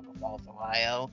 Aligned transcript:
beautiful 0.00 0.20
Falls, 0.20 0.40
Ohio. 0.48 1.10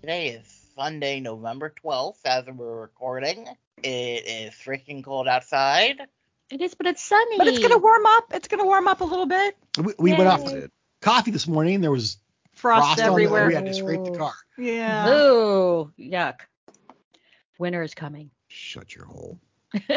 Today 0.00 0.28
is 0.28 0.46
Sunday, 0.74 1.20
November 1.20 1.72
12th, 1.84 2.16
as 2.24 2.46
we're 2.46 2.80
recording. 2.80 3.46
It 3.82 3.88
is 4.26 4.54
freaking 4.54 5.04
cold 5.04 5.28
outside. 5.28 6.00
It 6.50 6.60
is, 6.60 6.74
but 6.74 6.86
it's 6.86 7.02
sunny. 7.02 7.36
But 7.38 7.48
it's 7.48 7.58
gonna 7.58 7.78
warm 7.78 8.06
up. 8.06 8.24
It's 8.32 8.48
gonna 8.48 8.64
warm 8.64 8.88
up 8.88 9.00
a 9.00 9.04
little 9.04 9.26
bit. 9.26 9.56
We, 9.78 9.92
we 9.98 10.12
went 10.12 10.26
off 10.28 10.44
to 10.46 10.70
coffee 11.02 11.30
this 11.30 11.46
morning. 11.46 11.80
There 11.80 11.90
was 11.90 12.16
Frost, 12.54 12.86
frost 12.86 13.00
on 13.00 13.06
the, 13.06 13.12
everywhere. 13.12 13.46
we 13.48 13.54
had 13.54 13.66
to 13.66 13.74
scrape 13.74 14.04
the 14.04 14.16
car. 14.18 14.32
Yeah. 14.58 15.08
Ooh, 15.10 15.92
yuck. 15.98 16.40
Winter 17.58 17.82
is 17.82 17.94
coming. 17.94 18.30
Shut 18.48 18.94
your 18.94 19.04
hole. 19.04 19.38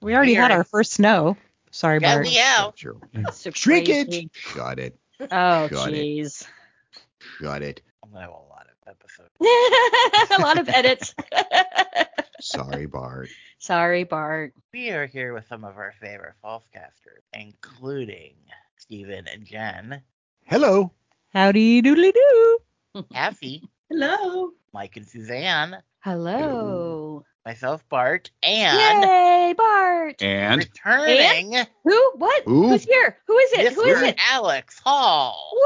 We 0.00 0.16
already 0.16 0.34
had 0.34 0.50
our 0.50 0.64
first 0.64 0.94
snow. 0.94 1.36
Sorry, 1.70 2.00
Yeah, 2.02 2.16
Bart. 2.16 2.26
we 2.26 2.40
out. 2.40 2.76
Shut 2.76 2.82
your 2.82 2.96
So 3.32 3.50
Shrinkage. 3.52 4.30
Shut 4.32 4.80
it. 4.80 4.98
Oh, 5.30 5.68
Got 5.68 5.92
it. 5.92 5.94
jeez. 5.94 6.46
Shut 7.40 7.62
it. 7.62 7.82
I'm 8.02 8.10
gonna 8.10 8.22
have 8.22 8.30
a 8.30 8.32
lot 8.32 8.66
of 8.66 8.88
episodes. 8.88 9.30
a 10.38 10.40
lot 10.42 10.58
of 10.58 10.68
edits. 10.68 11.14
Sorry, 12.40 12.86
Bart. 12.86 13.28
Sorry, 13.58 14.02
Bart. 14.04 14.54
We 14.72 14.90
are 14.90 15.06
here 15.06 15.32
with 15.32 15.46
some 15.46 15.64
of 15.64 15.76
our 15.76 15.94
favorite 16.00 16.34
Fallscasters, 16.44 17.22
including 17.32 18.34
Stephen 18.78 19.26
and 19.32 19.44
Jen, 19.44 20.02
Hello. 20.46 20.90
Howdy 21.32 21.80
doodly 21.82 22.12
doo. 22.12 22.58
Effie, 23.14 23.62
Hello. 23.88 24.50
Mike 24.74 24.96
and 24.96 25.08
Suzanne, 25.08 25.76
Hello. 26.00 27.24
myself, 27.46 27.88
Bart, 27.88 28.30
and 28.42 28.78
Yay, 28.78 29.08
Bart. 30.02 30.22
And 30.22 30.58
returning 30.58 31.66
Who? 31.84 32.12
What? 32.16 32.42
Who? 32.44 32.68
Who's 32.70 32.84
here? 32.84 33.16
Who 33.26 33.38
is 33.38 33.52
it? 33.52 33.72
Who 33.72 33.82
is 33.82 33.98
Mr. 33.98 34.08
it? 34.08 34.18
Alex 34.32 34.80
Hall. 34.84 35.50
Woo! 35.52 35.60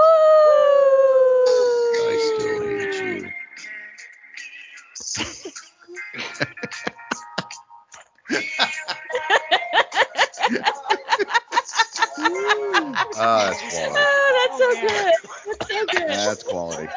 I 2.02 2.16
still 2.36 2.60
hate 2.66 2.94
you. 3.22 3.30
Ah, 13.18 13.46
that's 13.46 13.62
quality. 13.62 13.98
Oh, 13.98 14.48
that's 14.48 14.58
so 14.58 14.68
good. 14.80 15.14
That's 15.46 15.68
so 15.70 15.86
good. 15.86 16.08
That's 16.08 16.42
quality. 16.42 16.88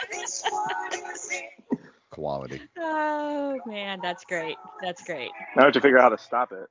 Quality. 2.19 2.61
Oh 2.77 3.57
man, 3.65 3.99
that's 4.03 4.25
great. 4.25 4.57
That's 4.81 5.01
great. 5.05 5.31
Now 5.55 5.61
I 5.61 5.65
have 5.67 5.73
to 5.73 5.79
figure 5.79 5.97
out 5.99 6.03
how 6.03 6.09
to 6.09 6.17
stop 6.17 6.51
it. 6.51 6.67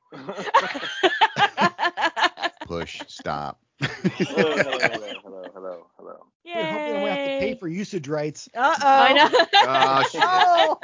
Push. 2.66 3.00
Stop. 3.06 3.58
hello, 3.80 4.56
hello, 4.56 4.78
hello, 4.78 5.14
hello, 5.24 5.42
hello, 5.54 5.86
hello. 5.96 6.26
We 6.44 6.52
hope 6.52 6.62
they 6.62 6.92
don't 6.92 7.08
have 7.08 7.16
to 7.16 7.38
pay 7.40 7.54
for 7.54 7.66
usage 7.66 8.08
rights. 8.08 8.50
Uh 8.54 8.76
oh. 8.78 8.86
I 8.86 9.12
know. 9.14 9.30
Oh, 9.54 10.02
shit. 10.10 10.22
Oh. 10.22 10.78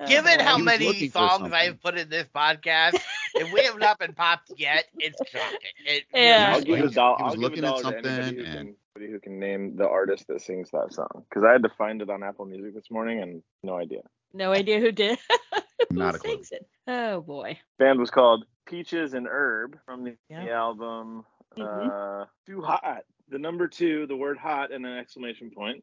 Given 0.06 0.40
how 0.40 0.58
many 0.58 1.08
songs. 1.08 1.52
I've 1.52 1.80
put 1.80 1.96
in 1.96 2.08
this 2.08 2.26
podcast, 2.34 2.98
if 3.34 3.52
we 3.52 3.62
have 3.64 3.78
not 3.78 3.98
been 3.98 4.12
popped 4.12 4.52
yet, 4.56 4.84
it's 4.98 5.18
shocking. 5.30 5.58
It 5.86 6.04
really 6.14 6.26
Yeah. 6.26 6.52
I'll 6.54 6.62
give 6.62 6.78
a 6.80 6.82
was- 6.82 6.94
dollar. 6.94 7.16
he 7.18 7.22
was 7.24 7.32
I'll 7.34 7.36
give 7.36 7.40
a 7.40 7.42
looking 7.42 7.64
at 7.64 7.76
to 7.76 7.82
something 7.82 8.06
anybody 8.06 8.36
who, 8.36 8.42
and- 8.44 8.54
can, 8.54 8.76
anybody 8.96 9.12
who 9.12 9.20
can 9.20 9.38
name 9.38 9.76
the 9.76 9.88
artist 9.88 10.26
that 10.28 10.40
sings 10.42 10.70
that 10.72 10.92
song. 10.92 11.24
Because 11.28 11.44
I 11.44 11.52
had 11.52 11.62
to 11.62 11.70
find 11.78 12.02
it 12.02 12.10
on 12.10 12.22
Apple 12.22 12.44
Music 12.46 12.74
this 12.74 12.90
morning 12.90 13.20
and 13.22 13.42
no 13.62 13.76
idea. 13.78 14.00
No 14.32 14.52
idea 14.52 14.80
who 14.80 14.90
did. 14.92 15.18
who 15.90 15.96
Not 15.96 16.16
a 16.16 16.18
clue. 16.18 16.32
sings 16.32 16.50
it? 16.52 16.66
Oh 16.88 17.20
boy. 17.20 17.58
Band 17.78 18.00
was 18.00 18.10
called 18.10 18.44
Peaches 18.66 19.14
and 19.14 19.26
Herb 19.28 19.78
from 19.86 20.04
the, 20.04 20.16
Yeah. 20.28 20.44
the 20.44 20.50
album 20.50 21.24
Mhm. 21.56 22.22
uh, 22.22 22.26
Too 22.46 22.62
Hot. 22.62 23.04
The 23.28 23.38
number 23.38 23.68
two, 23.68 24.06
the 24.08 24.16
word 24.16 24.36
hot, 24.38 24.70
and 24.72 24.84
an 24.84 24.98
exclamation 24.98 25.50
point. 25.50 25.82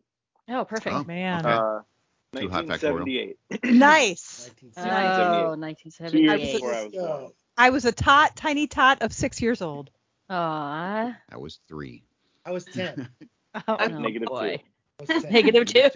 Oh, 0.49 0.66
perfect. 0.66 0.93
Oh, 0.95 1.03
Man. 1.05 1.39
okay. 1.45 1.55
Uh, 1.55 1.79
Too 2.35 2.49
Hot 2.49 2.65
Factorial. 2.65 3.33
1978. 3.59 3.63
Nice. 3.75 4.51
Oh, 4.77 5.55
1978. 5.55 6.11
Two 6.11 6.19
years 6.19 6.39
1978. 6.39 6.53
before 6.53 6.73
I 6.73 6.83
was 6.85 6.93
born. 6.93 7.31
I 7.57 7.69
was 7.69 7.85
a 7.85 7.91
tot, 7.91 8.35
tiny 8.35 8.67
tot 8.67 9.01
of 9.01 9.11
six 9.13 9.41
years 9.41 9.61
old. 9.61 9.89
Aw. 10.29 11.15
That 11.29 11.41
was 11.41 11.59
three. 11.67 12.03
I 12.45 12.51
was 12.51 12.65
10. 12.65 13.09
Oh, 13.53 13.61
Oh, 13.77 13.85
Negative 13.87 14.29
boy. 14.29 14.61
I 14.99 15.13
was 15.13 15.23
10. 15.23 15.33
Negative 15.33 15.65
two. 15.65 15.89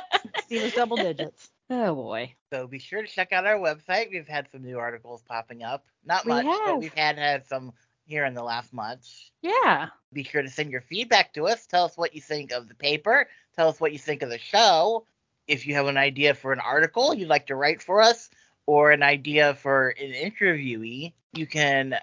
he 0.50 0.62
was 0.62 0.74
double 0.74 0.98
digits. 0.98 1.48
oh 1.70 1.94
boy. 1.94 2.34
So 2.52 2.66
be 2.66 2.78
sure 2.78 3.00
to 3.00 3.08
check 3.08 3.32
out 3.32 3.46
our 3.46 3.56
website. 3.56 4.10
We've 4.10 4.28
had 4.28 4.46
some 4.52 4.62
new 4.62 4.78
articles 4.78 5.22
popping 5.26 5.62
up. 5.62 5.86
Not 6.04 6.26
We 6.26 6.32
much, 6.32 6.44
have. 6.44 6.60
but 6.66 6.78
we've 6.80 6.92
had 6.92 7.16
had 7.16 7.46
some 7.46 7.72
here 8.04 8.26
in 8.26 8.34
the 8.34 8.42
last 8.42 8.74
month. 8.74 9.08
Yeah. 9.40 9.88
Be 10.12 10.22
sure 10.22 10.42
to 10.42 10.50
send 10.50 10.70
your 10.70 10.82
feedback 10.82 11.32
to 11.32 11.46
us. 11.46 11.66
Tell 11.66 11.84
us 11.84 11.96
what 11.96 12.14
you 12.14 12.20
think 12.20 12.52
of 12.52 12.68
the 12.68 12.74
paper. 12.74 13.26
Tell 13.56 13.68
us 13.70 13.80
what 13.80 13.92
you 13.94 13.98
think 13.98 14.20
of 14.20 14.28
the 14.28 14.38
show. 14.38 15.06
If 15.48 15.66
you 15.66 15.74
have 15.74 15.86
an 15.86 15.96
idea 15.96 16.34
for 16.34 16.52
an 16.52 16.60
article 16.60 17.14
you'd 17.14 17.28
like 17.28 17.46
to 17.46 17.56
write 17.56 17.82
for 17.82 18.00
us, 18.02 18.30
or 18.66 18.90
an 18.90 19.02
idea 19.02 19.54
for 19.54 19.88
an 19.98 20.12
interviewee, 20.12 21.14
you 21.32 21.46
can 21.46 21.94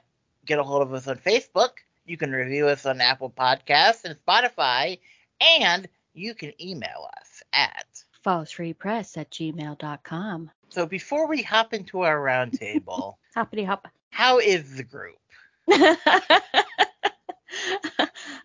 get 0.46 0.58
a 0.58 0.64
hold 0.64 0.82
of 0.82 0.94
us 0.94 1.08
on 1.08 1.18
Facebook. 1.18 1.70
You 2.08 2.18
can 2.18 2.32
review 2.32 2.68
us 2.68 2.88
on 2.88 3.02
Apple 3.02 3.30
Podcasts 3.30 4.04
and 4.04 4.16
Spotify, 4.26 5.00
and 5.60 5.88
you 6.14 6.34
can 6.34 6.54
email 6.60 7.08
us 7.22 7.44
at. 7.54 7.86
Fallsfreepress 8.26 9.16
at 9.18 9.30
gmail.com. 9.30 10.50
So 10.70 10.88
before 10.88 11.28
we 11.28 11.44
hop 11.44 11.74
into 11.74 12.02
our 12.02 12.18
roundtable, 12.18 13.16
Hoppity 13.36 13.64
hop. 13.64 13.88
how 14.10 14.40
is 14.40 14.78
the 14.78 14.84
group? 14.84 15.18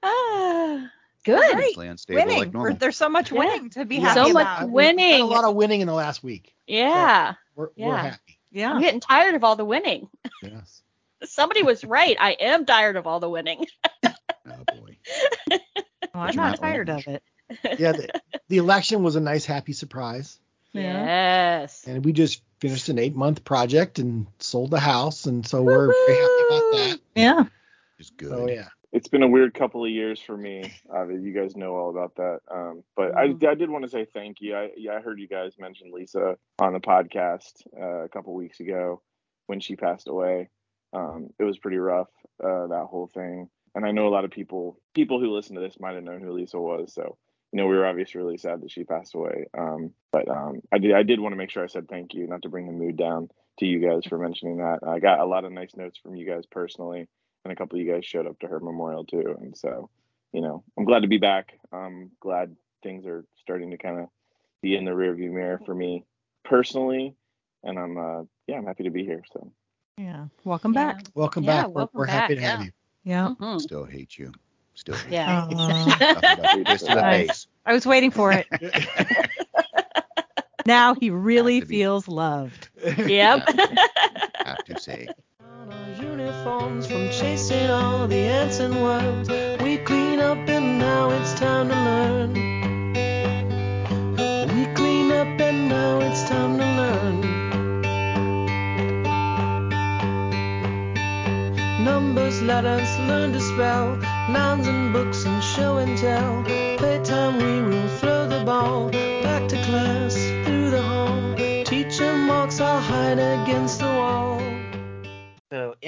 ah, 0.03 0.91
good. 1.25 1.55
Great. 1.57 1.77
Unstable 1.77 2.21
Winning. 2.21 2.39
like 2.39 2.47
We're- 2.49 2.53
normal. 2.53 2.77
There's 2.79 2.97
so 2.97 3.09
much 3.09 3.31
Yeah. 3.33 3.39
winning 3.39 3.71
to 3.71 3.85
be 3.85 3.97
Yeah. 3.97 4.01
happy 4.15 4.29
So 4.29 4.33
much 4.33 4.43
about. 4.43 4.63
We've 4.65 4.73
winning. 4.73 5.11
had 5.13 5.21
a 5.21 5.25
lot 5.25 5.45
of 5.45 5.55
winning 5.55 5.81
in 5.81 5.87
the 5.87 5.95
last 5.95 6.23
week. 6.23 6.55
Yeah. 6.67 7.35
We're, 7.57 7.69
we're 7.77 7.97
happy. 7.97 8.39
Yeah. 8.53 8.73
I'm 8.73 8.81
getting 8.81 9.01
tired 9.01 9.35
of 9.35 9.45
all 9.45 9.57
the 9.57 9.65
winning. 9.65 10.09
Yes. 10.43 10.83
Somebody 11.25 11.63
was 11.63 11.85
right. 11.85 12.17
I 12.19 12.33
am 12.33 12.65
tired 12.65 12.97
of 12.97 13.07
all 13.07 13.21
the 13.21 13.29
winning. 13.29 13.67
Oh 14.47 14.65
boy. 14.75 14.97
Oh, 16.13 16.19
I'm 16.21 16.35
not 16.35 16.59
not 16.59 16.59
tired 16.61 16.89
orange. 16.89 17.07
of 17.07 17.15
it. 17.15 17.23
Yeah, 17.79 17.93
the, 17.93 18.09
the 18.49 18.57
election 18.57 19.03
was 19.05 19.15
a 19.15 19.21
nice, 19.21 19.45
happy 19.45 19.73
surprise. 19.73 20.41
Yeah. 20.73 21.61
Yes. 21.61 21.85
And 21.87 22.05
we 22.05 22.13
just 22.13 22.43
finished 22.59 22.89
an 22.89 22.99
eight 22.99 23.15
month 23.15 23.45
project 23.45 23.99
and 24.01 24.27
sold 24.41 24.71
the 24.73 24.81
house. 24.81 25.27
And 25.27 25.47
so 25.47 25.63
we're 25.63 25.87
very 25.87 26.19
happy 26.19 26.43
about 26.49 26.73
that. 26.73 27.01
Yeah. 27.15 27.45
It's 28.01 28.11
oh, 28.11 28.15
good. 28.17 28.33
Oh, 28.33 28.49
yeah. 28.49 28.69
It's 28.93 29.09
been 29.09 29.23
a 29.23 29.29
weird 29.29 29.55
couple 29.55 29.85
of 29.85 29.91
years 29.91 30.21
for 30.21 30.37
me. 30.37 30.65
Uh, 30.93 31.07
you 31.09 31.33
guys 31.33 31.57
know 31.57 31.77
all 31.77 31.91
about 31.91 32.17
that. 32.17 32.41
Um, 32.51 32.83
but 32.97 33.17
I, 33.17 33.29
Mhm. 33.29 33.47
I 33.49 33.55
did 33.55 33.71
want 33.71 33.85
to 33.85 33.91
say 33.91 34.05
thank 34.05 34.41
you. 34.41 34.57
I, 34.57 34.71
yeah, 34.77 34.95
I 34.97 35.01
heard 35.01 35.21
you 35.21 35.29
guys 35.29 35.59
mention 35.59 35.93
Lisa 35.93 36.37
on 36.59 36.73
the 36.73 36.81
podcast 36.81 37.65
uh, 37.81 38.05
a 38.05 38.09
couple 38.09 38.35
weeks 38.35 38.59
ago 38.59 39.01
when 39.47 39.61
she 39.61 39.77
passed 39.77 40.09
away. 40.09 40.49
Um, 40.93 41.31
it 41.39 41.45
was 41.45 41.59
pretty 41.59 41.77
rough, 41.77 42.11
uh, 42.43 42.67
that 42.67 42.87
whole 42.91 43.07
thing. 43.07 43.49
And 43.77 43.87
I 43.87 43.93
know 43.93 44.09
a 44.09 44.11
lot 44.11 44.25
of 44.25 44.33
people, 44.33 44.81
people 44.93 45.21
who 45.21 45.31
listen 45.33 45.55
to 45.55 45.61
this 45.61 45.79
might 45.79 45.95
have 45.95 46.03
known 46.03 46.21
who 46.21 46.33
Lisa 46.33 46.59
was. 46.59 46.93
So, 46.93 47.17
you 47.53 47.57
know, 47.59 47.69
we 47.69 47.77
were 47.77 47.87
obviously 47.87 48.21
really 48.21 48.39
sad 48.39 48.61
that 48.63 48.73
she 48.73 48.83
passed 48.83 49.15
away. 49.15 49.47
Um, 49.57 49.93
but 50.11 50.29
um, 50.29 50.63
I 50.73 50.79
did, 50.79 50.93
I 50.95 51.05
did 51.05 51.21
want 51.21 51.33
to 51.33 51.37
make 51.37 51.51
sure 51.51 51.63
I 51.63 51.69
said 51.69 51.89
thank 51.89 52.13
you, 52.15 52.27
not 52.27 52.43
to 52.43 52.49
bring 52.49 52.67
the 52.67 52.73
mood 52.73 52.97
down 52.97 53.29
to 53.61 53.67
you 53.67 53.79
guys 53.79 54.05
for 54.05 54.19
mentioning 54.19 54.57
that. 54.57 54.81
I 54.85 54.99
got 54.99 55.21
a 55.21 55.27
lot 55.27 55.45
of 55.45 55.53
nice 55.53 55.77
notes 55.77 55.99
from 56.03 56.17
you 56.17 56.27
guys 56.27 56.45
personally 56.51 57.07
and 57.45 57.53
a 57.53 57.57
couple 57.57 57.79
of 57.79 57.85
you 57.85 57.93
guys 57.93 58.05
showed 58.05 58.27
up 58.27 58.39
to 58.41 58.47
her 58.47 58.61
memorial 58.61 59.05
too. 59.05 59.37
And 59.41 59.57
so, 59.57 59.89
you 60.33 60.41
know, 60.41 60.63
I'm 60.79 60.85
glad 60.85 61.01
to 61.03 61.09
be 61.09 61.19
back. 61.19 61.59
I'm 61.73 62.11
glad 62.21 62.55
things 62.83 63.07
are 63.07 63.25
starting 63.41 63.71
to 63.71 63.79
kind 63.79 64.01
of 64.01 64.07
be 64.63 64.77
in 64.77 64.85
the 64.85 64.91
rearview 64.91 65.31
mirror 65.31 65.61
for 65.65 65.75
me 65.75 66.05
personally, 66.45 67.15
and 67.65 67.79
I'm 67.79 67.97
uh 67.99 68.23
yeah, 68.47 68.57
I'm 68.57 68.67
happy 68.67 68.85
to 68.85 68.91
be 68.91 69.05
here. 69.05 69.23
So 69.33 69.53
Yeah. 69.99 70.27
Welcome 70.45 70.73
Yeah. 70.75 70.87
back. 70.93 71.05
Welcome 71.15 71.45
Yeah, 71.45 71.63
back. 71.63 71.69
We're, 71.69 71.89
we're 71.95 72.07
happy 72.07 72.35
back, 72.35 72.43
to 72.43 72.49
have 72.51 72.65
you. 72.65 72.71
Yeah. 73.05 73.29
Mhm. 73.41 73.61
Still 73.61 73.85
hate 73.85 74.19
you. 74.19 74.33
Still 74.75 74.97
hate 74.97 75.13
Yeah. 75.13 75.47
You. 75.51 75.57
Nothing 76.15 76.37
but 76.37 76.69
this 76.69 76.83
to 76.83 76.95
the 76.95 77.03
Nice. 77.03 77.47
I 77.67 77.73
was 77.73 77.87
waiting 77.87 78.11
for 78.11 78.33
it. 78.33 78.47
Now 80.67 80.95
he 80.95 81.11
really 81.11 81.61
Have 81.61 81.69
be. 81.69 81.77
feels 81.79 82.07
loved. 82.09 82.69
yep. 83.07 83.49
Have 84.45 84.65
to 84.65 84.77
say. 84.77 85.09
Uniforms 86.41 86.87
from 86.87 87.11
chasing 87.11 87.69
all 87.69 88.09
the 88.09 88.17
ants 88.17 88.61
and 88.61 88.75
worms. 88.83 89.29
We 89.61 89.77
clean 89.77 90.21
up 90.21 90.39
and 90.49 90.79
now 90.79 91.11
it's 91.11 91.35
time 91.35 91.69
to 91.69 91.75
learn. 91.75 92.33
We 94.49 94.65
clean 94.75 95.13
up 95.13 95.39
and 95.39 95.69
now 95.69 96.01
it's 96.01 96.23
time 96.25 96.57
to 96.57 96.65
learn. 96.81 97.21
Numbers, 101.85 102.41
letters, 102.41 102.99
learn 103.01 103.33
to 103.35 103.41
spell. 103.41 103.97
Nouns 104.31 104.67
and 104.67 104.95
books 104.95 105.27
and 105.27 105.45
show 105.45 105.77
and 105.77 105.99
tell. 105.99 106.43
Playtime, 106.79 107.37
we 107.37 107.61
will 107.69 107.89
throw 107.99 108.27
the 108.27 108.43
ball. 108.47 108.90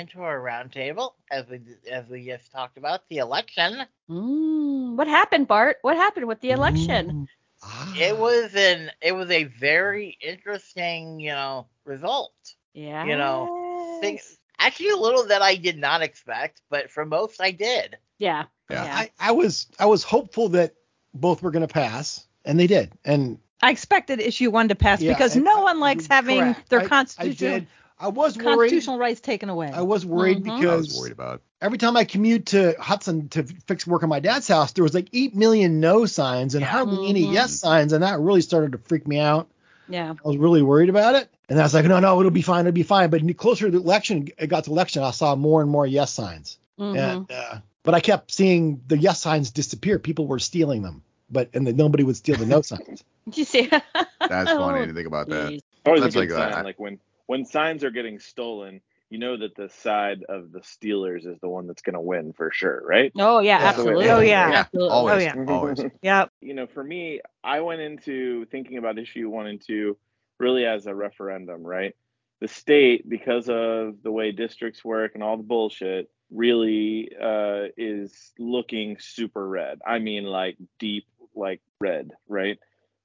Into 0.03 0.21
our 0.21 0.39
roundtable 0.41 1.13
as 1.31 1.47
we 1.49 1.61
as 1.91 2.07
we 2.09 2.27
just 2.27 2.51
talked 2.53 2.77
about 2.77 3.09
the 3.09 3.19
election. 3.19 3.85
Mm, 4.11 4.97
what 4.97 5.07
happened, 5.07 5.47
Bart? 5.49 5.79
What 5.83 5.97
happened 5.97 6.27
with 6.27 6.41
the 6.41 6.51
election? 6.51 7.29
Ah. 7.63 7.95
It 7.97 8.19
was 8.19 8.55
an 8.57 8.91
it 9.01 9.13
was 9.13 9.31
a 9.31 9.45
very 9.45 10.19
interesting, 10.21 11.21
you 11.21 11.31
know, 11.31 11.67
result. 11.85 12.35
Yeah. 12.75 13.05
You 13.05 13.17
know, 13.17 13.99
Things 14.01 14.37
actually 14.59 14.91
a 14.91 14.97
little 14.97 15.27
that 15.27 15.41
I 15.43 15.55
did 15.55 15.79
not 15.79 16.03
expect, 16.03 16.61
but 16.69 16.91
for 16.91 17.07
most 17.07 17.41
I 17.41 17.53
did. 17.53 17.97
Yeah. 18.19 18.45
Yeah. 18.69 18.85
Yeah. 18.85 18.97
I, 18.97 19.11
I 19.21 19.33
was 19.33 19.69
I 19.79 19.87
was 19.87 20.03
hopeful 20.03 20.49
that 20.51 20.75
both 21.15 21.43
were 21.43 21.53
going 21.53 21.67
to 21.67 21.73
pass, 21.73 22.27
and 22.45 22.59
they 22.59 22.67
did. 22.67 22.91
And 23.05 23.39
I 23.63 23.71
expected 23.71 24.19
issue 24.19 24.51
one 24.51 24.69
to 24.69 24.75
pass 24.75 25.01
Yeah, 25.01 25.13
because 25.13 25.37
and- 25.37 25.45
no 25.45 25.61
one 25.61 25.79
likes 25.79 26.09
having 26.09 26.41
correct. 26.41 26.69
their 26.71 26.81
I- 26.81 26.85
I 26.85 26.89
constitutional 26.89 27.61
did. 27.61 27.69
I 28.03 28.09
was 28.09 28.37
worried. 28.37 28.57
constitutional 28.57 28.99
rights 28.99 29.21
taken 29.21 29.49
away. 29.49 29.71
I 29.73 29.83
was 29.83 30.05
worried 30.05 30.43
Mhm. 30.45 30.51
I 30.51 30.59
because 30.61 30.87
was 30.89 30.99
worried 30.99 31.13
about. 31.13 31.41
every 31.61 31.79
time 31.79 31.97
I 31.97 32.05
commute 32.05 32.47
to 32.47 32.75
Hudson 32.79 33.29
to 33.31 33.45
fix 33.67 33.87
work 33.87 34.03
on 34.03 34.09
my 34.09 34.21
dad's 34.21 34.49
house, 34.49 34.73
there 34.73 34.83
was 34.85 34.93
like 34.95 35.09
eight 35.13 35.35
million 35.37 35.79
no 35.81 36.05
signs 36.07 36.55
and 36.55 36.63
Yeah. 36.63 36.69
hardly 36.69 37.09
any 37.09 37.25
Mhm. 37.25 37.33
yes 37.33 37.53
signs, 37.59 37.93
and 37.93 38.03
that 38.03 38.19
really 38.21 38.41
started 38.41 38.73
to 38.73 38.79
freak 38.79 39.07
me 39.07 39.19
out. 39.19 39.49
Yeah. 39.89 40.15
I 40.25 40.29
was 40.29 40.37
really 40.37 40.63
worried 40.63 40.89
about 40.89 41.15
it, 41.15 41.29
and 41.49 41.59
I 41.59 41.63
was 41.63 41.75
like, 41.75 41.85
no, 41.87 42.01
no, 42.01 42.19
it'll 42.21 42.31
be 42.33 42.43
fine, 42.43 42.61
it'll 42.67 42.73
be 42.75 42.83
fine. 42.83 43.11
But 43.11 43.23
closer 43.37 43.67
to 43.67 43.71
the 43.79 43.83
election, 43.85 44.29
it 44.39 44.49
got 44.49 44.65
to 44.65 44.71
election, 44.71 45.03
I 45.03 45.11
saw 45.13 45.35
more 45.37 45.61
and 45.63 45.71
more 45.71 45.87
yes 45.87 46.11
signs, 46.13 46.59
Mhm. 46.81 46.97
and 46.97 47.31
uh, 47.33 47.59
but 47.85 47.95
I 47.95 48.01
kept 48.01 48.33
seeing 48.33 48.81
the 48.87 48.99
yes 48.99 49.21
signs 49.21 49.51
disappear. 49.51 49.99
People 49.99 50.27
were 50.27 50.39
stealing 50.39 50.83
them, 50.83 51.03
but 51.31 51.51
and 51.55 51.67
then 51.67 51.77
nobody 51.77 52.03
would 52.05 52.17
steal 52.17 52.37
the 52.37 52.47
no 52.47 52.63
signs. 52.73 53.05
Did 53.27 53.39
you 53.39 53.45
see? 53.45 53.67
That's 53.71 54.51
funny 54.51 54.81
Oh, 54.81 54.87
to 54.87 54.93
think 54.95 55.07
about 55.07 55.29
that. 55.29 55.51
geez. 55.51 55.63
Always 55.85 56.03
That's 56.03 56.15
a 56.17 56.27
good 56.27 56.31
like, 56.31 56.39
uh, 56.41 56.51
sign. 56.51 56.59
I- 56.61 56.63
like 56.63 56.81
when 56.81 56.99
when 57.27 57.45
signs 57.45 57.85
are 57.85 57.91
getting 57.91 58.19
stolen, 58.19 58.81
you 59.11 59.19
know 59.19 59.37
that 59.37 59.55
the 59.57 59.69
side 59.69 60.25
of 60.29 60.53
the 60.53 60.63
stealers 60.63 61.27
is 61.27 61.39
the 61.41 61.49
one 61.49 61.67
that's 61.67 61.83
going 61.83 61.95
to 61.95 62.01
win 62.01 62.33
for 62.33 62.51
sure, 62.51 62.83
right? 62.87 63.13
Oh 63.19 63.41
yeah, 63.41 63.59
Yeah. 63.59 63.69
absolutely. 63.69 64.09
Oh, 64.09 64.21
yeah. 64.21 64.51
Yeah, 64.51 64.59
Absolutely. 64.61 64.91
always, 64.91 65.15
Oh, 65.15 65.43
yeah. 65.45 65.55
always. 65.55 65.79
Yep. 66.03 66.31
you 66.41 66.55
know, 66.55 66.67
for 66.67 66.83
me, 66.83 67.21
I 67.45 67.61
went 67.61 67.81
into 67.83 68.47
thinking 68.47 68.79
about 68.79 68.99
issue 68.99 69.29
one 69.29 69.47
and 69.47 69.61
two 69.65 69.99
really 70.39 70.65
as 70.65 70.87
a 70.87 70.95
referendum, 70.95 71.63
right? 71.63 71.95
The 72.41 72.49
state, 72.49 73.09
because 73.09 73.49
of 73.49 74.03
the 74.03 74.11
way 74.11 74.33
districts 74.33 74.85
work 74.85 75.13
and 75.15 75.23
all 75.23 75.37
the 75.37 75.43
bullshit, 75.45 76.11
really 76.31 77.11
uh, 77.21 77.67
is 77.77 78.33
looking 78.39 78.97
super 78.99 79.47
red. 79.47 79.79
I 79.87 79.99
mean, 79.99 80.25
like 80.25 80.57
deep, 80.79 81.07
like 81.35 81.61
red, 81.81 82.13
right? 82.29 82.59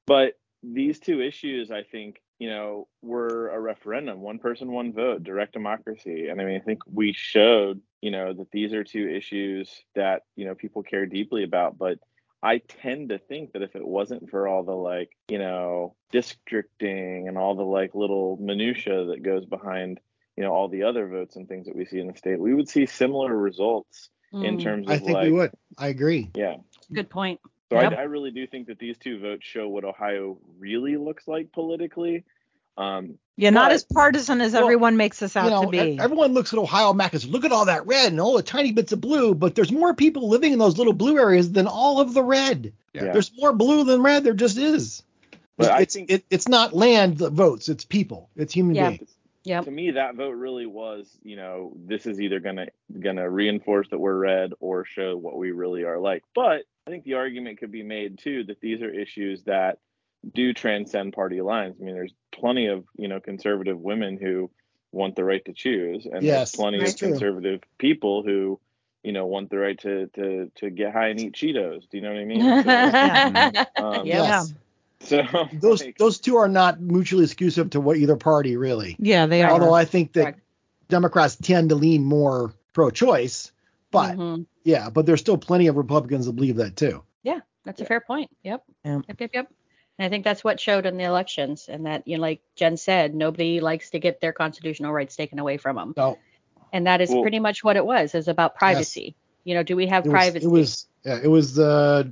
But 0.07 0.39
these 0.63 0.99
two 0.99 1.21
issues, 1.21 1.69
I 1.69 1.83
think, 1.83 2.21
you 2.39 2.50
know, 2.50 2.88
were 3.01 3.50
a 3.50 3.60
referendum, 3.60 4.22
one 4.22 4.39
person, 4.39 4.72
one 4.72 4.94
vote, 4.94 5.24
direct 5.24 5.54
democracy. 5.54 6.28
And 6.28 6.39
I 6.39 6.45
mean, 6.45 6.56
I 6.56 6.63
think 6.63 6.80
we 6.92 7.13
showed, 7.13 7.81
you 8.01 8.12
know, 8.12 8.34
that 8.34 8.51
these 8.51 8.74
are 8.74 8.84
two 8.84 9.10
issues 9.10 9.69
that, 9.95 10.24
you 10.36 10.45
know, 10.45 10.54
people 10.56 10.84
care 10.84 11.06
deeply 11.06 11.44
about. 11.44 11.78
But 11.78 12.00
I 12.44 12.60
tend 12.60 13.10
to 13.10 13.18
think 13.18 13.54
that 13.54 13.63
if 13.63 13.75
it 13.75 13.86
wasn't 13.86 14.30
for 14.30 14.48
all 14.48 14.63
the 14.63 14.75
like, 14.75 15.10
you 15.30 15.39
know, 15.39 15.95
districting 16.12 17.28
and 17.28 17.38
all 17.38 17.56
the 17.56 17.63
like 17.63 17.95
little 17.95 18.38
minutia 18.39 19.06
that 19.06 19.24
goes 19.24 19.45
behind, 19.45 20.00
you 20.36 20.44
know, 20.44 20.51
all 20.51 20.68
the 20.68 20.84
other 20.84 21.07
votes 21.07 21.36
and 21.36 21.48
things 21.48 21.66
that 21.66 21.75
we 21.75 21.86
see 21.86 22.00
in 22.00 22.07
the 22.07 22.18
state, 22.18 22.39
we 22.39 22.54
would 22.54 22.69
see 22.69 22.86
similar 22.86 23.36
results 23.36 24.10
in 24.31 24.57
Mm, 24.57 24.63
terms 24.63 24.88
of 24.88 24.94
I 24.94 24.98
think 25.00 25.16
like, 25.16 25.24
we 25.24 25.31
would. 25.31 25.51
I 25.78 25.88
agree. 25.88 26.30
yeah. 26.36 26.57
Good 26.94 27.10
point. 27.10 27.39
So 27.71 27.79
Yep. 27.81 27.93
I, 27.93 27.95
I 27.95 28.03
really 28.03 28.31
do 28.31 28.47
think 28.47 28.67
that 28.67 28.79
these 28.79 28.97
two 28.97 29.19
votes 29.19 29.45
show 29.45 29.67
what 29.67 29.83
Ohio 29.83 30.37
really 30.57 30.95
looks 30.97 31.27
like 31.27 31.51
politically. 31.51 32.23
Um, 32.77 33.17
Yeah, 33.35 33.49
not 33.49 33.69
But- 33.69 33.75
as 33.75 33.83
partisan 33.83 34.39
as 34.41 34.53
Well, 34.53 34.63
everyone 34.63 34.97
makes 34.97 35.21
us 35.21 35.35
out 35.35 35.45
you 35.45 35.49
know, 35.51 35.63
to 35.63 35.69
be. 35.69 35.99
everyone 35.99 36.33
looks 36.33 36.53
at 36.53 36.59
Ohio 36.59 36.93
map 36.93 37.13
as 37.13 37.27
look 37.27 37.43
at 37.43 37.51
all 37.51 37.65
that 37.65 37.85
red 37.87 38.11
and 38.11 38.21
all 38.21 38.35
the 38.37 38.43
tiny 38.43 38.71
bits 38.71 38.91
of 38.91 39.01
blue, 39.01 39.33
but 39.35 39.55
there's 39.55 39.71
more 39.71 39.93
people 39.93 40.29
living 40.29 40.53
in 40.53 40.59
those 40.59 40.77
little 40.77 40.93
blue 40.93 41.17
areas 41.19 41.51
than 41.51 41.67
all 41.67 41.99
of 41.99 42.13
the 42.13 42.23
red. 42.23 42.71
Yeah. 42.93 43.11
There's 43.11 43.31
more 43.37 43.51
blue 43.53 43.83
than 43.83 44.01
red. 44.01 44.23
There 44.23 44.33
just 44.33 44.57
is. 44.57 45.03
But 45.57 45.71
I 45.71 45.81
it's 45.81 45.95
think- 45.95 46.11
it, 46.11 46.23
it's 46.29 46.47
not 46.47 46.73
land 46.75 47.17
that 47.17 47.31
votes. 47.33 47.67
It's 47.67 47.83
people. 47.83 48.29
It's 48.35 48.53
human 48.53 48.75
Yeah. 48.75 48.89
beings. 48.91 49.09
Yep. 49.47 49.63
to 49.63 49.71
me, 49.71 49.91
that 49.91 50.15
vote 50.15 50.31
really 50.35 50.65
was, 50.65 51.17
you 51.23 51.38
know, 51.38 51.71
this 51.77 52.05
is 52.05 52.19
either 52.19 52.41
gonna 52.41 52.67
gonna 52.99 53.29
reinforce 53.29 53.88
that 53.91 53.99
we're 53.99 54.17
red 54.17 54.51
or 54.59 54.83
show 54.83 55.15
what 55.15 55.38
we 55.38 55.51
really 55.51 55.85
are 55.85 55.99
like. 55.99 56.23
But 56.35 56.63
I 56.85 56.91
think 56.91 57.05
the 57.05 57.13
argument 57.13 57.57
could 57.59 57.71
be 57.71 57.81
made 57.83 58.19
too 58.19 58.44
that 58.45 58.59
these 58.59 58.81
are 58.81 58.94
issues 58.94 59.44
that 59.44 59.79
do 60.33 60.53
transcend 60.53 61.13
party 61.13 61.39
lines. 61.41 61.77
I 61.79 61.85
mean, 61.85 61.95
there's 61.95 62.13
plenty 62.33 62.67
of 62.67 62.83
you 62.97 63.07
know 63.07 63.21
conservative 63.21 63.79
women 63.79 64.17
who 64.17 64.51
want 64.91 65.15
the 65.15 65.23
right 65.23 65.44
to 65.45 65.53
choose, 65.53 66.05
and 66.05 66.25
Yes, 66.25 66.51
there's 66.51 66.51
plenty 66.51 66.79
that's 66.79 66.93
of 66.93 67.00
true. 67.00 67.09
conservative 67.11 67.61
people 67.77 68.23
who, 68.23 68.59
you 69.03 69.13
know, 69.13 69.27
want 69.27 69.50
the 69.50 69.59
right 69.59 69.79
to 69.79 70.07
to 70.07 70.51
to 70.55 70.69
get 70.69 70.91
high 70.91 71.07
and 71.07 71.21
eat 71.21 71.33
Cheetos. 71.35 71.88
Do 71.89 71.97
you 71.97 72.01
know 72.01 72.11
what 72.11 72.19
I 72.19 72.25
mean? 72.25 73.53
So, 73.77 73.85
um, 73.85 74.05
Yeah. 74.05 74.27
Yes. 74.27 74.53
so 75.01 75.23
Those 75.53 75.83
like, 75.83 75.97
those 75.97 76.19
two 76.19 76.38
are 76.38 76.47
not 76.47 76.81
mutually 76.81 77.23
exclusive 77.23 77.69
to 77.71 77.81
what 77.81 77.97
either 77.97 78.15
party 78.15 78.57
really. 78.57 78.95
yeah, 78.99 79.25
they 79.25 79.44
are. 79.44 79.51
Although 79.51 79.73
I 79.73 79.85
think 79.85 80.13
that 80.13 80.21
Correct. 80.21 80.39
Democrats 80.89 81.35
tend 81.35 81.69
to 81.69 81.75
lean 81.75 82.03
more 82.03 82.53
pro-choice, 82.73 83.51
but 83.91 84.15
Mhm. 84.17 84.45
yeah, 84.63 84.89
but 84.89 85.05
there's 85.05 85.19
still 85.19 85.38
plenty 85.38 85.67
of 85.67 85.75
Republicans 85.77 86.25
that 86.25 86.33
believe 86.33 86.55
that 86.57 86.75
too. 86.75 87.03
Yeah, 87.23 87.39
that's 87.63 87.81
a 87.81 87.85
fair 87.85 88.01
point. 88.01 88.29
Yep. 88.44 88.63
Yeah. 88.85 88.99
Yep, 89.07 89.21
yep, 89.21 89.29
yep. 89.33 89.51
And 89.99 90.05
I 90.05 90.09
think 90.09 90.23
that's 90.23 90.44
what 90.44 90.59
showed 90.59 90.85
in 90.85 90.97
the 90.97 91.03
elections, 91.05 91.67
and 91.69 91.85
that 91.85 92.07
you 92.07 92.17
know, 92.17 92.21
like 92.21 92.41
Jen 92.55 92.77
said, 92.77 93.13
nobody 93.15 93.59
likes 93.59 93.89
to 93.91 94.00
get 94.00 94.21
their 94.21 94.31
constitutional 94.33 94.91
rights 94.93 95.15
taken 95.15 95.39
away 95.39 95.57
from 95.57 95.75
them, 95.75 95.93
No, 95.97 96.17
and 96.73 96.88
that 96.88 97.01
is 97.01 97.09
Well- 97.09 97.21
pretty 97.21 97.39
much 97.39 97.63
what 97.63 97.75
it 97.75 97.85
was. 97.85 98.13
Is 98.15 98.27
about 98.27 98.55
privacy. 98.55 99.15
You 99.43 99.55
know, 99.55 99.63
do 99.63 99.75
we 99.75 99.88
have 99.88 100.05
it 100.05 100.09
was, 100.09 100.13
privacy? 100.13 100.45
it 100.45 100.50
was 100.50 100.88
yeah, 101.05 101.19
it 101.23 101.27
was 101.27 101.57
uh, 101.59 102.03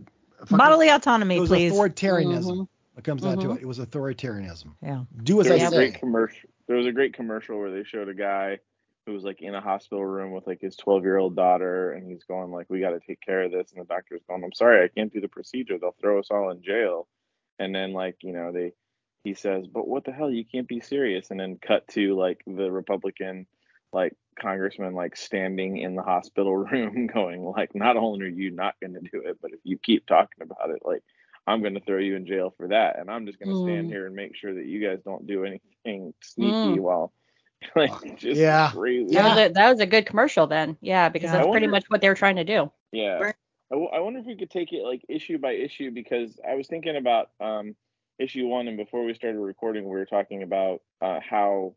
Bodily 0.49 0.89
autonomy, 0.89 1.37
it 1.37 1.41
was 1.41 1.49
please. 1.49 1.71
authoritarianism. 1.73 2.43
Mhm. 2.57 2.67
It 2.97 3.03
comes 3.03 3.23
down 3.23 3.37
to 3.39 3.47
Mhm. 3.47 3.55
it. 3.57 3.61
It 3.63 3.65
was 3.65 3.79
authoritarianism. 3.79 4.75
Yeah. 4.81 5.03
Do 5.23 5.39
as 5.41 5.47
there 5.47 5.53
I 5.53 5.57
was 5.57 5.67
a 5.67 5.69
say. 5.71 5.75
great 5.77 5.93
commercial. 5.95 6.49
There 6.67 6.77
was 6.77 6.85
a 6.87 6.91
great 6.91 7.13
commercial 7.13 7.59
where 7.59 7.71
they 7.71 7.83
showed 7.83 8.07
a 8.09 8.13
guy 8.13 8.59
who 9.05 9.13
was 9.13 9.23
like 9.23 9.41
in 9.41 9.53
a 9.53 9.61
hospital 9.61 10.03
room 10.05 10.31
with 10.31 10.47
like 10.47 10.61
his 10.61 10.75
12 10.77 11.03
year 11.03 11.17
old 11.17 11.35
daughter, 11.35 11.91
and 11.91 12.09
he's 12.09 12.23
going 12.23 12.51
like, 12.51 12.69
"We 12.69 12.79
got 12.79 12.91
to 12.91 12.99
take 12.99 13.21
care 13.21 13.43
of 13.43 13.51
this," 13.51 13.71
and 13.71 13.81
the 13.81 13.85
doctor's 13.85 14.23
going, 14.27 14.43
"I'm 14.43 14.53
sorry, 14.53 14.83
I 14.83 14.87
can't 14.87 15.11
do 15.13 15.21
the 15.21 15.27
procedure. 15.27 15.77
They'll 15.77 15.95
throw 16.01 16.19
us 16.19 16.31
all 16.31 16.49
in 16.49 16.61
jail." 16.61 17.07
And 17.59 17.73
then 17.75 17.93
like 17.93 18.17
you 18.23 18.33
know 18.33 18.51
they, 18.51 18.73
he 19.23 19.33
says, 19.33 19.67
"But 19.67 19.87
what 19.87 20.05
the 20.05 20.11
hell? 20.11 20.31
You 20.31 20.45
can't 20.45 20.67
be 20.67 20.79
serious." 20.79 21.29
And 21.31 21.39
then 21.39 21.57
cut 21.57 21.87
to 21.89 22.15
like 22.15 22.41
the 22.47 22.71
Republican 22.71 23.45
like 23.93 24.13
congressman 24.39 24.93
like 24.93 25.15
standing 25.15 25.77
in 25.77 25.95
the 25.95 26.01
hospital 26.01 26.55
room 26.71 27.07
going 27.07 27.43
like, 27.43 27.75
"Not 27.75 27.97
only 27.97 28.25
are 28.25 28.29
you 28.29 28.51
not 28.51 28.75
going 28.81 28.93
to 28.93 29.01
do 29.01 29.21
it, 29.25 29.37
but 29.41 29.51
if 29.51 29.59
you 29.63 29.77
keep 29.77 30.05
talking 30.07 30.41
about 30.41 30.69
it, 30.71 30.81
like." 30.85 31.03
I'm 31.47 31.61
going 31.61 31.75
to 31.75 31.79
throw 31.79 31.99
you 31.99 32.15
in 32.15 32.25
jail 32.25 32.53
for 32.57 32.67
that, 32.69 32.97
and 32.99 33.09
I'm 33.09 33.25
just 33.25 33.39
going 33.39 33.49
to 33.49 33.63
stand 33.63 33.87
Mm. 33.87 33.91
here 33.91 34.05
and 34.07 34.15
make 34.15 34.35
sure 34.35 34.53
that 34.55 34.65
you 34.65 34.85
guys 34.85 34.99
don't 35.05 35.27
do 35.27 35.45
anything 35.45 36.13
sneaky 36.21 36.51
Mm. 36.51 36.79
while 36.79 37.13
like 37.75 38.17
just 38.17 38.39
Yeah. 38.39 38.71
crazy. 38.71 39.13
That, 39.13 39.23
was 39.25 39.37
Yeah. 39.37 39.45
a, 39.45 39.49
that 39.53 39.69
was 39.71 39.79
a 39.79 39.85
good 39.85 40.05
commercial 40.05 40.47
then. 40.47 40.77
Yeah, 40.81 41.09
because 41.09 41.27
Yeah. 41.27 41.33
that's 41.37 41.47
I 41.47 41.51
pretty 41.51 41.65
wonder- 41.67 41.71
much 41.77 41.85
what 41.89 42.01
they 42.01 42.09
were 42.09 42.15
trying 42.15 42.35
to 42.37 42.43
do. 42.43 42.71
Yeah. 42.91 43.17
Right. 43.19 43.35
I, 43.71 43.75
w- 43.75 43.89
I 43.91 43.99
wonder 43.99 44.19
if 44.19 44.25
we 44.25 44.35
could 44.35 44.51
take 44.51 44.71
it 44.73 44.83
like 44.83 45.03
issue 45.09 45.37
by 45.39 45.51
issue 45.53 45.89
because 45.91 46.39
I 46.47 46.53
was 46.55 46.67
thinking 46.67 46.95
about 46.97 47.29
um, 47.39 47.75
issue 48.19 48.45
one, 48.47 48.67
and 48.67 48.77
before 48.77 49.03
we 49.03 49.13
started 49.15 49.39
recording, 49.39 49.83
we 49.85 49.89
were 49.97 50.05
talking 50.05 50.43
about 50.43 50.81
uh, 51.01 51.19
how 51.27 51.75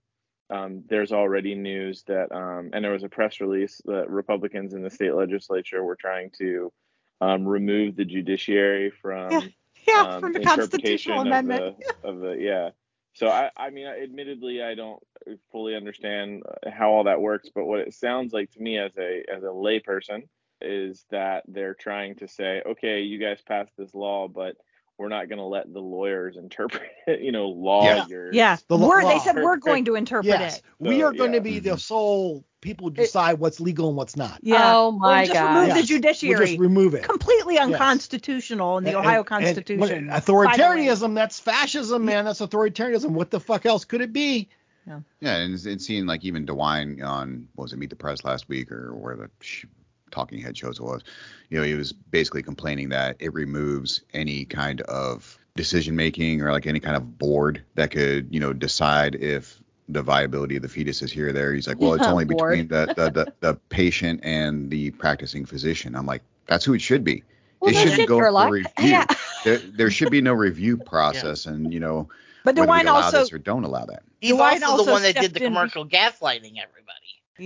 um, 0.50 0.84
there's 0.88 1.12
already 1.12 1.54
news 1.54 2.04
that, 2.06 2.30
um, 2.32 2.70
and 2.72 2.84
there 2.84 2.92
was 2.92 3.04
a 3.04 3.08
press 3.08 3.40
release 3.40 3.80
that 3.87 4.08
Republicans 4.10 4.72
in 4.75 4.82
the 4.82 4.90
state 4.90 5.14
legislature 5.14 5.82
were 5.84 5.96
trying 5.96 6.30
to 6.38 6.72
um, 7.20 7.46
remove 7.48 7.96
the 7.96 8.04
judiciary 8.04 8.90
from 8.90 9.50
Yeah. 9.88 10.02
Um, 10.02 10.21
from 10.21 10.33
the 10.33 10.40
constitutional 10.40 11.21
of 11.21 11.26
amendment. 11.26 11.76
The, 12.02 12.09
of 12.09 12.21
the 12.21 12.37
yeah. 12.38 12.71
So 13.14 13.28
I, 13.28 13.50
I 13.57 13.71
mean, 13.71 13.87
admittedly, 13.87 14.62
I 14.62 14.75
don't 14.75 15.02
fully 15.50 15.75
understand 15.75 16.42
how 16.73 16.90
all 16.90 17.04
that 17.04 17.21
works, 17.21 17.49
but 17.52 17.64
what 17.64 17.80
it 17.80 17.95
sounds 17.95 18.33
like 18.33 18.50
to 18.52 18.61
me 18.61 18.78
as 18.78 18.92
a 18.97 19.25
as 19.35 19.42
a 19.42 19.47
layperson 19.47 20.28
is 20.61 21.04
that 21.11 21.45
they're 21.49 21.75
trying 21.75 22.16
to 22.16 22.28
say, 22.28 22.62
okay, 22.66 23.00
you 23.00 23.18
guys 23.18 23.40
passed 23.47 23.73
this 23.76 23.95
law, 23.95 24.28
but 24.28 24.57
we're 24.99 25.09
not 25.09 25.28
going 25.28 25.38
to 25.38 25.45
let 25.45 25.73
the 25.73 25.81
lawyers 25.81 26.37
interpret 26.37 26.83
it, 27.07 27.21
you 27.21 27.33
know, 27.33 27.49
lawyers. 27.49 28.31
Yeah. 28.33 28.57
The 28.67 28.76
We're, 28.76 29.02
they 29.05 29.21
said 29.21 29.37
we're 29.37 29.57
going 29.57 29.85
to 29.87 29.95
interpret 29.95 30.26
Yes, 30.26 30.59
it. 30.59 30.64
we 30.81 31.02
are 31.02 31.12
going 31.12 31.33
yeah. 31.33 31.38
to 31.38 31.43
be 31.43 31.59
the 31.61 31.71
mm-hmm. 31.71 31.78
sole 31.78 32.45
people 32.61 32.88
who 32.88 32.95
decide 32.95 33.38
what's 33.38 33.61
legal 33.61 33.87
and 33.88 33.97
what's 33.97 34.17
not. 34.17 34.40
Yeah. 34.43 34.76
Oh 34.76 34.90
my 34.90 35.19
we'll 35.19 35.26
just 35.26 35.35
God. 35.35 35.55
remove 35.55 35.69
Yes. 35.69 35.75
the 35.75 35.78
We'll 35.81 35.87
judiciary. 35.87 36.47
just 36.47 36.59
remove 36.59 36.95
it. 36.95 37.05
Completely 37.05 37.59
unconstitutional 37.59 38.78
in 38.78 38.85
the 38.85 38.90
And- 38.90 38.99
Ohio 38.99 39.09
and- 39.11 39.17
and 39.19 39.45
Constitution. 39.45 40.09
what- 40.09 40.23
authoritarianism, 40.23 41.14
that's 41.14 41.38
fascism, 41.38 42.05
man. 42.05 42.25
That's 42.25 42.40
authoritarianism. 42.40 43.11
What 43.11 43.31
the 43.31 43.40
fuck 43.40 43.64
else 43.64 43.85
could 43.85 44.00
it 44.00 44.12
be? 44.12 44.49
Yeah, 44.87 45.00
yeah, 45.21 45.37
and 45.37 45.55
it's, 45.55 45.67
it's 45.67 45.87
seeing 45.87 46.07
like 46.07 46.25
even 46.25 46.47
DeWine 46.47 47.05
on 47.05 47.47
what 47.55 47.64
was 47.64 47.73
it 47.75 47.78
Meet 47.78 47.90
the 47.90 47.97
Press 47.97 48.25
last 48.25 48.49
week 48.49 48.73
or 48.73 48.95
where 48.97 49.17
the 49.17 49.31
sh- 49.40 49.67
talking 50.11 50.41
head 50.41 50.57
shows 50.57 50.79
it 50.79 50.83
was, 50.83 51.03
you 51.50 51.59
know, 51.59 51.65
he 51.65 51.75
was 51.75 51.93
basically 51.93 52.43
complaining 52.43 52.88
that 52.91 53.17
it 53.19 53.33
removes 53.33 54.03
any 54.12 54.45
kind 54.45 54.81
of 54.83 55.38
decision 55.57 55.97
making 55.97 56.41
or 56.41 56.53
like 56.53 56.67
any 56.67 56.79
kind 56.79 56.97
of 56.97 57.19
board 57.19 57.65
that 57.75 57.91
could 57.91 58.29
you 58.33 58.38
know 58.38 58.53
decide 58.53 59.17
if 59.17 59.61
the 59.88 60.03
viability 60.03 60.57
of 60.57 60.62
the 60.62 60.69
fetus 60.69 61.03
is 61.03 61.11
here 61.11 61.29
or 61.29 61.33
there. 61.33 61.55
He's 61.55 61.67
like, 61.67 61.81
well, 61.81 61.95
it's 61.95 62.07
only 62.07 62.25
Bored. 62.25 62.50
between 62.50 62.69
the, 62.69 62.95
the, 62.95 63.11
the, 63.11 63.33
the 63.41 63.55
patient 63.71 64.21
and 64.23 64.71
the 64.71 64.91
practicing 64.93 65.47
physician. 65.47 65.95
I'm 65.95 66.07
like, 66.07 66.23
that's 66.47 66.65
who 66.65 66.75
it 66.75 66.83
should 66.83 67.05
be. 67.05 67.25
Well, 67.61 67.71
it 67.71 67.75
shouldn't 67.75 67.97
shit, 67.97 68.09
go 68.09 68.21
Gerlach. 68.21 68.49
for 68.49 68.53
review. 68.53 68.71
Yeah. 68.79 69.07
There, 69.45 69.59
there 69.59 69.91
should 69.91 70.11
be 70.11 70.21
no 70.21 70.33
review 70.33 70.77
process, 70.87 71.47
and 71.47 71.73
you 71.73 71.81
know 71.81 72.09
But 72.45 72.57
whether 72.57 72.71
we 72.71 72.79
DeWine 72.79 72.83
allow 72.83 72.95
also 73.03 73.21
this 73.21 73.33
or 73.33 73.38
don't 73.38 73.65
allow 73.65 73.87
that. 73.87 74.03
He's 74.21 74.33
Dwight 74.33 74.62
also, 74.62 74.85
the 74.85 74.93
one 74.93 75.03
that 75.03 75.15
did 75.15 75.23
stepped 75.23 75.35
the 75.35 75.45
in- 75.45 75.53
commercial 75.53 75.87
gaslighting 75.87 76.57
everybody. 76.59 76.88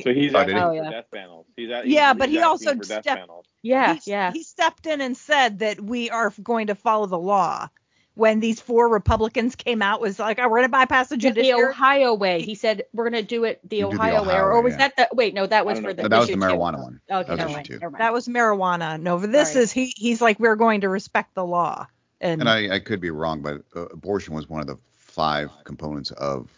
So 0.02 0.12
he's 0.14 0.34
Oh, 0.34 0.38
asking 0.38 0.54
did 0.54 0.60
he? 0.60 0.62
Oh, 0.64 0.68
for 0.68 0.74
yeah. 0.74 0.90
death 0.90 1.04
panels. 1.12 1.46
He's 1.56 1.70
at, 1.70 1.86
Yeah, 1.86 2.12
he's, 2.12 2.18
but 2.18 2.28
he 2.30 2.38
also 2.40 2.74
stepped- 2.80 3.06
panels. 3.06 3.46
Yeah, 3.62 3.94
he, 3.94 4.10
yeah. 4.10 4.32
he 4.32 4.42
stepped 4.42 4.86
in 4.86 5.00
and 5.00 5.16
said 5.16 5.58
that 5.58 5.80
we 5.80 6.08
are 6.10 6.32
going 6.42 6.68
to 6.68 6.74
follow 6.74 7.06
the 7.06 7.18
law. 7.18 7.68
When 8.14 8.40
these 8.40 8.60
four 8.60 8.88
Republicans 8.90 9.56
came 9.56 9.80
out, 9.80 10.00
was 10.02 10.18
like, 10.18 10.38
oh, 10.38 10.42
we're 10.46 10.58
going 10.58 10.64
to 10.64 10.68
bypass 10.70 11.08
the 11.08 11.16
The, 11.16 11.30
the. 11.30 11.54
Ohio 11.54 12.12
way. 12.12 12.42
He 12.42 12.54
said 12.54 12.82
we're 12.92 13.08
gonna 13.08 13.22
do 13.22 13.44
it 13.44 13.60
the 13.66 13.76
You 13.78 13.84
do 13.84 13.88
the 13.92 13.94
Ohio, 13.96 14.24
way, 14.26 14.34
or, 14.34 14.52
or 14.52 14.60
was 14.60 14.72
yeah. 14.74 14.88
that 14.88 14.96
the 14.96 15.08
wait? 15.16 15.32
No, 15.32 15.46
that 15.46 15.64
was 15.64 15.80
for 15.80 15.94
the. 15.94 16.02
No, 16.02 16.08
that 16.08 16.18
was 16.18 16.26
the 16.26 16.32
issue 16.34 16.40
two. 16.42 16.46
marijuana 16.46 16.78
one. 16.82 17.00
Okay, 17.10 17.36
That 17.36 17.46
was 17.46 17.56
never 17.56 17.60
issue 17.62 17.78
two. 17.80 17.90
that 17.98 18.12
was 18.12 18.28
marijuana. 18.28 19.00
No, 19.00 19.16
but 19.18 19.32
this 19.32 19.54
Right. 19.54 19.62
is 19.62 19.72
he. 19.72 19.94
He's 19.96 20.20
like, 20.20 20.38
we're 20.38 20.56
going 20.56 20.82
to 20.82 20.90
respect 20.90 21.34
the 21.34 21.46
law. 21.46 21.86
And, 22.20 22.42
And 22.42 22.50
I, 22.50 22.74
I 22.74 22.78
could 22.80 23.00
be 23.00 23.08
wrong, 23.10 23.40
but 23.40 23.62
uh, 23.74 23.86
abortion 23.86 24.34
was 24.34 24.46
one 24.46 24.60
of 24.60 24.66
the 24.66 24.76
five 24.94 25.50
components 25.64 26.10
of 26.10 26.50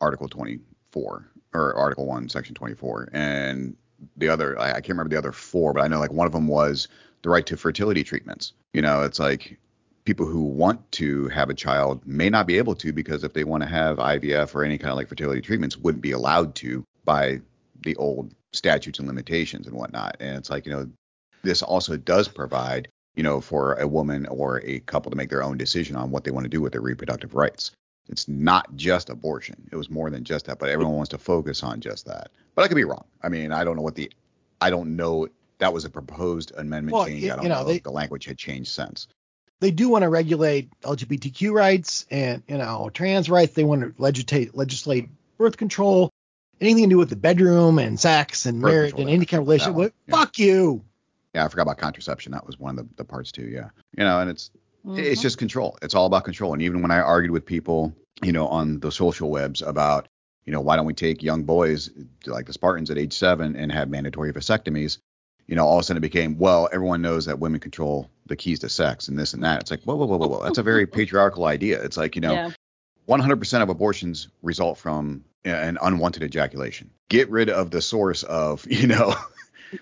Article 0.00 0.28
24 0.28 1.29
or 1.52 1.74
Article 1.74 2.06
1, 2.06 2.28
Section 2.28 2.54
24. 2.54 3.10
And 3.12 3.76
the 4.16 4.28
other, 4.28 4.58
I, 4.58 4.70
I 4.70 4.72
can't 4.74 4.90
remember 4.90 5.10
the 5.10 5.18
other 5.18 5.32
four, 5.32 5.72
but 5.72 5.82
I 5.82 5.88
know 5.88 5.98
like 5.98 6.12
one 6.12 6.26
of 6.26 6.32
them 6.32 6.46
was 6.46 6.88
the 7.22 7.30
right 7.30 7.44
to 7.46 7.56
fertility 7.56 8.04
treatments. 8.04 8.52
You 8.72 8.82
know, 8.82 9.02
it's 9.02 9.18
like 9.18 9.58
people 10.04 10.26
who 10.26 10.42
want 10.42 10.90
to 10.92 11.28
have 11.28 11.50
a 11.50 11.54
child 11.54 12.06
may 12.06 12.30
not 12.30 12.46
be 12.46 12.56
able 12.58 12.74
to 12.76 12.92
because 12.92 13.24
if 13.24 13.32
they 13.32 13.44
want 13.44 13.62
to 13.62 13.68
have 13.68 13.98
IVF 13.98 14.54
or 14.54 14.64
any 14.64 14.78
kind 14.78 14.90
of 14.90 14.96
like 14.96 15.08
fertility 15.08 15.40
treatments, 15.40 15.76
wouldn't 15.76 16.02
be 16.02 16.12
allowed 16.12 16.54
to 16.56 16.84
by 17.04 17.40
the 17.82 17.96
old 17.96 18.34
statutes 18.52 18.98
and 18.98 19.08
limitations 19.08 19.66
and 19.66 19.76
whatnot. 19.76 20.16
And 20.20 20.36
it's 20.36 20.50
like, 20.50 20.66
you 20.66 20.72
know, 20.72 20.88
this 21.42 21.62
also 21.62 21.96
does 21.96 22.28
provide 22.28 22.88
you 23.16 23.22
know, 23.22 23.40
for 23.40 23.74
a 23.74 23.86
woman 23.86 24.26
or 24.26 24.62
a 24.64 24.80
couple 24.80 25.10
to 25.10 25.16
make 25.16 25.30
their 25.30 25.42
own 25.42 25.58
decision 25.58 25.96
on 25.96 26.10
what 26.10 26.24
they 26.24 26.30
want 26.30 26.44
to 26.44 26.48
do 26.48 26.60
with 26.60 26.72
their 26.72 26.80
reproductive 26.80 27.34
rights. 27.34 27.72
It's 28.10 28.28
not 28.28 28.74
just 28.76 29.08
abortion. 29.08 29.56
It 29.72 29.76
was 29.76 29.88
more 29.88 30.10
than 30.10 30.24
just 30.24 30.46
that, 30.46 30.58
but 30.58 30.68
everyone 30.68 30.94
wants 30.96 31.10
to 31.10 31.18
focus 31.18 31.62
on 31.62 31.80
just 31.80 32.06
that. 32.06 32.30
But 32.54 32.62
I 32.64 32.68
could 32.68 32.74
be 32.74 32.84
wrong. 32.84 33.04
I 33.22 33.28
mean, 33.28 33.52
I 33.52 33.64
don't 33.64 33.76
know 33.76 33.82
what 33.82 33.94
the, 33.94 34.10
I 34.60 34.68
don't 34.70 34.96
know. 34.96 35.28
That 35.58 35.72
was 35.72 35.84
a 35.84 35.90
proposed 35.90 36.52
amendment 36.56 36.94
Well, 36.96 37.06
change. 37.06 37.24
I 37.24 37.36
don't 37.36 37.42
you 37.44 37.48
know, 37.48 37.60
know 37.60 37.64
they- 37.68 37.76
if 37.76 37.82
the 37.84 37.90
language 37.92 38.24
had 38.24 38.36
changed 38.38 38.70
since. 38.72 39.06
they 39.60 39.70
do 39.70 39.88
want 39.90 40.02
to 40.02 40.08
regulate 40.08 40.70
LGBTQ 40.82 41.52
rights 41.52 42.06
and 42.10 42.42
you 42.48 42.56
know 42.58 42.90
trans 42.92 43.28
rights. 43.30 43.52
They 43.54 43.64
want 43.64 43.82
to 43.82 43.92
legislate 44.02 44.56
legislate 44.56 45.08
birth 45.38 45.56
control, 45.58 46.10
anything 46.62 46.84
to 46.84 46.88
do 46.94 46.98
with 46.98 47.10
the 47.10 47.16
bedroom 47.16 47.78
and 47.78 48.00
sex 48.00 48.46
and 48.46 48.60
Birth 48.62 48.70
marriage 48.72 48.90
control, 48.92 49.06
and 49.08 49.14
any 49.16 49.26
kind 49.26 49.40
of 49.42 49.46
relationship. 49.48 49.74
one, 49.76 49.92
yeah. 50.06 50.16
Fuck 50.16 50.38
you. 50.38 50.82
Yeah, 51.34 51.44
I 51.44 51.48
forgot 51.48 51.62
about 51.62 51.76
contraception. 51.78 52.32
That 52.32 52.46
was 52.46 52.58
one 52.58 52.76
of 52.78 52.88
the, 52.88 52.94
the 52.96 53.04
parts 53.04 53.30
too. 53.30 53.44
Yeah, 53.44 53.68
you 53.96 54.02
know, 54.04 54.18
and 54.20 54.30
it's 54.30 54.50
it's 54.96 55.20
Mhm. 55.20 55.22
just 55.22 55.36
control. 55.36 55.76
It's 55.82 55.94
all 55.94 56.06
about 56.06 56.24
control. 56.24 56.54
And 56.54 56.62
even 56.62 56.80
when 56.80 56.90
I 56.90 57.00
argued 57.00 57.32
with 57.32 57.44
people, 57.44 57.94
you 58.22 58.32
know, 58.32 58.46
on 58.48 58.80
the 58.80 58.92
social 58.92 59.30
webs 59.30 59.62
about, 59.62 60.08
you 60.44 60.52
know, 60.52 60.60
why 60.60 60.76
don't 60.76 60.86
we 60.86 60.94
take 60.94 61.22
young 61.22 61.44
boys 61.44 61.90
like 62.26 62.46
the 62.46 62.52
Spartans 62.52 62.90
at 62.90 62.98
age 62.98 63.12
seven 63.12 63.56
and 63.56 63.70
have 63.72 63.88
mandatory 63.88 64.32
vasectomies? 64.32 64.98
You 65.46 65.56
know, 65.56 65.66
all 65.66 65.78
of 65.78 65.82
a 65.82 65.84
sudden 65.84 65.98
it 65.98 66.00
became, 66.00 66.38
well, 66.38 66.68
everyone 66.72 67.02
knows 67.02 67.26
that 67.26 67.40
women 67.40 67.60
control 67.60 68.08
the 68.26 68.36
keys 68.36 68.60
to 68.60 68.68
sex 68.68 69.08
and 69.08 69.18
this 69.18 69.34
and 69.34 69.42
that. 69.42 69.62
It's 69.62 69.70
like, 69.70 69.82
whoa, 69.82 69.96
whoa, 69.96 70.06
whoa, 70.06 70.16
whoa, 70.16 70.28
whoa. 70.28 70.42
That's 70.44 70.58
a 70.58 70.62
very 70.62 70.86
patriarchal 70.88 71.46
idea. 71.46 71.82
It's 71.82 71.96
like, 71.96 72.14
you 72.14 72.20
know, 72.20 72.32
yeah. 72.32 72.50
100% 73.08 73.62
of 73.62 73.68
abortions 73.68 74.28
result 74.42 74.78
from 74.78 75.24
an 75.44 75.78
unwanted 75.82 76.22
ejaculation. 76.22 76.90
Get 77.08 77.28
rid 77.30 77.50
of 77.50 77.70
the 77.70 77.82
source 77.82 78.22
of, 78.22 78.64
you 78.70 78.86
know, 78.86 79.14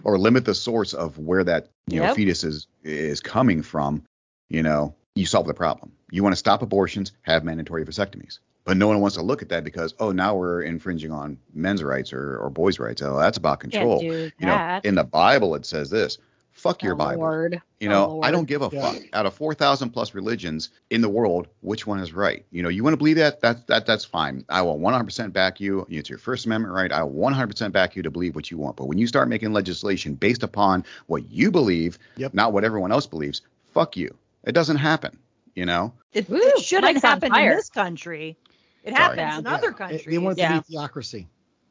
or 0.04 0.18
limit 0.18 0.44
the 0.44 0.54
source 0.54 0.94
of 0.94 1.18
where 1.18 1.44
that, 1.44 1.68
you 1.86 2.00
know, 2.00 2.14
fetus 2.14 2.44
is 2.44 2.66
is 2.82 3.20
coming 3.20 3.62
from, 3.62 4.04
you 4.48 4.62
know, 4.62 4.94
you 5.14 5.26
solve 5.26 5.46
the 5.46 5.54
problem. 5.54 5.92
You 6.10 6.22
want 6.22 6.32
to 6.32 6.36
stop 6.38 6.62
abortions, 6.62 7.12
have 7.22 7.44
mandatory 7.44 7.84
vasectomies. 7.84 8.38
But 8.64 8.76
no 8.76 8.86
one 8.88 9.00
wants 9.00 9.16
to 9.16 9.22
look 9.22 9.40
at 9.42 9.48
that 9.48 9.64
because, 9.64 9.94
oh, 9.98 10.12
now 10.12 10.34
we're 10.34 10.62
infringing 10.62 11.10
on 11.10 11.38
men's 11.54 11.82
rights 11.82 12.12
or, 12.12 12.36
or 12.38 12.50
boys' 12.50 12.78
rights. 12.78 13.00
Oh, 13.02 13.18
that's 13.18 13.38
about 13.38 13.60
control. 13.60 14.00
Can't 14.00 14.10
do 14.12 14.30
You 14.38 14.46
know, 14.46 14.54
that. 14.56 14.84
in 14.84 14.94
the 14.94 15.04
Bible 15.04 15.54
it 15.54 15.64
says 15.64 15.88
this. 15.90 16.18
Fuck 16.52 16.82
your 16.82 16.94
Oh, 16.94 16.96
Bible. 16.96 17.22
Lord. 17.22 17.62
You 17.80 17.88
Oh, 17.88 17.92
know, 17.92 18.22
I 18.22 18.30
don't 18.32 18.46
give 18.48 18.60
a 18.62 18.68
Yeah. 18.70 18.82
fuck. 18.92 19.02
Out 19.12 19.26
of 19.26 19.32
4,000 19.34 19.90
plus 19.90 20.12
religions 20.12 20.70
in 20.90 21.00
the 21.00 21.08
world, 21.08 21.46
which 21.60 21.86
one 21.86 22.00
is 22.00 22.12
right? 22.12 22.44
You 22.50 22.62
know, 22.62 22.68
you 22.68 22.82
want 22.82 22.92
to 22.94 22.98
believe 22.98 23.16
that? 23.16 23.40
That 23.40 23.66
that 23.68 23.86
that's 23.86 24.04
fine. 24.04 24.44
I 24.48 24.60
will 24.62 24.76
100% 24.78 25.32
back 25.32 25.60
you. 25.60 25.86
It's 25.88 26.10
your 26.10 26.18
First 26.18 26.44
Amendment 26.46 26.74
right. 26.74 26.90
I 26.90 27.02
will 27.04 27.12
100% 27.12 27.72
back 27.72 27.94
you 27.96 28.02
to 28.02 28.10
believe 28.10 28.34
what 28.34 28.50
you 28.50 28.58
want. 28.58 28.76
But 28.76 28.86
when 28.86 28.98
you 28.98 29.06
start 29.06 29.28
making 29.28 29.52
legislation 29.52 30.14
based 30.14 30.42
upon 30.42 30.84
what 31.06 31.30
you 31.30 31.50
believe, 31.52 31.98
Yep. 32.16 32.34
not 32.34 32.52
what 32.52 32.64
everyone 32.64 32.90
else 32.92 33.06
believes, 33.06 33.40
fuck 33.72 33.96
you. 33.96 34.12
It 34.44 34.52
doesn't 34.52 34.76
happen. 34.78 35.16
You 35.58 35.66
know. 35.66 35.92
it, 36.12 36.28
Woo, 36.30 36.38
it 36.40 36.60
shouldn't 36.62 36.84
Mike's 36.94 37.02
happen 37.02 37.34
in 37.34 37.48
this 37.48 37.68
country. 37.68 38.36
It 38.84 38.94
Sorry. 38.94 39.18
happens 39.18 39.38
in 39.40 39.44
Yeah. 39.44 39.54
other 39.56 39.68
They- 39.70 39.74
countries. 39.74 40.04
They, 40.06 40.18
want 40.18 40.38
it 40.38 40.42
Yeah. 40.42 40.54
to 40.60 40.62
be 40.68 40.74
theocracy. 40.74 41.26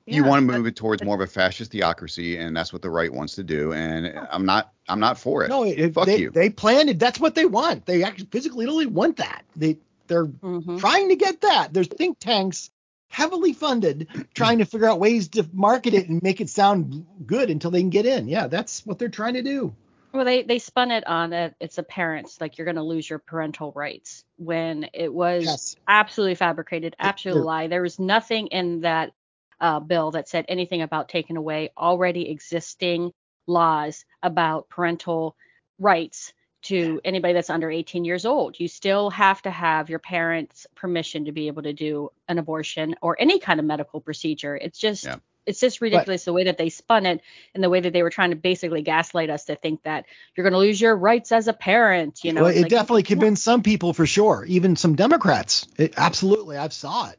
you 0.05 0.23
want 0.25 0.45
to 0.45 0.53
move 0.57 0.65
it 0.67 0.75
towards 0.75 1.03
more 1.03 1.15
of 1.15 1.21
a 1.21 1.27
fascist 1.27 1.71
theocracy, 1.71 2.37
and 2.37 2.55
that's 2.55 2.71
what 2.73 2.81
the 2.81 2.89
right 2.89 3.11
wants 3.13 3.35
to 3.35 3.43
do. 3.43 3.71
And 3.73 4.13
I'm 4.29 4.45
not. 4.45 4.73
I'm 4.89 4.99
not 4.99 5.17
for 5.17 5.43
it. 5.45 5.49
No, 5.49 5.63
it, 5.63 5.79
it- 5.79 5.93
Fuck 5.93 6.05
they, 6.05 6.17
you. 6.17 6.29
they 6.31 6.49
planned 6.49 6.89
it. 6.89 6.99
That's 6.99 7.19
what 7.19 7.33
they 7.35 7.45
want. 7.45 7.85
They 7.85 8.03
actually 8.03 8.27
physically 8.31 8.65
literally 8.65 8.85
want 8.87 9.17
that. 9.17 9.43
They 9.55 9.77
they're 10.07 10.25
Mhm. 10.27 10.79
trying 10.79 11.07
to 11.09 11.15
get 11.15 11.41
that. 11.41 11.73
There's 11.73 11.87
think 11.87 12.19
tanks 12.19 12.69
heavily 13.09 13.53
funded 13.53 14.07
trying 14.33 14.57
to 14.59 14.65
figure 14.65 14.87
out 14.89 14.99
ways 14.99 15.29
to 15.29 15.47
market 15.53 15.93
it 15.93 16.09
and 16.09 16.21
make 16.21 16.39
it 16.41 16.49
sound 16.49 17.05
good 17.25 17.49
until 17.49 17.71
they 17.71 17.79
can 17.79 17.89
get 17.89 18.05
in. 18.05 18.27
Yeah, 18.27 18.47
that's 18.47 18.85
what 18.85 18.99
they're 18.99 19.07
trying 19.09 19.33
to 19.35 19.43
do. 19.43 19.73
Well, 20.17 20.25
they 20.25 20.41
they 20.41 20.57
spun 20.57 20.89
it 20.89 21.05
on 21.05 21.29
that 21.29 21.53
it's 21.59 21.77
a 21.77 21.83
parents 21.83 22.41
like 22.41 22.57
you're 22.57 22.65
going 22.65 22.75
to 22.77 22.81
lose 22.81 23.07
your 23.07 23.19
parental 23.19 23.71
rights 23.75 24.25
when 24.37 24.89
it 24.91 25.13
was 25.13 25.45
Yes. 25.45 25.75
absolutely 25.87 26.33
fabricated, 26.33 26.95
absolute 26.97 27.35
there- 27.35 27.43
lie. 27.43 27.67
There 27.67 27.83
was 27.83 27.99
nothing 27.99 28.47
in 28.47 28.81
that 28.81 29.13
uh, 29.59 29.79
bill 29.79 30.09
that 30.11 30.27
said 30.27 30.45
anything 30.47 30.81
about 30.81 31.07
taking 31.09 31.37
away 31.37 31.69
already 31.77 32.29
existing 32.31 33.13
laws 33.45 34.05
about 34.23 34.69
parental 34.69 35.35
rights 35.77 36.33
to 36.63 36.99
anybody 37.05 37.33
that's 37.35 37.51
under 37.51 37.69
18 37.69 38.03
years 38.03 38.25
old. 38.25 38.59
You 38.59 38.67
still 38.67 39.11
have 39.11 39.43
to 39.43 39.51
have 39.51 39.87
your 39.91 39.99
parents' 39.99 40.65
permission 40.75 41.25
to 41.25 41.31
be 41.31 41.45
able 41.45 41.61
to 41.61 41.73
do 41.73 42.09
an 42.27 42.39
abortion 42.39 42.95
or 43.01 43.15
any 43.19 43.37
kind 43.39 43.59
of 43.59 43.67
medical 43.67 44.01
procedure. 44.01 44.55
It's 44.57 44.79
just 44.79 45.05
Yeah. 45.05 45.17
It's 45.47 45.59
just 45.59 45.81
ridiculous 45.81 46.25
the 46.25 46.33
way 46.33 46.43
that 46.43 46.57
they 46.57 46.69
spun 46.69 47.05
it 47.05 47.21
and 47.55 47.63
the 47.63 47.69
way 47.69 47.79
that 47.79 47.93
they 47.93 48.03
were 48.03 48.09
trying 48.09 48.29
to 48.29 48.35
basically 48.35 48.81
gaslight 48.81 49.29
us 49.29 49.45
to 49.45 49.55
think 49.55 49.81
that 49.83 50.05
you're 50.35 50.43
going 50.43 50.53
to 50.53 50.59
lose 50.59 50.79
your 50.79 50.95
rights 50.95 51.31
as 51.31 51.47
a 51.47 51.53
parent. 51.53 52.23
You 52.23 52.33
know, 52.33 52.43
well, 52.43 52.51
it 52.55 52.61
like, 52.63 52.69
definitely 52.69 53.03
convinced 53.03 53.43
some 53.43 53.63
people 53.63 53.93
for 53.93 54.05
sure, 54.05 54.45
even 54.47 54.75
some 54.75 54.95
Democrats. 54.95 55.67
It, 55.77 55.93
absolutely, 55.97 56.57
I've 56.57 56.73
saw 56.73 57.09
it. 57.09 57.17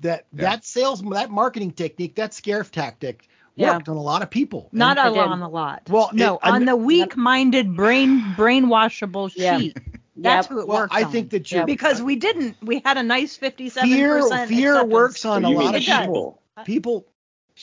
That 0.00 0.26
Yeah. 0.34 0.50
that 0.50 0.64
sales 0.64 1.02
that 1.02 1.30
marketing 1.30 1.72
technique, 1.72 2.14
that 2.16 2.32
scare 2.34 2.62
tactic 2.64 3.26
Yeah. 3.56 3.74
worked 3.74 3.88
on 3.88 3.96
a 3.96 4.02
lot 4.02 4.22
of 4.22 4.30
people. 4.30 4.68
Not 4.72 4.98
I 4.98 5.08
a 5.08 5.10
did. 5.10 5.16
lot 5.18 5.28
on 5.28 5.42
a 5.42 5.48
lot. 5.48 5.82
Well, 5.88 6.10
no, 6.12 6.34
it- 6.34 6.40
I 6.42 6.50
on 6.50 6.60
kn- 6.60 6.66
the 6.66 6.76
weak-minded, 6.76 7.76
brain 7.76 8.20
brainwashable 8.36 9.32
Yeah. 9.34 9.58
sheet. 9.58 9.76
That's 10.16 10.46
Yep. 10.46 10.52
who 10.52 10.60
it 10.60 10.68
well, 10.68 10.78
worked 10.82 10.94
I 10.94 11.02
on. 11.04 11.12
think 11.12 11.30
that 11.30 11.50
Yeah. 11.50 11.60
you 11.60 11.66
because 11.66 12.00
we 12.00 12.16
didn't. 12.16 12.56
We 12.62 12.80
had 12.84 12.96
a 12.98 13.02
nice 13.02 13.36
57 13.36 13.90
fear 13.90 14.20
percent 14.20 14.48
fear 14.48 14.84
works 14.84 15.24
on 15.24 15.44
a 15.44 15.50
lot 15.50 15.74
of 15.74 15.80
people. 15.82 16.40
People, 16.64 17.06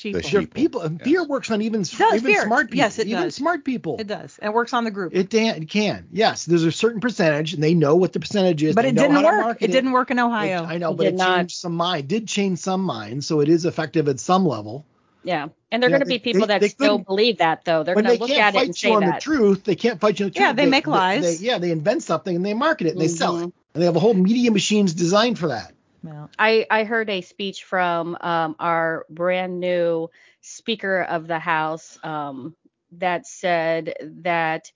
Sheeple. 0.02 0.14
The 0.14 0.22
There- 0.22 0.42
sheep. 0.42 0.54
people, 0.54 0.82
and 0.82 1.00
Yes. 1.00 1.08
fear 1.08 1.24
works 1.26 1.52
on 1.52 1.62
even 1.62 1.82
does, 1.82 1.94
even 2.16 2.22
fear. 2.22 2.42
smart 2.44 2.68
people. 2.68 2.78
Yes, 2.78 2.98
it 2.98 3.08
even 3.08 3.24
does. 3.24 3.36
smart 3.36 3.64
people. 3.64 3.98
It 4.00 4.08
does. 4.08 4.40
It 4.42 4.52
works 4.52 4.74
on 4.74 4.84
the 4.84 4.90
group. 4.92 5.16
It, 5.16 5.30
dan- 5.30 5.62
it 5.62 5.70
can. 5.70 6.08
Yes, 6.12 6.46
there's 6.46 6.64
a 6.64 6.72
certain 6.72 7.02
percentage, 7.02 7.54
and 7.54 7.62
they 7.64 7.74
know 7.76 7.96
what 7.96 8.14
the 8.14 8.20
percentage 8.20 8.64
is. 8.64 8.74
but 8.76 8.82
They 8.84 8.90
it 8.90 8.96
know 8.96 9.04
didn't 9.04 9.18
how 9.18 9.24
work. 9.24 9.42
market 9.42 9.66
It 9.70 9.72
didn't 9.72 9.92
work 9.92 10.10
in 10.10 10.18
Ohio. 10.20 10.64
It- 10.64 10.68
I 10.68 10.78
know, 10.80 10.92
It 10.92 10.98
but 10.98 11.04
did 11.04 11.14
it 11.14 11.18
not. 11.18 11.38
changed 11.38 11.58
some 11.58 11.76
mind. 11.76 12.08
Did 12.08 12.28
change 12.28 12.60
some 12.60 12.82
minds, 12.82 13.28
so 13.28 13.42
it 13.42 13.50
is 13.50 13.66
effective 13.66 14.08
at 14.08 14.20
some 14.20 14.46
level. 14.46 14.86
yeah. 15.24 15.50
And 15.74 15.82
they're 15.82 15.90
Yeah, 15.90 15.98
going 16.00 16.06
to 16.08 16.14
be 16.14 16.20
people 16.20 16.42
they- 16.42 16.48
that 16.48 16.62
they 16.62 16.68
still 16.68 16.98
believe 16.98 17.38
that 17.38 17.64
though. 17.64 17.84
They're 17.84 17.96
when 17.96 18.04
going 18.04 18.14
they 18.16 18.18
to 18.18 18.22
look 18.24 18.30
can't 18.32 18.42
at 18.42 18.56
it 18.56 18.58
fight 18.58 18.66
and 18.68 18.84
you 18.84 18.90
say 18.90 18.92
on 18.92 19.06
the 19.06 19.18
truth, 19.22 19.64
they 19.64 19.76
can't 19.76 20.02
fight 20.02 20.20
you 20.20 20.26
on 20.26 20.30
the 20.32 20.34
truth. 20.36 20.46
Yeah, 20.48 20.52
they 20.54 20.66
make 20.66 20.86
lies. 20.88 21.40
they- 21.40 21.46
yeah, 21.46 21.60
they 21.60 21.72
invent 21.72 22.04
something 22.04 22.36
and 22.36 22.46
they 22.46 22.54
market 22.54 22.88
it 22.88 22.94
and 22.94 23.00
they 23.00 23.08
sell 23.08 23.38
it. 23.38 23.42
Mhm. 23.42 23.52
And 23.76 23.82
they 23.82 23.86
have 23.86 23.96
a 23.96 24.00
whole 24.00 24.14
media 24.14 24.52
machines 24.52 24.94
designed 24.94 25.40
for 25.40 25.48
that. 25.48 25.72
Well, 26.04 26.30
I, 26.40 26.66
I 26.70 26.84
heard 26.84 27.10
a 27.10 27.22
speech 27.22 27.64
from 27.64 28.18
um, 28.22 28.56
our 28.60 29.06
brand 29.10 29.60
new 29.60 30.10
Speaker 30.42 31.04
of 31.04 31.28
the 31.28 31.40
House 31.40 32.00
um, 32.04 32.56
that 32.94 33.28
said 33.28 33.94
that 34.24 34.72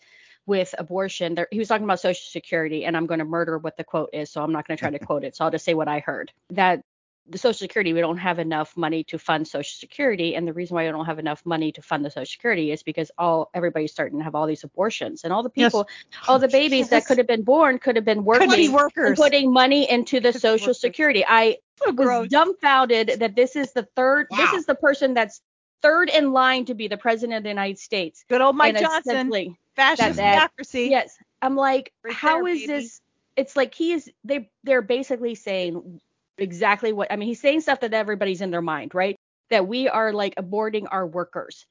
with 0.46 0.76
abortion, 0.78 1.34
there, 1.34 1.48
he 1.52 1.58
was 1.58 1.68
talking 1.68 1.86
about 1.86 2.00
Social 2.00 2.30
Security, 2.30 2.86
and 2.86 2.96
I'm 2.96 3.08
going 3.08 3.20
to 3.20 3.26
murder 3.26 3.58
what 3.58 3.78
the 3.78 3.84
quote 3.84 4.12
is, 4.14 4.30
so 4.30 4.44
I'm 4.44 4.52
not 4.52 4.68
going 4.68 4.78
to 4.78 4.82
try 4.82 4.92
to 4.92 5.00
quote 5.06 5.24
it. 5.24 5.36
So 5.36 5.46
I'll 5.46 5.52
just 5.52 5.66
say 5.66 5.74
what 5.74 5.88
I 5.88 6.00
heard 6.00 6.32
that 6.52 6.84
the 7.28 7.38
Social 7.40 7.58
Security, 7.58 7.94
we 7.94 8.02
don't 8.02 8.18
have 8.18 8.38
enough 8.40 8.78
money 8.78 9.04
to 9.06 9.18
fund 9.18 9.48
Social 9.48 9.76
Security, 9.80 10.36
and 10.36 10.48
the 10.48 10.54
reason 10.54 10.76
why 10.76 10.86
we 10.86 10.92
don't 10.92 11.06
have 11.06 11.18
enough 11.20 11.44
money 11.46 11.72
to 11.72 11.82
fund 11.82 12.06
the 12.06 12.12
Social 12.12 12.26
Security 12.26 12.72
is 12.72 12.84
because 12.84 13.10
all 13.18 13.50
everybody's 13.54 13.92
starting 13.92 14.20
to 14.20 14.24
have 14.24 14.36
all 14.36 14.46
these 14.46 14.64
abortions, 14.64 15.24
and 15.24 15.34
all 15.34 15.42
the 15.42 15.52
Yes. 15.56 15.72
people, 15.72 15.88
all 16.28 16.38
the 16.40 16.48
babies 16.48 16.90
that 16.90 17.06
could 17.06 17.18
have 17.18 17.28
been 17.28 17.42
born 17.44 17.80
could 17.80 17.96
have 17.96 18.06
been 18.06 18.24
working 18.24 18.50
could 18.50 18.58
be 18.58 18.70
workers. 18.70 19.18
putting 19.18 19.52
money 19.52 19.90
into 19.90 20.20
the 20.20 20.32
Could 20.34 20.42
social 20.42 20.74
security. 20.74 21.26
I 21.28 21.58
So 21.78 21.92
was 21.92 21.96
gross. 22.06 22.28
dumbfounded 22.30 23.20
that 23.20 23.36
this 23.36 23.56
is 23.56 23.72
the 23.74 23.84
third 23.96 24.28
this 24.30 24.54
is 24.54 24.66
the 24.66 24.76
person 24.76 25.14
that's 25.16 25.42
third 25.82 26.10
in 26.10 26.32
line 26.32 26.66
to 26.66 26.74
be 26.74 26.88
the 26.88 26.98
president 26.98 27.38
of 27.38 27.44
the 27.44 27.50
United 27.50 27.80
States. 27.80 28.24
Good 28.30 28.42
old 28.42 28.56
Mike 28.56 28.78
Johnson. 28.80 29.56
Fascist 29.76 30.16
democracy. 30.18 30.88
Yes. 30.90 31.18
I'm 31.42 31.56
like, 31.56 31.92
Right 32.04 32.14
how 32.14 32.44
there, 32.44 32.48
is 32.54 32.62
baby. 32.62 32.74
this? 32.74 33.02
It's 33.36 33.56
like 33.56 33.74
he 33.76 33.92
is. 33.94 34.10
They 34.24 34.50
they're 34.64 34.82
basically 34.82 35.36
saying 35.36 36.00
exactly 36.38 36.94
what 36.94 37.12
I 37.12 37.16
mean. 37.16 37.28
He's 37.28 37.42
saying 37.42 37.62
stuff 37.62 37.80
that 37.82 37.94
everybody's 37.94 38.42
in 38.42 38.52
their 38.52 38.62
mind, 38.62 38.94
right? 38.96 39.16
That 39.50 39.68
we 39.68 39.88
are 39.88 40.12
like 40.14 40.36
aborting 40.36 40.88
our 40.90 41.06
workers. 41.06 41.66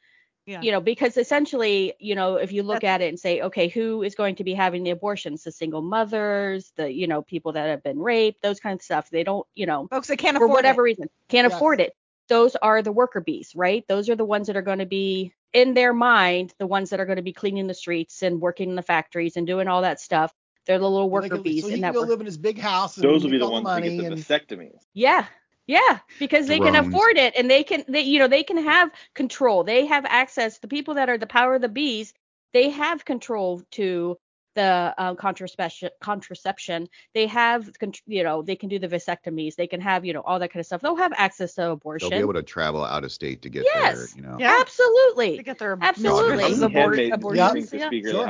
Yeah. 0.46 0.60
You 0.60 0.72
know, 0.72 0.80
because 0.80 1.16
essentially, 1.16 1.94
you 1.98 2.14
know, 2.14 2.36
if 2.36 2.52
you 2.52 2.62
look 2.62 2.82
That's- 2.82 2.94
at 2.96 3.00
it 3.00 3.08
and 3.08 3.18
say, 3.18 3.40
okay, 3.40 3.68
who 3.68 4.02
is 4.02 4.14
going 4.14 4.34
to 4.36 4.44
be 4.44 4.52
having 4.52 4.82
the 4.82 4.90
abortions? 4.90 5.42
The 5.42 5.52
single 5.52 5.80
mothers, 5.80 6.70
the 6.76 6.92
you 6.92 7.06
know 7.06 7.22
people 7.22 7.52
that 7.52 7.68
have 7.68 7.82
been 7.82 7.98
raped, 7.98 8.42
those 8.42 8.60
kind 8.60 8.78
of 8.78 8.82
stuff. 8.82 9.08
They 9.10 9.24
don't, 9.24 9.46
you 9.54 9.64
know, 9.66 9.88
Folks 9.88 10.08
that 10.08 10.18
can't 10.18 10.36
for 10.36 10.44
afford 10.44 10.56
whatever 10.56 10.82
it. 10.82 10.84
reason 10.84 11.08
can't 11.28 11.46
Yes. 11.46 11.54
afford 11.56 11.80
it 11.80 11.94
those 12.30 12.56
are 12.56 12.80
the 12.80 12.90
worker 12.90 13.20
bees 13.20 13.52
right 13.54 13.84
those 13.86 14.08
are 14.08 14.16
the 14.16 14.24
ones 14.24 14.46
that 14.46 14.56
are 14.56 14.62
going 14.62 14.78
to 14.78 14.86
be 14.86 15.34
in 15.52 15.74
their 15.74 15.92
mind 15.92 16.54
the 16.58 16.66
ones 16.66 16.88
that 16.88 16.98
are 16.98 17.04
going 17.04 17.16
to 17.16 17.22
be 17.22 17.34
cleaning 17.34 17.66
the 17.66 17.74
streets 17.74 18.22
and 18.22 18.40
working 18.40 18.70
in 18.70 18.76
the 18.76 18.82
factories 18.82 19.36
and 19.36 19.46
doing 19.46 19.68
all 19.68 19.82
that 19.82 20.00
stuff 20.00 20.32
they're 20.66 20.78
the 20.78 20.88
little 20.90 21.10
worker 21.10 21.28
can- 21.28 21.42
bees 21.42 21.62
so 21.62 21.68
he 21.68 21.74
in 21.74 21.80
can 21.80 21.82
that 21.82 21.94
go 21.94 22.00
work- 22.00 22.08
live 22.10 22.20
in 22.20 22.26
his 22.26 22.38
big 22.38 22.58
house. 22.58 22.96
And 22.96 23.04
Those 23.04 23.22
will 23.24 23.30
be 23.30 23.38
the 23.38 23.48
ones 23.48 23.66
that 23.66 23.82
get 23.82 23.96
the 23.98 24.06
and, 24.06 24.16
vasectomies. 24.16 24.78
yeah 24.92 25.26
yeah 25.66 25.98
because 26.18 26.46
they 26.46 26.58
can 26.58 26.76
afford 26.76 27.16
it 27.16 27.32
and 27.36 27.50
they 27.50 27.62
can 27.64 27.84
they 27.88 28.02
you 28.02 28.18
know 28.18 28.28
they 28.28 28.42
can 28.42 28.58
have 28.62 28.90
control 29.14 29.64
they 29.64 29.86
have 29.86 30.04
access 30.06 30.58
the 30.58 30.68
people 30.68 30.94
that 30.94 31.08
are 31.08 31.16
the 31.16 31.26
power 31.26 31.54
of 31.54 31.62
the 31.62 31.68
bees 31.70 32.12
they 32.52 32.68
have 32.68 33.04
control 33.06 33.62
to 33.70 34.18
the 34.56 34.94
uh, 34.98 35.14
contraception 35.14 35.88
contraception 36.00 36.86
they 37.14 37.26
have 37.26 37.70
con- 37.80 37.92
you 38.06 38.22
know 38.22 38.42
they 38.42 38.54
can 38.56 38.68
do 38.68 38.78
the 38.78 38.86
vasectomies 38.88 39.56
they 39.56 39.66
can 39.66 39.80
have 39.80 40.04
you 40.04 40.12
know 40.12 40.20
all 40.20 40.38
that 40.38 40.52
kind 40.52 40.60
of 40.60 40.66
stuff 40.66 40.82
they'll 40.82 40.94
have 40.96 41.14
access 41.16 41.54
to 41.54 41.70
abortion 41.70 42.10
They'll 42.10 42.18
be 42.18 42.22
able 42.22 42.34
to 42.34 42.42
travel 42.42 42.84
out 42.84 43.02
of 43.02 43.10
state 43.10 43.40
to 43.42 43.48
get 43.48 43.64
Yes. 43.64 43.96
there. 43.96 44.06
You 44.16 44.22
know. 44.28 44.36
Yeah. 44.38 44.58
absolutely 44.60 45.38
To 45.38 45.42
get 45.42 45.58
their 45.58 45.78
Absolutely. 45.80 46.36
mistresses 46.36 46.60
How 46.60 46.68
How 46.68 46.74
many 46.74 46.78
abort- 46.82 46.98
handmaids 46.98 47.08
do 47.08 47.14
abortions. 47.14 47.38
Yeah. 47.38 47.52
think 47.54 47.70
the 47.70 47.78
Yeah. 47.78 47.86
Speaker 47.88 48.10
Sure. 48.10 48.26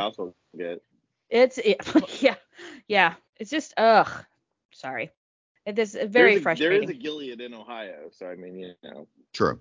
The 1.31 1.39
House 1.39 1.57
will 1.57 1.63
get? 1.65 2.09
It's 2.11 2.23
yeah, 2.23 2.35
yeah. 2.89 3.15
It's 3.39 3.51
just 3.51 3.75
ugh. 3.77 4.09
Sorry. 4.73 5.11
It 5.67 5.79
is 5.79 5.95
very 5.95 6.09
There's 6.33 6.39
a- 6.39 6.43
frustrating. 6.43 6.81
There 6.87 6.91
is 6.91 6.97
a 6.97 7.01
Gilead 7.01 7.41
in 7.41 7.55
Ohio, 7.55 8.11
so 8.13 8.27
I 8.27 8.35
mean, 8.37 8.59
you 8.59 8.75
know, 8.83 9.09
True. 9.33 9.61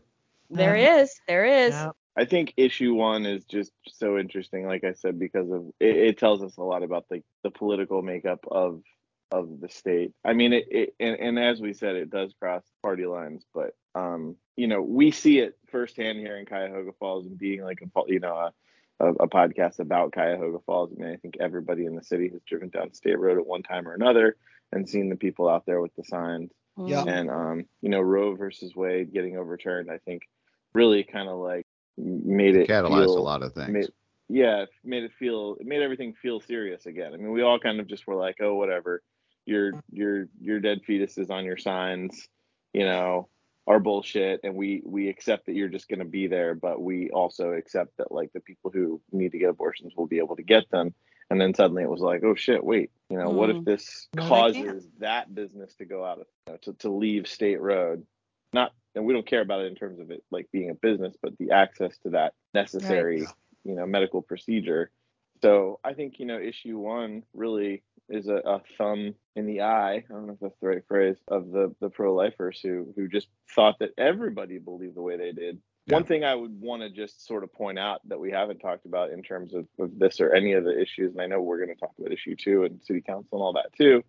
There 0.50 0.75
Yeah. 0.77 0.98
is. 1.01 1.15
There 1.27 1.46
is. 1.46 1.72
Yeah. 1.74 1.91
I 2.15 2.25
think 2.25 2.53
issue 2.58 2.93
one 2.93 3.25
is 3.25 3.43
just 3.46 3.72
so 3.88 4.20
interesting, 4.20 4.67
like 4.67 4.84
I 4.84 4.93
said, 4.93 5.17
because 5.17 5.50
of 5.50 5.65
it, 5.79 5.96
it 5.96 6.17
tells 6.20 6.43
us 6.43 6.58
a 6.58 6.63
lot 6.63 6.84
about 6.84 7.05
the, 7.10 7.24
the 7.43 7.50
political 7.50 8.01
makeup 8.03 8.46
of 8.51 8.84
of 9.32 9.60
the 9.62 9.70
state. 9.70 10.12
I 10.24 10.34
mean, 10.34 10.53
it, 10.53 10.67
it 10.70 10.96
and, 11.00 11.15
and 11.20 11.39
as 11.39 11.60
we 11.60 11.74
said, 11.74 11.96
it 11.96 12.12
does 12.12 12.36
cross 12.39 12.62
party 12.84 13.08
lines, 13.08 13.46
but 13.51 13.75
um, 13.96 14.36
you 14.55 14.67
know, 14.67 14.82
we 14.84 15.10
see 15.10 15.39
it 15.39 15.58
firsthand 15.72 16.20
here 16.20 16.38
in 16.38 16.46
Cuyahoga 16.46 16.91
Falls 17.00 17.25
and 17.25 17.36
being 17.38 17.63
like 17.63 17.82
a 17.82 17.88
you 18.08 18.20
know 18.20 18.36
a, 18.36 18.53
a, 19.00 19.07
a 19.07 19.27
podcast 19.27 19.79
about 19.79 20.13
Cuyahoga 20.13 20.59
Falls. 20.65 20.91
I 20.91 21.01
mean, 21.01 21.12
I 21.13 21.17
think 21.17 21.35
everybody 21.39 21.85
in 21.85 21.95
the 21.95 22.03
city 22.03 22.29
has 22.29 22.41
driven 22.47 22.69
down 22.69 22.93
State 22.93 23.19
Road 23.19 23.38
at 23.38 23.45
one 23.45 23.63
time 23.63 23.88
or 23.88 23.93
another 23.93 24.35
and 24.71 24.88
seen 24.88 25.09
the 25.09 25.15
people 25.15 25.50
out 25.50 25.65
there 25.65 25.81
with 25.81 25.95
the 25.95 26.03
signs 26.03 26.51
Yeah. 26.77 27.03
Mm. 27.03 27.19
and 27.19 27.29
um, 27.29 27.65
you 27.81 27.89
know 27.89 28.01
Roe 28.01 28.35
versus 28.35 28.75
Wade 28.75 29.13
getting 29.13 29.38
overturned, 29.38 29.91
I 29.91 30.00
think 30.00 30.23
really 30.73 31.03
kind 31.03 31.29
of 31.29 31.38
like 31.38 31.65
made 31.97 32.55
it 32.55 32.67
Catalyzed 32.67 33.06
feel, 33.06 33.17
a 33.17 33.19
lot 33.19 33.43
of 33.43 33.53
things. 33.53 33.69
Made, 33.69 33.89
yeah, 34.29 34.65
made 34.84 35.03
it 35.03 35.12
feel 35.19 35.58
it 35.60 35.67
made 35.67 35.82
everything 35.82 36.13
feel 36.13 36.39
serious 36.39 36.86
again. 36.86 37.13
I 37.13 37.17
mean, 37.17 37.32
we 37.32 37.43
all 37.43 37.60
kind 37.60 37.79
of 37.79 37.88
just 37.88 38.08
were 38.08 38.15
like, 38.15 38.38
oh, 38.41 38.56
whatever, 38.56 39.03
your 39.45 39.84
your 39.91 40.27
your 40.41 40.60
dead 40.60 40.82
fetuses 40.88 41.29
on 41.29 41.45
your 41.45 41.58
signs, 41.58 42.27
you 42.73 42.86
know, 42.86 43.27
are 43.65 43.80
bullshit, 43.80 44.41
and 44.43 44.56
we 44.56 44.82
we 44.86 45.10
accept 45.10 45.45
that 45.45 45.56
you're 45.56 45.69
just 45.69 45.88
going 45.88 45.99
to 45.99 46.06
be 46.06 46.28
there, 46.28 46.54
but 46.54 46.82
we 46.82 47.10
also 47.12 47.52
accept 47.54 47.97
that 47.97 48.12
like 48.12 48.32
the 48.34 48.39
people 48.39 48.71
who 48.71 49.02
need 49.12 49.32
to 49.32 49.39
get 49.39 49.49
abortions 49.49 49.93
will 49.95 50.08
be 50.08 50.17
able 50.19 50.36
to 50.36 50.43
get 50.43 50.69
them. 50.69 50.93
And 51.30 51.39
then 51.39 51.54
suddenly 51.54 51.84
it 51.84 51.89
was 51.89 52.02
like, 52.02 52.23
oh 52.23 52.36
shit, 52.36 52.63
wait, 52.63 52.91
you 53.10 53.17
know, 53.17 53.30
what 53.30 53.49
if 53.49 53.58
mm. 53.58 53.65
this 53.65 54.08
No, 54.15 54.28
causes 54.28 54.88
that 54.99 55.34
business 55.34 55.73
to 55.76 55.86
go 55.86 56.04
out 56.04 56.19
of 56.19 56.28
you 56.47 56.54
know, 56.54 56.60
to 56.63 56.73
to 56.73 56.89
leave 56.89 57.28
state 57.28 57.62
road? 57.62 58.06
Not, 58.52 58.73
and 58.93 59.06
we 59.06 59.13
don't 59.13 59.26
care 59.26 59.41
about 59.41 59.62
it 59.62 59.67
in 59.67 59.76
terms 59.76 59.99
of 59.99 60.12
it 60.12 60.23
like 60.30 60.47
being 60.52 60.69
a 60.69 60.76
business, 60.76 61.15
but 61.21 61.38
the 61.39 61.52
access 61.52 61.97
to 61.99 62.10
that 62.12 62.34
necessary, 62.54 63.21
Right. 63.21 63.34
you 63.63 63.76
know, 63.76 63.86
medical 63.88 64.21
procedure. 64.21 64.91
So 65.43 65.79
I 65.84 65.93
think 65.93 66.19
you 66.19 66.25
know 66.25 66.39
issue 66.39 66.77
one 66.77 67.23
really 67.34 67.84
is 68.08 68.29
a, 68.29 68.36
a 68.38 68.62
thumb 68.77 69.13
in 69.36 69.45
the 69.45 69.62
eye. 69.62 69.95
I 69.95 70.03
don't 70.10 70.25
know 70.27 70.34
if 70.34 70.39
that's 70.39 70.58
the 70.62 70.67
right 70.67 70.84
phrase 70.88 71.17
of 71.27 71.51
the 71.51 71.75
the 71.82 71.89
pro 71.89 72.15
lifers 72.15 72.62
who 72.63 72.93
who 72.95 73.10
just 73.10 73.27
thought 73.53 73.79
that 73.79 73.89
everybody 73.97 74.58
believed 74.58 74.95
the 74.95 75.01
way 75.01 75.17
they 75.17 75.34
did. 75.34 75.60
Yeah. 75.86 75.95
One 75.95 76.06
thing 76.06 76.23
I 76.23 76.34
would 76.34 76.62
want 76.62 76.82
to 76.82 76.89
just 76.89 77.27
sort 77.27 77.43
of 77.43 77.51
point 77.51 77.77
out 77.77 77.99
that 78.08 78.17
we 78.17 78.32
haven't 78.32 78.60
talked 78.60 78.86
about 78.86 79.12
in 79.12 79.21
terms 79.21 79.53
of, 79.53 79.67
of 79.79 79.99
this 79.99 80.21
or 80.21 80.34
any 80.34 80.53
of 80.53 80.63
the 80.63 80.82
issues, 80.82 81.12
and 81.12 81.21
I 81.21 81.27
know 81.27 81.41
we're 81.41 81.58
going 81.58 81.75
to 81.75 81.79
talk 81.79 81.91
about 81.99 82.13
issue 82.13 82.38
two 82.38 82.63
and 82.63 82.82
city 82.82 83.01
council 83.01 83.27
and 83.34 83.41
all 83.41 83.51
that 83.53 83.73
too, 83.77 84.01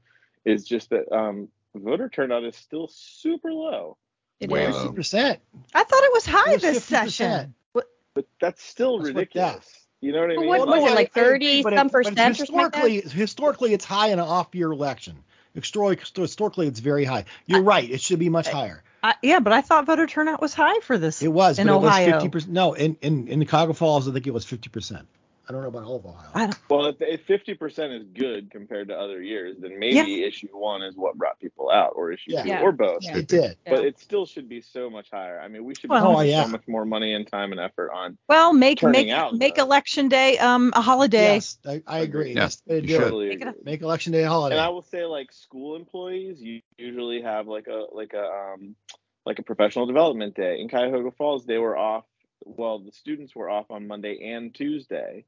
is 0.45 0.65
just 0.65 0.91
that 0.91 1.13
um, 1.13 1.49
voter 1.75 2.09
turnout 2.09 2.45
is 2.45 2.55
still 2.55 2.87
super 2.87 3.53
low. 3.53 3.97
It 4.39 4.51
Way 4.51 4.67
is. 4.67 4.75
low. 4.77 4.83
Fifty 4.83 4.95
percent. 4.95 5.41
I 5.75 5.83
thought 5.83 6.05
it 6.05 6.13
was 6.13 6.27
high 6.27 6.51
It 6.53 6.63
was 6.63 6.63
this 6.63 6.79
50%. 6.79 6.81
session. 6.87 7.55
But 7.73 8.29
that's 8.41 8.63
still 8.63 8.99
That's 8.99 9.09
ridiculous. 9.09 9.84
You 10.05 10.13
know 10.13 10.21
what 10.21 10.31
I 10.33 10.37
mean? 10.37 10.47
what 10.49 10.69
was 10.69 10.93
it, 10.93 10.95
like 10.95 11.13
30 11.13 11.63
but 11.63 11.73
it- 11.73 11.77
some 11.77 11.89
but 11.89 11.93
percent 11.93 12.19
or 12.41 12.47
something 12.47 12.57
like 12.57 12.75
historically, 12.75 13.01
historically, 13.11 13.73
it's 13.73 13.85
high 13.85 14.09
in 14.09 14.19
an 14.19 14.27
off-year 14.27 14.71
election. 14.71 15.17
Historically, 15.55 16.05
historically, 16.23 16.67
it's 16.67 16.81
very 16.81 17.05
high. 17.05 17.25
You're 17.47 17.63
right. 17.63 17.89
It 17.89 18.01
should 18.01 18.19
be 18.19 18.29
much 18.29 18.49
higher. 18.49 18.83
I, 19.03 19.15
yeah, 19.23 19.39
but 19.41 19.53
I 19.53 19.61
thought 19.61 19.87
voter 19.87 20.07
turnout 20.07 20.41
was 20.41 20.53
high 20.53 20.81
for 20.81 20.99
this. 20.99 21.23
It 21.23 21.29
was, 21.33 21.59
in 21.59 21.69
but 21.69 21.77
Ohio. 21.77 22.03
it 22.03 22.13
was 22.13 22.23
50 22.23 22.29
percent. 22.31 22.53
No, 22.53 22.73
in 22.75 22.97
in 23.03 23.29
in 23.29 23.45
Cuyahoga 23.47 23.75
Falls, 23.75 24.09
I 24.09 24.13
think 24.13 24.27
it 24.27 24.33
was 24.35 24.45
50 24.45 24.69
percent. 24.71 25.07
I 25.49 25.53
don't 25.53 25.61
know 25.63 25.69
about 25.69 25.85
all 25.85 25.97
of 25.97 26.07
Ohio. 26.07 26.51
Well, 26.71 26.87
if, 26.87 26.97
if 27.01 27.27
50% 27.27 28.01
is 28.01 28.07
good 28.15 28.51
compared 28.51 28.89
to 28.89 28.95
other 28.99 29.23
years, 29.23 29.57
then 29.61 29.79
maybe 29.79 30.25
issue 30.25 30.49
one 30.53 30.83
is 30.83 30.97
what 30.97 31.17
brought 31.17 31.39
people 31.39 31.71
out, 31.71 31.93
or 31.97 32.13
issue 32.13 32.31
Yeah. 32.33 32.43
two, 32.43 32.49
Yeah. 32.49 32.61
or 32.63 32.73
both. 32.73 33.03
Yeah. 33.03 33.19
It 33.19 33.29
did. 33.29 33.57
But 33.67 33.83
Yeah. 33.83 33.89
it 33.89 33.99
still 34.01 34.25
should 34.25 34.49
be 34.49 34.63
so 34.63 34.89
much 34.89 35.11
higher. 35.11 35.39
I 35.39 35.49
mean, 35.49 35.65
we 35.65 35.75
should 35.75 35.91
Well- 35.91 36.03
be 36.13 36.17
Oh, 36.17 36.21
yeah. 36.23 36.45
so 36.45 36.51
much 36.51 36.67
more 36.67 36.87
money 36.87 37.13
and 37.13 37.27
time 37.27 37.53
and 37.53 37.61
effort 37.61 37.91
on. 37.93 38.17
well, 38.29 38.53
make 38.55 38.79
Turning 38.79 39.07
make 39.09 39.13
out, 39.15 39.35
make 39.35 39.57
though. 39.57 39.65
election 39.65 40.09
day 40.09 40.39
um 40.39 40.73
a 40.75 40.81
holiday. 40.81 41.35
Yes, 41.35 41.59
I, 41.67 41.83
I 41.87 41.99
agree. 41.99 42.23
Agreed. 42.31 42.37
That's 42.39 42.57
the 42.63 42.75
way 42.75 42.81
to 42.81 42.87
you 42.87 42.89
do 42.89 42.95
it. 42.95 42.97
should. 42.99 43.05
Totally 43.05 43.29
Make 43.29 43.43
a- 43.45 43.55
Make 43.65 43.83
election 43.83 44.13
day 44.13 44.23
a 44.25 44.29
holiday. 44.29 44.57
And 44.57 44.65
I 44.65 44.69
will 44.71 44.83
say, 44.83 45.05
like 45.05 45.31
school 45.33 45.77
employees, 45.77 46.41
you 46.41 46.63
usually 46.79 47.21
have 47.23 47.47
like 47.49 47.67
a 47.67 47.85
like 47.93 48.15
a 48.15 48.25
um 48.55 48.77
like 49.27 49.39
a 49.39 49.43
professional 49.43 49.85
development 49.87 50.35
day. 50.35 50.61
In 50.61 50.69
Cuyahoga 50.69 51.11
Falls, 51.11 51.45
they 51.45 51.59
were 51.59 51.77
off. 51.77 52.05
Well, 52.47 52.79
the 52.79 52.93
students 52.93 53.35
were 53.35 53.49
off 53.49 53.71
on 53.71 53.87
Monday 53.87 54.33
and 54.33 54.55
Tuesday, 54.55 55.25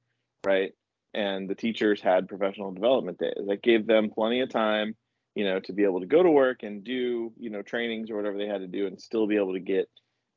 right? 0.46 0.72
And 1.12 1.48
the 1.48 1.54
teachers 1.54 2.00
had 2.00 2.28
professional 2.28 2.72
development 2.72 3.18
days. 3.18 3.46
That 3.48 3.62
gave 3.62 3.86
them 3.86 4.10
plenty 4.10 4.40
of 4.40 4.50
time, 4.50 4.94
you 5.34 5.44
know, 5.44 5.60
to 5.60 5.72
be 5.72 5.84
able 5.84 6.00
to 6.00 6.06
go 6.06 6.22
to 6.22 6.30
work 6.30 6.62
and 6.62 6.84
do 6.84 7.32
you 7.38 7.50
know 7.50 7.62
trainings 7.62 8.10
or 8.10 8.16
whatever 8.16 8.38
they 8.38 8.46
had 8.46 8.60
to 8.60 8.66
do, 8.68 8.86
and 8.86 9.00
still 9.00 9.26
be 9.26 9.36
able 9.36 9.54
to 9.54 9.60
get 9.60 9.88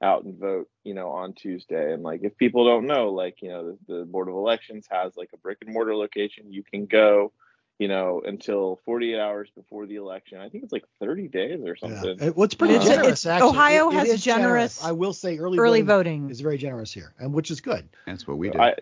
out 0.02 0.24
and 0.24 0.39
vote, 0.39 0.69
you 0.86 0.93
know, 0.93 1.10
on 1.10 1.34
Tuesday. 1.34 1.93
And 1.93 2.04
like, 2.04 2.22
if 2.24 2.38
people 2.38 2.63
don't 2.65 2.88
know, 2.88 3.10
like, 3.10 3.41
you 3.41 3.50
know, 3.50 3.78
the, 3.88 3.93
the 4.00 4.06
Board 4.06 4.30
of 4.30 4.34
Elections 4.36 4.88
has 4.89 5.15
like 5.17 5.30
a 5.34 5.38
brick 5.38 5.58
and 5.62 5.74
mortar 5.74 5.93
location 5.95 6.54
you 6.54 6.63
can 6.63 6.86
go, 6.86 7.34
you 7.80 7.89
know, 7.89 8.22
until 8.26 8.80
48 8.86 9.19
hours 9.19 9.50
before 9.56 9.86
the 9.88 9.95
election. 9.95 10.39
I 10.39 10.48
think 10.48 10.63
it's 10.63 10.72
like 10.72 10.86
30 11.02 11.28
days 11.28 11.60
or 11.65 11.76
yeah. 11.82 11.89
something. 12.02 12.28
It- 12.28 12.38
what's 12.38 12.56
pretty 12.56 12.76
It's- 12.76 12.88
generous, 12.88 13.26
it's- 13.26 13.26
actually. 13.26 13.50
Ohio 13.50 13.89
It- 13.89 13.93
it 13.93 13.98
has 13.98 14.10
is 14.10 14.24
generous 14.24 14.84
I 14.84 14.93
will 14.93 15.12
say 15.13 15.38
early, 15.38 15.58
Early 15.60 15.82
voting 15.82 16.22
voting. 16.22 16.32
is 16.32 16.39
very 16.39 16.58
generous 16.58 16.93
here, 16.93 17.13
and 17.19 17.34
which 17.34 17.52
is 17.52 17.60
good. 17.60 17.89
That's 18.08 18.26
what 18.26 18.38
we 18.38 18.52
do. 18.52 18.60
I, 18.60 18.76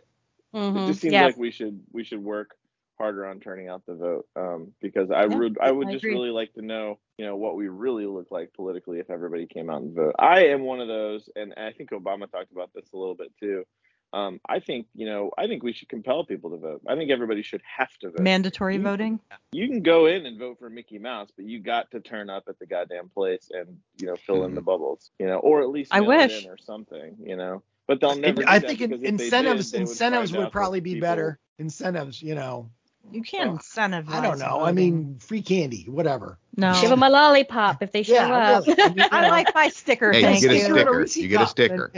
Mhm. 0.58 0.84
it 0.84 0.88
just 0.88 1.02
seems 1.02 1.14
Yeah. 1.14 1.26
like 1.26 1.38
we 1.38 1.52
should 1.52 1.82
we 1.92 2.04
should 2.04 2.24
work 2.24 2.56
harder 2.98 3.28
on 3.28 3.40
turning 3.40 3.68
out 3.68 3.86
the 3.86 3.94
vote 3.94 4.28
um, 4.36 4.74
because 4.82 5.12
I 5.12 5.26
Yeah, 5.26 5.36
would 5.38 5.58
I 5.62 5.72
would 5.72 5.88
I 5.88 5.92
just 5.92 6.04
agree. 6.04 6.14
really 6.16 6.32
like 6.32 6.54
to 6.54 6.62
know 6.64 7.00
you 7.18 7.26
know 7.26 7.36
what 7.36 7.56
we 7.56 7.68
really 7.68 8.06
look 8.08 8.32
like 8.32 8.54
politically 8.54 9.00
if 9.00 9.10
everybody 9.10 9.46
came 9.46 9.70
out 9.70 9.82
and 9.84 9.94
vote. 9.94 10.16
I 10.18 10.46
am 10.48 10.62
one 10.64 10.80
of 10.82 10.88
those, 10.88 11.30
and 11.36 11.54
I 11.58 11.72
think 11.74 11.92
Obama 11.92 12.30
talked 12.32 12.52
about 12.52 12.72
this 12.74 12.92
a 12.94 12.98
little 12.98 13.16
bit 13.16 13.32
too. 13.40 13.66
Um, 14.14 14.40
I 14.48 14.60
think 14.62 14.88
you 14.96 15.06
know 15.06 15.32
I 15.38 15.48
think 15.48 15.62
we 15.64 15.74
should 15.74 15.90
compel 15.90 16.26
people 16.26 16.50
to 16.52 16.58
vote. 16.58 16.82
I 16.88 16.96
think 16.96 17.12
everybody 17.12 17.44
should 17.44 17.62
have 17.78 17.96
to 18.00 18.10
vote. 18.10 18.20
Mandatory 18.22 18.76
You- 18.78 18.82
voting. 18.82 19.20
You 19.52 19.68
can 19.68 19.84
go 19.84 20.06
in 20.08 20.26
and 20.26 20.40
vote 20.40 20.58
for 20.60 20.70
Mickey 20.70 20.98
Mouse, 20.98 21.30
but 21.36 21.46
you 21.46 21.60
got 21.60 21.92
to 21.92 22.00
turn 22.00 22.30
up 22.30 22.46
at 22.48 22.58
the 22.58 22.66
goddamn 22.66 23.10
place 23.10 23.52
and 23.54 23.80
you 24.00 24.08
know 24.08 24.16
fill 24.16 24.44
in 24.46 24.56
the 24.56 24.62
bubbles, 24.62 25.12
you 25.20 25.28
know, 25.28 25.38
or 25.40 25.62
at 25.62 25.70
least 25.70 25.94
I 25.94 26.02
wish. 26.02 26.46
in 26.46 26.50
or 26.50 26.58
something, 26.58 27.16
you 27.22 27.36
know. 27.36 27.62
But 27.88 28.02
they'll 28.02 28.16
never. 28.18 28.42
do 28.42 28.48
I 28.48 28.60
think 28.60 28.80
because 28.80 28.92
if 28.96 29.02
did, 29.02 29.10
incentives 29.22 29.72
would 29.72 29.82
incentives 29.82 30.34
would 30.34 30.52
probably 30.52 30.80
be 30.82 30.96
people- 30.96 31.08
better. 31.08 31.40
Incentives, 31.60 32.22
you 32.22 32.36
know. 32.36 32.70
You 33.10 33.22
can't 33.22 33.52
Well, 33.52 33.60
incentivize. 33.60 34.10
I 34.10 34.22
don't 34.22 34.38
know. 34.38 34.60
I 34.62 34.74
mean, 34.74 35.18
free 35.20 35.42
candy, 35.42 35.86
whatever. 35.88 36.38
no. 36.58 36.78
Give 36.82 36.90
them 36.90 37.02
a 37.04 37.10
lollipop 37.10 37.82
if 37.82 37.94
they 37.94 38.04
show 38.04 38.16
Yeah, 38.16 38.28
up. 38.58 38.68
really. 38.68 38.82
I 38.82 38.88
mean, 38.90 38.98
you 38.98 39.06
I 39.12 39.30
like 39.30 39.56
my 39.56 39.70
sticker. 39.70 40.12
hey, 40.12 40.22
thank 40.22 40.42
you 40.42 40.50
get 40.50 40.56
a 40.56 40.58
you. 40.58 40.64
sticker. 40.66 41.20
You 41.22 41.28
get 41.30 41.42
a 41.42 41.48
sticker. 41.48 41.92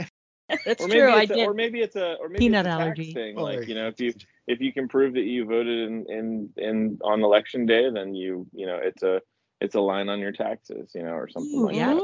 That's 0.64 0.82
or 0.82 0.88
maybe 0.88 1.00
true. 1.00 1.10
I 1.10 1.22
it's 1.22 1.30
a, 1.32 1.34
did. 1.34 1.48
or 1.48 1.54
maybe 1.54 1.80
it's 1.80 1.96
a 1.96 2.14
or 2.14 2.28
maybe 2.28 2.38
Peanut 2.44 2.66
it's 2.66 2.74
a 2.74 2.78
allergy. 2.80 3.12
thing. 3.12 3.34
Well, 3.36 3.44
like 3.44 3.66
you 3.68 3.74
know, 3.74 3.88
if 3.88 4.00
you 4.00 4.14
if 4.46 4.60
you 4.60 4.72
can 4.72 4.86
prove 4.88 5.14
that 5.14 5.22
you 5.24 5.44
voted 5.44 5.88
in 5.90 6.06
in 6.08 6.48
in 6.56 6.98
on 7.02 7.22
election 7.24 7.66
day, 7.66 7.90
then 7.92 8.14
you 8.14 8.46
you 8.52 8.66
know 8.66 8.78
it's 8.82 9.02
a 9.02 9.20
it's 9.60 9.74
a 9.74 9.80
line 9.80 10.08
on 10.08 10.20
your 10.20 10.32
taxes, 10.32 10.90
you 10.94 11.02
know, 11.02 11.10
or 11.12 11.28
something 11.28 11.54
Ooh, 11.60 11.66
like 11.66 11.76
yeah. 11.76 11.92
that. 11.94 12.00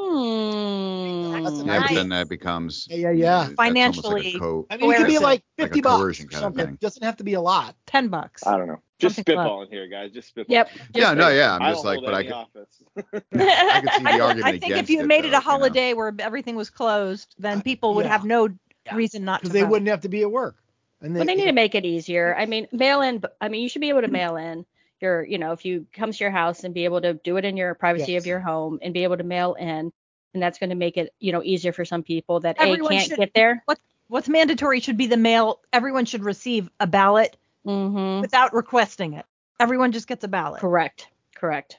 Mm. 1.52 1.66
That's 1.66 1.68
a 1.68 1.72
Yeah, 1.72 1.86
but 1.88 1.94
then 1.94 2.08
that 2.10 2.28
becomes 2.28 2.86
Yeah, 2.90 2.96
yeah, 2.96 3.10
yeah. 3.10 3.14
that's 3.14 3.42
almost 3.44 3.58
like 3.58 3.66
Financially- 3.68 4.38
co- 4.38 4.66
I 4.70 4.76
mean, 4.76 4.90
it 4.92 4.96
could 4.96 5.06
be 5.06 5.12
Coercive. 5.12 5.22
like 5.22 5.42
Like 5.58 5.68
50 5.68 5.80
bucks 5.80 5.96
coercion 5.96 6.26
or 6.26 6.28
kind 6.28 6.34
of 6.36 6.40
something. 6.56 6.74
It 6.74 6.80
doesn't 6.80 7.02
have 7.02 7.16
to 7.18 7.24
be 7.24 7.34
a 7.34 7.40
lot. 7.40 7.74
Ten 7.86 8.08
bucks. 8.08 8.46
I 8.46 8.56
don't 8.56 8.66
know. 8.68 8.80
Just 8.98 9.16
Something 9.16 9.36
like- 9.36 9.46
spitballing 9.46 9.68
here, 9.70 9.88
guys. 9.88 10.10
Just 10.12 10.34
spitballing. 10.34 10.44
Yep. 10.48 10.70
yeah, 10.94 11.12
no, 11.14 11.28
yeah. 11.28 11.54
I'm 11.54 11.62
I 11.62 11.72
just 11.72 11.84
like, 11.84 12.00
but 12.02 12.14
I 12.14 12.22
could. 12.24 12.32
I 13.34 13.80
could 13.80 13.92
see 13.92 14.02
the 14.02 14.10
I, 14.10 14.20
argument 14.20 14.44
I 14.46 14.58
think 14.58 14.76
if 14.76 14.88
you 14.90 15.00
it, 15.00 15.06
made 15.06 15.18
it 15.18 15.22
though, 15.22 15.26
a 15.28 15.30
you 15.30 15.32
know? 15.32 15.40
holiday 15.40 15.92
where 15.94 16.14
everything 16.18 16.56
was 16.56 16.70
closed, 16.70 17.34
then 17.38 17.58
Uh, 17.58 17.62
people 17.62 17.94
would 17.94 18.06
yeah. 18.06 18.12
have 18.12 18.24
no 18.24 18.48
Yeah. 18.86 18.94
reason 18.96 19.24
not 19.24 19.38
to. 19.38 19.42
Because 19.42 19.52
they 19.52 19.62
vote. 19.62 19.70
wouldn't 19.70 19.88
have 19.88 20.00
to 20.02 20.08
be 20.08 20.22
at 20.22 20.30
work. 20.30 20.56
And 21.02 21.14
Well, 21.14 21.24
they 21.26 21.34
need 21.34 21.44
to 21.44 21.52
make 21.52 21.74
it 21.74 21.84
easier. 21.84 22.34
I 22.36 22.46
mean, 22.46 22.68
mail 22.72 23.02
in. 23.02 23.22
I 23.40 23.48
mean, 23.50 23.62
you 23.62 23.68
should 23.68 23.80
be 23.82 23.90
able 23.90 24.00
to 24.02 24.08
mail 24.08 24.36
in 24.36 24.64
your, 25.02 25.24
you 25.26 25.36
know, 25.36 25.52
if 25.52 25.66
you 25.66 25.86
come 25.92 26.10
to 26.10 26.24
your 26.24 26.30
house 26.30 26.64
and 26.64 26.72
be 26.72 26.84
able 26.86 27.02
to 27.02 27.12
do 27.14 27.36
it 27.36 27.44
in 27.44 27.56
your 27.58 27.74
privacy 27.74 28.12
Yes. 28.12 28.22
of 28.22 28.26
your 28.26 28.40
home 28.40 28.78
and 28.80 28.94
be 28.94 29.02
able 29.04 29.18
to 29.18 29.24
mail 29.24 29.52
in, 29.54 29.92
and 30.36 30.42
that's 30.42 30.58
going 30.58 30.70
to 30.70 30.76
make 30.76 30.96
it, 30.98 31.12
you 31.18 31.32
know, 31.32 31.42
easier 31.42 31.72
for 31.72 31.84
some 31.86 32.02
people 32.02 32.40
that 32.40 32.56
Everyone 32.60 32.92
a 32.92 32.96
can't 32.96 33.08
should- 33.08 33.16
get 33.18 33.32
there. 33.34 33.64
What's 34.08 34.28
mandatory 34.28 34.78
should 34.78 34.96
be 34.96 35.06
the 35.08 35.16
mail. 35.16 35.60
Everyone 35.72 36.04
should 36.04 36.22
receive 36.22 36.70
a 36.78 36.86
ballot 36.86 37.36
Mm-hmm. 37.66 38.20
without 38.20 38.54
requesting 38.54 39.14
it. 39.14 39.24
Everyone 39.58 39.90
just 39.90 40.06
gets 40.06 40.22
a 40.22 40.28
ballot. 40.28 40.60
Correct. 40.60 41.08
Correct. 41.34 41.78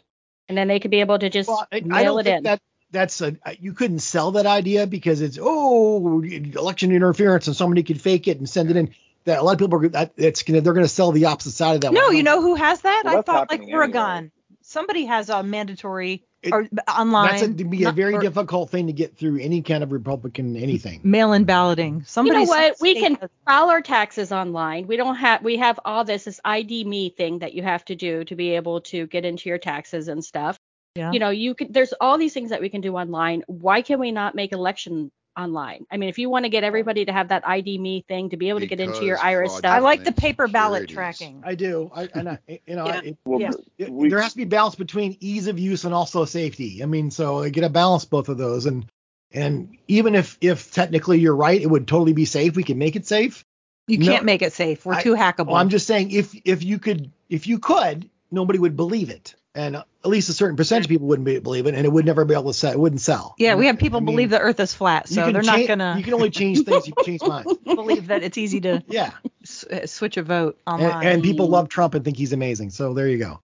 And 0.50 0.58
then 0.58 0.68
they 0.68 0.82
could 0.82 0.92
be 0.92 1.00
able 1.00 1.18
to 1.18 1.30
just 1.30 1.48
Well, 1.48 1.66
I, 1.72 1.78
I 1.92 2.04
don't 2.04 2.20
it 2.20 2.24
think 2.24 2.38
in. 2.40 2.44
that 2.44 2.62
that's 2.92 3.22
a 3.22 3.38
you 3.60 3.72
couldn't 3.74 4.00
sell 4.00 4.32
that 4.32 4.46
idea 4.46 4.86
because 4.88 5.22
it's 5.22 5.38
oh 5.42 6.22
election 6.24 6.92
interference 6.92 7.48
and 7.48 7.56
somebody 7.56 7.84
could 7.84 8.02
fake 8.02 8.28
it 8.28 8.38
and 8.38 8.50
send 8.50 8.70
it 8.70 8.76
in. 8.76 8.94
That 9.24 9.40
a 9.40 9.44
lot 9.44 9.54
of 9.54 9.60
people 9.60 9.82
are 9.86 9.88
that 9.90 10.12
it's 10.18 10.44
gonna 10.44 10.60
they're 10.60 10.74
gonna 10.74 10.88
sell 10.90 11.14
the 11.14 11.26
opposite 11.26 11.52
side 11.52 11.76
of 11.76 11.82
that. 11.82 11.94
No, 11.94 12.08
one. 12.08 12.18
you 12.18 12.24
know 12.24 12.42
who 12.42 12.56
has 12.56 12.82
that? 12.82 13.04
Well, 13.06 13.20
I 13.20 13.22
thought 13.22 13.50
like 13.50 13.62
Oregon. 13.70 14.02
anyway. 14.02 14.32
Somebody 14.70 15.06
has 15.06 15.30
a 15.30 15.44
mandatory 15.44 16.26
It- 16.44 16.52
or 16.52 16.68
online. 16.90 17.30
that's 17.30 17.42
a, 17.44 17.54
to 17.54 17.64
be 17.64 17.86
a 17.86 17.94
very 17.94 18.16
or 18.16 18.20
difficult 18.20 18.70
thing 18.70 18.88
to 18.88 18.94
get 18.94 19.16
through 19.16 19.40
any 19.40 19.62
kind 19.62 19.82
of 19.82 19.94
Republican 19.94 20.58
anything. 20.58 21.00
mail-in 21.04 21.46
balloting. 21.46 22.04
Somebody. 22.06 22.46
what? 22.46 22.76
We 22.82 22.96
can- 22.96 23.14
does- 23.14 23.30
file 23.46 23.70
our 23.70 23.82
taxes 23.82 24.34
online. 24.34 24.86
We 24.86 24.98
don't 24.98 25.16
have 25.16 25.42
we 25.42 25.56
have 25.56 25.80
all 25.86 26.04
this 26.04 26.26
this 26.26 26.42
ID 26.44 26.84
me 26.84 27.10
thing 27.10 27.40
that 27.40 27.54
you 27.54 27.64
have 27.64 27.86
to 27.86 27.96
do 27.96 28.26
to 28.26 28.36
be 28.36 28.56
able 28.58 28.82
to 28.82 29.08
get 29.08 29.24
into 29.24 29.48
your 29.48 29.58
taxes 29.58 30.10
and 30.10 30.22
stuff. 30.24 30.60
Yeah. 30.96 31.14
You 31.14 31.20
know, 31.20 31.30
you 31.30 31.56
could 31.56 31.74
there's 31.74 31.94
all 32.02 32.18
these 32.18 32.34
things 32.34 32.50
that 32.50 32.60
we 32.60 32.68
can 32.68 32.82
do 32.82 32.98
online. 32.98 33.44
Why 33.48 33.82
can 33.82 34.00
we 34.00 34.12
not 34.12 34.36
make 34.36 34.52
election 34.52 35.12
online? 35.38 35.86
I 35.92 35.98
mean, 35.98 36.10
if 36.10 36.18
you 36.18 36.30
want 36.30 36.46
to 36.46 36.50
get 36.50 36.64
everybody 36.64 37.06
to 37.06 37.12
have 37.14 37.30
that 37.30 37.48
ID 37.48 37.78
me 37.78 38.04
thing 38.08 38.32
to 38.32 38.38
be 38.38 38.50
able 38.50 38.60
to 38.62 38.68
get 38.68 38.80
into 38.80 39.06
your 39.06 39.18
Because 39.18 39.52
IRS 39.52 39.58
stuff. 39.60 39.72
I 39.72 39.80
like 39.80 40.04
the 40.04 40.12
paper 40.12 40.48
ballot 40.48 40.90
tracking. 40.90 41.44
I 41.46 41.56
do. 41.56 41.92
I 41.96 42.10
and 42.14 42.30
I 42.30 42.40
you 42.66 42.76
know 42.76 42.86
Yeah. 42.88 43.02
it, 43.04 43.18
Well, 43.26 43.40
Yeah. 43.42 43.52
it- 43.78 43.90
we- 43.92 44.10
there 44.10 44.20
has 44.22 44.32
to 44.32 44.38
be 44.38 44.46
balance 44.46 44.76
between 44.76 45.18
ease 45.20 45.48
of 45.48 45.60
use 45.60 45.86
and 45.86 45.94
also 45.94 46.26
safety. 46.26 46.82
I 46.82 46.86
mean, 46.88 47.12
so 47.12 47.40
I 47.44 47.50
get 47.50 47.64
a 47.64 47.70
balance 47.70 48.06
both 48.06 48.30
of 48.30 48.38
those 48.38 48.66
and 48.66 48.86
and 49.32 49.78
even 49.88 50.16
if 50.16 50.38
if 50.42 50.72
technically 50.72 51.20
you're 51.20 51.36
right, 51.36 51.62
it 51.62 51.68
would 51.70 51.88
totally 51.88 52.14
be 52.14 52.26
safe. 52.26 52.56
We 52.56 52.64
can 52.64 52.78
make 52.78 52.96
it 52.96 53.06
safe. 53.06 53.44
You 53.88 54.00
No. 54.00 54.06
can't 54.06 54.26
make 54.26 54.42
it 54.42 54.54
safe. 54.54 54.86
We're 54.86 54.94
I- 54.96 55.04
too 55.04 55.16
hackable. 55.16 55.48
Well, 55.48 55.56
I'm 55.58 55.70
just 55.70 55.86
saying 55.88 56.12
if 56.12 56.34
if 56.46 56.64
you 56.64 56.80
could 56.80 57.12
if 57.30 57.46
you 57.48 57.60
could, 57.60 58.10
nobody 58.32 58.58
would 58.60 58.76
believe 58.78 59.10
it, 59.10 59.36
and 59.58 59.76
at 59.76 59.86
least 60.06 60.30
a 60.30 60.34
certain 60.34 60.56
percentage 60.56 60.86
of 60.86 60.90
people 60.90 61.08
wouldn't 61.08 61.26
be, 61.26 61.40
believe 61.40 61.66
it, 61.68 61.76
and 61.76 61.86
it 61.86 61.90
would 61.92 62.06
never 62.06 62.24
be 62.24 62.34
able 62.34 62.46
to 62.46 62.54
sell. 62.54 62.72
It 62.72 62.80
wouldn't 62.80 63.02
sell. 63.02 63.36
yeah, 63.38 63.56
we 63.56 63.66
have 63.68 63.78
people 63.78 63.98
I 63.98 64.00
mean, 64.02 64.16
believe 64.16 64.30
the 64.30 64.40
Earth 64.40 64.60
is 64.60 64.74
flat, 64.74 65.10
so 65.10 65.32
they're 65.32 65.42
not 65.42 65.68
gonna 65.68 65.96
You 65.98 66.04
can 66.04 66.14
only 66.14 66.30
change 66.30 66.60
things. 66.62 66.88
You 66.88 66.94
can 66.94 67.04
change 67.06 67.22
minds. 67.28 67.54
believe 67.66 68.08
that 68.08 68.24
it's 68.24 68.38
easy 68.38 68.62
to 68.62 68.84
Yeah, 68.88 69.12
s- 69.44 69.66
uh, 69.66 69.86
switch 69.88 70.16
a 70.18 70.24
vote 70.24 70.58
online. 70.66 71.06
and 71.08 71.24
people 71.24 71.48
love 71.50 71.68
Trump 71.70 71.94
and 71.96 72.06
think 72.06 72.16
he's 72.18 72.32
amazing. 72.34 72.70
So 72.70 72.94
there 72.94 73.08
you 73.10 73.18
go. 73.18 73.42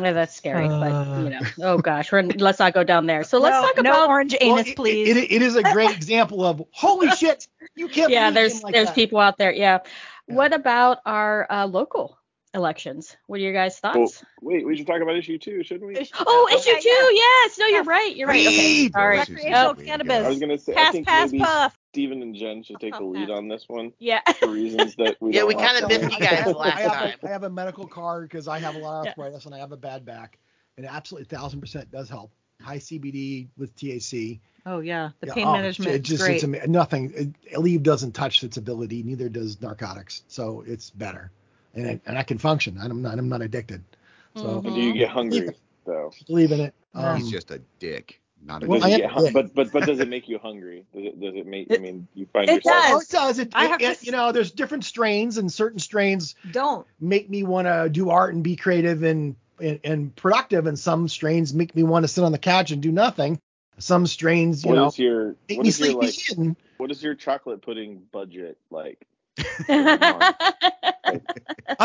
Yeah, 0.00 0.12
that's 0.12 0.34
scary, 0.36 0.68
Uh. 0.68 0.78
but 0.80 1.22
you 1.24 1.30
know, 1.30 1.40
oh 1.62 1.78
gosh, 1.78 2.12
we're, 2.12 2.22
let's 2.22 2.58
not 2.60 2.74
go 2.74 2.84
down 2.84 3.06
there. 3.06 3.24
So 3.24 3.38
let's 3.38 3.54
no, 3.54 3.62
talk 3.62 3.76
no 3.84 3.90
about 3.90 4.08
orange 4.08 4.36
Well, 4.40 4.58
anus, 4.58 4.68
it- 4.68 4.76
please. 4.76 5.08
It, 5.08 5.16
it, 5.16 5.32
it 5.32 5.42
is 5.42 5.56
a 5.56 5.62
great 5.72 5.90
example 5.90 6.44
of 6.44 6.62
holy 6.72 7.10
shit. 7.10 7.48
You 7.74 7.88
can't. 7.88 8.10
yeah, 8.10 8.30
believe 8.30 8.34
there's 8.34 8.54
him 8.54 8.60
like 8.62 8.74
there's 8.74 8.86
that. 8.86 8.94
people 8.94 9.18
out 9.18 9.36
there. 9.36 9.52
Yeah. 9.52 9.78
Yeah. 10.28 10.34
What 10.36 10.52
about 10.52 10.98
our 11.04 11.44
uh, 11.50 11.66
local 11.66 12.16
elections? 12.54 13.16
What 13.26 13.38
are 13.38 13.42
your 13.42 13.52
guys' 13.52 13.78
Well, 13.82 13.92
thoughts? 13.92 14.24
wait, 14.40 14.66
we 14.66 14.76
should 14.76 14.86
talk 14.86 15.00
about 15.02 15.16
issue 15.16 15.38
two, 15.38 15.62
shouldn't 15.62 15.86
we? 15.86 15.96
Oh, 16.18 16.48
okay, 16.50 16.56
issue 16.58 16.70
yeah. 16.70 16.94
two. 16.94 17.14
Yes. 17.14 17.58
No, 17.58 17.66
you're 17.66 17.84
right. 17.84 18.16
You're 18.16 18.28
right. 18.28 18.46
Okay. 18.46 18.82
Read. 18.84 18.92
Sorry. 18.92 19.18
Recreational 19.18 19.66
Oh, 19.70 19.74
cannabis. 19.74 20.24
I 20.26 20.28
was 20.28 20.38
gonna 20.38 20.58
say, 20.58 20.74
I 20.76 20.90
think 20.90 21.06
pass, 21.06 21.30
maybe 21.32 21.44
puff. 21.44 21.78
Stephen 21.92 22.22
and 22.22 22.34
Jen 22.34 22.62
should 22.62 22.80
take 22.80 22.92
the 22.92 22.98
Puff, 23.00 23.08
lead 23.08 23.30
on 23.30 23.48
this 23.48 23.64
one 23.68 23.92
Yeah. 23.98 24.20
for 24.38 24.48
reasons 24.48 24.94
that 24.96 25.16
we 25.20 25.32
Yeah, 25.34 25.40
don't 25.40 25.48
we 25.48 25.54
kinda 25.54 25.88
missed 25.88 26.12
you 26.12 26.20
guys 26.20 26.46
I 26.46 26.50
last 26.50 26.78
have, 26.78 26.92
time. 26.92 27.14
A, 27.22 27.26
I 27.26 27.30
have 27.30 27.42
a 27.44 27.50
medical 27.50 27.86
card 27.86 28.28
because 28.28 28.46
I 28.48 28.58
have 28.60 28.74
a 28.76 28.78
lot 28.78 29.00
of 29.00 29.06
Yeah. 29.06 29.10
arthritis 29.18 29.46
and 29.46 29.54
I 29.54 29.58
have 29.58 29.72
a 29.72 29.76
bad 29.76 30.04
back, 30.04 30.38
and 30.76 30.86
absolutely 30.86 31.24
thousand 31.26 31.60
percent 31.60 31.90
does 31.90 32.08
help. 32.08 32.30
High 32.62 32.76
CBD 32.78 33.48
with 33.56 33.74
THC. 33.76 34.40
Oh 34.66 34.80
yeah, 34.80 35.10
the 35.20 35.28
Yeah, 35.28 35.34
pain 35.34 35.46
oh, 35.46 35.52
management 35.52 35.92
It 35.92 36.02
just 36.02 36.22
great. 36.22 36.34
it's 36.36 36.44
ama- 36.44 36.66
nothing. 36.66 37.12
It, 37.14 37.52
Aleve 37.54 37.82
doesn't 37.82 38.12
touch 38.12 38.44
its 38.44 38.56
ability. 38.58 39.02
Neither 39.02 39.28
does 39.30 39.60
narcotics. 39.62 40.22
So 40.28 40.62
it's 40.66 40.90
better, 40.90 41.30
and 41.74 41.86
it, 41.86 42.00
and 42.06 42.18
I 42.18 42.22
can 42.22 42.38
function. 42.38 42.78
I'm 42.80 43.02
not 43.02 43.18
I'm 43.18 43.28
not 43.28 43.42
addicted. 43.42 43.82
So 44.36 44.60
Mhm. 44.62 44.74
Do 44.74 44.80
you 44.80 44.92
get 44.92 45.08
hungry 45.08 45.50
though? 45.84 46.12
believe 46.26 46.52
in 46.52 46.60
it. 46.60 46.74
Yeah. 46.94 47.12
Um, 47.12 47.16
He's 47.20 47.30
just 47.30 47.50
a 47.50 47.60
dick, 47.78 48.20
not 48.44 48.62
a 48.62 48.66
Well, 48.66 48.80
Does 48.80 48.86
I 48.86 48.90
it 48.90 48.92
am- 48.94 49.00
get 49.00 49.10
hun- 49.10 49.32
but 49.32 49.54
but 49.54 49.72
but 49.72 49.86
does 49.86 50.00
it 50.00 50.08
make 50.08 50.28
you 50.28 50.38
hungry? 50.38 50.84
Does 50.94 51.04
it 51.04 51.20
does 51.20 51.34
it 51.34 51.46
make? 51.46 51.68
I 51.72 51.78
mean, 51.78 52.06
you 52.14 52.26
find 52.32 52.48
it 52.48 52.64
yourself. 52.64 52.82
does. 52.84 52.92
oh, 52.92 53.00
it 53.00 53.08
does. 53.10 53.38
It, 53.38 53.52
I 53.54 53.64
it- 53.64 53.68
have 53.70 53.78
to 53.80 53.84
it- 53.86 53.90
s- 53.90 54.04
you 54.06 54.12
know, 54.12 54.32
there's 54.32 54.50
different 54.52 54.84
strains, 54.84 55.36
and 55.38 55.52
certain 55.52 55.78
strains 55.78 56.34
Don't. 56.50 56.86
make 57.00 57.28
me 57.30 57.42
want 57.42 57.66
to 57.68 57.88
do 57.90 58.10
art 58.10 58.34
and 58.34 58.42
be 58.42 58.56
creative 58.56 59.02
and, 59.02 59.36
and 59.60 59.80
and 59.84 60.14
productive, 60.16 60.66
and 60.66 60.78
some 60.78 61.06
strains 61.08 61.52
make 61.54 61.74
me 61.76 61.82
want 61.82 62.04
to 62.04 62.08
sit 62.08 62.24
on 62.24 62.32
the 62.32 62.38
couch 62.38 62.70
and 62.70 62.82
do 62.82 62.92
nothing. 62.92 63.38
Some 63.78 64.06
strains, 64.06 64.62
you 64.64 64.70
What 64.70 64.74
know, 64.76 64.86
is 64.88 64.98
your 64.98 65.36
make 65.48 65.58
what 65.58 65.62
me 65.64 65.68
is 65.68 65.80
your 65.80 66.02
sleepy. 66.02 66.48
like? 66.48 66.56
What 66.76 66.90
is 66.90 67.02
your 67.02 67.14
chocolate 67.14 67.62
pudding 67.62 68.02
budget 68.12 68.58
like? 68.70 69.06
I'm 69.68 70.34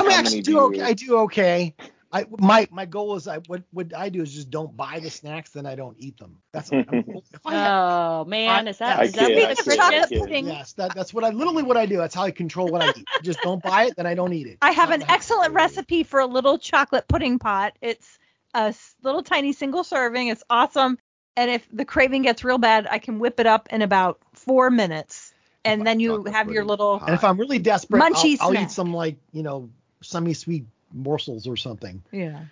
actually 0.10 0.42
do 0.42 0.52
do 0.52 0.60
okay. 0.62 0.82
I 0.82 0.94
do 0.94 1.18
okay. 1.20 1.76
I 2.12 2.26
my 2.40 2.68
my 2.72 2.86
goal 2.86 3.16
is 3.16 3.28
I 3.28 3.40
what 3.40 3.64
what 3.72 3.96
I 3.96 4.10
do 4.10 4.22
is 4.22 4.34
just 4.34 4.50
don't 4.50 4.76
buy 4.76 5.00
the 5.00 5.10
snacks, 5.10 5.52
then 5.52 5.66
I 5.66 5.76
don't 5.76 5.98
eat 6.00 6.18
them. 6.18 6.38
That's 6.54 6.72
what 6.72 6.86
I'm, 6.88 7.04
if 7.34 7.46
I 7.46 7.56
have, 7.56 7.72
Oh 7.72 8.26
man, 8.26 8.68
is 8.68 8.78
that 8.78 9.00
I 9.00 9.04
is 9.04 9.14
that 9.14 9.34
what 9.34 9.44
I 9.44 9.50
the 9.50 9.52
Speaking 9.52 9.52
of 9.52 9.58
kid, 9.58 9.66
trick 9.66 9.80
I 9.80 9.86
chocolate 9.92 10.20
pudding, 10.20 10.48
yes, 10.48 10.74
that 10.74 10.96
that's 10.96 11.14
what 11.14 11.24
I 11.24 11.30
literally 11.32 11.64
what 11.64 11.78
I 11.78 11.86
do. 11.86 11.98
That's 11.98 12.16
how 12.16 12.24
I 12.24 12.32
control 12.32 12.68
what 12.68 12.82
I 12.82 12.94
eat. 12.98 13.06
Just 13.24 13.42
don't 13.42 13.62
buy 13.62 13.86
it, 13.86 13.96
then 13.98 14.06
I 14.06 14.14
don't 14.14 14.34
eat 14.34 14.48
it. 14.48 14.58
I 14.62 14.72
have 14.72 14.92
an 14.92 15.04
excellent 15.10 15.54
recipe 15.54 16.04
for 16.04 16.20
a 16.20 16.26
little 16.26 16.58
chocolate 16.58 17.08
pudding 17.08 17.40
pot. 17.40 17.74
It's 17.82 18.18
a 18.54 18.74
little 19.04 19.24
tiny 19.24 19.54
single 19.54 19.84
serving. 19.84 20.30
It's 20.30 20.44
awesome. 20.50 20.98
And 21.36 21.52
if 21.52 21.68
the 21.72 21.84
craving 21.84 22.22
gets 22.22 22.46
real 22.46 22.58
bad, 22.58 22.88
I 22.90 23.00
can 23.00 23.20
whip 23.20 23.42
it 23.42 23.46
up 23.46 23.68
in 23.72 23.82
about 23.82 24.20
four 24.34 24.70
minutes. 24.70 25.34
And 25.66 25.86
then 25.86 26.00
you 26.00 26.18
Chocolate 26.18 26.34
have 26.34 26.52
your 26.52 26.64
little. 26.64 27.00
pie. 27.00 27.08
And 27.08 27.16
if 27.16 27.24
I'm 27.24 27.40
really 27.40 27.60
desperate, 27.60 28.02
I'll, 28.02 28.26
I'll 28.42 28.56
eat 28.56 28.72
some 28.72 28.94
like 28.94 29.18
you 29.32 29.44
know 29.44 29.70
semi-sweet 30.02 30.66
morsels 30.94 31.48
or 31.48 31.58
something. 31.58 32.02
Yeah. 32.12 32.46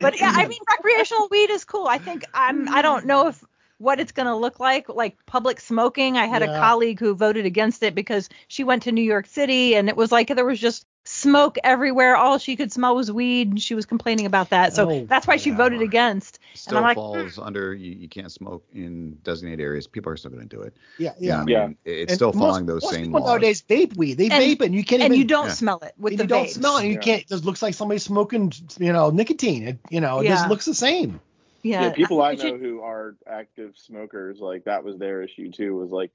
But 0.00 0.20
yeah, 0.20 0.32
I 0.34 0.46
mean, 0.48 0.58
recreational 0.68 1.28
weed 1.30 1.50
is 1.50 1.64
cool. 1.64 1.86
I 1.86 1.98
think 1.98 2.24
I'm. 2.34 2.68
I 2.68 2.82
don't 2.82 3.06
know 3.06 3.28
if 3.28 3.42
what 3.78 4.00
it's 4.00 4.12
going 4.12 4.26
to 4.26 4.36
look 4.36 4.60
like, 4.60 4.88
like 4.88 5.16
public 5.26 5.60
smoking. 5.60 6.16
I 6.16 6.26
had 6.26 6.42
a 6.42 6.46
colleague 6.46 7.00
who 7.00 7.14
voted 7.14 7.44
against 7.44 7.82
it 7.82 7.94
because 7.94 8.28
she 8.48 8.64
went 8.64 8.84
to 8.84 8.92
New 8.92 9.02
York 9.02 9.26
City 9.26 9.76
and 9.76 9.88
it 9.88 9.96
was 9.96 10.12
like 10.12 10.28
there 10.28 10.44
was 10.44 10.60
just 10.60 10.86
smoke 11.04 11.58
everywhere. 11.62 12.16
All 12.16 12.38
she 12.38 12.56
could 12.56 12.72
smell 12.72 12.96
was 12.96 13.12
weed, 13.12 13.48
and 13.50 13.60
she 13.62 13.74
was 13.74 13.84
complaining 13.86 14.26
about 14.26 14.50
that. 14.50 14.74
So 14.74 14.90
Oh, 14.90 15.04
that's 15.06 15.26
why 15.26 15.36
she 15.36 15.50
voted 15.50 15.72
whatever. 15.78 15.84
against. 15.84 16.38
still 16.54 16.80
like, 16.80 16.94
falls 16.96 17.36
hmm. 17.36 17.42
under 17.42 17.74
you, 17.74 17.92
you 17.92 18.08
can't 18.08 18.32
smoke 18.32 18.64
in 18.74 19.18
designated 19.22 19.60
areas. 19.60 19.86
People 19.86 20.12
are 20.12 20.16
still 20.16 20.30
going 20.30 20.48
to 20.48 20.56
do 20.56 20.62
it. 20.62 20.74
Yeah, 20.98 21.12
You 21.18 21.28
know 21.30 21.34
yeah. 21.34 21.40
I 21.42 21.44
Yeah. 21.60 21.66
mean? 21.66 21.76
It- 21.84 21.90
It's 21.92 22.12
And 22.12 22.16
still 22.16 22.32
most- 22.32 22.38
following 22.38 22.66
those 22.66 22.82
most 22.82 22.94
same 22.94 23.04
people 23.06 23.20
laws. 23.20 23.28
nowadays 23.28 23.62
vape 23.68 23.96
weed. 23.96 24.14
They 24.14 24.30
And- 24.30 24.42
vape 24.42 24.60
and 24.64 24.74
you 24.74 24.84
can't 24.84 25.02
And 25.02 25.12
even. 25.12 25.18
you 25.20 25.24
don't 25.26 25.46
yeah. 25.46 25.52
smell 25.52 25.78
it 25.80 25.92
with 25.98 26.12
and 26.12 26.18
the 26.20 26.24
you 26.24 26.28
don't 26.28 26.46
vapes. 26.46 26.50
smell 26.54 26.76
it. 26.78 26.80
And 26.84 26.88
you 26.88 26.94
Yeah. 26.94 27.00
can't. 27.00 27.22
It 27.22 27.28
just 27.28 27.44
looks 27.44 27.60
like 27.62 27.74
somebody 27.74 27.98
smoking, 27.98 28.52
you 28.78 28.92
know, 28.92 29.10
nicotine. 29.10 29.68
It, 29.68 29.78
you 29.90 30.00
know, 30.00 30.20
it 30.20 30.24
Yeah. 30.24 30.30
just 30.36 30.48
looks 30.48 30.64
the 30.64 30.74
same. 30.74 31.20
Yeah. 31.62 31.82
yeah, 31.84 31.90
people 31.92 32.20
I 32.20 32.32
you 32.32 32.38
should- 32.38 32.60
know 32.60 32.68
who 32.68 32.80
are 32.82 33.14
active 33.26 33.72
smokers, 33.76 34.38
like 34.38 34.64
that 34.64 34.84
was 34.84 34.98
their 34.98 35.22
issue 35.22 35.50
too. 35.50 35.74
Was 35.76 35.90
like, 35.90 36.12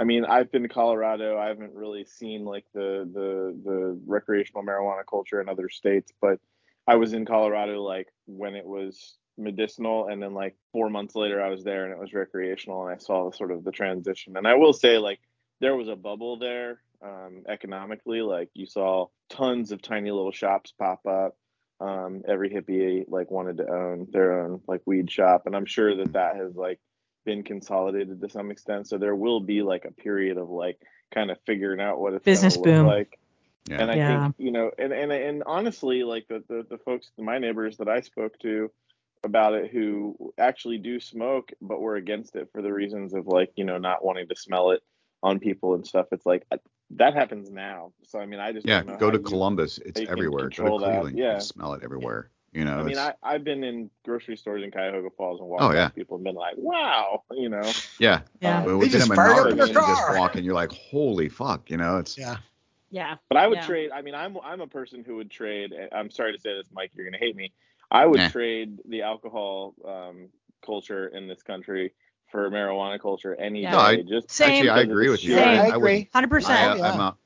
I 0.00 0.04
mean, 0.04 0.24
I've 0.24 0.52
been 0.52 0.62
to 0.62 0.68
Colorado. 0.68 1.38
I 1.38 1.48
haven't 1.48 1.74
really 1.74 2.04
seen 2.04 2.44
like 2.44 2.64
the 2.72 3.08
the 3.12 3.56
the 3.64 4.00
recreational 4.06 4.62
marijuana 4.62 5.02
culture 5.08 5.40
in 5.40 5.48
other 5.48 5.68
states, 5.68 6.12
but 6.20 6.38
I 6.86 6.96
was 6.96 7.12
in 7.12 7.26
Colorado 7.26 7.82
like 7.82 8.08
when 8.26 8.54
it 8.54 8.64
was 8.64 9.16
medicinal, 9.36 10.08
and 10.08 10.22
then 10.22 10.34
like 10.34 10.56
four 10.72 10.88
months 10.88 11.14
later 11.14 11.42
I 11.42 11.50
was 11.50 11.64
there 11.64 11.84
and 11.84 11.92
it 11.92 11.98
was 11.98 12.14
recreational, 12.14 12.86
and 12.86 12.94
I 12.94 12.98
saw 12.98 13.28
the 13.28 13.36
sort 13.36 13.50
of 13.50 13.64
the 13.64 13.72
transition. 13.72 14.36
And 14.36 14.46
I 14.46 14.54
will 14.54 14.72
say 14.72 14.98
like 14.98 15.20
there 15.60 15.76
was 15.76 15.88
a 15.88 15.96
bubble 15.96 16.38
there 16.38 16.80
um, 17.02 17.42
economically. 17.48 18.22
Like 18.22 18.50
you 18.54 18.66
saw 18.66 19.08
tons 19.28 19.72
of 19.72 19.82
tiny 19.82 20.10
little 20.10 20.32
shops 20.32 20.72
pop 20.78 21.04
up 21.06 21.36
um, 21.80 22.22
every 22.26 22.50
hippie 22.50 23.04
like 23.08 23.30
wanted 23.30 23.58
to 23.58 23.68
own 23.68 24.08
their 24.10 24.40
own 24.40 24.60
like 24.66 24.82
weed 24.86 25.10
shop 25.10 25.42
and 25.46 25.54
i'm 25.54 25.66
sure 25.66 25.94
that 25.96 26.12
that 26.12 26.36
has 26.36 26.54
like 26.56 26.80
been 27.28 27.42
consolidated 27.42 28.20
to 28.20 28.28
some 28.28 28.50
extent 28.50 28.88
so 28.88 28.96
there 28.98 29.14
will 29.24 29.40
be 29.40 29.58
like 29.72 29.84
a 29.84 29.92
period 29.92 30.36
of 30.38 30.48
like 30.48 30.78
kind 31.14 31.30
of 31.30 31.36
figuring 31.46 31.80
out 31.80 32.00
what 32.00 32.14
it's 32.14 32.24
gonna 32.24 32.34
Business 32.34 32.56
look 32.56 32.64
boom. 32.64 32.86
like 32.86 33.18
Yeah. 33.68 33.80
and 33.82 33.90
i 33.90 33.96
Yeah. 33.96 34.18
think 34.20 34.34
you 34.38 34.52
know 34.56 34.70
and, 34.78 34.92
and 34.92 35.12
and 35.12 35.42
honestly 35.46 35.98
like 36.04 36.26
the, 36.28 36.38
the 36.48 36.58
the 36.72 36.78
folks 36.78 37.10
my 37.18 37.38
neighbors 37.38 37.76
that 37.78 37.88
i 37.88 38.00
spoke 38.00 38.38
to 38.40 38.70
about 39.24 39.54
it 39.54 39.70
who 39.70 40.32
actually 40.38 40.78
do 40.78 41.00
smoke, 41.00 41.50
but 41.60 41.80
were 41.80 41.96
against 41.96 42.36
it 42.36 42.48
for 42.52 42.62
the 42.62 42.72
reasons 42.72 43.14
of 43.14 43.26
like 43.26 43.50
you 43.56 43.64
know 43.64 43.78
not 43.78 44.04
wanting 44.04 44.28
to 44.28 44.36
smell 44.36 44.70
it 44.70 44.82
on 45.22 45.38
people 45.38 45.74
and 45.74 45.86
stuff. 45.86 46.06
It's 46.12 46.26
like 46.26 46.44
uh, 46.50 46.58
that 46.90 47.14
happens 47.14 47.50
now. 47.50 47.92
So 48.04 48.18
I 48.18 48.26
mean, 48.26 48.40
I 48.40 48.52
just 48.52 48.66
Yeah, 48.66 48.78
don't 48.82 48.86
know 48.92 48.96
go 48.98 49.10
to 49.10 49.18
Columbus. 49.18 49.78
It's 49.78 49.98
how 49.98 50.00
you 50.00 50.06
can 50.06 50.12
everywhere. 50.12 50.48
Go 50.50 50.64
to. 50.78 50.84
Cleveland. 50.84 51.18
You 51.18 51.24
Yeah. 51.24 51.32
can 51.32 51.40
smell 51.40 51.72
it 51.74 51.82
everywhere. 51.82 52.30
You 52.52 52.64
know, 52.64 52.78
I 52.78 52.82
mean, 52.82 52.96
I, 52.98 53.12
I've 53.22 53.44
been 53.44 53.62
in 53.62 53.90
grocery 54.04 54.36
stores 54.36 54.62
in 54.64 54.70
Cuyahoga 54.70 55.10
Falls 55.10 55.38
and 55.40 55.48
walked 55.48 55.62
Oh, 55.64 55.68
by 55.68 55.74
yeah. 55.74 55.88
people 55.90 56.16
and 56.16 56.24
been 56.24 56.34
like, 56.34 56.54
wow, 56.56 57.22
you 57.32 57.48
know. 57.50 57.60
yeah. 57.98 58.22
Yeah. 58.40 58.58
Um, 58.60 58.64
When 58.64 58.74
They 58.74 58.78
we've 58.78 58.92
been 58.92 59.00
just 59.00 59.10
in 59.10 59.16
fired 59.16 59.32
up 59.32 59.46
Menards, 59.48 59.56
their 59.58 59.66
you 59.66 59.72
just 59.74 60.10
walk 60.18 60.34
and 60.34 60.44
you're 60.44 60.54
like, 60.54 60.72
holy 60.72 61.28
fuck, 61.28 61.70
you 61.70 61.76
know, 61.76 61.98
it's 61.98 62.16
Yeah. 62.16 62.38
Yeah. 62.90 63.16
But 63.28 63.36
I 63.36 63.46
would 63.46 63.58
Yeah. 63.58 63.66
trade. 63.66 63.90
I 63.92 64.00
mean, 64.00 64.14
I'm 64.14 64.38
I'm 64.42 64.62
a 64.62 64.66
person 64.66 65.04
who 65.04 65.16
would 65.16 65.30
trade. 65.30 65.74
I'm 65.92 66.10
sorry 66.10 66.32
to 66.32 66.38
say 66.40 66.54
this, 66.54 66.64
Mike. 66.72 66.90
You're 66.94 67.04
gonna 67.04 67.18
hate 67.18 67.36
me. 67.36 67.52
I 67.90 68.06
would 68.06 68.18
Nah. 68.18 68.28
trade 68.30 68.78
the 68.88 69.02
alcohol 69.02 69.74
um, 69.86 70.28
culture 70.64 71.08
in 71.08 71.28
this 71.28 71.42
country 71.42 71.92
for 72.30 72.50
marijuana 72.50 72.98
culture 72.98 73.34
any 73.34 73.60
Yeah. 73.62 73.72
day. 73.72 73.76
No, 73.76 73.82
I- 73.82 74.02
just 74.02 74.30
Same. 74.30 74.52
actually 74.52 74.70
I 74.70 74.80
agree 74.80 75.10
with 75.10 75.22
you. 75.22 75.34
sheer- 75.34 75.38
Same. 75.44 75.48
I 75.48 75.62
I, 75.64 75.66
would, 75.66 75.76
agree. 75.76 76.08
Hundred 76.14 76.26
I, 76.28 76.30
percent. 76.30 76.78
yeah. 76.78 76.90
I'm 76.92 77.00
a, 77.00 77.16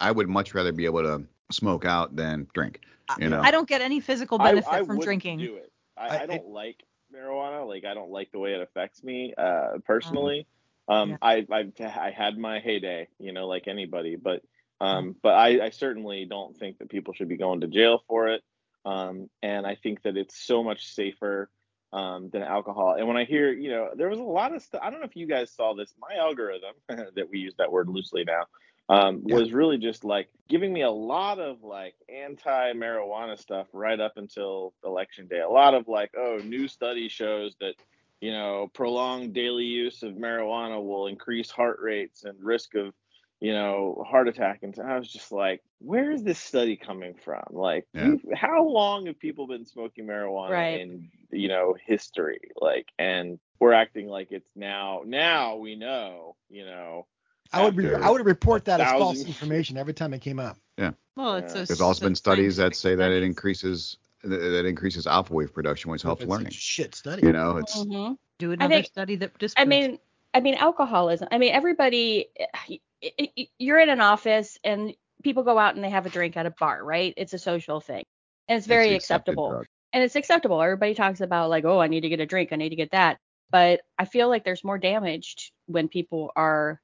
I 0.00 0.10
would 0.10 0.28
much 0.28 0.54
rather 0.54 0.72
be 0.72 0.86
able 0.86 1.02
to 1.02 1.22
smoke 1.52 1.84
out 1.84 2.16
than 2.16 2.46
drink. 2.54 2.80
You 3.18 3.28
know, 3.28 3.40
I 3.40 3.50
don't 3.50 3.68
get 3.68 3.80
any 3.80 4.00
physical 4.00 4.38
benefit 4.38 4.70
I 4.70 4.78
from 4.78 4.88
wouldn't 4.88 5.04
drinking. 5.04 5.38
Do 5.38 5.56
it. 5.56 5.72
I, 5.96 6.08
I- 6.08 6.22
I, 6.22 6.26
don't 6.26 6.48
like 6.48 6.84
marijuana. 7.14 7.66
Like 7.66 7.84
I 7.84 7.94
don't 7.94 8.10
like 8.10 8.30
the 8.32 8.38
way 8.38 8.54
it 8.54 8.60
affects 8.60 9.02
me 9.02 9.34
uh, 9.36 9.78
personally. 9.84 10.46
Yeah. 10.88 11.00
Um, 11.00 11.18
I, 11.22 11.46
I 11.50 11.70
I 11.80 12.10
had 12.10 12.36
my 12.36 12.58
heyday, 12.58 13.08
you 13.18 13.32
know, 13.32 13.46
like 13.46 13.68
anybody, 13.68 14.16
but 14.16 14.42
um, 14.80 15.14
but 15.22 15.34
I, 15.34 15.66
I 15.66 15.70
certainly 15.70 16.24
don't 16.24 16.56
think 16.56 16.78
that 16.78 16.88
people 16.88 17.12
should 17.14 17.28
be 17.28 17.36
going 17.36 17.60
to 17.60 17.66
jail 17.66 18.02
for 18.08 18.28
it. 18.28 18.42
Um, 18.84 19.28
and 19.42 19.66
I 19.66 19.74
think 19.74 20.02
that 20.02 20.16
it's 20.16 20.40
so 20.40 20.64
much 20.64 20.94
safer 20.94 21.50
um, 21.92 22.30
than 22.30 22.42
alcohol. 22.42 22.94
And 22.96 23.06
when 23.06 23.16
I 23.16 23.24
hear, 23.24 23.52
you 23.52 23.70
know, 23.70 23.90
there 23.94 24.08
was 24.08 24.18
a 24.18 24.24
lot 24.24 24.54
of 24.54 24.62
stuff. 24.62 24.80
I 24.82 24.90
don't 24.90 25.00
know 25.00 25.06
if 25.06 25.16
you 25.16 25.26
guys 25.26 25.52
saw 25.52 25.74
this. 25.74 25.92
My 26.00 26.16
algorithm, 26.16 26.74
that 26.88 27.28
we 27.30 27.38
use 27.38 27.54
that 27.58 27.70
word 27.70 27.88
loosely 27.88 28.24
now, 28.24 28.44
um, 28.90 29.22
Yeah. 29.26 29.36
was 29.36 29.52
really 29.52 29.78
just 29.78 30.04
like 30.04 30.28
giving 30.48 30.72
me 30.72 30.82
a 30.82 30.90
lot 30.90 31.38
of 31.38 31.62
like 31.62 31.94
anti-marijuana 32.08 33.38
stuff 33.38 33.68
right 33.72 34.00
up 34.00 34.14
until 34.16 34.74
election 34.84 35.26
day. 35.28 35.40
A 35.40 35.48
lot 35.48 35.74
of 35.74 35.88
like, 35.88 36.10
oh, 36.16 36.38
new 36.44 36.66
study 36.68 37.08
shows 37.08 37.54
that 37.60 37.74
you 38.20 38.32
know 38.32 38.68
prolonged 38.74 39.32
daily 39.32 39.64
use 39.64 40.02
of 40.02 40.14
marijuana 40.14 40.82
will 40.84 41.06
increase 41.06 41.50
heart 41.50 41.78
rates 41.80 42.24
and 42.24 42.36
risk 42.42 42.74
of 42.74 42.92
you 43.40 43.52
know 43.52 44.04
heart 44.08 44.28
attack. 44.28 44.60
And 44.62 44.74
I 44.80 44.98
was 44.98 45.10
just 45.10 45.30
like, 45.32 45.62
where 45.78 46.10
is 46.10 46.22
this 46.22 46.38
study 46.38 46.76
coming 46.76 47.14
from? 47.14 47.44
Like, 47.50 47.86
Yeah. 47.94 48.08
you- 48.08 48.20
how 48.34 48.64
long 48.66 49.06
have 49.06 49.18
people 49.18 49.46
been 49.46 49.64
smoking 49.66 50.06
marijuana 50.06 50.50
Right. 50.50 50.80
in 50.80 51.10
you 51.30 51.48
know 51.48 51.76
history? 51.86 52.40
Like, 52.60 52.88
and 52.98 53.38
we're 53.60 53.72
acting 53.72 54.08
like 54.08 54.32
it's 54.32 54.50
now. 54.56 55.02
Now 55.06 55.56
we 55.56 55.76
know, 55.76 56.34
you 56.48 56.64
know. 56.66 57.06
I 57.52 57.64
would 57.64 57.76
re- 57.76 57.94
I 57.94 58.10
would 58.10 58.24
report 58.24 58.64
that 58.66 58.80
as 58.80 58.90
false 58.92 59.24
information 59.24 59.76
every 59.76 59.94
time 59.94 60.14
it 60.14 60.20
came 60.20 60.38
up. 60.38 60.56
Yeah. 60.76 60.92
Well, 61.16 61.36
it's 61.36 61.54
Yeah. 61.54 61.62
a, 61.62 61.66
there's 61.66 61.80
also 61.80 62.04
been 62.06 62.14
studies 62.14 62.56
that 62.56 62.74
say 62.76 62.94
that 62.94 63.10
it 63.10 63.22
increases 63.22 63.96
that 64.22 64.36
that 64.38 64.66
increases 64.66 65.06
alpha 65.06 65.32
wave 65.32 65.52
production, 65.52 65.90
which 65.90 66.02
helps 66.02 66.22
It's 66.22 66.28
a 66.28 66.30
learning. 66.32 66.50
shit 66.50 66.94
study. 66.94 67.22
You 67.26 67.32
know, 67.32 67.56
it's 67.56 67.76
Mhm. 67.76 68.16
Do 68.38 68.52
another 68.52 68.74
think- 68.74 68.86
study 68.86 69.16
that 69.16 69.36
disproves. 69.38 69.54
I 69.56 69.64
mean, 69.64 69.98
I 70.34 70.40
mean, 70.40 70.54
alcoholism. 70.54 71.28
I 71.32 71.38
mean, 71.38 71.52
everybody. 71.52 72.26
y- 72.68 72.78
y- 73.02 73.32
y- 73.36 73.48
You're 73.58 73.80
in 73.80 73.88
an 73.88 74.00
office 74.00 74.58
and 74.62 74.94
people 75.22 75.42
go 75.42 75.58
out 75.58 75.74
and 75.74 75.82
they 75.82 75.90
have 75.90 76.06
a 76.06 76.10
drink 76.10 76.36
at 76.36 76.46
a 76.46 76.50
bar, 76.50 76.84
right? 76.84 77.12
It's 77.16 77.32
a 77.32 77.38
social 77.38 77.80
thing, 77.80 78.04
and 78.48 78.58
it's 78.58 78.66
very 78.66 78.88
it's 78.90 79.04
acceptable. 79.04 79.50
drug. 79.50 79.66
and 79.92 80.04
it's 80.04 80.14
acceptable. 80.14 80.62
Everybody 80.62 80.94
talks 80.94 81.20
about 81.20 81.50
like, 81.50 81.64
oh, 81.64 81.80
I 81.80 81.88
need 81.88 82.02
to 82.02 82.08
get 82.08 82.20
a 82.20 82.26
drink, 82.26 82.52
I 82.52 82.56
need 82.56 82.68
to 82.68 82.76
get 82.76 82.92
that. 82.92 83.18
But 83.50 83.80
I 83.98 84.04
feel 84.04 84.28
like 84.28 84.44
there's 84.44 84.62
more 84.62 84.78
damage 84.78 85.52
when 85.66 85.88
people 85.88 86.30
are 86.36 86.80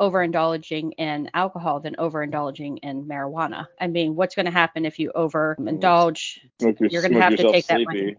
overindulging 0.00 0.92
in 0.98 1.30
alcohol 1.34 1.80
than 1.80 1.94
overindulging 1.96 2.78
in 2.82 3.04
marijuana. 3.04 3.66
I 3.80 3.86
mean, 3.86 4.14
what's 4.14 4.34
going 4.34 4.46
to 4.46 4.52
happen 4.52 4.84
if 4.84 4.98
you 4.98 5.12
overindulge? 5.14 6.38
Smoke 6.60 6.80
your- 6.80 6.88
You're 6.90 7.02
gonna 7.02 7.20
have 7.20 7.30
to 7.36 7.42
yourself 7.42 7.52
take 7.54 7.66
that 7.66 7.80
money. 7.84 8.16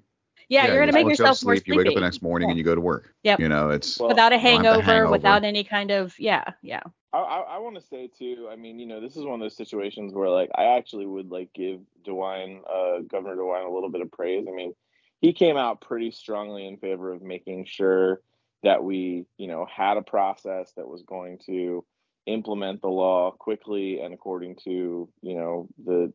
Yeah, 0.50 0.68
you're 0.68 0.78
going 0.78 0.92
to 0.92 0.98
you 0.98 1.06
make 1.06 1.16
smoke 1.18 1.28
yourself 1.28 1.44
more 1.44 1.56
sleep, 1.56 1.68
You 1.68 1.78
wake 1.78 1.88
up 1.88 1.94
the 1.96 2.00
next 2.00 2.22
morning 2.22 2.48
Yeah. 2.48 2.52
and 2.52 2.58
you 2.58 2.64
go 2.64 2.74
to 2.74 2.80
work. 2.82 3.14
Yep. 3.24 3.40
You 3.42 3.50
know, 3.50 3.70
it's 3.70 4.00
Well, 4.00 4.08
without 4.10 4.32
a 4.32 4.38
you 4.38 4.42
don't 4.42 4.54
have 4.54 4.64
the 4.64 4.70
hangover, 4.70 4.82
hangover. 4.92 5.12
without 5.12 5.44
any 5.44 5.64
kind 5.66 5.92
of 5.92 6.18
yeah, 6.18 6.46
yeah. 6.62 6.84
I, 7.12 7.18
I, 7.18 7.40
I 7.40 7.58
want 7.58 7.76
to 7.76 7.82
say 7.82 8.08
too. 8.18 8.48
I 8.50 8.56
mean, 8.56 8.80
you 8.80 8.86
know, 8.86 9.02
this 9.02 9.18
is 9.18 9.26
one 9.26 9.34
of 9.36 9.40
those 9.42 9.58
situations 9.58 10.14
where 10.14 10.30
like 10.30 10.50
I 10.56 10.78
actually 10.78 11.06
would 11.06 11.30
like 11.32 11.50
give 11.54 11.82
DeWine, 12.06 12.60
uh, 12.70 13.02
Governor 13.02 13.36
DeWine, 13.36 13.68
a 13.68 13.74
little 13.74 13.90
bit 13.90 14.02
of 14.02 14.10
praise. 14.12 14.46
I 14.48 14.52
mean, 14.54 14.74
he 15.20 15.34
came 15.34 15.58
out 15.58 15.82
pretty 15.82 16.12
strongly 16.12 16.66
in 16.66 16.78
favor 16.78 17.12
of 17.12 17.22
making 17.22 17.66
sure 17.66 18.22
that 18.64 18.84
we, 18.84 19.26
you 19.38 19.48
know, 19.48 19.66
had 19.66 19.98
a 19.98 20.02
process 20.02 20.72
that 20.78 20.88
was 20.88 21.04
going 21.04 21.40
to 21.46 21.84
implement 22.26 22.82
the 22.82 22.88
law 22.90 23.32
quickly 23.32 24.02
and 24.02 24.14
according 24.14 24.56
to, 24.64 25.08
you 25.22 25.36
know, 25.36 25.68
the 25.86 26.12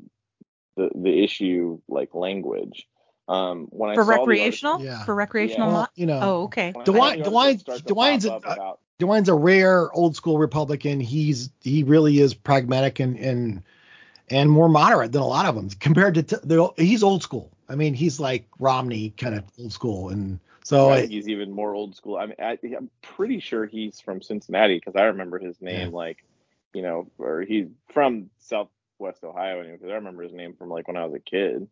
the 0.76 0.90
the 0.94 1.22
issue 1.24 1.78
like 1.88 2.14
language. 2.14 2.86
Um, 3.28 3.66
when 3.70 3.90
I 3.90 3.94
for 3.94 4.02
saw 4.04 4.10
the 4.12 4.18
recreational, 4.18 4.80
Yeah. 4.82 5.04
for 5.04 5.14
recreational. 5.14 5.68
Yeah. 5.68 5.72
mo- 5.72 5.78
Well, 5.78 5.88
you 5.94 6.06
know, 6.06 6.20
Oh, 6.22 6.42
okay. 6.44 6.72
article- 6.74 6.94
when 6.94 7.02
I 7.02 7.16
DeWine- 7.16 7.24
DeWine- 7.24 7.84
DeWine's 7.86 8.24
a- 8.26 8.32
about 8.34 8.78
DeWine's 8.98 9.28
a 9.28 9.34
rare 9.34 9.92
old 9.92 10.16
school 10.16 10.38
Republican. 10.38 11.00
He's 11.00 11.50
he 11.62 11.82
really 11.84 12.18
is 12.18 12.34
pragmatic 12.34 13.00
and 13.00 13.16
and 13.18 13.62
and 14.28 14.50
more 14.50 14.68
moderate 14.68 15.12
than 15.12 15.22
a 15.22 15.26
lot 15.26 15.46
of 15.46 15.54
them 15.54 15.68
compared 15.80 16.14
to 16.14 16.22
t- 16.22 16.36
the, 16.42 16.70
he's 16.76 17.02
old 17.02 17.22
school. 17.22 17.50
I 17.68 17.74
mean, 17.74 17.94
he's 17.94 18.18
like 18.20 18.46
Romney 18.58 19.10
kind 19.16 19.34
of 19.34 19.44
old 19.58 19.72
school, 19.72 20.08
and 20.08 20.38
so 20.64 20.88
Right, 20.90 21.04
I- 21.04 21.06
he's 21.06 21.28
even 21.28 21.50
more 21.52 21.74
old 21.74 21.96
school. 21.96 22.16
I 22.16 22.26
mean, 22.26 22.36
I, 22.38 22.58
I'm 22.76 22.90
pretty 23.02 23.40
sure 23.40 23.66
he's 23.66 24.00
from 24.00 24.22
Cincinnati 24.22 24.76
because 24.76 24.96
I 24.96 25.04
remember 25.04 25.38
his 25.38 25.60
name, 25.60 25.92
like, 25.92 26.24
you 26.74 26.82
know, 26.82 27.08
or 27.18 27.42
he's 27.42 27.66
from 27.92 28.30
Southwest 28.38 29.24
Ohio, 29.24 29.60
anyway. 29.60 29.76
Because 29.76 29.90
I 29.90 29.94
remember 29.96 30.22
his 30.22 30.32
name 30.32 30.54
from 30.54 30.68
like 30.70 30.88
when 30.88 30.96
I 30.96 31.04
was 31.04 31.14
a 31.14 31.20
kid. 31.20 31.68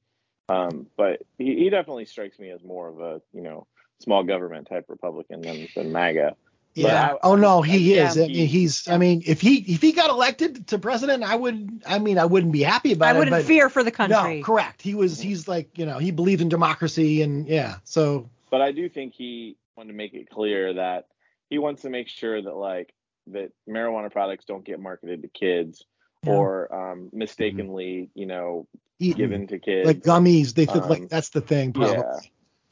Um, 0.48 0.86
but 0.96 1.22
he, 1.38 1.54
he 1.56 1.70
definitely 1.70 2.04
strikes 2.06 2.38
me 2.38 2.50
as 2.50 2.62
more 2.64 2.88
of 2.88 3.00
a, 3.00 3.22
you 3.32 3.40
know, 3.42 3.66
small 4.00 4.24
government 4.24 4.66
type 4.68 4.86
Republican 4.88 5.42
than 5.42 5.68
than 5.76 5.92
MAGA. 5.92 6.34
yeah. 6.74 7.12
I- 7.12 7.18
oh 7.22 7.36
no, 7.36 7.62
I- 7.62 7.66
he 7.68 7.98
I- 8.00 8.06
is. 8.08 8.16
yeah, 8.16 8.24
I 8.24 8.26
mean, 8.26 8.36
he- 8.36 8.46
he's. 8.46 8.88
I 8.88 8.98
mean, 8.98 9.22
if 9.26 9.40
he 9.40 9.56
if 9.58 9.80
he 9.80 9.92
got 9.92 10.10
elected 10.10 10.66
to 10.68 10.78
president, 10.78 11.22
I 11.22 11.36
would. 11.36 11.82
I 11.86 11.98
mean, 12.00 12.18
I 12.18 12.24
wouldn't 12.24 12.52
be 12.52 12.62
happy 12.62 12.92
about 12.94 13.06
I 13.06 13.10
it. 13.10 13.14
I 13.14 13.18
wouldn't 13.18 13.36
but 13.36 13.44
fear 13.44 13.68
for 13.68 13.84
the 13.84 13.90
country. 13.92 14.38
No, 14.40 14.44
correct. 14.44 14.82
He 14.82 14.94
was. 14.94 15.20
He's 15.20 15.46
like 15.46 15.78
you 15.78 15.86
know 15.86 15.98
he 15.98 16.10
believed 16.10 16.40
in 16.42 16.48
democracy 16.48 17.22
and 17.22 17.46
yeah. 17.46 17.76
So 17.84 18.28
but 18.50 18.60
I 18.60 18.72
do 18.72 18.88
think 18.88 19.14
he 19.14 19.56
wanted 19.76 19.92
to 19.92 19.96
make 19.96 20.14
it 20.14 20.28
clear 20.30 20.74
that 20.74 21.06
he 21.48 21.58
wants 21.58 21.82
to 21.82 21.90
make 21.90 22.08
sure 22.08 22.40
that 22.40 22.54
like 22.56 22.92
that 23.28 23.52
marijuana 23.68 24.10
products 24.10 24.44
don't 24.44 24.64
get 24.64 24.80
marketed 24.80 25.22
to 25.22 25.28
kids 25.28 25.84
Yeah. 26.24 26.32
or 26.34 26.74
um, 26.74 27.10
mistakenly, 27.12 28.10
you 28.14 28.26
know, 28.26 28.66
eating 28.98 29.16
given 29.18 29.46
to 29.48 29.58
kids. 29.58 29.86
like 29.86 30.00
gummies. 30.02 30.54
They 30.54 30.66
think 30.66 30.84
Um, 30.84 30.88
like 30.88 31.08
that's 31.08 31.30
the 31.30 31.40
thing. 31.40 31.72
Probably. 31.72 31.94
yeah. 31.96 32.18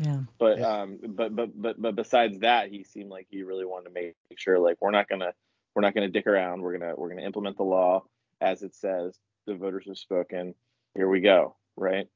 Yeah. 0.00 0.20
But 0.38 0.58
Yeah. 0.58 0.80
um, 0.82 0.98
but 1.08 1.34
but 1.34 1.50
but 1.60 1.80
but 1.80 1.96
besides 1.96 2.38
that, 2.40 2.70
he 2.70 2.84
seemed 2.84 3.10
like 3.10 3.26
he 3.30 3.42
really 3.42 3.64
wanted 3.64 3.86
to 3.86 3.94
make 3.94 4.14
sure 4.36 4.58
like 4.58 4.76
we're 4.80 4.90
not 4.92 5.08
gonna 5.08 5.32
we're 5.74 5.82
not 5.82 5.94
gonna 5.94 6.08
dick 6.08 6.26
around. 6.26 6.62
We're 6.62 6.78
gonna 6.78 6.94
we're 6.96 7.08
gonna 7.08 7.22
implement 7.26 7.56
the 7.56 7.64
law 7.64 8.04
as 8.40 8.62
it 8.62 8.74
says. 8.74 9.18
The 9.46 9.54
voters 9.54 9.86
have 9.86 9.98
spoken. 9.98 10.54
Here 10.94 11.08
we 11.08 11.20
go. 11.20 11.56
Right. 11.76 12.08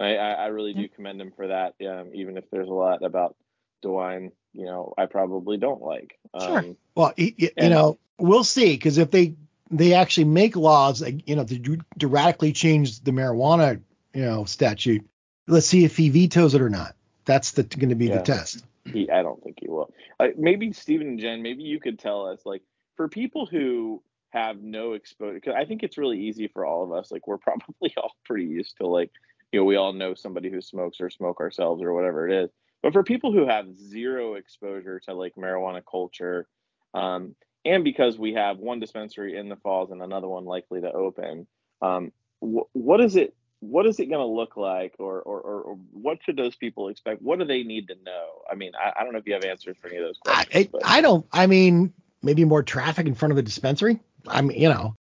And 0.00 0.18
I 0.20 0.32
I, 0.32 0.46
really 0.46 0.72
do 0.74 0.88
commend 0.88 1.20
him 1.20 1.32
for 1.36 1.48
that. 1.48 1.74
Um, 1.86 2.10
even 2.14 2.36
if 2.36 2.44
there's 2.50 2.68
a 2.68 2.72
lot 2.72 3.04
about 3.04 3.36
DeWine, 3.84 4.32
you 4.54 4.64
know, 4.64 4.94
I 4.98 5.06
probably 5.06 5.56
don't 5.58 5.82
like. 5.82 6.18
Sure. 6.40 6.58
Um, 6.58 6.76
Well, 6.94 7.12
he, 7.16 7.34
you 7.36 7.50
And- 7.56 7.70
know, 7.70 7.98
we'll 8.18 8.44
see 8.44 8.72
because 8.72 8.98
if 8.98 9.10
they 9.10 9.34
they 9.70 9.94
actually 9.94 10.24
make 10.24 10.56
laws, 10.56 11.00
you 11.26 11.36
know, 11.36 11.44
to, 11.44 11.78
to 12.00 12.08
radically 12.08 12.52
change 12.52 13.02
the 13.02 13.12
marijuana, 13.12 13.80
you 14.12 14.22
know, 14.22 14.44
statute, 14.44 15.06
let's 15.46 15.66
see 15.66 15.84
if 15.84 15.96
he 15.96 16.08
vetoes 16.08 16.54
it 16.54 16.60
or 16.62 16.70
not. 16.70 16.96
That's 17.24 17.52
the 17.52 17.62
going 17.62 17.90
to 17.90 17.94
be 17.94 18.06
Yeah. 18.06 18.16
the 18.18 18.22
test. 18.24 18.64
he 18.92 19.08
I 19.10 19.22
don't 19.22 19.40
think 19.44 19.58
he 19.60 19.68
will. 19.68 19.92
Uh, 20.18 20.28
maybe 20.36 20.72
Stephen 20.72 21.08
and 21.08 21.20
Jen, 21.20 21.42
maybe 21.42 21.62
you 21.62 21.78
could 21.78 21.98
tell 21.98 22.26
us 22.26 22.40
like 22.44 22.62
for 22.96 23.06
people 23.08 23.46
who 23.46 24.02
have 24.30 24.60
no 24.62 24.92
exposure 24.94 25.34
because 25.34 25.54
I 25.56 25.64
think 25.64 25.82
it's 25.82 25.98
really 25.98 26.20
easy 26.20 26.48
for 26.48 26.64
all 26.64 26.82
of 26.84 26.92
us. 26.92 27.10
Like 27.12 27.26
we're 27.28 27.38
probably 27.48 27.92
all 27.96 28.12
pretty 28.24 28.46
used 28.46 28.76
to 28.78 28.86
like 28.86 29.10
you 29.52 29.60
know 29.60 29.64
we 29.64 29.76
all 29.76 29.92
know 29.92 30.14
somebody 30.14 30.50
who 30.50 30.60
smokes 30.60 31.00
or 31.00 31.10
smoke 31.10 31.40
ourselves 31.40 31.82
or 31.82 31.92
whatever 31.92 32.28
it 32.28 32.44
is. 32.44 32.50
But 32.82 32.92
for 32.92 33.02
people 33.02 33.32
who 33.32 33.46
have 33.46 33.76
zero 33.76 34.34
exposure 34.34 35.00
to 35.00 35.14
like 35.14 35.34
marijuana 35.34 35.82
culture, 35.88 36.46
um, 36.94 37.34
and 37.64 37.84
because 37.84 38.18
we 38.18 38.34
have 38.34 38.58
one 38.58 38.80
dispensary 38.80 39.36
in 39.36 39.48
the 39.48 39.56
falls 39.56 39.90
and 39.90 40.02
another 40.02 40.28
one 40.28 40.44
likely 40.44 40.80
to 40.80 40.90
open, 40.90 41.46
um, 41.82 42.12
wh- 42.40 42.74
what 42.74 43.00
is 43.00 43.16
it? 43.16 43.34
What 43.60 43.86
is 43.86 44.00
it 44.00 44.06
going 44.06 44.20
to 44.20 44.24
look 44.24 44.56
like, 44.56 44.94
or, 44.98 45.20
or, 45.20 45.40
or, 45.42 45.78
what 45.92 46.20
should 46.24 46.38
those 46.38 46.56
people 46.56 46.88
expect? 46.88 47.20
What 47.20 47.38
do 47.38 47.44
they 47.44 47.62
need 47.62 47.88
to 47.88 47.94
know? 48.02 48.28
I 48.50 48.54
mean, 48.54 48.72
I, 48.74 48.98
I 48.98 49.04
don't 49.04 49.12
know 49.12 49.18
if 49.18 49.26
you 49.26 49.34
have 49.34 49.44
answers 49.44 49.76
for 49.76 49.88
any 49.88 49.98
of 49.98 50.04
those 50.04 50.16
questions. 50.16 50.68
I, 50.82 50.98
I 50.98 51.00
don't. 51.02 51.26
I 51.30 51.46
mean, 51.46 51.92
maybe 52.22 52.46
more 52.46 52.62
traffic 52.62 53.06
in 53.06 53.14
front 53.14 53.32
of 53.32 53.36
the 53.36 53.42
dispensary. 53.42 54.00
I 54.26 54.40
mean, 54.40 54.58
you 54.58 54.70
know, 54.70 54.94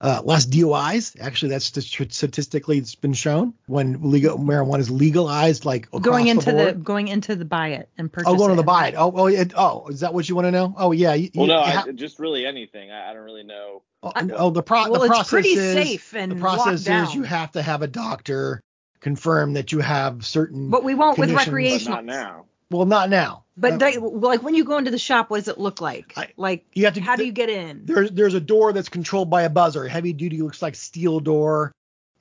uh, 0.00 0.22
less 0.24 0.46
DUIs. 0.46 1.20
Actually, 1.20 1.50
that's 1.50 1.66
st- 1.66 2.12
statistically 2.12 2.78
it's 2.78 2.94
been 2.94 3.12
shown 3.12 3.52
when 3.66 3.98
legal 4.10 4.38
marijuana 4.38 4.80
is 4.80 4.90
legalized, 4.90 5.64
like 5.64 5.86
across 5.88 6.02
going 6.02 6.28
into 6.28 6.52
the, 6.52 6.64
the, 6.64 6.72
going 6.72 7.08
into 7.08 7.36
the 7.36 7.44
buy 7.44 7.68
it 7.68 7.88
and 7.98 8.10
purchase 8.10 8.28
oh, 8.28 8.36
going 8.36 8.50
to 8.50 8.56
the 8.56 8.62
buy 8.62 8.88
it. 8.88 8.94
Oh, 8.96 9.12
oh, 9.14 9.26
it, 9.26 9.52
oh, 9.56 9.88
is 9.88 10.00
that 10.00 10.14
what 10.14 10.28
you 10.28 10.34
want 10.34 10.46
to 10.46 10.52
know? 10.52 10.74
Oh, 10.76 10.92
yeah. 10.92 11.14
You, 11.14 11.30
Well, 11.34 11.46
no, 11.46 11.58
you 11.58 11.90
I, 11.90 11.92
just 11.92 12.18
really 12.18 12.46
anything. 12.46 12.90
I, 12.90 13.10
I 13.10 13.14
don't 13.14 13.24
really 13.24 13.44
know. 13.44 13.82
oh, 14.02 14.12
oh, 14.16 14.50
the, 14.50 14.62
pro- 14.62 14.90
Well, 14.90 15.00
the 15.00 15.06
it's 15.06 15.08
process 15.08 15.30
pretty 15.30 15.50
is 15.50 15.72
safe 15.74 16.14
and 16.14 16.32
the 16.32 16.36
process 16.36 16.80
is 16.80 16.84
down. 16.84 17.10
you 17.12 17.22
have 17.24 17.52
to 17.52 17.62
have 17.62 17.82
a 17.82 17.86
doctor 17.86 18.62
confirm 19.00 19.54
that 19.54 19.72
you 19.72 19.80
have 19.80 20.24
certain. 20.24 20.70
But 20.70 20.84
we 20.84 20.94
won't 20.94 21.18
with 21.18 21.28
Conditions. 21.28 21.46
But 21.46 21.52
recreational. 21.52 21.96
not 21.96 22.04
now. 22.04 22.44
well, 22.70 22.86
not 22.86 23.10
now. 23.10 23.44
But 23.60 23.74
Uh, 23.74 23.76
they, 23.76 23.96
like 23.98 24.42
when 24.42 24.54
you 24.54 24.64
go 24.64 24.78
into 24.78 24.90
the 24.90 24.98
shop, 24.98 25.28
what 25.28 25.38
does 25.38 25.48
it 25.48 25.58
look 25.58 25.80
like? 25.82 26.14
I- 26.16 26.28
like 26.36 26.64
you 26.72 26.86
have 26.86 26.94
to. 26.94 27.00
how 27.00 27.14
do 27.16 27.26
you 27.26 27.32
get 27.32 27.50
in? 27.50 27.82
There's 27.84 28.10
there's 28.10 28.34
a 28.34 28.40
door 28.40 28.72
that's 28.72 28.88
controlled 28.88 29.28
by 29.28 29.42
a 29.42 29.50
buzzer. 29.50 29.86
Heavy 29.86 30.14
duty 30.14 30.40
looks 30.40 30.62
like 30.62 30.74
steel 30.74 31.20
door, 31.20 31.72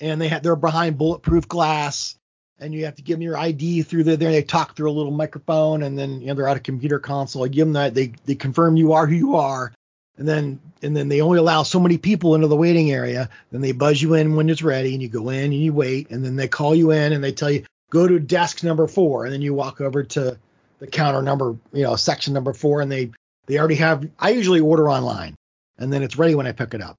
and 0.02 0.20
they 0.22 0.28
have 0.28 0.44
they're 0.44 0.58
behind 0.58 0.98
bulletproof 0.98 1.48
glass, 1.48 2.16
and 2.60 2.74
you 2.74 2.86
have 2.86 2.96
to 2.96 3.02
give 3.02 3.16
them 3.16 3.22
your 3.22 3.38
ID 3.38 3.84
through 3.84 4.04
the 4.04 4.18
there. 4.18 4.32
They 4.32 4.44
talk 4.44 4.76
through 4.76 4.92
a 4.92 4.92
little 4.92 5.14
microphone, 5.14 5.84
and 5.84 5.98
then 5.98 6.20
you 6.20 6.28
know 6.28 6.34
they're 6.34 6.48
at 6.48 6.58
a 6.58 6.62
computer 6.62 7.00
console. 7.00 7.46
I 7.46 7.48
give 7.48 7.68
them 7.68 7.74
that 7.74 7.94
they 7.94 8.12
they 8.26 8.36
confirm 8.36 8.76
you 8.76 8.92
are 8.94 9.08
who 9.08 9.16
you 9.16 9.36
are, 9.38 9.72
and 10.18 10.28
then 10.28 10.60
and 10.82 10.96
then 10.96 11.08
they 11.08 11.22
only 11.22 11.40
allow 11.40 11.64
so 11.64 11.80
many 11.80 11.98
people 11.98 12.36
into 12.36 12.48
the 12.48 12.56
waiting 12.58 12.92
area. 12.92 13.30
Then 13.52 13.62
they 13.62 13.72
buzz 13.72 14.02
you 14.02 14.14
in 14.16 14.36
when 14.36 14.50
it's 14.50 14.62
ready, 14.62 14.94
and 14.94 15.02
you 15.02 15.08
go 15.08 15.30
in 15.30 15.46
and 15.46 15.54
you 15.54 15.72
wait, 15.72 16.10
and 16.12 16.26
then 16.26 16.36
they 16.36 16.50
call 16.50 16.76
you 16.76 16.92
in 16.92 17.14
and 17.14 17.24
they 17.24 17.32
tell 17.32 17.50
you 17.50 17.64
go 17.92 18.08
to 18.08 18.20
desk 18.20 18.62
number 18.64 18.88
four, 18.88 19.24
and 19.24 19.34
then 19.34 19.42
you 19.42 19.54
walk 19.54 19.80
over 19.80 20.04
to 20.04 20.38
the 20.80 20.88
counter 20.88 21.22
number 21.22 21.56
you 21.72 21.84
know 21.84 21.96
section 21.96 22.34
number 22.34 22.54
four, 22.54 22.82
and 22.82 22.92
they 22.92 23.12
they 23.46 23.58
already 23.60 23.76
have. 23.76 24.08
I 24.20 24.32
usually 24.32 24.60
order 24.60 24.90
online, 24.90 25.36
and 25.78 25.92
then 25.92 26.04
it's 26.04 26.18
ready 26.18 26.36
when 26.36 26.48
I 26.48 26.52
pick 26.52 26.74
it 26.74 26.82
up. 26.82 26.96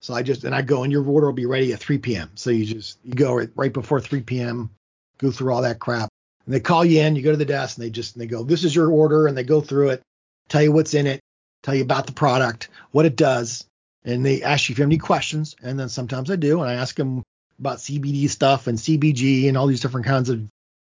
So 0.00 0.14
I 0.14 0.22
just 0.22 0.44
and 0.44 0.54
I 0.54 0.62
go 0.62 0.82
and 0.82 0.92
your 0.92 1.06
order 1.06 1.26
will 1.26 1.32
be 1.32 1.46
ready 1.46 1.72
at 1.72 1.78
3 1.78 1.98
p.m. 1.98 2.30
So 2.34 2.50
you 2.50 2.64
just 2.64 2.98
you 3.04 3.14
go 3.14 3.34
right, 3.34 3.48
right 3.54 3.72
before 3.72 4.00
3 4.00 4.20
p.m. 4.22 4.70
Go 5.18 5.30
through 5.30 5.52
all 5.52 5.62
that 5.62 5.78
crap. 5.78 6.08
And 6.44 6.52
they 6.52 6.58
call 6.58 6.84
you 6.84 7.00
in. 7.00 7.14
You 7.14 7.22
go 7.22 7.30
to 7.30 7.36
the 7.36 7.44
desk 7.44 7.78
and 7.78 7.86
they 7.86 7.90
just 7.90 8.18
they 8.18 8.26
go 8.26 8.42
this 8.42 8.64
is 8.64 8.74
your 8.74 8.90
order 8.90 9.28
and 9.28 9.36
they 9.36 9.44
go 9.44 9.60
through 9.60 9.90
it, 9.90 10.02
tell 10.48 10.62
you 10.62 10.72
what's 10.72 10.94
in 10.94 11.06
it, 11.06 11.20
tell 11.62 11.76
you 11.76 11.82
about 11.82 12.06
the 12.06 12.12
product, 12.12 12.68
what 12.90 13.06
it 13.06 13.14
does, 13.14 13.64
and 14.04 14.26
they 14.26 14.42
ask 14.42 14.68
you 14.68 14.72
if 14.72 14.78
you 14.78 14.82
have 14.82 14.88
any 14.88 14.98
questions. 14.98 15.54
And 15.62 15.78
then 15.78 15.88
sometimes 15.88 16.32
I 16.32 16.36
do, 16.36 16.60
and 16.60 16.68
I 16.68 16.74
ask 16.74 16.96
them 16.96 17.22
about 17.60 17.78
CBD 17.78 18.28
stuff 18.28 18.66
and 18.66 18.76
CBG 18.76 19.46
and 19.46 19.56
all 19.56 19.68
these 19.68 19.80
different 19.80 20.06
kinds 20.06 20.30
of 20.30 20.42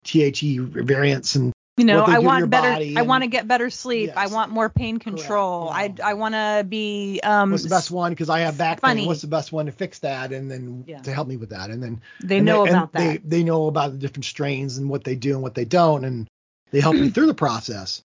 THC 0.05 0.59
variants 0.61 1.35
and 1.35 1.53
You 1.79 1.85
know, 1.85 2.03
I 2.03 2.07
do 2.07 2.13
to 2.17 2.21
your 2.21 2.23
want 2.23 2.51
better. 2.51 2.99
I 2.99 3.03
want 3.03 3.23
to 3.25 3.29
get 3.29 3.47
better 3.47 3.71
sleep. 3.71 4.11
I 4.17 4.27
want 4.27 4.51
more 4.51 4.69
pain 4.69 4.99
control. 4.99 5.67
know. 5.67 5.71
I 5.71 5.95
I 6.03 6.15
want 6.15 6.35
to 6.35 6.67
be 6.69 7.21
um. 7.23 7.51
what's 7.51 7.63
the 7.63 7.69
best 7.69 7.91
one 7.91 8.13
because 8.13 8.29
I 8.29 8.41
have 8.41 8.59
back 8.59 8.81
funny. 8.81 9.03
pain. 9.03 9.07
What's 9.09 9.21
the 9.23 9.29
best 9.29 9.53
one 9.53 9.67
to 9.67 9.73
fix 9.73 10.01
that 10.01 10.33
and 10.33 10.51
then 10.51 10.85
Yeah. 10.87 11.03
to 11.03 11.13
help 11.13 11.29
me 11.29 11.37
with 11.37 11.51
that 11.51 11.71
and 11.71 11.83
then 11.83 12.01
They 12.23 12.39
and 12.39 12.47
know 12.47 12.63
and 12.65 12.71
about 12.71 12.93
they, 12.93 13.19
that. 13.19 13.31
They 13.31 13.43
know 13.45 13.67
about 13.67 13.93
the 13.93 13.99
different 13.99 14.25
strains 14.25 14.79
and 14.79 14.91
what 14.91 15.05
they 15.05 15.15
do 15.15 15.33
and 15.35 15.43
what 15.43 15.55
they 15.55 15.65
don't, 15.65 16.05
and 16.05 16.29
they 16.71 16.81
help 16.81 16.97
me 16.97 17.11
through 17.11 17.27
the 17.27 17.35
process. 17.35 18.03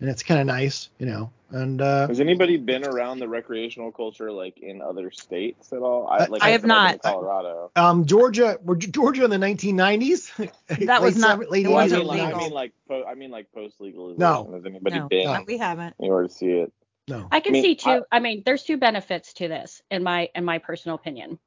And 0.00 0.10
it's 0.10 0.22
kind 0.22 0.40
of 0.40 0.46
nice, 0.46 0.90
you 0.98 1.06
know. 1.06 1.30
And 1.50 1.80
uh, 1.80 2.08
Has 2.08 2.18
anybody 2.18 2.56
been 2.56 2.84
around 2.84 3.20
the 3.20 3.28
recreational 3.28 3.92
culture 3.92 4.32
like 4.32 4.58
in 4.58 4.82
other 4.82 5.10
states 5.12 5.72
at 5.72 5.78
all? 5.78 6.08
I- 6.08 6.26
like 6.26 6.42
I 6.42 6.50
have 6.50 6.62
I've 6.62 6.66
not. 6.66 6.92
to 6.94 6.98
Colorado. 7.10 7.70
um, 7.76 8.04
Georgia, 8.04 8.58
were 8.64 8.74
Georgia 8.76 9.24
in 9.24 9.30
the 9.30 9.36
1990s? 9.36 10.50
That 10.86 11.00
was 11.00 11.16
not- 11.16 11.38
seven- 11.38 11.48
late 11.50 11.64
it 11.64 11.68
Well, 11.68 11.78
I 11.78 11.86
mean, 11.86 12.06
like, 12.06 12.20
I 12.34 12.38
mean 12.38 12.50
like 12.50 12.72
po- 12.88 13.04
I 13.04 13.14
mean 13.14 13.30
like 13.30 13.52
post 13.52 13.80
legalization. 13.80 14.18
No. 14.18 14.50
Has 14.52 14.66
anybody 14.66 14.98
No. 14.98 15.08
been 15.08 15.24
No. 15.26 15.44
we 15.46 15.58
haven't. 15.58 15.94
anywhere 16.00 16.24
to 16.24 16.28
see 16.28 16.50
it? 16.50 16.72
No. 17.06 17.28
I 17.30 17.38
can 17.40 17.52
I 17.52 17.54
mean, 17.54 17.62
see 17.62 17.74
two. 17.76 17.90
I- 17.90 18.16
I, 18.16 18.18
mean, 18.18 18.42
there's 18.44 18.64
two 18.64 18.76
benefits 18.78 19.32
to 19.34 19.46
this 19.48 19.80
in 19.92 20.02
my 20.02 20.30
in 20.34 20.44
my 20.44 20.58
personal 20.58 20.96
opinion. 20.96 21.38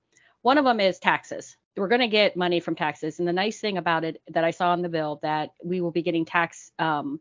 One 0.42 0.58
of 0.58 0.64
them 0.64 0.80
is 0.80 1.00
taxes. 1.00 1.58
We're 1.76 1.90
going 1.90 2.02
to 2.02 2.08
get 2.08 2.38
money 2.38 2.60
from 2.62 2.76
taxes, 2.76 3.20
and 3.20 3.28
the 3.28 3.34
nice 3.34 3.60
thing 3.60 3.78
about 3.78 4.04
it 4.06 4.22
that 4.30 4.44
I 4.46 4.52
saw 4.52 4.74
in 4.74 4.82
the 4.82 4.90
bill 4.90 5.20
that 5.22 5.50
we 5.64 5.82
will 5.82 5.92
be 5.92 6.02
getting 6.02 6.26
tax 6.26 6.72
um, 6.80 7.20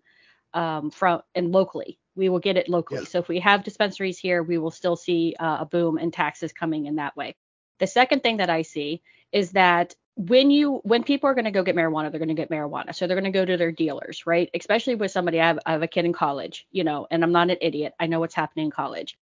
um, 0.56 0.90
from 0.90 1.20
and 1.34 1.52
locally. 1.52 1.98
We 2.16 2.30
will 2.30 2.38
get 2.38 2.56
it 2.56 2.68
locally. 2.68 3.00
Yeah. 3.00 3.06
So 3.06 3.18
if 3.18 3.28
we 3.28 3.40
have 3.40 3.62
dispensaries 3.62 4.18
here, 4.18 4.42
we 4.42 4.58
will 4.58 4.70
still 4.70 4.96
see 4.96 5.36
uh, 5.38 5.58
a 5.60 5.66
boom 5.66 5.98
in 5.98 6.10
taxes 6.10 6.52
coming 6.52 6.86
in 6.86 6.96
that 6.96 7.16
way. 7.16 7.36
The 7.78 7.86
second 7.86 8.22
thing 8.22 8.38
that 8.38 8.48
I 8.48 8.62
see 8.62 9.02
is 9.32 9.52
that 9.52 9.94
when 10.14 10.50
you 10.50 10.80
when 10.82 11.04
people 11.04 11.28
are 11.28 11.34
going 11.34 11.44
to 11.44 11.50
go 11.50 11.62
get 11.62 11.76
marijuana, 11.76 12.10
they're 12.10 12.18
going 12.18 12.36
to 12.36 12.42
get 12.42 12.50
marijuana. 12.50 12.94
So 12.94 13.06
they're 13.06 13.20
going 13.20 13.32
to 13.32 13.38
go 13.38 13.44
to 13.44 13.58
their 13.58 13.70
dealers, 13.70 14.26
right? 14.26 14.48
Especially 14.54 14.94
with 14.94 15.10
somebody. 15.10 15.40
I 15.40 15.46
have, 15.48 15.58
I 15.66 15.72
have 15.72 15.82
a 15.82 15.86
kid 15.86 16.06
in 16.06 16.14
college, 16.14 16.66
you 16.72 16.84
know, 16.84 17.06
and 17.10 17.22
I'm 17.22 17.32
not 17.32 17.50
an 17.50 17.58
idiot. 17.60 17.92
I 18.00 18.06
know 18.06 18.20
what's 18.20 18.34
happening 18.34 18.66
in 18.66 18.70
college. 18.70 19.18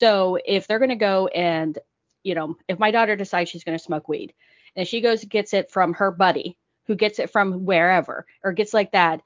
So 0.00 0.38
if 0.44 0.68
they're 0.68 0.78
going 0.78 0.90
to 0.90 0.96
go 0.96 1.26
and, 1.26 1.76
you 2.22 2.36
know, 2.36 2.56
if 2.68 2.78
my 2.78 2.92
daughter 2.92 3.16
decides 3.16 3.50
she's 3.50 3.64
going 3.64 3.76
to 3.76 3.84
smoke 3.84 4.08
weed, 4.08 4.34
and 4.76 4.86
she 4.86 5.00
goes 5.00 5.22
and 5.22 5.30
gets 5.30 5.52
it 5.52 5.70
from 5.72 5.94
her 5.94 6.12
buddy, 6.12 6.56
who 6.86 6.94
gets 6.94 7.18
it 7.18 7.30
from 7.30 7.64
wherever, 7.64 8.26
or 8.44 8.52
gets 8.52 8.72
like 8.72 8.92
that, 8.92 9.22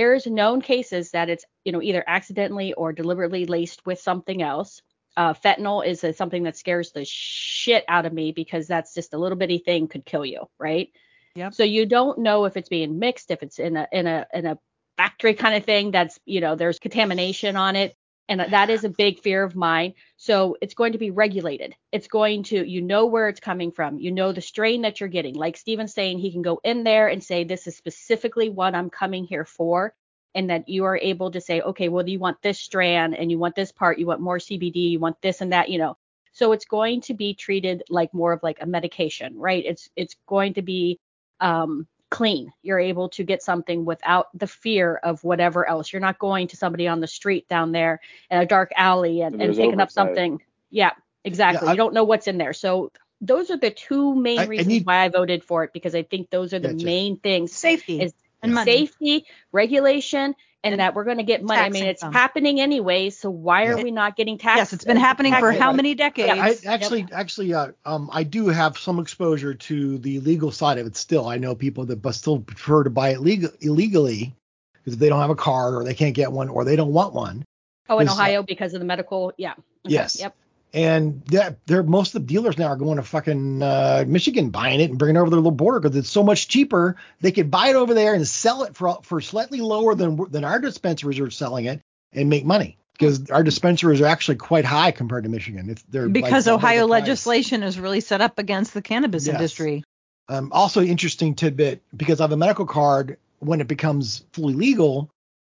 there's 0.00 0.26
known 0.26 0.62
cases 0.62 1.10
that 1.10 1.28
it's, 1.28 1.44
you 1.62 1.72
know, 1.72 1.82
either 1.82 2.02
accidentally 2.06 2.72
or 2.72 2.90
deliberately 2.90 3.44
laced 3.44 3.84
with 3.84 4.00
something 4.00 4.40
else. 4.40 4.80
Uh, 5.14 5.34
fentanyl 5.34 5.86
is 5.86 6.02
a, 6.02 6.14
something 6.14 6.44
that 6.44 6.56
scares 6.56 6.92
the 6.92 7.04
shit 7.04 7.84
out 7.86 8.06
of 8.06 8.12
me 8.12 8.32
because 8.32 8.66
that's 8.66 8.94
just 8.94 9.12
a 9.12 9.18
little 9.18 9.36
bitty 9.36 9.58
thing 9.58 9.88
could 9.88 10.06
kill 10.06 10.24
you, 10.24 10.46
right? 10.58 10.88
Yep. 11.34 11.52
So 11.52 11.64
you 11.64 11.84
don't 11.84 12.20
know 12.20 12.46
if 12.46 12.56
it's 12.56 12.70
being 12.70 12.98
mixed, 12.98 13.30
if 13.30 13.42
it's 13.42 13.58
in 13.58 13.76
a 13.76 13.86
in 13.92 14.06
a 14.06 14.26
in 14.32 14.46
a 14.46 14.58
factory 14.96 15.34
kind 15.34 15.54
of 15.54 15.64
thing 15.64 15.90
that's 15.90 16.18
you 16.24 16.40
know 16.40 16.54
there's 16.54 16.78
contamination 16.78 17.56
on 17.56 17.76
it, 17.76 17.94
and 18.30 18.40
that 18.40 18.70
is 18.70 18.84
a 18.84 18.88
big 18.88 19.20
fear 19.20 19.42
of 19.42 19.56
mine. 19.56 19.94
So 20.16 20.56
it's 20.62 20.74
going 20.74 20.92
to 20.92 20.98
be 20.98 21.10
regulated. 21.10 21.74
It's 21.92 22.06
going 22.06 22.44
to 22.44 22.64
you 22.66 22.80
know 22.80 23.06
where 23.06 23.28
it's 23.28 23.40
coming 23.40 23.72
from. 23.72 23.98
You 23.98 24.12
know 24.12 24.32
the 24.32 24.40
strain 24.40 24.82
that 24.82 25.00
you're 25.00 25.08
getting. 25.10 25.34
Like 25.34 25.56
Stephen's 25.58 25.92
saying, 25.92 26.20
he 26.20 26.32
can 26.32 26.42
go 26.42 26.60
in 26.64 26.84
there 26.84 27.08
and 27.08 27.22
say 27.22 27.44
this 27.44 27.66
is 27.66 27.76
specifically 27.76 28.48
what 28.48 28.74
I'm 28.74 28.88
coming 28.88 29.24
here 29.24 29.44
for 29.44 29.92
and 30.34 30.48
that 30.50 30.68
you 30.68 30.84
are 30.84 30.96
able 30.96 31.32
to 31.32 31.40
say, 31.40 31.60
okay, 31.60 31.88
well, 31.88 32.08
you 32.08 32.20
want 32.20 32.40
this 32.40 32.60
strand 32.60 33.16
and 33.16 33.32
you 33.32 33.38
want 33.38 33.56
this 33.56 33.72
part, 33.72 33.98
you 33.98 34.06
want 34.06 34.20
more 34.20 34.38
CBD, 34.38 34.90
you 34.92 35.00
want 35.00 35.20
this 35.22 35.40
and 35.40 35.52
that, 35.52 35.68
you 35.68 35.78
know. 35.78 35.96
So 36.32 36.52
it's 36.52 36.66
going 36.66 37.00
to 37.02 37.14
be 37.14 37.34
treated 37.34 37.82
like 37.90 38.14
more 38.14 38.32
of 38.32 38.44
like 38.44 38.58
a 38.60 38.66
medication, 38.66 39.36
right? 39.36 39.64
It's 39.66 39.90
it's 39.96 40.14
going 40.28 40.54
to 40.54 40.62
be 40.62 41.00
um, 41.40 41.88
clean. 42.10 42.52
You're 42.62 42.80
able 42.80 43.08
to 43.10 43.24
get 43.24 43.42
something 43.42 43.84
without 43.84 44.26
the 44.36 44.46
fear 44.46 44.96
of 44.96 45.22
whatever 45.24 45.68
else. 45.68 45.92
You're 45.92 46.00
not 46.00 46.18
going 46.18 46.48
to 46.48 46.56
somebody 46.56 46.88
on 46.88 47.00
the 47.00 47.06
street 47.06 47.48
down 47.48 47.72
there 47.72 48.00
in 48.30 48.38
a 48.40 48.46
dark 48.46 48.72
alley 48.76 49.20
and, 49.22 49.34
And 49.34 49.42
and 49.42 49.48
there's 49.50 49.58
picking 49.58 49.80
up 49.80 49.90
something. 49.90 50.42
Yeah, 50.70 50.90
exactly. 51.24 51.66
Yeah, 51.66 51.70
I- 51.70 51.72
you 51.72 51.76
don't 51.76 51.94
know 51.94 52.04
what's 52.04 52.26
in 52.26 52.36
there. 52.38 52.52
So 52.52 52.90
those 53.20 53.50
are 53.50 53.56
the 53.56 53.70
two 53.70 54.14
main 54.14 54.38
I- 54.40 54.42
I 54.42 54.46
reasons 54.46 54.68
need- 54.68 54.86
why 54.86 55.04
I 55.04 55.08
voted 55.08 55.44
for 55.44 55.62
it 55.64 55.72
because 55.72 55.94
I 55.94 56.02
think 56.02 56.30
those 56.30 56.52
are 56.52 56.58
the 56.58 56.68
Yeah, 56.68 56.74
just- 56.74 56.84
main 56.84 57.16
things 57.16 57.52
Safety 57.52 58.00
is 58.00 58.12
and 58.42 58.54
money. 58.54 58.70
safety, 58.72 59.26
regulation, 59.52 60.34
and, 60.62 60.74
And 60.74 60.80
that 60.80 60.94
we're 60.94 61.04
going 61.04 61.16
to 61.16 61.22
get 61.22 61.42
money. 61.42 61.60
I 61.60 61.70
mean, 61.70 61.84
it's 61.84 62.02
them. 62.02 62.12
happening 62.12 62.60
anyway, 62.60 63.10
so 63.10 63.30
why 63.30 63.66
are 63.66 63.78
Yeah. 63.78 63.82
we 63.82 63.90
not 63.90 64.16
getting 64.16 64.36
taxed? 64.36 64.58
Yes, 64.58 64.72
it's 64.74 64.84
been 64.84 64.96
happening 64.98 65.32
for 65.32 65.52
taxes? 65.52 65.62
how 65.62 65.72
many 65.72 65.94
decades? 65.94 66.64
I 66.66 66.68
actually, 66.68 67.06
actually, 67.12 67.54
uh, 67.54 67.68
um, 67.86 68.10
I 68.12 68.24
do 68.24 68.48
have 68.48 68.76
some 68.76 68.98
exposure 68.98 69.54
to 69.54 69.98
the 69.98 70.20
legal 70.20 70.50
side 70.50 70.78
of 70.78 70.86
it. 70.86 70.96
Still, 70.96 71.26
I 71.26 71.38
know 71.38 71.54
people 71.54 71.86
that 71.86 72.02
but 72.02 72.14
still 72.14 72.40
prefer 72.40 72.84
to 72.84 72.90
buy 72.90 73.10
it 73.10 73.20
legal 73.20 73.50
illegally 73.60 74.34
because 74.74 74.98
they 74.98 75.08
don't 75.08 75.20
have 75.20 75.30
a 75.30 75.34
car 75.36 75.76
or 75.76 75.84
they 75.84 75.94
can't 75.94 76.14
get 76.14 76.30
one 76.32 76.48
or 76.48 76.64
they 76.64 76.76
don't 76.76 76.92
want 76.92 77.14
one. 77.14 77.44
Oh, 77.88 77.98
in 77.98 78.06
Is, 78.06 78.12
uh, 78.12 78.14
Ohio 78.14 78.42
because 78.42 78.74
of 78.74 78.80
the 78.80 78.86
medical. 78.86 79.32
Yeah. 79.36 79.52
Okay, 79.52 79.94
Yes. 79.94 80.20
Yep. 80.20 80.36
And 80.72 81.24
that 81.26 81.58
they're 81.66 81.82
most 81.82 82.14
of 82.14 82.22
the 82.22 82.26
dealers 82.28 82.56
now 82.56 82.68
are 82.68 82.76
going 82.76 82.96
to 82.96 83.02
fucking 83.02 83.62
uh, 83.62 84.04
Michigan 84.06 84.50
buying 84.50 84.80
it 84.80 84.90
and 84.90 84.98
bringing 84.98 85.16
it 85.16 85.18
over 85.18 85.30
their 85.30 85.38
little 85.38 85.50
border 85.50 85.80
because 85.80 85.96
it's 85.96 86.10
so 86.10 86.22
much 86.22 86.46
cheaper. 86.46 86.96
They 87.20 87.32
could 87.32 87.50
buy 87.50 87.68
it 87.68 87.76
over 87.76 87.92
there 87.92 88.14
and 88.14 88.26
sell 88.26 88.62
it 88.62 88.76
for 88.76 89.00
for 89.02 89.20
slightly 89.20 89.60
lower 89.60 89.94
than 89.94 90.30
than 90.30 90.44
our 90.44 90.60
dispensaries 90.60 91.18
are 91.18 91.30
selling 91.30 91.64
it 91.64 91.80
and 92.12 92.30
make 92.30 92.44
money 92.44 92.78
because 92.92 93.30
our 93.30 93.42
dispensaries 93.42 94.00
are 94.00 94.06
actually 94.06 94.36
quite 94.36 94.64
high 94.64 94.90
compared 94.92 95.24
to 95.24 95.30
Michigan. 95.30 95.70
It's 95.70 95.82
they're 95.88 96.08
because 96.08 96.44
the 96.44 96.52
Ohio 96.52 96.86
legislation 96.86 97.62
is 97.62 97.80
really 97.80 98.00
set 98.00 98.20
up 98.20 98.38
against 98.38 98.74
the 98.74 98.82
cannabis 98.82 99.26
Yes. 99.26 99.34
industry. 99.34 99.82
Um, 100.28 100.52
also 100.52 100.82
interesting 100.82 101.34
tidbit 101.34 101.82
because 101.96 102.20
I 102.20 102.24
have 102.24 102.32
a 102.32 102.36
medical 102.36 102.66
card. 102.66 103.18
When 103.40 103.62
it 103.62 103.68
becomes 103.68 104.22
fully 104.32 104.52
legal, 104.52 105.10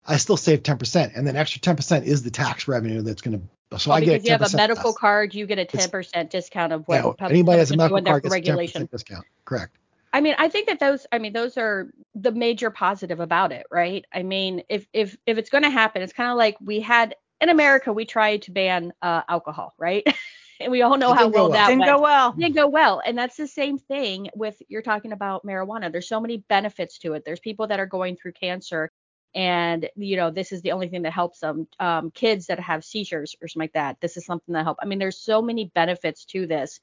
I 0.07 0.17
still 0.17 0.37
save 0.37 0.61
10%, 0.61 1.11
and 1.15 1.25
then 1.25 1.35
extra 1.35 1.61
10% 1.61 2.03
is 2.05 2.21
the 2.21 2.29
tax 2.29 2.67
revenue 2.67 3.01
that's 3.01 3.21
going 3.23 3.39
to. 3.39 3.45
So 3.77 3.91
Oh, 3.91 3.95
I 3.95 3.99
because 3.99 4.21
get 4.21 4.23
10% 4.23 4.25
you 4.25 4.31
have 4.31 4.41
a 4.41 4.49
medical 4.57 4.91
less. 4.91 4.97
card, 4.97 5.33
you 5.33 5.45
get 5.47 5.59
a 5.59 5.65
10% 5.65 6.29
discount 6.29 6.73
of 6.73 6.87
what 6.87 7.05
Yeah, 7.05 7.11
pub- 7.17 7.31
anybody 7.31 7.59
has 7.59 7.71
a 7.71 7.77
medical 7.77 8.01
their 8.01 8.13
card 8.13 8.23
gets 8.23 8.37
a 8.39 8.41
regulation. 8.41 8.81
10% 8.83 8.91
discount. 8.91 9.25
Correct. 9.45 9.77
I 10.13 10.21
mean, 10.21 10.35
I 10.37 10.49
think 10.49 10.67
that 10.67 10.79
those, 10.79 11.07
I 11.11 11.19
mean, 11.19 11.33
those 11.33 11.57
are 11.57 11.91
the 12.15 12.31
major 12.33 12.69
positive 12.69 13.19
about 13.21 13.51
it, 13.53 13.65
right? 13.71 14.05
I 14.13 14.23
mean, 14.23 14.63
if 14.69 14.85
if 14.93 15.17
if 15.25 15.37
it's 15.37 15.49
going 15.49 15.63
to 15.63 15.69
happen, 15.69 16.01
it's 16.01 16.13
kind 16.13 16.29
of 16.31 16.37
like 16.37 16.57
we 16.61 16.81
had 16.81 17.15
in 17.39 17.49
America, 17.49 17.93
we 17.93 18.05
tried 18.05 18.41
to 18.43 18.51
ban 18.51 18.91
uh, 19.01 19.21
alcohol, 19.29 19.73
right? 19.77 20.05
and 20.59 20.71
we 20.71 20.81
all 20.81 20.97
know 20.97 21.11
It 21.11 21.15
how 21.15 21.23
didn't 21.23 21.33
go 21.35 21.43
well 21.43 21.49
well. 21.49 21.51
that 21.53 21.67
Didn't 21.67 21.79
went. 21.79 21.91
go 21.97 22.01
well. 22.01 22.31
didn't 22.33 22.55
go 22.55 22.67
well. 22.67 23.01
And 23.05 23.17
that's 23.17 23.37
the 23.37 23.47
same 23.47 23.77
thing 23.79 24.29
with 24.35 24.61
you're 24.67 24.81
talking 24.81 25.13
about 25.13 25.45
marijuana. 25.45 25.91
There's 25.91 26.09
so 26.09 26.19
many 26.19 26.37
benefits 26.49 26.97
to 26.99 27.13
it. 27.13 27.23
There's 27.25 27.39
people 27.39 27.67
that 27.67 27.79
are 27.79 27.85
going 27.85 28.17
through 28.17 28.33
cancer 28.33 28.91
and 29.35 29.89
you 29.95 30.17
know 30.17 30.31
this 30.31 30.51
is 30.51 30.61
the 30.61 30.71
only 30.71 30.89
thing 30.89 31.03
that 31.03 31.13
helps 31.13 31.39
them 31.39 31.67
um, 31.79 32.11
kids 32.11 32.47
that 32.47 32.59
have 32.59 32.83
seizures 32.83 33.35
or 33.41 33.47
something 33.47 33.65
like 33.65 33.73
that. 33.73 33.97
This 34.01 34.17
is 34.17 34.25
something 34.25 34.53
that 34.53 34.63
help 34.63 34.77
i 34.81 34.85
mean 34.85 34.99
there's 34.99 35.19
so 35.19 35.41
many 35.41 35.65
benefits 35.73 36.25
to 36.25 36.45
this 36.47 36.79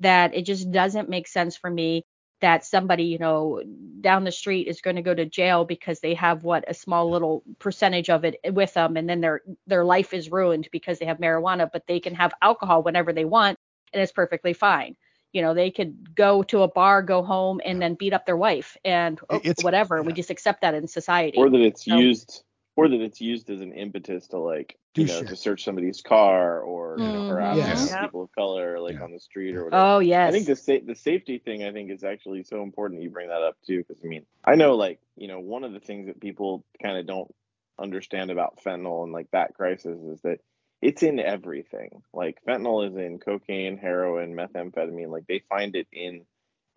that 0.00 0.34
it 0.34 0.42
just 0.42 0.70
doesn't 0.70 1.08
make 1.08 1.28
sense 1.28 1.56
for 1.56 1.70
me 1.70 2.04
that 2.40 2.64
somebody 2.64 3.04
you 3.04 3.18
know 3.18 3.62
down 4.00 4.24
the 4.24 4.32
street 4.32 4.66
is 4.66 4.80
going 4.80 4.96
to 4.96 5.02
go 5.02 5.14
to 5.14 5.24
jail 5.26 5.64
because 5.64 6.00
they 6.00 6.14
have 6.14 6.44
what 6.44 6.64
a 6.68 6.74
small 6.74 7.10
little 7.10 7.42
percentage 7.58 8.10
of 8.10 8.24
it 8.24 8.36
with 8.52 8.74
them 8.74 8.96
and 8.96 9.08
then 9.08 9.20
their 9.20 9.42
their 9.66 9.84
life 9.84 10.12
is 10.12 10.30
ruined 10.30 10.68
because 10.72 10.98
they 10.98 11.06
have 11.06 11.18
marijuana 11.18 11.68
but 11.72 11.86
they 11.86 12.00
can 12.00 12.14
have 12.14 12.34
alcohol 12.42 12.82
whenever 12.82 13.12
they 13.12 13.24
want 13.24 13.58
and 13.92 14.02
it's 14.02 14.12
perfectly 14.12 14.52
fine 14.52 14.96
you 15.32 15.42
know 15.42 15.54
they 15.54 15.70
could 15.70 16.14
go 16.14 16.42
to 16.44 16.62
a 16.62 16.68
bar 16.68 17.02
go 17.02 17.22
home 17.22 17.60
and 17.64 17.80
then 17.80 17.94
beat 17.94 18.12
up 18.12 18.26
their 18.26 18.36
wife 18.36 18.76
and 18.84 19.20
oh, 19.30 19.36
It's- 19.36 19.64
whatever 19.64 20.02
we 20.02 20.12
just 20.12 20.30
accept 20.30 20.60
that 20.62 20.74
in 20.74 20.86
society 20.86 21.36
or 21.38 21.50
that 21.50 21.60
it's 21.60 21.84
So- 21.84 21.96
used 21.96 22.44
or 22.76 22.88
that 22.88 23.00
it's 23.00 23.20
used 23.20 23.50
as 23.50 23.60
an 23.60 23.72
impetus 23.72 24.28
to 24.28 24.38
like 24.38 24.78
you 24.94 25.06
know 25.06 25.18
shit. 25.20 25.28
to 25.28 25.36
search 25.36 25.64
somebody's 25.64 26.00
car 26.02 26.60
or 26.60 26.96
you 26.98 27.04
know, 27.06 27.28
harass 27.28 27.56
Mhm. 27.56 27.60
Yes. 27.60 27.96
people 28.02 28.22
of 28.22 28.32
color 28.32 28.78
like 28.80 28.94
Yeah. 28.94 29.04
on 29.04 29.12
the 29.12 29.20
street 29.20 29.54
or 29.56 29.64
whatever. 29.64 29.82
oh 29.82 29.98
yes 30.00 30.28
I 30.28 30.32
think 30.32 30.46
the 30.46 30.56
sa- 30.56 30.84
the 30.86 30.94
safety 30.94 31.38
thing 31.38 31.64
I 31.64 31.72
think 31.72 31.90
is 31.90 32.04
actually 32.04 32.42
so 32.44 32.62
important 32.62 32.98
that 33.00 33.04
you 33.04 33.10
bring 33.10 33.28
that 33.28 33.42
up 33.42 33.56
too 33.66 33.78
because 33.78 34.02
I 34.04 34.06
mean 34.06 34.24
I 34.44 34.54
know 34.54 34.74
like 34.76 35.00
you 35.16 35.28
know 35.28 35.40
one 35.40 35.64
of 35.64 35.72
the 35.72 35.80
things 35.80 36.06
that 36.06 36.20
people 36.20 36.64
kind 36.82 36.98
of 36.98 37.06
don't 37.06 37.30
understand 37.78 38.30
about 38.30 38.58
fentanyl 38.62 39.02
and 39.04 39.12
like 39.12 39.30
that 39.32 39.54
crisis 39.54 39.98
is 40.02 40.20
that 40.22 40.40
it's 40.82 41.02
in 41.02 41.20
everything. 41.20 42.02
Like 42.12 42.38
fentanyl 42.46 42.88
is 42.88 42.96
in 42.96 43.18
cocaine, 43.20 43.78
heroin, 43.78 44.34
methamphetamine. 44.34 45.08
Like 45.10 45.26
they 45.28 45.42
find 45.48 45.76
it 45.76 45.86
in 45.92 46.26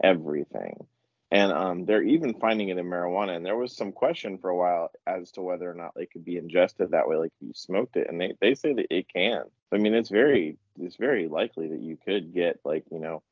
everything. 0.04 0.86
And 1.32 1.52
um, 1.52 1.86
they're 1.86 2.04
even 2.04 2.36
finding 2.40 2.70
it 2.70 2.78
in 2.78 2.86
marijuana. 2.86 3.36
And 3.36 3.46
there 3.46 3.58
was 3.58 3.76
some 3.76 3.92
question 3.92 4.38
for 4.38 4.52
a 4.52 4.56
while 4.56 4.92
as 5.08 5.32
to 5.32 5.42
whether 5.42 5.70
or 5.70 5.74
not 5.74 5.94
they 5.96 6.06
could 6.06 6.24
be 6.24 6.38
ingested 6.38 6.92
that 6.92 7.10
way, 7.10 7.18
like 7.18 7.32
if 7.42 7.48
you 7.48 7.54
smoked 7.56 7.98
it. 7.98 8.08
And 8.08 8.22
they, 8.22 8.36
they 8.40 8.54
say 8.54 8.74
that 8.74 8.86
it 8.96 9.08
can. 9.12 9.42
I 9.74 9.78
mean, 9.78 9.96
it's 9.96 10.10
very 10.10 10.58
it's 10.80 10.96
very 10.98 11.28
likely 11.28 11.68
that 11.70 11.82
you 11.82 11.98
could 12.06 12.34
get 12.34 12.60
like 12.64 12.86
you 12.92 13.00
know 13.00 13.24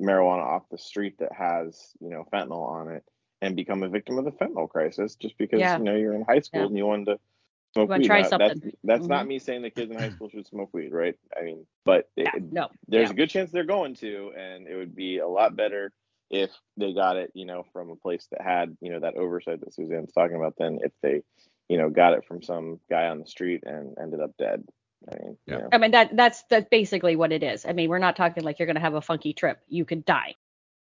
marijuana 0.00 0.42
off 0.44 0.68
the 0.70 0.78
street 0.78 1.18
that 1.18 1.32
has 1.32 1.92
you 2.00 2.10
know 2.10 2.26
fentanyl 2.32 2.68
on 2.68 2.88
it 2.90 3.02
and 3.40 3.56
become 3.56 3.82
a 3.82 3.88
victim 3.88 4.18
of 4.18 4.24
the 4.24 4.30
fentanyl 4.32 4.68
crisis 4.68 5.14
just 5.16 5.36
because 5.38 5.58
Yeah. 5.58 5.78
you 5.78 5.84
know 5.84 5.96
you're 5.96 6.14
in 6.14 6.22
high 6.22 6.40
school 6.40 6.60
Yeah. 6.60 6.66
and 6.66 6.76
you 6.76 6.86
wanted 6.86 7.06
to 7.06 7.20
smoke 7.86 7.96
weed. 7.98 8.06
try 8.06 8.22
Now, 8.22 8.28
something. 8.28 8.60
That's, 8.60 8.76
that's 8.84 9.06
not 9.06 9.24
Mhm. 9.24 9.28
me 9.28 9.38
saying 9.38 9.62
that 9.62 9.74
kids 9.74 9.90
in 9.90 9.96
high 9.98 10.10
school 10.10 10.28
should 10.28 10.46
smoke 10.46 10.70
weed, 10.72 10.92
right? 10.92 11.16
I 11.38 11.42
mean, 11.42 11.66
but 11.84 12.08
it, 12.16 12.26
yeah, 12.26 12.40
no 12.50 12.68
there's 12.88 13.08
yeah. 13.08 13.12
a 13.12 13.16
good 13.16 13.30
chance 13.30 13.50
they're 13.50 13.64
going 13.64 13.94
to, 13.96 14.32
and 14.36 14.66
it 14.68 14.76
would 14.76 14.94
be 14.94 15.18
a 15.18 15.28
lot 15.28 15.56
better 15.56 15.92
if 16.30 16.50
they 16.76 16.92
got 16.92 17.16
it, 17.16 17.30
you 17.34 17.46
know, 17.46 17.64
from 17.72 17.90
a 17.90 17.96
place 17.96 18.26
that 18.32 18.42
had, 18.42 18.76
you 18.80 18.90
know, 18.92 19.00
that 19.00 19.16
oversight 19.16 19.60
that 19.60 19.72
Suzanne's 19.72 20.12
talking 20.12 20.36
about 20.36 20.56
than 20.58 20.78
if 20.82 20.92
they, 21.02 21.22
you 21.68 21.78
know, 21.78 21.88
got 21.90 22.12
it 22.12 22.24
from 22.26 22.42
some 22.42 22.80
guy 22.90 23.08
on 23.08 23.18
the 23.20 23.26
street 23.26 23.62
and 23.66 23.96
ended 24.00 24.20
up 24.20 24.32
dead. 24.38 24.62
I 25.10 25.16
mean, 25.22 25.38
Yeah. 25.46 25.54
you 25.56 25.62
know. 25.62 25.68
I 25.72 25.78
mean 25.78 25.90
that 25.92 26.16
that's 26.16 26.42
that's 26.50 26.68
basically 26.70 27.16
what 27.16 27.32
it 27.32 27.42
is. 27.42 27.64
I 27.64 27.72
mean, 27.72 27.88
we're 27.88 27.98
not 27.98 28.16
talking 28.16 28.42
like 28.44 28.58
you're 28.58 28.66
gonna 28.66 28.80
have 28.80 28.94
a 28.94 29.00
funky 29.00 29.32
trip. 29.32 29.58
You 29.68 29.84
could 29.84 30.04
die. 30.04 30.34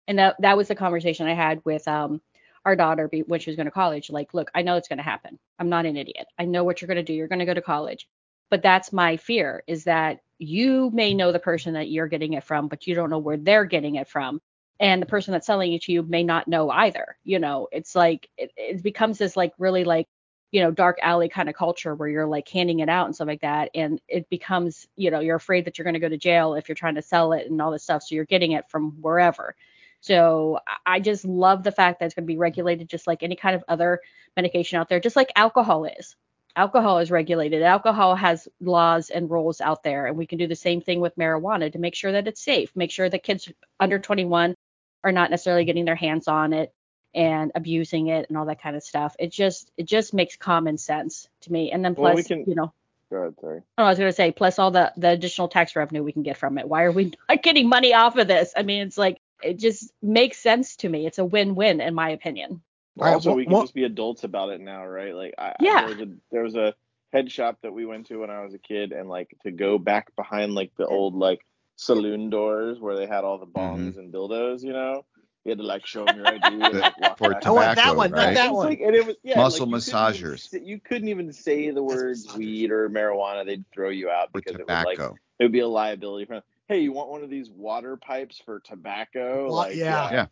And 0.08 0.20
that 0.20 0.36
that 0.39 0.58
was 0.58 0.68
the 0.70 0.76
conversation 0.76 1.28
I 1.28 1.34
had 1.34 1.62
with 1.66 1.88
um 1.88 2.22
our 2.68 2.76
daughter 2.76 3.07
be- 3.07 3.22
when 3.22 3.39
she 3.39 3.49
was 3.49 3.55
going 3.55 3.65
to 3.65 3.72
college. 3.72 4.09
Like, 4.09 4.34
look, 4.34 4.51
I 4.53 4.61
know 4.61 4.76
it's 4.76 4.89
going 4.89 4.97
to 4.97 5.03
happen. 5.03 5.39
I'm 5.57 5.70
not 5.70 5.86
an 5.86 5.95
idiot. 5.95 6.28
I 6.38 6.43
know 6.43 6.65
what 6.65 6.82
you're 6.82 6.88
going 6.88 6.97
to 6.97 7.03
do. 7.03 7.13
You're 7.13 7.30
going 7.30 7.39
to 7.39 7.45
go 7.45 7.53
to 7.53 7.61
college. 7.61 8.09
But 8.49 8.61
that's 8.61 8.91
my 8.91 9.15
fear 9.15 9.63
is 9.68 9.86
that 9.86 10.20
you 10.38 10.91
may 10.93 11.13
know 11.13 11.32
the 11.32 11.39
person 11.39 11.74
that 11.76 11.89
you're 11.89 12.07
getting 12.07 12.34
it 12.34 12.43
from, 12.43 12.68
but 12.68 12.86
you 12.86 12.93
don't 12.93 13.09
know 13.09 13.20
where 13.20 13.38
they're 13.38 13.63
getting 13.63 13.95
it 13.95 14.09
from. 14.09 14.41
And 14.82 15.01
the 15.01 15.05
person 15.07 15.32
that's 15.32 15.47
selling 15.47 15.72
it 15.72 15.84
to 15.84 15.93
you 15.93 16.03
may 16.03 16.24
not 16.24 16.49
know 16.49 16.70
either. 16.70 17.18
You 17.24 17.39
know, 17.39 17.70
it's 17.72 17.95
like 17.95 18.30
it, 18.38 18.51
it 18.57 18.84
becomes 18.84 19.18
this 19.18 19.38
like 19.38 19.53
really 19.57 19.86
like 19.86 20.07
you 20.51 20.61
know 20.61 20.72
dark 20.72 20.97
alley 21.01 21.30
kind 21.30 21.49
of 21.49 21.55
culture 21.55 21.95
where 21.95 22.09
you're 22.09 22.28
like 22.28 22.47
handing 22.49 22.80
it 22.80 22.89
out 22.89 23.05
and 23.05 23.15
stuff 23.15 23.28
like 23.28 23.41
that 23.41 23.70
and 23.76 23.99
it 24.07 24.30
becomes 24.30 24.88
you 24.95 25.11
know 25.11 25.20
you're 25.20 25.36
afraid 25.36 25.65
that 25.65 25.78
you're 25.78 25.84
going 25.84 25.93
to 25.93 25.99
go 25.99 26.07
to 26.07 26.18
jail 26.18 26.53
if 26.55 26.70
you're 26.70 26.76
trying 26.76 26.95
to 26.95 27.01
sell 27.01 27.34
it 27.34 27.47
and 27.49 27.61
all 27.61 27.72
this 27.72 27.84
stuff 27.84 28.01
so 28.01 28.15
you're 28.15 28.26
getting 28.26 28.53
it 28.53 28.70
from 28.70 28.91
wherever 29.01 29.55
so 30.02 30.60
I- 30.86 31.00
just 31.00 31.26
love 31.26 31.64
the 31.64 31.72
fact 31.72 32.00
that 32.00 32.06
it's 32.08 32.16
going 32.16 32.26
to 32.26 32.34
be 32.34 32.38
regulated 32.38 32.89
just 32.89 33.08
like 33.08 33.24
any 33.24 33.36
kind 33.36 33.56
of 33.56 33.64
other 33.68 34.00
medication 34.36 34.80
out 34.80 34.89
there 34.89 35.00
just 35.00 35.16
like 35.16 35.32
alcohol 35.36 35.86
is 35.86 36.16
alcohol 36.56 37.00
is 37.00 37.12
regulated 37.12 37.62
alcohol 37.62 38.16
has 38.16 38.48
laws 38.62 39.10
and 39.10 39.30
rules 39.30 39.62
out 39.62 39.84
there 39.84 40.06
and 40.08 40.18
we 40.18 40.26
can 40.26 40.38
do 40.38 40.48
the 40.48 40.56
same 40.56 40.82
thing 40.82 41.00
with 41.00 41.16
marijuana 41.16 41.72
to 41.72 41.80
make 41.80 41.95
sure 41.95 42.12
that 42.12 42.28
it's 42.28 42.41
safe 42.43 42.72
make 42.76 42.91
sure 42.91 43.10
that 43.10 43.24
kids 43.24 43.52
under 43.80 44.00
21 44.00 44.56
are 45.04 45.12
not 45.12 45.30
necessarily 45.32 45.66
getting 45.66 45.86
their 45.86 45.95
hands 45.95 46.28
on 46.28 46.54
it 46.54 46.74
and 47.14 47.52
abusing 47.56 48.08
it 48.08 48.28
and 48.30 48.38
all 48.38 48.45
that 48.45 48.62
kind 48.62 48.76
of 48.76 48.84
stuff. 48.84 49.16
It 49.18 49.32
just 49.32 49.72
it 49.78 49.86
just 49.86 50.14
makes 50.14 50.36
common 50.36 50.78
sense 50.78 51.30
to 51.41 51.52
me. 51.52 51.72
And 51.72 51.84
then 51.84 51.95
plus, 51.95 52.04
Well, 52.06 52.16
we 52.16 52.24
can- 52.24 52.43
you 52.45 52.54
know, 52.56 52.74
Go 53.10 53.18
ahead, 53.18 53.36
sorry. 53.39 53.62
oh, 53.78 53.84
I 53.86 53.89
was 53.89 53.98
gonna 53.98 54.12
say 54.12 54.32
plus 54.32 54.60
all 54.60 54.70
the 54.72 54.91
the 54.98 55.10
additional 55.12 55.48
tax 55.48 55.76
revenue 55.76 56.04
we 56.04 56.12
can 56.12 56.24
get 56.24 56.38
from 56.38 56.58
it. 56.58 56.68
Why 56.68 56.84
are 56.84 56.91
we 56.91 57.14
not 57.30 57.41
getting 57.43 57.70
money 57.70 57.93
off 57.93 58.18
of 58.18 58.28
this? 58.28 58.54
I 58.58 58.64
mean, 58.64 58.82
it's 58.86 58.98
like 58.98 59.20
it 59.44 59.58
just 59.60 59.92
makes 60.02 60.38
sense 60.38 60.76
to 60.78 60.90
me. 60.90 61.06
It's 61.06 61.20
a 61.20 61.26
win-win 61.26 61.82
in 61.82 61.94
my 61.94 62.10
opinion. 62.10 62.62
All 63.00 63.06
right, 63.06 63.14
also, 63.14 63.30
well- 63.30 63.38
we 63.38 63.44
can 63.46 63.54
well- 63.54 63.62
just 63.64 63.74
be 63.74 63.84
adults 63.84 64.24
about 64.24 64.50
it 64.50 64.62
now, 64.62 64.86
right? 64.86 65.14
Like, 65.14 65.34
I, 65.38 65.54
Yeah. 65.60 65.88
There, 65.88 65.96
was 65.96 66.00
a, 66.00 66.12
there 66.32 66.44
was 66.44 66.56
a 66.56 66.74
head 67.14 67.32
shop 67.32 67.60
that 67.62 67.74
we 67.74 67.86
went 67.86 68.08
to 68.08 68.18
when 68.18 68.30
I 68.30 68.44
was 68.44 68.54
a 68.54 68.60
kid, 68.60 68.92
and 68.92 69.08
like 69.10 69.36
to 69.44 69.52
go 69.52 69.78
back 69.78 70.16
behind 70.16 70.54
like 70.56 70.72
the 70.78 70.86
old 70.88 71.14
like 71.16 71.46
saloon 71.76 72.30
doors 72.32 72.80
where 72.80 72.96
they 72.96 73.06
had 73.06 73.24
all 73.24 73.38
the 73.38 73.46
bongs 73.46 73.92
Mm-hmm. 73.92 74.00
and 74.00 74.14
dildos, 74.14 74.64
you 74.64 74.74
know, 74.74 75.06
you 75.46 75.52
had 75.52 75.60
to 75.60 75.64
like 75.64 75.86
show 75.86 76.04
them 76.06 76.18
your 76.18 76.28
ID 76.28 76.42
and 76.62 76.80
like 76.80 77.00
walk 77.00 77.18
For 77.20 77.30
back. 77.30 77.46
I 77.46 77.52
want 77.52 77.76
that 77.76 77.96
one, 77.96 78.12
not 78.12 78.18
right? 78.18 78.32
It 78.32 78.36
that 78.36 78.54
one. 78.54 78.68
like, 78.68 78.80
and 78.82 78.96
it 78.96 79.06
was 79.06 79.16
yeah, 79.24 79.38
Muscle 79.38 79.68
like, 79.68 79.86
you 79.86 79.92
couldn't 79.92 80.14
massagers. 80.14 80.66
You 80.66 80.80
couldn't 80.80 81.08
even 81.10 81.32
say 81.32 81.70
the 81.70 81.84
words 81.84 82.36
weed 82.36 82.72
or 82.72 82.90
marijuana; 82.90 83.46
they'd 83.46 83.64
throw 83.72 83.90
you 83.90 84.10
out 84.10 84.34
because 84.34 84.56
it 84.56 84.68
would 84.68 84.68
like 84.68 85.00
it 85.00 85.44
would 85.44 85.52
be 85.52 85.60
a 85.60 85.68
liability. 85.68 86.26
For, 86.26 86.42
hey, 86.68 86.80
you 86.80 86.91
want 86.91 87.09
one 87.09 87.24
of 87.24 87.30
these 87.30 87.49
water 87.49 87.97
pipes 87.97 88.41
for 88.45 88.59
tobacco? 88.59 89.47
Wa- 89.49 89.55
like, 89.55 89.76
yeah. 89.76 90.11
Yeah. 90.11 90.26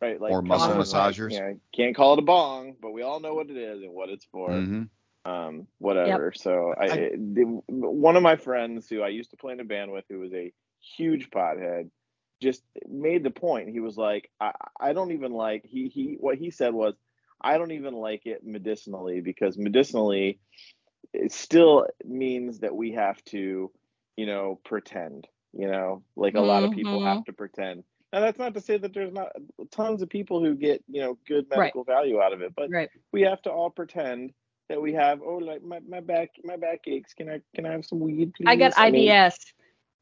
right. 0.00 0.20
Like, 0.20 0.32
Or 0.32 0.42
muscle 0.42 0.72
on, 0.72 0.78
like, 0.78 0.86
massagers. 0.86 1.32
you 1.32 1.40
know, 1.40 1.60
can't 1.74 1.94
call 1.94 2.14
it 2.14 2.18
a 2.18 2.22
bong, 2.22 2.76
but 2.80 2.92
we 2.92 3.02
all 3.02 3.20
know 3.20 3.34
what 3.34 3.50
it 3.50 3.56
is 3.56 3.82
and 3.82 3.92
what 3.92 4.08
it's 4.08 4.26
for. 4.32 4.50
Mm-hmm. 4.50 4.82
Um, 5.30 5.68
whatever. 5.78 6.32
So 6.34 6.74
I, 6.78 6.84
I- 6.84 7.10
the, 7.16 7.60
one 7.68 8.16
of 8.16 8.22
my 8.22 8.36
friends 8.36 8.88
who 8.88 9.02
I 9.02 9.08
used 9.08 9.30
to 9.30 9.36
play 9.36 9.52
in 9.52 9.60
a 9.60 9.64
band 9.64 9.92
with, 9.92 10.04
who 10.08 10.18
was 10.18 10.32
a 10.32 10.52
huge 10.96 11.30
pothead, 11.30 11.90
just 12.40 12.62
made 12.88 13.22
the 13.22 13.30
point. 13.30 13.68
He 13.68 13.78
was 13.78 13.96
like, 13.96 14.28
I, 14.40 14.50
I 14.80 14.92
don't 14.94 15.12
even 15.12 15.30
like 15.32 15.64
he 15.64 15.86
he 15.86 16.16
what 16.18 16.38
he 16.38 16.50
said 16.50 16.74
was, 16.74 16.94
I 17.40 17.56
don't 17.56 17.70
even 17.70 17.94
like 17.94 18.22
it 18.26 18.44
medicinally 18.44 19.20
because 19.20 19.56
medicinally, 19.56 20.40
it 21.12 21.30
still 21.32 21.86
means 22.04 22.58
that 22.60 22.74
we 22.74 22.92
have 22.94 23.22
to, 23.26 23.70
you 24.16 24.26
know, 24.26 24.58
pretend. 24.64 25.28
You 25.52 25.68
know, 25.70 26.02
like 26.16 26.34
a 26.34 26.40
lot 26.40 26.64
of 26.64 26.72
people 26.72 27.00
Mhm. 27.00 27.06
have 27.14 27.24
to 27.24 27.32
pretend. 27.32 27.84
Now 28.12 28.20
that's 28.20 28.38
not 28.38 28.54
to 28.54 28.60
say 28.60 28.76
that 28.78 28.92
there's 28.94 29.12
not 29.12 29.32
tons 29.70 30.02
of 30.02 30.08
people 30.08 30.40
who 30.42 30.54
get 30.54 30.82
you 30.88 31.00
know 31.02 31.18
good 31.26 31.46
Right. 31.50 31.58
medical 31.58 31.84
value 31.84 32.20
out 32.20 32.32
of 32.32 32.40
it, 32.42 32.54
but 32.56 32.70
Right. 32.70 32.88
we 33.12 33.22
have 33.22 33.40
to 33.42 33.50
all 33.52 33.70
pretend 33.70 34.32
that 34.68 34.80
we 34.80 34.92
have 34.94 35.20
oh 35.22 35.36
like 35.36 35.62
my, 35.62 35.80
my 35.80 36.00
back 36.00 36.30
my 36.44 36.56
back 36.56 36.80
aches 36.86 37.12
can 37.12 37.28
i 37.28 37.40
can 37.54 37.66
i 37.66 37.72
have 37.72 37.84
some 37.84 38.00
weed 38.00 38.32
please 38.32 38.46
I 38.48 38.56
got 38.56 38.72
mean, 38.90 39.06
IBS. 39.10 39.34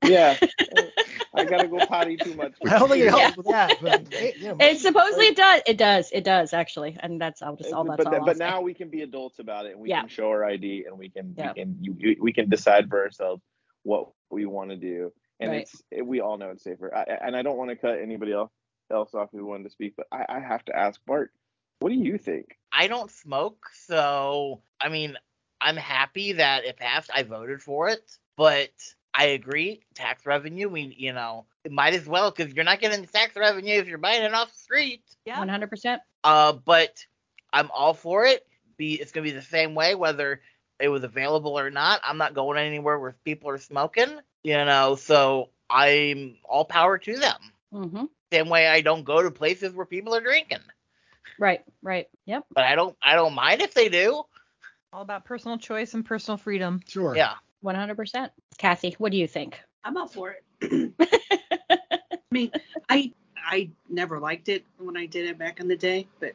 yeah 0.07 0.37
i 1.35 1.45
gotta 1.45 1.67
go 1.67 1.85
potty 1.87 2.17
too 2.17 2.35
much 2.35 2.53
I 2.65 2.79
don't 2.79 2.89
think 2.89 3.03
it 3.03 3.07
Yeah. 3.07 3.19
helps 3.19 3.37
with 3.37 3.47
that, 3.47 3.79
but 3.83 4.13
hey, 4.13 4.35
you 4.39 4.49
know, 4.49 4.57
It 4.61 4.79
supposedly 4.79 5.27
it 5.27 5.37
does. 5.37 5.63
It 5.67 5.77
does. 5.77 6.11
It 6.13 6.23
does 6.25 6.53
actually. 6.53 6.97
And 7.01 7.21
that's 7.21 7.43
I'll 7.43 7.57
just 7.57 7.73
all 7.73 7.83
that's 7.85 7.97
but 7.97 8.07
all 8.07 8.13
th- 8.13 8.25
but 8.25 8.37
now 8.37 8.61
we 8.61 8.75
can 8.75 8.91
be 8.91 9.03
adults 9.03 9.41
about 9.41 9.67
it 9.67 9.73
and 9.73 9.81
we 9.81 9.89
Yeah. 9.89 10.01
can 10.01 10.09
show 10.09 10.29
our 10.29 10.45
id 10.45 10.85
and 10.87 10.97
we 10.97 11.09
can 11.09 11.35
Yeah. 11.37 11.49
we 11.49 11.55
can 11.63 11.77
you, 11.81 11.97
you- 11.99 12.17
we 12.21 12.33
can 12.33 12.49
decide 12.49 12.89
for 12.89 13.03
ourselves 13.03 13.43
what 13.83 14.11
we 14.31 14.45
want 14.47 14.71
to 14.71 14.77
do 14.77 15.13
and 15.41 15.51
Right. 15.51 15.63
it's 15.63 15.83
it, 15.91 16.07
we 16.07 16.21
all 16.21 16.39
know 16.39 16.51
it's 16.51 16.63
safer 16.63 16.95
I, 16.95 17.03
and 17.27 17.35
i 17.35 17.43
don't 17.43 17.57
want 17.57 17.71
to 17.71 17.77
cut 17.77 17.99
anybody 17.99 18.33
else 18.33 18.53
else 18.93 19.15
off 19.15 19.31
who 19.33 19.45
wanted 19.47 19.65
to 19.65 19.71
speak 19.71 19.95
but 19.97 20.07
I, 20.13 20.25
I 20.29 20.41
have 20.41 20.65
to 20.67 20.77
ask 20.77 21.01
bart 21.07 21.33
what 21.81 21.91
do 21.91 21.97
you 21.97 22.19
think 22.19 22.57
I 22.73 22.87
don't 22.87 23.11
smoke, 23.11 23.67
so 23.87 24.61
I 24.81 24.89
mean, 24.89 25.17
I'm 25.61 25.77
happy 25.77 26.33
that 26.35 26.65
it 26.65 26.77
passed. 26.77 27.11
I 27.13 27.23
voted 27.25 27.63
for 27.63 27.89
it, 27.89 28.19
but 28.37 28.71
I 29.13 29.27
agree. 29.27 29.83
Tax 29.95 30.25
revenue, 30.25 30.69
we 30.69 30.95
you 30.97 31.13
know, 31.13 31.47
it 31.65 31.73
might 31.73 31.95
as 31.95 32.07
well 32.07 32.31
because 32.31 32.55
you're 32.55 32.65
not 32.65 32.81
getting 32.81 33.05
tax 33.07 33.35
revenue 33.37 33.75
if 33.75 33.89
you're 33.89 33.99
buying 33.99 34.23
it 34.23 34.35
off 34.35 34.53
the 34.53 34.59
street. 34.59 35.03
Yeah. 35.25 35.45
100%. 35.45 35.99
Uh, 36.23 36.53
but 36.53 37.05
I'm 37.53 37.71
all 37.75 37.95
for 37.95 38.25
it. 38.25 38.47
Be 38.77 38.95
it's 38.95 39.13
gonna 39.13 39.25
be 39.25 39.33
the 39.33 39.43
same 39.43 39.75
way 39.75 39.95
whether 39.95 40.41
it 40.79 40.89
was 40.89 41.03
available 41.05 41.59
or 41.59 41.71
not. 41.71 42.01
I'm 42.05 42.19
not 42.19 42.35
going 42.35 42.59
anywhere 42.59 42.99
where 42.99 43.17
people 43.25 43.51
are 43.51 43.59
smoking, 43.59 44.21
you 44.43 44.55
know. 44.55 44.95
So 44.97 45.51
I'm 45.69 46.37
all 46.45 46.65
power 46.65 46.99
to 46.99 47.17
them. 47.19 47.41
Mhm. 47.73 48.09
Same 48.33 48.49
way 48.49 48.67
I 48.69 48.81
don't 48.81 49.05
go 49.05 49.23
to 49.23 49.31
places 49.31 49.75
where 49.75 49.87
people 49.87 50.15
are 50.15 50.21
drinking, 50.21 50.59
Right. 51.39 51.63
Right. 51.83 52.09
Yep. 52.27 52.47
but 52.55 52.65
I 52.65 52.75
don't 52.75 52.97
I 53.03 53.15
don't 53.15 53.35
mind 53.35 53.61
if 53.63 53.75
they 53.75 53.89
do. 53.89 54.23
All 54.93 55.03
about 55.03 55.25
personal 55.25 55.57
choice 55.59 55.95
and 55.95 56.05
personal 56.05 56.37
freedom. 56.37 56.81
sure. 56.87 57.15
Yeah. 57.17 57.35
100%. 57.65 58.31
Kathy, 58.59 58.95
what 58.99 59.13
do 59.13 59.19
you 59.19 59.27
think? 59.29 59.61
I'm 59.85 59.97
all 59.97 60.09
for 60.09 60.35
it. 60.61 60.93
I 61.01 62.19
mean, 62.31 62.51
I 62.89 63.13
I 63.37 63.71
never 63.89 64.19
liked 64.21 64.49
it 64.49 64.65
when 64.79 64.97
I 64.97 65.07
did 65.07 65.27
it 65.29 65.39
back 65.39 65.61
in 65.61 65.69
the 65.69 65.77
day, 65.77 66.07
but 66.21 66.33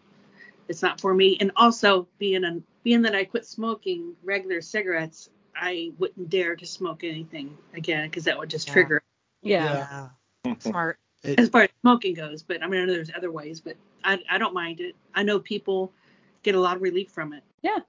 it's 0.68 0.82
not 0.82 1.00
for 1.00 1.14
me. 1.14 1.38
And 1.40 1.52
also 1.56 2.08
being 2.18 2.44
a 2.44 2.62
being 2.84 3.02
that 3.04 3.16
I 3.16 3.26
quit 3.26 3.46
smoking 3.46 4.16
regular 4.24 4.62
cigarettes, 4.62 5.30
I 5.56 5.92
wouldn't 5.98 6.30
dare 6.30 6.56
to 6.56 6.66
smoke 6.66 7.04
anything 7.04 7.58
again 7.74 8.10
because 8.10 8.26
that 8.26 8.38
would 8.38 8.50
just 8.50 8.68
Yeah. 8.68 8.74
trigger 8.74 9.04
Yeah. 9.42 10.10
Smart. 10.60 11.00
It- 11.24 11.40
as 11.40 11.50
far 11.50 11.64
as 11.64 11.70
smoking 11.82 12.14
goes. 12.14 12.44
But 12.44 12.62
I 12.64 12.68
mean, 12.68 12.82
I 12.82 12.86
know 12.86 12.94
there's 12.94 13.12
other 13.16 13.32
ways, 13.32 13.62
but 13.62 13.76
I, 14.04 14.20
I 14.30 14.38
don't 14.38 14.54
mind 14.54 14.80
it. 14.80 14.96
I 15.14 15.24
know 15.24 15.40
people 15.40 15.92
get 16.44 16.56
a 16.56 16.60
lot 16.60 16.76
of 16.76 16.82
relief 16.82 17.10
from 17.12 17.34
it. 17.34 17.44
Yeah. 17.62 17.80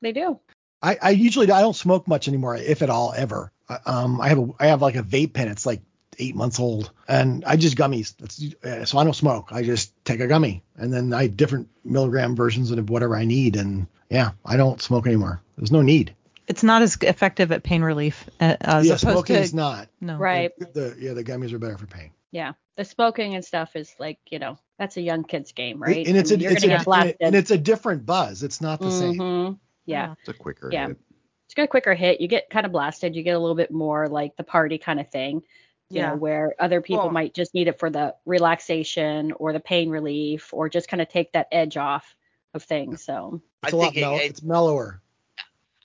They 0.00 0.12
do. 0.12 0.38
I, 0.80 0.96
I 1.02 1.10
usually 1.10 1.50
I 1.50 1.60
don't 1.60 1.74
smoke 1.74 2.06
much 2.06 2.28
anymore, 2.28 2.54
if 2.56 2.82
at 2.82 2.90
all, 2.90 3.12
ever. 3.16 3.50
I- 3.68 3.78
Um, 3.86 4.20
I 4.20 4.28
have 4.28 4.38
a 4.38 4.48
I 4.60 4.66
have 4.68 4.80
like 4.82 4.94
a 4.96 5.02
vape 5.02 5.32
pen. 5.32 5.48
It's 5.48 5.66
like 5.66 5.80
eight 6.20 6.34
months 6.36 6.58
old, 6.60 6.90
and 7.08 7.44
I 7.44 7.56
just 7.56 7.76
gummies. 7.76 8.14
That's, 8.16 8.42
uh, 8.64 8.84
so 8.84 8.98
I 8.98 9.04
don't 9.04 9.14
smoke. 9.14 9.48
I 9.52 9.62
just 9.62 9.92
take 10.04 10.20
a 10.20 10.26
gummy, 10.26 10.62
and 10.76 10.92
then 10.92 11.12
I 11.12 11.26
different 11.28 11.68
milligram 11.84 12.34
versions 12.36 12.70
of 12.70 12.90
whatever 12.90 13.16
I 13.16 13.24
need, 13.24 13.56
and 13.56 13.86
yeah, 14.10 14.30
I 14.44 14.56
don't 14.56 14.80
smoke 14.82 15.06
anymore. 15.06 15.42
There's 15.56 15.70
no 15.72 15.82
need. 15.82 16.14
It's 16.48 16.62
not 16.62 16.82
as 16.82 16.96
effective 17.02 17.52
at 17.52 17.62
pain 17.62 17.82
relief 17.82 18.28
uh, 18.40 18.56
as 18.60 18.86
yeah, 18.86 18.92
opposed 18.92 19.00
smoking 19.02 19.36
to 19.36 19.42
is 19.42 19.54
not. 19.54 19.88
no. 20.00 20.16
Right. 20.16 20.52
The 20.58 20.96
yeah, 20.98 21.12
the 21.12 21.22
gummies 21.24 21.52
are 21.52 21.58
better 21.58 21.76
for 21.78 21.86
pain. 21.86 22.10
Yeah. 22.32 22.52
The 22.76 22.84
smoking 22.84 23.34
and 23.34 23.44
stuff 23.44 23.74
is 23.76 23.94
like, 23.98 24.18
you 24.30 24.38
know, 24.38 24.58
that's 24.78 24.96
a 24.96 25.00
young 25.00 25.24
kid's 25.24 25.52
game, 25.52 25.80
right? 25.80 26.06
And 26.06 26.16
it's 26.16 26.30
I 26.32 26.36
mean, 26.36 26.48
a 26.48 26.50
it's 26.52 26.62
a, 26.64 26.68
get 26.68 26.84
blasted. 26.84 27.16
and 27.20 27.34
it's 27.34 27.50
a 27.50 27.58
different 27.58 28.06
buzz. 28.06 28.42
It's 28.42 28.60
not 28.60 28.80
the 28.80 28.90
same. 28.90 29.14
Mhm. 29.18 29.58
Yeah. 29.86 30.14
It's 30.20 30.28
a 30.28 30.32
quicker 30.32 30.70
Yeah. 30.72 30.88
hit. 30.88 30.98
It's 31.46 31.54
got 31.54 31.62
a 31.64 31.68
quicker 31.68 31.94
hit. 31.94 32.20
You 32.20 32.28
get 32.28 32.50
kind 32.50 32.66
of 32.66 32.72
blasted. 32.72 33.16
You 33.16 33.22
get 33.22 33.34
a 33.34 33.38
little 33.38 33.56
bit 33.56 33.70
more 33.70 34.06
like 34.08 34.36
the 34.36 34.44
party 34.44 34.78
kind 34.78 35.00
of 35.00 35.10
thing. 35.10 35.42
You 35.90 36.00
Yeah. 36.00 36.10
know, 36.10 36.16
where 36.16 36.54
other 36.58 36.80
people 36.82 37.04
Well- 37.04 37.12
might 37.12 37.34
just 37.34 37.52
need 37.54 37.68
it 37.68 37.78
for 37.78 37.90
the 37.90 38.14
relaxation 38.26 39.32
or 39.32 39.52
the 39.52 39.60
pain 39.60 39.90
relief 39.90 40.52
or 40.54 40.68
just 40.68 40.88
kind 40.88 41.00
of 41.00 41.08
take 41.08 41.32
that 41.32 41.48
edge 41.52 41.76
off 41.76 42.14
of 42.54 42.62
things. 42.62 43.02
So 43.04 43.42
It's 43.64 43.74
I 43.74 43.76
a 43.76 43.78
lot 43.78 43.84
think 43.86 43.96
it- 43.96 44.00
mell- 44.02 44.14
it- 44.16 44.22
it's 44.30 44.42
mellower. 44.42 45.00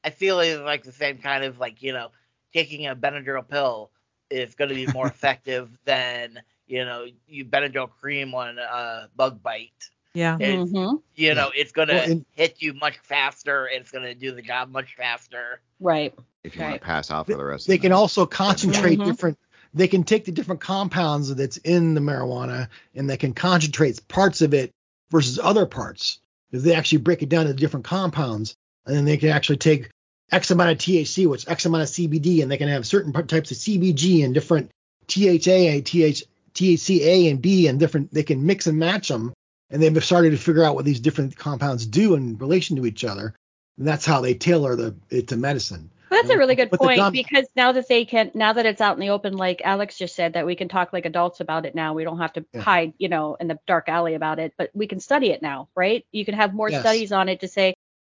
I 0.03 0.09
feel 0.09 0.35
like 0.63 0.83
the 0.83 0.91
same 0.91 1.17
kind 1.17 1.43
of 1.43 1.59
like 1.59 1.81
you 1.81 1.93
know 1.93 2.09
taking 2.53 2.87
a 2.87 2.95
Benadryl 2.95 3.47
pill 3.47 3.89
is 4.29 4.55
going 4.55 4.69
to 4.69 4.75
be 4.75 4.87
more 4.87 5.07
effective 5.15 5.69
than 5.85 6.41
you 6.67 6.85
know 6.85 7.05
you 7.27 7.45
Benadryl 7.45 7.89
cream 7.89 8.33
on 8.35 8.57
a 8.59 9.09
bug 9.15 9.41
bite. 9.41 9.89
Yeah. 10.13 10.37
It's, 10.39 10.71
Mhm. 10.71 11.01
You 11.15 11.33
know 11.33 11.51
it's 11.55 11.71
going 11.71 11.87
to 11.87 11.95
Well, 11.95 12.03
and- 12.11 12.25
hit 12.35 12.61
you 12.61 12.73
much 12.75 12.97
faster. 12.99 13.67
It's 13.67 13.89
going 13.91 14.03
to 14.05 14.13
do 14.13 14.31
the 14.33 14.41
job 14.41 14.69
much 14.69 14.95
faster. 14.95 15.61
right. 15.79 16.13
If 16.43 16.57
you 16.57 16.61
want 16.61 16.73
to 16.75 16.81
pass 16.81 17.09
out 17.09 17.25
for 17.27 17.35
the 17.37 17.43
rest 17.45 17.67
They 17.67 17.75
of 17.75 17.79
the 17.79 17.83
can 17.83 17.91
night. 17.91 17.97
also 17.97 18.25
concentrate 18.25 18.99
Mhm. 18.99 19.05
different. 19.05 19.39
They 19.73 19.87
can 19.87 20.03
take 20.03 20.25
the 20.25 20.31
different 20.33 20.59
compounds 20.61 21.33
that's 21.33 21.55
in 21.57 21.93
the 21.93 22.01
marijuana 22.01 22.67
and 22.95 23.09
they 23.09 23.15
can 23.17 23.33
concentrate 23.33 24.05
parts 24.09 24.41
of 24.41 24.53
it 24.53 24.71
versus 25.09 25.39
other 25.41 25.65
parts. 25.65 26.19
If 26.51 26.61
they 26.63 26.75
actually 26.75 26.97
break 26.99 27.23
it 27.23 27.29
down 27.29 27.47
into 27.47 27.53
different 27.53 27.85
compounds, 27.85 28.55
and 28.85 28.93
then 28.95 29.05
they 29.05 29.15
can 29.17 29.29
actually 29.29 29.57
take 29.57 29.89
X 30.33 30.51
amount 30.51 30.71
of 30.71 30.77
THC, 30.79 31.27
which 31.27 31.47
X 31.47 31.65
amount 31.65 31.83
of 31.83 31.89
CBD, 31.89 32.41
and 32.41 32.51
they 32.51 32.57
can 32.57 32.67
have 32.67 32.85
certain 32.87 33.13
types 33.13 33.51
of 33.51 33.57
CBG 33.57 34.25
and 34.25 34.33
different 34.33 34.71
THA, 35.07 35.81
TH, 35.83 36.23
THCA, 36.53 37.29
and 37.29 37.41
B, 37.41 37.67
and 37.67 37.79
different. 37.79 38.13
They 38.13 38.23
can 38.23 38.45
mix 38.45 38.67
and 38.67 38.77
match 38.77 39.07
them, 39.07 39.33
and 39.69 39.81
they've 39.81 40.03
started 40.03 40.31
to 40.31 40.37
figure 40.37 40.63
out 40.63 40.75
what 40.75 40.85
these 40.85 40.99
different 40.99 41.37
compounds 41.37 41.85
do 41.85 42.15
in 42.15 42.37
relation 42.37 42.75
to 42.77 42.85
each 42.85 43.03
other. 43.03 43.35
And 43.77 43.87
that's 43.87 44.05
how 44.05 44.21
they 44.21 44.33
tailor 44.33 44.75
the 44.75 44.95
it 45.09 45.27
to 45.29 45.37
medicine. 45.37 45.89
Well, 46.09 46.21
that's 46.21 46.33
a 46.33 46.37
really 46.37 46.53
good 46.53 46.71
point 46.71 47.11
because 47.11 47.47
now 47.55 47.71
that 47.71 47.87
they 47.87 48.05
can, 48.05 48.29
now 48.35 48.53
that 48.53 48.67
it's 48.67 48.81
out 48.81 48.95
in 48.95 48.99
the 48.99 49.09
open, 49.09 49.35
like 49.35 49.63
Alex 49.65 49.97
just 49.97 50.15
said, 50.15 50.33
that 50.33 50.45
we 50.45 50.55
can 50.55 50.69
talk 50.69 50.93
like 50.93 51.07
adults 51.07 51.39
about 51.39 51.65
it 51.65 51.73
now. 51.73 51.95
We 51.95 52.03
don't 52.03 52.19
have 52.19 52.33
to 52.33 52.45
Yeah. 52.53 52.61
hide, 52.61 52.93
you 52.99 53.09
know, 53.09 53.35
in 53.39 53.47
the 53.47 53.57
dark 53.65 53.89
alley 53.89 54.13
about 54.13 54.37
it, 54.37 54.53
but 54.55 54.69
we 54.75 54.85
can 54.85 54.99
study 54.99 55.31
it 55.31 55.41
now, 55.41 55.69
right? 55.75 56.05
You 56.11 56.23
can 56.23 56.35
have 56.35 56.53
more 56.53 56.69
Yes. 56.69 56.81
studies 56.81 57.11
on 57.11 57.29
it 57.29 57.39
to 57.39 57.47
say 57.47 57.73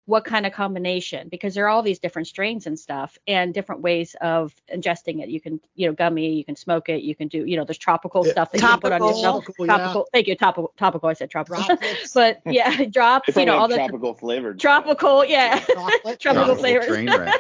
what 0.06 0.24
kind 0.24 0.44
of 0.46 0.52
combination 0.52 1.28
because 1.30 1.54
there 1.54 1.64
are 1.64 1.68
all 1.68 1.82
these 1.82 1.98
different 1.98 2.28
strains 2.28 2.66
and 2.66 2.78
stuff 2.78 3.16
and 3.26 3.54
different 3.54 3.80
ways 3.80 4.14
of 4.20 4.54
ingesting 4.72 5.22
it. 5.22 5.28
You 5.30 5.40
can, 5.40 5.60
you 5.74 5.86
know, 5.86 5.94
gummy, 5.94 6.34
you 6.34 6.44
can 6.44 6.56
smoke 6.56 6.88
it, 6.90 7.02
you 7.02 7.14
can 7.14 7.28
do, 7.28 7.44
you 7.46 7.56
know, 7.56 7.64
there's 7.64 7.78
tropical 7.78 8.24
Yeah, 8.24 8.32
stuff 8.32 8.52
that 8.52 8.58
you 8.58 8.68
can 8.68 8.80
put 8.80 8.92
on 8.92 9.00
topical. 9.00 9.08
yourself. 9.08 9.44
Topical, 9.44 9.66
yeah. 9.66 9.76
Tropical, 9.76 10.06
thank 10.12 10.26
you, 10.26 10.34
topical, 10.36 10.72
topical. 10.76 11.08
I 11.08 11.14
said 11.14 11.30
tropical, 11.30 11.76
but 12.14 12.40
yeah, 12.46 12.84
drops, 12.90 13.34
They 13.34 13.40
you 13.42 13.46
know, 13.46 13.56
all 13.58 13.68
the 13.68 13.76
tropical 13.76 14.14
flavored. 14.14 14.60
tropical, 14.60 15.24
yeah. 15.24 15.58
Tropical 15.70 16.16
Tropical 16.16 16.54
flavors. 16.56 16.86
train 16.86 17.08
wreck. 17.08 17.34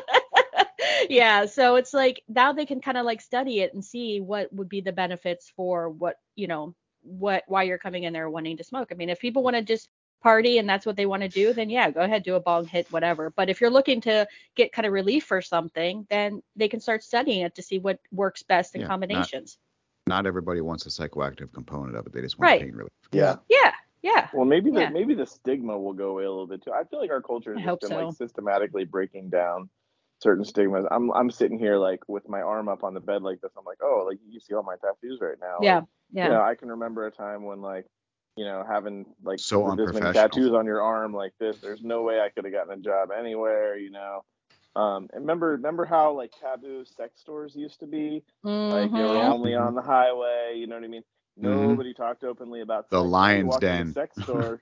yeah, 1.10 1.46
so 1.46 1.76
it's 1.76 1.92
like 1.92 2.22
now 2.28 2.52
they 2.52 2.66
can 2.66 2.80
kind 2.80 2.96
of 2.96 3.04
like 3.04 3.20
study 3.20 3.60
it 3.60 3.74
and 3.74 3.84
see 3.84 4.20
what 4.20 4.52
would 4.52 4.68
be 4.68 4.80
the 4.80 4.92
benefits 4.92 5.52
for 5.56 5.90
what, 5.90 6.16
you 6.34 6.46
know, 6.46 6.74
what 7.02 7.44
why 7.46 7.64
you're 7.64 7.78
coming 7.78 8.04
in 8.04 8.12
there 8.14 8.30
wanting 8.30 8.56
to 8.56 8.64
smoke. 8.64 8.88
I 8.90 8.94
mean, 8.94 9.10
if 9.10 9.20
people 9.20 9.42
want 9.42 9.56
to 9.56 9.62
just 9.62 9.88
party 10.24 10.56
and 10.58 10.66
that's 10.66 10.86
what 10.86 10.96
they 10.96 11.04
want 11.04 11.22
to 11.22 11.28
do, 11.28 11.52
then 11.52 11.68
yeah, 11.68 11.90
go 11.90 12.00
ahead, 12.00 12.22
do 12.24 12.34
a 12.34 12.40
bong 12.40 12.66
hit, 12.66 12.90
whatever. 12.90 13.30
But 13.30 13.50
if 13.50 13.60
you're 13.60 13.70
looking 13.70 14.00
to 14.00 14.26
get 14.56 14.72
kind 14.72 14.86
of 14.86 14.92
relief 14.92 15.24
for 15.24 15.42
something, 15.42 16.06
then 16.08 16.42
they 16.56 16.66
can 16.66 16.80
start 16.80 17.04
studying 17.04 17.42
it 17.42 17.54
to 17.56 17.62
see 17.62 17.78
what 17.78 18.00
works 18.10 18.42
best 18.42 18.74
in 18.74 18.80
Yeah, 18.80 18.86
combinations. 18.88 19.58
Not 20.06 20.26
everybody 20.26 20.62
wants 20.62 20.86
a 20.86 20.88
psychoactive 20.88 21.52
component 21.52 21.96
of 21.96 22.06
it. 22.06 22.12
They 22.14 22.22
just 22.22 22.38
want 22.38 22.50
Right. 22.50 22.62
pain 22.62 22.72
relief. 22.72 22.90
Yeah. 23.12 23.36
yeah, 23.50 23.72
yeah. 24.02 24.28
Well, 24.32 24.46
maybe 24.46 24.70
the 24.70 24.80
Yeah. 24.80 24.90
maybe 24.90 25.14
the 25.14 25.26
stigma 25.26 25.78
will 25.78 25.92
go 25.92 26.08
away 26.10 26.24
a 26.24 26.30
little 26.30 26.46
bit 26.46 26.62
too. 26.64 26.72
I 26.72 26.84
feel 26.84 27.00
like 27.00 27.10
our 27.10 27.22
culture 27.22 27.54
has 27.54 27.62
just 27.62 27.80
been 27.82 27.90
so. 27.90 27.96
like 27.96 28.16
systematically 28.16 28.84
breaking 28.86 29.28
down 29.28 29.68
certain 30.22 30.44
stigmas. 30.44 30.86
I'm 30.90 31.10
I'm 31.12 31.30
sitting 31.30 31.58
here 31.58 31.76
like 31.76 32.00
with 32.08 32.26
my 32.30 32.40
arm 32.40 32.68
up 32.68 32.82
on 32.82 32.94
the 32.94 33.00
bed 33.00 33.22
like 33.22 33.42
this. 33.42 33.52
I'm 33.58 33.64
like, 33.64 33.82
oh, 33.82 34.06
like 34.08 34.18
you 34.26 34.40
see 34.40 34.54
all 34.54 34.62
my 34.62 34.76
tattoos 34.76 35.20
right 35.20 35.38
now. 35.38 35.58
Yeah, 35.60 35.78
Like, 35.80 35.88
yeah. 36.12 36.24
You 36.28 36.32
know, 36.32 36.42
I 36.42 36.54
can 36.54 36.68
remember 36.70 37.06
a 37.06 37.10
time 37.10 37.44
when 37.44 37.60
like, 37.60 37.86
you 38.36 38.44
know, 38.44 38.64
having 38.68 39.06
like 39.22 39.38
So 39.38 39.74
this 39.76 39.92
many 39.92 40.12
tattoos 40.12 40.52
on 40.52 40.66
your 40.66 40.82
arm 40.82 41.14
like 41.14 41.32
this. 41.38 41.58
There's 41.60 41.82
no 41.82 42.02
way 42.02 42.20
I 42.20 42.28
could 42.30 42.44
have 42.44 42.52
gotten 42.52 42.72
a 42.78 42.82
job 42.82 43.10
anywhere. 43.16 43.76
You 43.76 43.90
know. 43.90 44.24
Um, 44.76 45.08
and 45.12 45.20
remember, 45.22 45.50
remember 45.52 45.84
how 45.84 46.12
like 46.16 46.32
taboo 46.40 46.84
sex 46.84 47.20
stores 47.20 47.54
used 47.54 47.78
to 47.80 47.86
be? 47.86 48.24
mm-hmm. 48.44 48.72
Like 48.72 48.92
they 48.92 48.98
were 49.02 49.20
Mhm. 49.20 49.30
only 49.32 49.54
on 49.54 49.74
the 49.74 49.82
highway. 49.82 50.54
You 50.56 50.66
know 50.66 50.74
what 50.74 50.84
I 50.84 50.88
mean? 50.88 51.04
Mhm. 51.40 51.68
Nobody 51.68 51.94
talked 51.94 52.24
openly 52.24 52.60
about 52.60 52.90
The 52.90 53.00
sex. 53.00 53.08
Lion's 53.10 53.56
Den. 53.58 53.92
sex 53.92 54.16
store. 54.22 54.60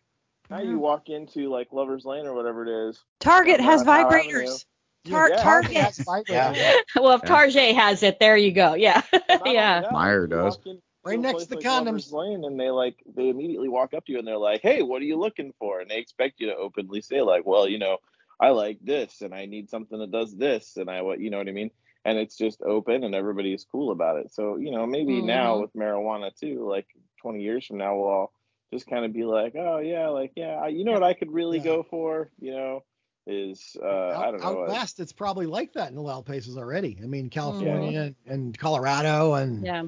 now 0.51 0.61
you 0.61 0.79
walk 0.79 1.09
into 1.09 1.49
like 1.49 1.73
Lovers 1.73 2.05
Lane 2.05 2.27
or 2.27 2.35
whatever 2.35 2.63
it 2.67 2.89
is. 2.91 3.03
Target 3.21 3.61
has 3.61 3.83
vibrators. 3.85 4.67
Tar- 5.09 5.31
Yeah. 5.31 5.37
Target. 5.43 5.99
Yeah. 6.29 6.53
well, 6.97 7.13
if 7.17 7.23
Yeah. 7.23 7.29
Target 7.29 7.75
has 7.75 8.03
it, 8.03 8.21
there 8.21 8.37
you 8.37 8.53
go. 8.53 8.75
Yeah, 8.75 9.01
yeah. 9.47 9.81
that, 9.81 9.91
Meijer 9.93 10.23
you 10.23 10.27
does. 10.29 10.59
Walk 11.03 11.13
into 11.13 11.19
Right 11.19 11.19
a 11.19 11.23
next 11.23 11.47
place 11.47 11.49
to 11.49 11.55
like 11.55 11.67
condoms. 11.67 12.13
Lane, 12.13 12.45
and 12.45 12.59
they 12.59 12.71
like 12.71 13.03
they 13.07 13.29
immediately 13.29 13.69
walk 13.69 13.95
up 13.95 14.05
to 14.07 14.13
you 14.13 14.19
and 14.19 14.27
they're 14.27 14.39
like, 14.39 14.63
"Hey, 14.63 14.83
what 14.83 15.03
are 15.03 15.07
you 15.07 15.17
looking 15.19 15.53
for?" 15.59 15.81
And 15.81 15.91
they 15.91 15.99
expect 15.99 16.41
you 16.41 16.49
to 16.49 16.57
openly 16.57 17.01
say 17.01 17.23
like, 17.23 17.45
"Well, 17.47 17.69
you 17.69 17.79
know, 17.79 17.99
I 18.41 18.51
like 18.51 18.79
this, 18.83 19.21
and 19.23 19.35
I 19.35 19.47
need 19.47 19.71
something 19.71 19.99
that 19.99 20.11
does 20.13 20.37
this, 20.37 20.77
and 20.77 20.91
I 20.91 21.03
what 21.03 21.21
you 21.21 21.31
know 21.31 21.39
what 21.39 21.49
I 21.49 21.53
mean." 21.53 21.71
And 22.05 22.19
it's 22.19 22.37
just 22.37 22.63
open, 22.63 23.05
and 23.05 23.15
everybody's 23.15 23.65
cool 23.65 23.91
about 23.93 24.19
it. 24.19 24.33
So 24.33 24.57
you 24.57 24.71
know, 24.71 24.87
maybe 24.87 25.23
now 25.23 25.59
Mhm. 25.59 25.61
with 25.61 25.73
marijuana 25.75 26.35
too, 26.35 26.69
like 26.69 26.87
20 27.21 27.43
years 27.43 27.67
from 27.67 27.79
now, 27.79 27.97
we'll 27.97 28.09
all 28.09 28.33
just 28.73 28.87
kind 28.87 29.05
of 29.05 29.13
be 29.13 29.25
like, 29.25 29.55
"Oh 29.57 29.79
yeah, 29.79 30.09
like 30.09 30.33
yeah, 30.37 30.55
I, 30.57 30.69
you 30.69 30.85
know 30.85 30.93
what 30.93 31.03
I 31.03 31.15
could 31.15 31.31
really 31.33 31.59
Yeah. 31.59 31.65
go 31.65 31.83
for, 31.83 32.31
you 32.41 32.53
know." 32.53 32.85
Is 33.27 33.77
uh, 33.81 34.17
I 34.19 34.33
don't 34.33 34.43
know. 34.43 34.49
out 34.49 34.67
west, 34.67 34.99
it's 35.01 35.13
probably 35.13 35.47
like 35.47 35.75
that 35.75 35.93
in 35.93 35.97
a 35.97 36.01
lot 36.03 36.19
of 36.19 36.25
places 36.27 36.57
already. 36.57 36.99
I 37.03 37.07
mean, 37.07 37.31
California 37.31 38.01
and, 38.01 38.17
and 38.27 38.59
Colorado 38.59 39.35
and 39.35 39.63
Yeah. 39.65 39.85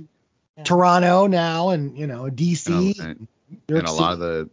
Toronto 0.62 1.26
now, 1.26 1.70
and 1.70 1.96
you 1.98 2.06
know 2.06 2.24
DC. 2.24 2.70
Oh, 2.70 3.02
and, 3.02 3.28
and, 3.68 3.76
and 3.78 3.86
a 3.86 3.92
lot 3.92 4.12
of 4.12 4.20
the, 4.20 4.48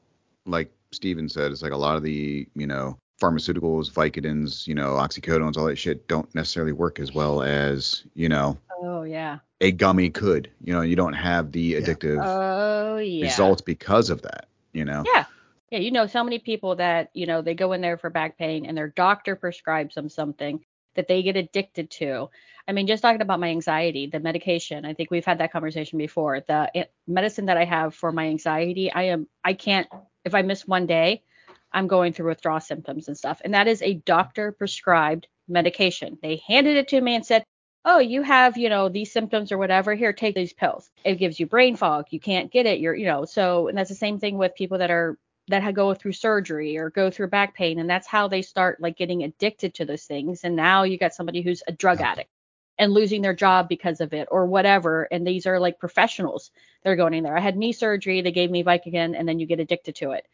like 0.45 0.72
Stephen 0.91 1.30
said, 1.30 1.52
it's 1.52 1.62
like 1.62 1.72
a 1.72 1.78
lot 1.78 1.95
of 1.95 2.04
the, 2.04 2.47
you 2.56 2.68
know, 2.68 2.97
pharmaceuticals, 3.22 3.91
Vicodins, 3.91 4.68
you 4.68 4.76
know, 4.76 4.93
oxycodones, 4.93 5.58
all 5.58 5.66
that 5.66 5.78
shit 5.78 6.08
don't 6.08 6.34
necessarily 6.34 6.72
work 6.72 6.99
as 6.99 7.14
well 7.14 7.43
as, 7.43 8.04
you 8.16 8.30
know, 8.30 8.58
Oh 8.82 9.04
yeah. 9.04 9.39
a 9.62 9.72
gummy 9.72 10.10
could. 10.10 10.49
You 10.64 10.74
know, 10.74 10.82
you 10.82 10.95
don't 10.95 11.14
have 11.14 11.52
the 11.52 11.76
addictive 11.76 12.24
Oh 12.26 12.97
yeah. 12.97 13.26
results 13.26 13.62
because 13.62 14.10
of 14.10 14.22
that, 14.24 14.47
you 14.74 14.86
know? 14.86 15.04
Yeah. 15.06 15.26
Yeah, 15.70 15.80
you 15.80 15.91
know, 15.91 16.06
so 16.06 16.22
many 16.22 16.38
people 16.38 16.76
that, 16.76 17.12
you 17.14 17.26
know, 17.26 17.41
they 17.41 17.54
go 17.54 17.72
in 17.72 17.80
there 17.80 17.97
for 17.97 18.10
back 18.10 18.38
pain 18.38 18.66
and 18.66 18.78
their 18.78 18.89
doctor 18.89 19.38
prescribes 19.38 19.95
them 19.95 20.10
something 20.10 20.66
that 20.95 21.08
they 21.08 21.24
get 21.24 21.38
addicted 21.38 21.89
to. 21.91 22.30
I 22.68 22.74
mean, 22.74 22.88
just 22.88 23.01
talking 23.01 23.22
about 23.22 23.39
my 23.39 23.49
anxiety, 23.49 24.07
the 24.07 24.20
medication, 24.20 24.86
I 24.86 24.93
think 24.93 25.12
we've 25.12 25.26
had 25.26 25.39
that 25.39 25.51
conversation 25.51 25.97
before. 25.97 26.41
The 26.41 26.72
i- 26.76 26.89
medicine 27.07 27.45
that 27.47 27.57
I 27.57 27.66
have 27.66 27.95
for 27.95 28.12
my 28.12 28.28
anxiety, 28.28 28.91
I 28.91 29.03
am, 29.03 29.28
I 29.43 29.53
can't, 29.53 29.88
if 30.24 30.36
I 30.36 30.41
miss 30.41 30.68
one 30.68 30.86
day, 30.86 31.24
I'm 31.74 31.88
going 31.88 32.14
through 32.14 32.30
withdrawal 32.30 32.59
symptoms 32.59 33.07
and 33.07 33.18
stuff. 33.18 33.41
And 33.43 33.53
that 33.53 33.68
is 33.68 33.82
a 33.82 33.95
doctor 33.95 34.51
prescribed 34.51 35.28
medication. 35.47 36.18
They 36.22 36.41
handed 36.47 36.78
it 36.78 36.89
to 36.89 37.01
me 37.01 37.16
and 37.16 37.26
said, 37.26 37.43
oh, 37.86 37.99
you 37.99 38.22
have, 38.22 38.57
you 38.57 38.70
know, 38.70 38.89
these 38.89 39.12
symptoms 39.12 39.51
or 39.51 39.57
whatever. 39.57 39.95
Here, 39.95 40.14
take 40.14 40.36
these 40.36 40.53
pills. 40.53 40.89
It 41.03 41.16
gives 41.16 41.39
you 41.39 41.47
brain 41.47 41.76
fog. 41.76 42.07
You 42.12 42.20
can't 42.20 42.51
get 42.51 42.66
it. 42.66 42.80
You're, 42.80 42.93
you 42.93 43.07
know, 43.07 43.26
so, 43.26 43.68
and 43.68 43.78
that's 43.78 43.89
the 43.89 43.95
same 43.95 44.20
thing 44.20 44.38
with 44.38 44.55
people 44.55 44.78
that 44.80 44.91
are 44.91 45.18
that 45.47 45.74
go 45.74 45.93
through 45.93 46.14
surgery 46.14 46.78
or 46.78 46.89
go 46.89 47.09
through 47.09 47.28
back 47.28 47.55
pain 47.55 47.80
and 47.80 47.89
that's 47.89 48.07
how 48.07 48.28
they 48.28 48.41
start 48.41 48.80
like 48.80 48.95
getting 48.95 49.24
addicted 49.24 49.74
to 49.74 49.86
those 49.86 50.03
things 50.03 50.43
and 50.43 50.55
now 50.55 50.84
you 50.84 50.97
got 50.97 51.14
somebody 51.14 51.41
who's 51.41 51.64
a 51.68 51.72
drug 51.72 51.99
addict 51.99 52.30
and 52.82 52.94
losing 52.94 53.22
their 53.22 53.34
job 53.34 53.70
because 53.70 54.02
of 54.02 54.12
it 54.14 54.28
or 54.32 54.46
whatever 54.46 55.04
and 55.12 55.26
these 55.26 55.46
are 55.46 55.60
like 55.60 55.80
professionals 55.80 56.52
that 56.84 56.90
are 56.90 56.96
going 56.96 57.14
in 57.14 57.24
there 57.24 57.38
i 57.38 57.40
had 57.40 57.56
knee 57.56 57.72
surgery 57.72 58.22
they 58.22 58.32
gave 58.32 58.52
me 58.52 58.64
vicodin 58.64 59.18
and 59.18 59.28
then 59.28 59.40
you 59.40 59.46
get 59.46 59.60
addicted 59.60 59.96
to 59.96 60.12
it 60.12 60.26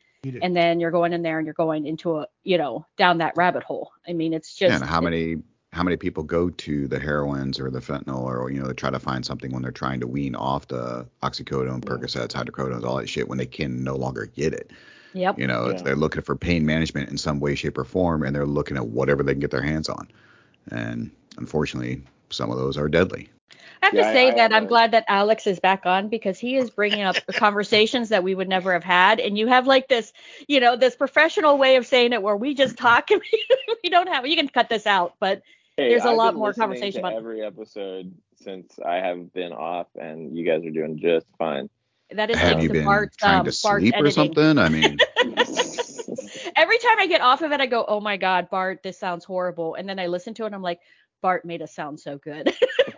and 0.42 0.56
then 0.56 0.80
you're 0.80 0.92
going 0.92 1.14
in 1.14 1.22
there 1.22 1.38
and 1.38 1.46
you're 1.46 1.54
going 1.54 1.86
into 1.86 2.18
a 2.18 2.28
you 2.44 2.58
know 2.58 2.86
down 2.98 3.20
that 3.20 3.34
rabbit 3.38 3.64
hole. 3.64 3.92
I 4.08 4.14
mean, 4.14 4.34
it's 4.34 4.54
just 4.56 4.82
and 4.82 4.90
how 4.90 5.00
many 5.02 5.38
how 5.74 5.84
many 5.84 5.98
people 5.98 6.24
go 6.24 6.50
to 6.50 6.88
the 6.88 7.00
heroines 7.00 7.60
or 7.60 7.70
the 7.70 7.80
fentanyl 7.80 8.24
or 8.24 8.50
you 8.52 8.60
know 8.60 8.68
they 8.68 8.74
try 8.74 8.90
to 8.90 9.00
find 9.00 9.26
something 9.26 9.52
when 9.52 9.62
they're 9.62 9.72
trying 9.72 10.00
to 10.02 10.08
wean 10.08 10.36
off 10.36 10.68
the 10.68 11.08
oxycodone, 11.24 11.82
Percocets, 11.84 12.34
hydrocodones, 12.34 12.84
all 12.84 12.98
that 12.98 13.10
shit 13.10 13.28
when 13.28 13.38
they 13.38 13.46
can 13.46 13.84
no 13.84 13.96
longer 13.96 14.26
get 14.26 14.54
it. 14.54 14.72
Yep. 15.14 15.40
You 15.40 15.48
know, 15.48 15.70
Yeah. 15.70 15.82
they're 15.82 15.96
looking 15.96 16.22
for 16.22 16.36
pain 16.36 16.66
management 16.66 17.10
in 17.10 17.18
some 17.18 17.40
way, 17.40 17.56
shape, 17.56 17.78
or 17.78 17.86
form, 17.86 18.24
and 18.24 18.36
they're 18.36 18.46
looking 18.46 18.78
at 18.78 18.88
whatever 18.88 19.24
they 19.24 19.34
can 19.34 19.40
get 19.40 19.52
their 19.52 19.62
hands 19.62 19.88
on. 19.88 20.08
And 20.72 21.12
unfortunately, 21.38 22.02
some 22.30 22.50
of 22.52 22.58
those 22.58 22.78
are 22.78 22.88
deadly. 22.88 23.30
I 23.82 23.86
have 23.88 23.94
Yeah, 23.94 24.08
to 24.08 24.14
say 24.14 24.28
I 24.28 24.32
that 24.32 24.52
have 24.52 24.64
I'm 24.64 24.68
glad 24.68 24.92
that 24.92 25.06
Alex 25.08 25.46
is 25.48 25.60
back 25.60 25.86
on 25.86 26.10
because 26.10 26.40
he 26.40 26.56
is 26.58 26.70
bringing 26.70 27.02
up 27.04 27.16
conversations 27.34 28.10
that 28.10 28.24
we 28.24 28.34
would 28.36 28.50
never 28.50 28.74
have 28.74 28.84
had. 28.84 29.20
And 29.20 29.38
you 29.38 29.48
have 29.48 29.68
like 29.68 29.88
this, 29.88 30.12
you 30.48 30.60
know, 30.60 30.76
this 30.76 30.96
professional 30.96 31.58
way 31.58 31.76
of 31.76 31.86
saying 31.86 32.14
it 32.14 32.22
where 32.24 32.36
we 32.36 32.54
just 32.56 32.78
talk 32.88 33.12
and 33.12 33.22
we 33.84 33.90
don't 33.90 34.08
have. 34.10 34.26
You 34.26 34.36
can 34.36 34.50
cut 34.50 34.70
this 34.70 34.88
out, 34.88 35.14
but 35.20 35.42
Hey, 35.78 35.90
There's 35.90 36.06
a 36.06 36.10
I've 36.10 36.18
lot 36.18 36.32
been 36.32 36.40
more 36.40 36.54
conversation 36.54 37.02
about- 37.02 37.14
every 37.14 37.44
episode 37.44 38.12
since 38.38 38.80
I 38.84 38.96
have 38.96 39.32
been 39.32 39.54
off, 39.54 39.86
and 39.96 40.36
you 40.36 40.44
guys 40.44 40.66
are 40.66 40.72
doing 40.72 40.98
just 40.98 41.28
fine. 41.38 41.70
that 42.10 42.32
is 42.32 42.38
Have 42.40 42.64
you 42.64 42.70
been 42.70 42.84
Bart's, 42.84 43.16
trying 43.16 43.42
um, 43.42 43.46
to 43.46 43.60
Bart's 43.62 43.84
sleep 43.86 43.94
or 44.00 44.10
something? 44.10 44.58
I 44.58 44.70
mean, 44.70 44.98
Every 46.56 46.78
time 46.80 47.00
I 47.00 47.08
get 47.08 47.22
off 47.22 47.42
of 47.42 47.52
it, 47.52 47.62
I 47.62 47.66
go, 47.68 47.86
"Oh 47.88 48.00
my 48.00 48.18
God, 48.18 48.50
Bart, 48.50 48.82
this 48.82 48.98
sounds 48.98 49.24
horrible," 49.26 49.76
and 49.76 49.88
then 49.88 50.00
I 50.00 50.08
listen 50.08 50.34
to 50.36 50.44
it, 50.44 50.48
and 50.48 50.56
I'm 50.56 50.62
like, 50.62 50.80
"Bart 51.22 51.46
made 51.46 51.62
us 51.62 51.74
sound 51.74 52.00
so 52.00 52.18
good." 52.18 52.54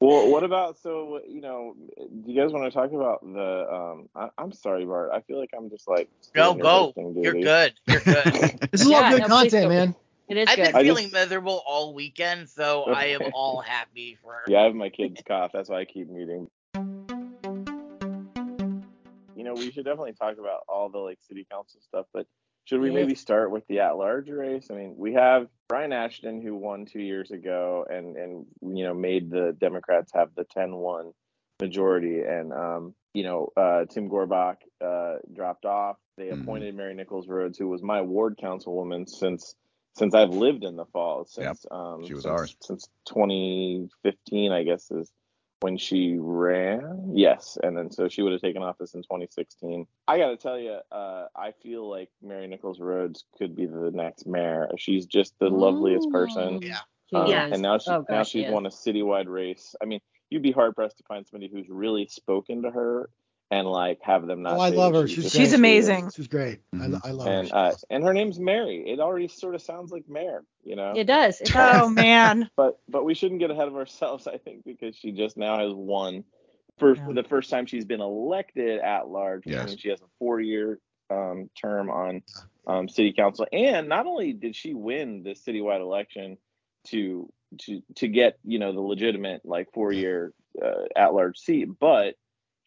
well, 0.00 0.28
what 0.30 0.42
about 0.44 0.78
so 0.78 1.20
you 1.28 1.40
know? 1.40 1.74
Do 1.96 2.32
you 2.32 2.40
guys 2.40 2.52
want 2.52 2.64
to 2.64 2.70
talk 2.76 2.92
about 2.92 3.22
the? 3.22 3.66
Um, 3.72 4.08
I, 4.14 4.28
I'm 4.38 4.52
sorry, 4.52 4.84
Bart. 4.84 5.10
I 5.12 5.20
feel 5.20 5.38
like 5.38 5.50
I'm 5.56 5.70
just 5.70 5.88
like 5.88 6.08
Go, 6.34 6.54
go. 6.54 6.92
You're 7.16 7.34
good. 7.34 7.74
You're 7.86 8.00
good. 8.00 8.58
This 8.72 8.80
is 8.82 8.86
all 8.86 8.92
Yeah, 8.92 9.10
good 9.10 9.20
no, 9.22 9.26
content, 9.28 9.68
man. 9.68 9.94
it 10.28 10.36
is 10.38 10.48
I've 10.48 10.56
good. 10.56 10.72
been 10.72 10.82
feeling 10.84 11.04
just- 11.04 11.14
miserable 11.14 11.62
all 11.66 11.92
weekend, 11.94 12.48
so 12.48 12.84
I 12.84 13.06
am 13.06 13.20
all 13.34 13.60
happy 13.60 14.16
for. 14.22 14.42
Yeah, 14.48 14.60
I 14.60 14.64
have 14.64 14.74
my 14.74 14.88
kids 14.88 15.20
cough. 15.26 15.50
That's 15.52 15.68
why 15.68 15.80
I 15.80 15.84
keep 15.84 16.08
muting. 16.08 16.48
You 19.36 19.44
know, 19.44 19.54
we 19.54 19.70
should 19.72 19.84
definitely 19.84 20.12
talk 20.12 20.38
about 20.38 20.60
all 20.68 20.88
the 20.88 20.98
like 20.98 21.18
city 21.28 21.46
council 21.50 21.80
stuff, 21.82 22.06
but 22.12 22.26
should 22.64 22.80
we 22.80 22.90
maybe 22.90 23.14
start 23.14 23.50
with 23.50 23.66
the 23.66 23.80
at-large 23.80 24.28
race? 24.30 24.68
I 24.70 24.74
mean, 24.74 24.94
we 24.96 25.14
have 25.14 25.48
Brian 25.68 25.92
Ashton 25.92 26.40
who 26.42 26.54
won 26.54 26.86
two 26.86 27.00
years 27.00 27.30
ago 27.30 27.84
and 27.90 28.16
and 28.16 28.46
you 28.62 28.84
know 28.84 28.94
made 28.94 29.30
the 29.30 29.56
Democrats 29.60 30.12
have 30.14 30.30
the 30.36 30.44
10-1 30.56 31.12
majority, 31.60 32.20
and 32.20 32.52
um, 32.52 32.94
you 33.14 33.24
know 33.24 33.48
uh, 33.56 33.84
Tim 33.86 34.08
Gorbach 34.08 34.56
uh, 34.84 35.16
dropped 35.34 35.64
off. 35.64 35.96
They 36.16 36.26
Mhm. 36.26 36.42
appointed 36.42 36.74
Mary 36.74 36.94
Nichols 36.94 37.26
Rhodes, 37.28 37.58
who 37.58 37.68
was 37.68 37.82
my 37.82 38.00
ward 38.02 38.36
councilwoman 38.42 39.08
since 39.08 39.54
since 39.94 40.14
I've 40.14 40.30
lived 40.30 40.64
in 40.64 40.76
the 40.76 40.86
falls 40.86 41.36
Yep. 41.38 41.46
since 41.56 41.66
um 41.70 42.04
She 42.06 42.14
was 42.14 42.22
since, 42.24 42.32
ours. 42.32 42.56
since 42.60 42.88
2015 43.08 44.52
I 44.52 44.62
guess 44.62 44.90
is 44.90 45.10
when 45.62 45.76
she 45.76 46.16
ran 46.18 47.12
yes 47.14 47.56
and 47.62 47.76
then 47.76 47.90
so 47.90 48.08
she 48.08 48.22
would 48.22 48.32
have 48.32 48.40
taken 48.40 48.62
office 48.62 48.94
in 48.94 49.02
2016 49.02 49.86
I 50.08 50.18
gotta 50.18 50.36
tell 50.36 50.58
you 50.58 50.78
uh 50.90 51.26
I 51.36 51.52
feel 51.62 51.88
like 51.88 52.10
Mary 52.22 52.46
Nichols 52.48 52.80
Rhodes 52.80 53.24
could 53.38 53.54
be 53.54 53.66
the 53.66 53.90
next 53.92 54.26
mayor 54.26 54.68
she's 54.76 55.06
just 55.06 55.34
the 55.38 55.48
loveliest 55.48 56.10
person 56.10 56.60
Yeah. 56.62 56.78
um, 57.14 57.28
Yeah. 57.28 57.48
and 57.52 57.62
now 57.62 57.78
she 57.78 57.90
oh, 57.90 58.04
now 58.08 58.18
gosh, 58.18 58.30
she 58.30 58.40
she's 58.40 58.48
is. 58.48 58.52
won 58.52 58.66
a 58.66 58.70
citywide 58.70 59.28
race 59.28 59.74
I 59.80 59.86
mean 59.86 60.00
you'd 60.30 60.42
be 60.42 60.52
hard 60.52 60.74
pressed 60.74 60.98
to 60.98 61.04
find 61.04 61.26
somebody 61.26 61.50
who's 61.52 61.68
really 61.68 62.06
spoken 62.06 62.62
to 62.62 62.70
her 62.70 63.08
and 63.52 63.68
like 63.68 63.98
have 64.02 64.26
them 64.26 64.42
not 64.42 64.56
Oh, 64.56 64.60
I 64.60 64.70
love 64.70 64.94
her. 64.94 65.06
she's 65.06 65.16
She's 65.16 65.24
just 65.24 65.36
great. 65.36 65.42
She's 65.42 65.52
who 65.52 65.56
she 65.66 65.76
is. 65.76 65.88
amazing. 65.88 66.10
She's 66.16 66.28
great. 66.28 66.60
I, 66.72 66.76
Mhm. 66.76 67.00
I 67.04 67.10
love 67.10 67.26
and 67.28 67.50
her. 67.50 67.56
uh, 67.56 67.72
and 67.90 68.02
her 68.04 68.14
name's 68.14 68.40
Mary. 68.40 68.82
It 68.88 68.98
already 68.98 69.28
sort 69.28 69.54
of 69.54 69.62
sounds 69.62 69.92
like 69.92 70.08
mayor, 70.08 70.42
you 70.64 70.74
know. 70.74 70.94
It 70.96 71.04
does. 71.04 71.40
It 71.40 71.52
does. 71.52 71.82
Oh 71.82 71.88
man. 71.88 72.48
But 72.56 72.78
but 72.88 73.04
we 73.04 73.14
shouldn't 73.14 73.40
get 73.40 73.50
ahead 73.50 73.68
of 73.68 73.76
ourselves. 73.76 74.26
I 74.26 74.38
think 74.38 74.64
because 74.64 74.96
she 74.96 75.12
just 75.12 75.36
now 75.36 75.58
has 75.58 75.72
won 75.74 76.24
for 76.78 76.96
Yeah. 76.96 77.12
the 77.12 77.22
first 77.24 77.50
time 77.50 77.66
she's 77.66 77.84
been 77.84 78.00
elected 78.00 78.80
at 78.80 79.06
large. 79.08 79.46
I 79.46 79.50
Yes. 79.50 79.68
mean, 79.68 79.76
she 79.78 79.90
has 79.90 80.00
a 80.00 80.08
four-year 80.18 80.78
um, 81.10 81.50
term 81.60 81.90
on 81.90 82.22
um, 82.66 82.88
city 82.88 83.12
council, 83.12 83.46
and 83.52 83.86
not 83.88 84.06
only 84.06 84.32
did 84.32 84.56
she 84.56 84.72
win 84.72 85.22
the 85.24 85.32
citywide 85.34 85.80
election 85.80 86.38
to 86.86 87.30
to 87.58 87.82
to 87.96 88.08
get 88.08 88.38
you 88.44 88.58
know 88.58 88.72
the 88.72 88.80
legitimate 88.80 89.44
like 89.44 89.68
four-year 89.74 90.32
uh, 90.64 90.84
at-large 90.96 91.36
seat, 91.38 91.68
but 91.78 92.14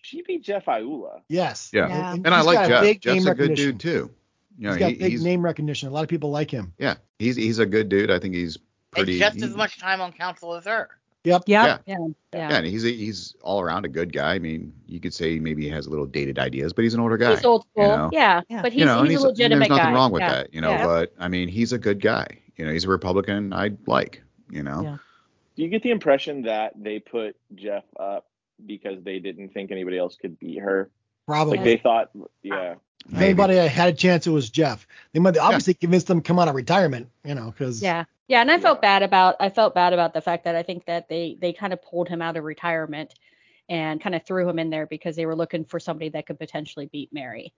she 0.06 0.22
beat 0.22 0.44
Jeff 0.44 0.66
Iula. 0.66 1.22
Yes. 1.28 1.72
Yeah. 1.74 1.88
Yeah. 1.88 2.14
and 2.14 2.28
I 2.28 2.42
like 2.42 2.56
got 2.60 2.68
Jeff. 2.68 2.82
Big 2.82 3.02
Jeff's 3.02 3.26
a 3.26 3.34
good 3.34 3.56
dude 3.56 3.80
too. 3.80 4.12
You 4.58 4.68
know, 4.68 4.70
he's 4.72 4.80
got 4.80 4.92
he- 4.92 4.98
big 4.98 5.12
he's 5.12 5.24
name 5.24 5.44
recognition. 5.44 5.90
A 5.90 5.92
lot 5.92 6.04
of 6.04 6.10
people 6.10 6.32
like 6.32 6.52
him. 6.52 6.74
yeah, 6.78 6.96
he's 7.20 7.36
he's 7.36 7.60
a 7.60 7.66
good 7.66 7.90
dude. 7.90 8.12
I 8.12 8.20
think 8.20 8.36
he's 8.36 8.56
And 8.56 8.64
pretty. 8.92 9.20
just 9.20 9.38
he- 9.38 9.44
as 9.44 9.56
much 9.56 9.80
time 9.80 10.02
on 10.02 10.14
council 10.14 10.54
as 10.54 10.66
her. 10.66 10.90
Yep. 11.26 11.44
Yeah. 11.48 11.80
Yeah. 11.88 11.98
Yeah. 12.34 12.50
Yeah, 12.50 12.58
and 12.58 12.68
he's 12.68 12.86
a, 12.86 12.90
he's 12.90 13.36
all 13.42 13.60
around 13.60 13.84
a 13.84 13.88
good 13.88 14.14
guy. 14.14 14.36
I 14.36 14.40
mean, 14.40 14.72
you 14.86 15.00
could 15.00 15.14
say 15.14 15.40
maybe 15.40 15.64
he 15.64 15.70
has 15.70 15.88
a 15.88 15.90
little 15.90 16.06
dated 16.06 16.38
ideas, 16.38 16.72
but 16.72 16.84
he's 16.84 16.94
an 16.94 17.00
older 17.00 17.18
guy. 17.18 17.32
He's 17.32 17.44
old 17.44 17.66
school. 17.72 17.84
you 17.84 17.98
know? 17.98 18.10
Yeah. 18.14 18.42
Yeah. 18.48 18.62
But 18.62 18.74
he's, 18.74 18.82
you 18.82 18.86
know, 18.86 19.00
and 19.00 19.08
he's, 19.08 19.18
he's 19.18 19.24
a 19.24 19.28
legitimate 19.30 19.54
and 19.54 19.62
there's 19.62 19.70
nothing 19.80 19.94
guy. 19.94 19.98
wrong 19.98 20.12
with 20.12 20.22
yeah. 20.22 20.32
that, 20.32 20.54
you 20.54 20.62
know. 20.62 20.70
Yeah. 20.70 20.86
But 20.86 21.14
I 21.18 21.28
mean, 21.28 21.48
he's 21.48 21.74
a 21.74 21.80
good 21.80 22.00
guy. 22.00 22.28
You 22.58 22.66
know, 22.66 22.72
he's 22.72 22.84
a 22.84 22.90
Republican. 22.90 23.54
I 23.54 23.72
like. 23.88 24.22
You 24.52 24.62
know. 24.62 24.84
Yeah. 24.84 24.98
Do 25.56 25.64
you 25.64 25.70
get 25.70 25.82
the 25.82 25.90
impression 25.90 26.44
that 26.44 26.74
they 26.76 27.00
put 27.00 27.36
Jeff 27.56 27.86
up 28.00 28.28
because 28.64 29.04
they 29.04 29.20
didn't 29.20 29.50
think 29.50 29.72
anybody 29.72 29.98
else 29.98 30.16
could 30.16 30.40
beat 30.40 30.60
her? 30.60 30.90
Probably. 31.26 31.58
Like 31.58 31.66
they 31.66 31.78
thought, 31.78 32.12
yeah. 32.44 32.74
if 33.06 33.12
Maybe. 33.12 33.26
anybody 33.26 33.56
had 33.56 33.90
a 33.90 33.98
chance, 33.98 34.28
it 34.28 34.32
was 34.32 34.50
Jeff. 34.50 34.88
They 35.14 35.20
might 35.20 35.38
obviously 35.38 35.74
convinced 35.74 36.10
him 36.10 36.22
to 36.22 36.28
come 36.28 36.40
out 36.40 36.48
of 36.48 36.56
retirement, 36.56 37.10
you 37.24 37.36
know, 37.36 37.52
because 37.52 37.82
Yeah. 37.82 38.06
Yeah, 38.28 38.42
and 38.42 38.50
I 38.50 38.60
felt 38.60 38.78
Yeah. 38.78 39.00
bad 39.00 39.04
about 39.04 39.36
I 39.40 39.50
felt 39.50 39.76
bad 39.76 39.94
about 39.94 40.14
the 40.14 40.22
fact 40.22 40.46
that 40.46 40.56
I 40.56 40.64
think 40.64 40.86
that 40.86 41.10
they 41.10 41.38
they 41.40 41.54
kind 41.54 41.74
of 41.74 41.82
pulled 41.84 42.10
him 42.10 42.22
out 42.22 42.38
of 42.38 42.44
retirement 42.44 43.14
and 43.70 44.02
kind 44.02 44.16
of 44.16 44.24
threw 44.26 44.48
him 44.48 44.60
in 44.60 44.70
there 44.70 44.86
because 44.88 45.16
they 45.16 45.26
were 45.26 45.36
looking 45.36 45.66
for 45.66 45.80
somebody 45.80 46.10
that 46.10 46.26
could 46.28 46.40
potentially 46.40 46.88
beat 46.88 47.12
Mary. 47.14 47.54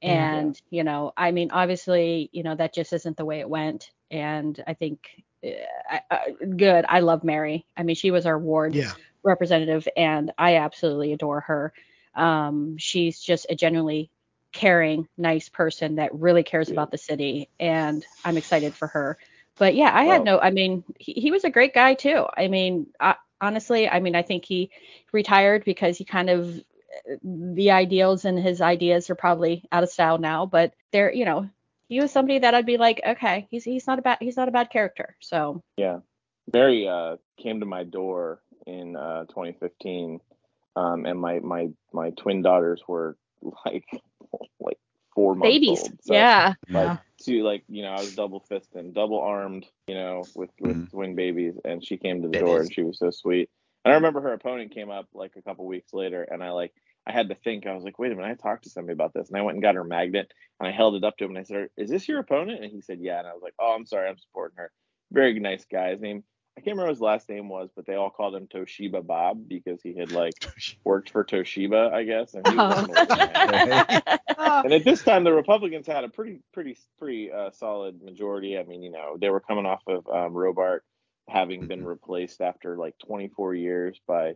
Yeah. 0.00 0.34
And 0.36 0.60
you 0.70 0.84
know, 0.84 1.12
I 1.16 1.30
mean, 1.32 1.50
obviously, 1.52 2.28
you 2.32 2.42
know, 2.42 2.54
that 2.54 2.74
just 2.74 2.92
isn't 2.92 3.16
the 3.16 3.24
way 3.24 3.40
it 3.40 3.48
went. 3.48 3.90
And 4.10 4.62
I 4.66 4.74
think 4.74 5.08
uh, 5.44 5.48
I, 5.90 6.00
I, 6.10 6.34
good. 6.56 6.84
I 6.88 7.00
love 7.00 7.24
Mary. 7.24 7.66
I 7.76 7.82
mean, 7.82 7.96
she 7.96 8.10
was 8.12 8.26
our 8.26 8.38
ward 8.38 8.74
yeah, 8.74 8.92
representative, 9.22 9.86
and 9.96 10.32
I 10.38 10.56
absolutely 10.56 11.12
adore 11.12 11.40
her. 11.40 11.72
Um, 12.14 12.76
she's 12.78 13.20
just 13.20 13.46
a 13.50 13.54
genuinely 13.54 14.10
caring, 14.52 15.08
nice 15.16 15.48
person 15.48 15.96
that 15.96 16.14
really 16.14 16.42
cares 16.42 16.68
Yeah. 16.68 16.74
about 16.74 16.90
the 16.90 16.98
city, 16.98 17.48
and 17.58 18.04
I'm 18.24 18.36
excited 18.36 18.74
for 18.74 18.88
her. 18.88 19.18
But 19.58 19.74
yeah, 19.74 19.90
I 19.94 20.04
had 20.04 20.24
no. 20.24 20.38
I 20.38 20.50
mean, 20.50 20.84
he, 20.98 21.12
he 21.14 21.30
was 21.30 21.44
a 21.44 21.50
great 21.50 21.74
guy 21.74 21.94
too. 21.94 22.26
I 22.36 22.48
mean, 22.48 22.86
I, 23.00 23.16
honestly, 23.40 23.88
I 23.88 24.00
mean, 24.00 24.14
I 24.16 24.22
think 24.22 24.44
he 24.44 24.70
retired 25.12 25.64
because 25.64 25.96
he 25.98 26.04
kind 26.04 26.30
of 26.30 26.60
the 27.22 27.70
ideals 27.70 28.24
and 28.24 28.38
his 28.38 28.60
ideas 28.60 29.10
are 29.10 29.14
probably 29.14 29.64
out 29.72 29.82
of 29.82 29.90
style 29.90 30.18
now. 30.18 30.46
But 30.46 30.74
there, 30.92 31.12
you 31.12 31.24
know, 31.24 31.48
he 31.88 32.00
was 32.00 32.12
somebody 32.12 32.40
that 32.40 32.54
I'd 32.54 32.66
be 32.66 32.76
like, 32.76 33.00
okay, 33.06 33.46
he's 33.50 33.64
he's 33.64 33.86
not 33.86 33.98
a 33.98 34.02
bad 34.02 34.18
he's 34.20 34.36
not 34.36 34.48
a 34.48 34.52
bad 34.52 34.70
character. 34.70 35.16
So 35.20 35.62
Yeah. 35.76 36.00
Mary 36.52 36.88
uh, 36.88 37.16
came 37.38 37.60
to 37.60 37.66
my 37.66 37.84
door 37.84 38.40
in 38.66 38.96
uh, 38.96 39.24
2015, 39.26 40.20
um, 40.76 41.06
and 41.06 41.18
my, 41.20 41.38
my 41.40 41.68
my 41.92 42.10
twin 42.10 42.42
daughters 42.42 42.82
were 42.88 43.16
like 43.64 43.84
like 44.60 44.78
four 45.14 45.34
months 45.34 45.54
babies, 45.54 45.80
old. 45.80 45.98
So, 46.02 46.14
yeah, 46.14 46.54
Like 46.70 46.98
to 47.24 47.42
like 47.42 47.64
you 47.68 47.82
know 47.82 47.90
I 47.90 48.00
was 48.00 48.14
double 48.14 48.40
fisted, 48.40 48.76
and 48.76 48.94
double 48.94 49.20
armed, 49.20 49.66
you 49.86 49.94
know, 49.94 50.24
with 50.34 50.50
with 50.60 50.76
Mhm. 50.76 50.90
twin 50.90 51.14
babies, 51.14 51.54
and 51.64 51.84
she 51.84 51.96
came 51.96 52.22
to 52.22 52.28
the 52.28 52.38
door 52.38 52.56
Babies. 52.56 52.68
and 52.68 52.74
she 52.74 52.82
was 52.82 52.98
so 52.98 53.10
sweet. 53.10 53.50
And 53.84 53.92
I 53.92 53.96
remember 53.96 54.20
her 54.20 54.32
opponent 54.32 54.72
came 54.72 54.90
up 54.90 55.08
like 55.12 55.32
a 55.36 55.42
couple 55.42 55.66
weeks 55.66 55.92
later, 55.92 56.22
and 56.22 56.42
I 56.42 56.50
like 56.50 56.72
I 57.06 57.12
had 57.12 57.28
to 57.30 57.34
think. 57.34 57.66
I 57.66 57.74
was 57.74 57.84
like, 57.84 57.98
wait 57.98 58.12
a 58.12 58.14
minute, 58.14 58.30
I 58.30 58.34
talked 58.34 58.64
to 58.64 58.70
somebody 58.70 58.92
about 58.94 59.12
this, 59.12 59.28
and 59.28 59.36
I 59.36 59.42
went 59.42 59.56
and 59.56 59.62
got 59.62 59.74
her 59.74 59.84
magnet, 59.84 60.32
and 60.60 60.68
I 60.68 60.72
held 60.72 60.94
it 60.94 61.04
up 61.04 61.16
to 61.18 61.24
him, 61.24 61.30
and 61.30 61.38
I 61.38 61.42
said, 61.44 61.68
"Is 61.76 61.90
this 61.90 62.08
your 62.08 62.20
opponent?" 62.20 62.62
And 62.62 62.70
he 62.72 62.80
said, 62.80 62.98
"Yeah." 63.00 63.18
And 63.18 63.26
I 63.28 63.32
was 63.32 63.42
like, 63.42 63.54
"Oh, 63.58 63.74
I'm 63.74 63.86
sorry, 63.86 64.08
I'm 64.08 64.18
supporting 64.18 64.56
her." 64.58 64.70
Very 65.10 65.38
nice 65.40 65.64
guy. 65.70 65.90
His 65.90 66.00
name 66.00 66.24
I 66.56 66.60
can't 66.60 66.76
remember 66.76 66.88
what 66.88 66.94
his 66.96 67.00
last 67.00 67.28
name 67.30 67.48
was, 67.48 67.70
but 67.74 67.86
they 67.86 67.94
all 67.94 68.10
called 68.10 68.34
him 68.34 68.46
Toshiba 68.46 69.04
Bob 69.06 69.48
because 69.48 69.80
he 69.82 69.94
had 69.96 70.12
like 70.12 70.34
worked 70.84 71.10
for 71.10 71.24
Toshiba, 71.24 71.92
I 71.92 72.04
guess. 72.04 72.34
And, 72.34 72.46
he 72.46 72.54
was 72.56 72.74
Oh. 72.78 72.82
an 72.84 72.90
older 72.98 73.16
man. 73.16 74.02
Oh, 74.38 74.62
and 74.64 74.72
at 74.74 74.84
this 74.84 75.02
time, 75.02 75.24
the 75.24 75.32
Republicans 75.32 75.86
had 75.86 76.04
a 76.04 76.08
pretty, 76.08 76.40
pretty, 76.52 76.76
pretty 76.98 77.32
uh, 77.32 77.50
solid 77.52 78.02
majority. 78.02 78.58
I 78.58 78.64
mean, 78.64 78.82
you 78.82 78.90
know, 78.90 79.16
they 79.18 79.30
were 79.30 79.40
coming 79.40 79.64
off 79.66 79.82
of 79.86 80.06
um, 80.08 80.34
Robart 80.34 80.80
having 81.28 81.66
been 81.66 81.84
replaced 81.84 82.40
after 82.42 82.76
like 82.76 82.94
24 83.06 83.54
years 83.54 84.00
by 84.06 84.34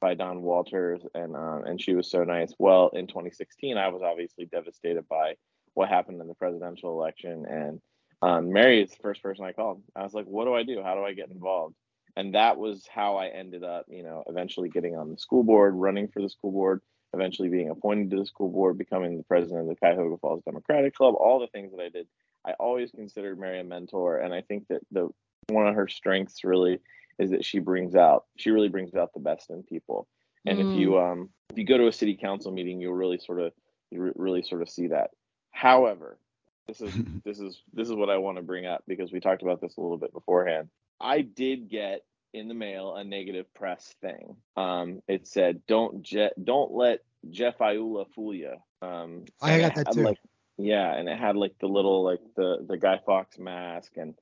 by 0.00 0.12
Don 0.14 0.42
Walters, 0.42 1.00
and 1.14 1.34
um, 1.34 1.64
and 1.64 1.80
she 1.80 1.94
was 1.94 2.08
so 2.10 2.22
nice. 2.22 2.52
Well, 2.58 2.90
in 2.92 3.06
2016, 3.06 3.76
I 3.78 3.88
was 3.88 4.02
obviously 4.04 4.44
devastated 4.44 5.08
by 5.08 5.34
what 5.74 5.88
happened 5.88 6.20
in 6.20 6.28
the 6.28 6.34
presidential 6.34 6.92
election, 6.92 7.44
and 7.48 7.80
um, 8.22 8.52
Mary 8.52 8.82
is 8.82 8.90
the 8.90 9.02
first 9.02 9.22
person 9.22 9.44
I 9.44 9.52
called. 9.52 9.82
I 9.94 10.02
was 10.02 10.14
like, 10.14 10.26
"What 10.26 10.44
do 10.44 10.54
I 10.54 10.62
do? 10.62 10.82
How 10.82 10.94
do 10.94 11.02
I 11.02 11.12
get 11.12 11.30
involved?" 11.30 11.74
And 12.16 12.34
that 12.34 12.56
was 12.56 12.86
how 12.92 13.16
I 13.16 13.28
ended 13.28 13.62
up, 13.62 13.84
you 13.88 14.02
know, 14.02 14.24
eventually 14.26 14.70
getting 14.70 14.96
on 14.96 15.10
the 15.10 15.18
school 15.18 15.44
board, 15.44 15.74
running 15.74 16.08
for 16.08 16.22
the 16.22 16.30
school 16.30 16.50
board, 16.50 16.80
eventually 17.12 17.50
being 17.50 17.68
appointed 17.68 18.10
to 18.10 18.16
the 18.16 18.26
school 18.26 18.48
board, 18.48 18.78
becoming 18.78 19.18
the 19.18 19.24
president 19.24 19.60
of 19.60 19.68
the 19.68 19.76
Cuyahoga 19.76 20.16
Falls 20.16 20.42
Democratic 20.44 20.94
Club, 20.94 21.14
all 21.18 21.40
the 21.40 21.46
things 21.48 21.72
that 21.72 21.82
I 21.82 21.90
did. 21.90 22.06
I 22.46 22.52
always 22.52 22.90
considered 22.90 23.38
Mary 23.38 23.60
a 23.60 23.64
mentor, 23.64 24.18
and 24.18 24.32
I 24.32 24.40
think 24.40 24.68
that 24.68 24.80
the 24.90 25.08
one 25.48 25.66
of 25.66 25.74
her 25.74 25.88
strengths 25.88 26.42
really 26.42 26.80
is 27.18 27.30
that 27.30 27.44
she 27.44 27.58
brings 27.58 27.94
out 27.94 28.24
she 28.36 28.50
really 28.50 28.68
brings 28.68 28.94
out 28.94 29.12
the 29.12 29.20
best 29.20 29.50
in 29.50 29.62
people. 29.62 30.08
And 30.44 30.60
if 30.60 30.74
you 30.74 30.98
um 30.98 31.30
if 31.50 31.58
you 31.58 31.64
go 31.64 31.76
to 31.76 31.88
a 31.88 31.92
city 31.92 32.16
council 32.16 32.52
meeting, 32.52 32.80
you'll 32.80 32.94
really 32.94 33.18
sort 33.18 33.40
of 33.40 33.52
you 33.90 34.00
re- 34.00 34.12
really 34.14 34.42
sort 34.42 34.62
of 34.62 34.70
see 34.70 34.88
that. 34.88 35.10
However, 35.50 36.18
this 36.66 36.80
is 36.80 36.94
this 37.24 37.38
is 37.38 37.62
this 37.72 37.88
is 37.88 37.94
what 37.94 38.10
I 38.10 38.18
want 38.18 38.36
to 38.36 38.42
bring 38.42 38.66
up 38.66 38.84
because 38.86 39.12
we 39.12 39.20
talked 39.20 39.42
about 39.42 39.60
this 39.60 39.76
a 39.76 39.80
little 39.80 39.98
bit 39.98 40.12
beforehand. 40.12 40.68
I 41.00 41.20
did 41.20 41.68
get 41.68 42.02
in 42.32 42.48
the 42.48 42.54
mail 42.54 42.94
a 42.94 43.04
negative 43.04 43.52
press 43.54 43.94
thing. 44.00 44.36
Um, 44.56 45.02
it 45.08 45.26
said, 45.26 45.62
"Don't 45.66 46.02
Je- 46.02 46.32
don't 46.42 46.72
let 46.72 47.00
Jeff 47.30 47.58
Iula 47.58 48.06
fool 48.14 48.34
you." 48.34 48.54
Um, 48.82 49.24
I 49.40 49.58
got 49.58 49.74
that 49.76 49.92
too. 49.92 50.02
Like, 50.02 50.18
yeah, 50.58 50.94
and 50.94 51.08
it 51.08 51.18
had 51.18 51.36
like 51.36 51.54
the 51.60 51.68
little 51.68 52.04
like 52.04 52.20
the 52.36 52.64
the 52.66 52.76
Guy 52.76 53.00
Fawkes 53.04 53.38
mask, 53.38 53.92
and 53.96 54.14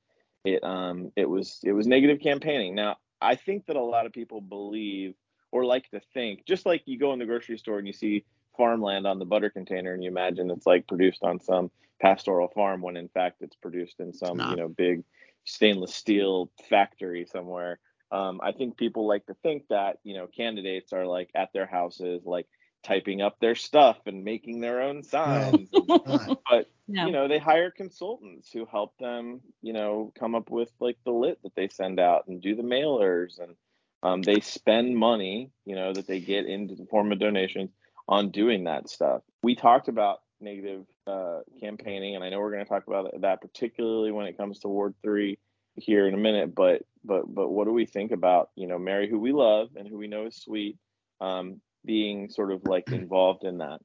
it 0.44 0.62
um 0.62 1.12
it 1.16 1.28
was 1.28 1.60
it 1.64 1.72
was 1.72 1.86
negative 1.86 2.20
campaigning. 2.20 2.74
Now 2.74 2.96
I 3.20 3.36
think 3.36 3.66
that 3.66 3.76
a 3.76 3.82
lot 3.82 4.06
of 4.06 4.12
people 4.12 4.40
believe 4.40 5.14
or 5.50 5.64
like 5.64 5.88
to 5.90 6.00
think, 6.12 6.44
just 6.46 6.66
like 6.66 6.82
you 6.86 6.98
go 6.98 7.12
in 7.12 7.18
the 7.18 7.26
grocery 7.26 7.56
store 7.56 7.78
and 7.78 7.86
you 7.86 7.92
see 7.92 8.24
farmland 8.56 9.06
on 9.06 9.18
the 9.18 9.24
butter 9.24 9.50
container 9.50 9.92
and 9.94 10.02
you 10.02 10.10
imagine 10.10 10.50
it's 10.50 10.66
like 10.66 10.86
produced 10.86 11.22
on 11.22 11.40
some 11.40 11.70
pastoral 12.00 12.48
farm 12.48 12.82
when 12.82 12.96
in 12.96 13.08
fact 13.08 13.36
it's 13.40 13.56
produced 13.56 14.00
in 14.00 14.12
some 14.12 14.38
you 14.50 14.56
know 14.56 14.68
big 14.68 15.02
stainless 15.44 15.94
steel 15.94 16.50
factory 16.70 17.26
somewhere. 17.30 17.78
Um, 18.10 18.40
i 18.42 18.52
think 18.52 18.76
people 18.76 19.06
like 19.06 19.26
to 19.26 19.34
think 19.42 19.64
that 19.70 19.98
you 20.04 20.14
know 20.14 20.26
candidates 20.26 20.92
are 20.92 21.06
like 21.06 21.30
at 21.34 21.52
their 21.52 21.66
houses 21.66 22.22
like 22.24 22.46
typing 22.82 23.22
up 23.22 23.38
their 23.40 23.54
stuff 23.54 23.96
and 24.06 24.24
making 24.24 24.60
their 24.60 24.82
own 24.82 25.02
signs 25.02 25.68
and- 25.72 25.88
but 26.50 26.70
No. 26.86 27.06
you 27.06 27.12
know 27.12 27.28
they 27.28 27.38
hire 27.38 27.70
consultants 27.70 28.50
who 28.52 28.66
help 28.66 28.92
them 28.98 29.40
you 29.62 29.72
know 29.72 30.12
come 30.18 30.34
up 30.34 30.50
with 30.50 30.70
like 30.80 30.98
the 31.04 31.12
lit 31.12 31.38
that 31.42 31.54
they 31.56 31.68
send 31.68 31.98
out 31.98 32.26
and 32.28 32.42
do 32.42 32.54
the 32.54 32.62
mailers 32.62 33.38
and 33.40 33.56
um, 34.02 34.20
they 34.20 34.40
spend 34.40 34.94
money 34.96 35.50
you 35.64 35.74
know 35.76 35.92
that 35.94 36.06
they 36.06 36.20
get 36.20 36.44
into 36.46 36.74
the 36.74 36.84
form 36.86 37.10
of 37.10 37.18
donations 37.18 37.70
on 38.08 38.30
doing 38.30 38.64
that 38.64 38.88
stuff 38.88 39.22
we 39.42 39.54
talked 39.54 39.88
about 39.88 40.20
negative 40.40 40.84
uh, 41.06 41.40
campaigning 41.60 42.14
and 42.16 42.24
i 42.24 42.28
know 42.30 42.38
we're 42.40 42.50
going 42.52 42.64
to 42.64 42.68
talk 42.68 42.86
about 42.86 43.10
that 43.20 43.40
particularly 43.40 44.10
when 44.12 44.26
it 44.26 44.36
comes 44.36 44.58
to 44.58 44.68
ward 44.68 44.94
3 45.02 45.38
here 45.76 46.06
in 46.06 46.14
a 46.14 46.18
minute 46.18 46.54
but 46.54 46.82
but 47.04 47.22
but 47.32 47.48
what 47.48 47.64
do 47.64 47.72
we 47.72 47.86
think 47.86 48.12
about 48.12 48.50
you 48.56 48.66
know 48.66 48.78
mary 48.78 49.08
who 49.08 49.18
we 49.18 49.32
love 49.32 49.68
and 49.76 49.88
who 49.88 49.96
we 49.98 50.06
know 50.08 50.26
is 50.26 50.36
sweet 50.36 50.76
um, 51.20 51.60
being 51.84 52.28
sort 52.28 52.50
of 52.52 52.64
like 52.64 52.90
involved 52.90 53.44
in 53.44 53.58
that 53.58 53.80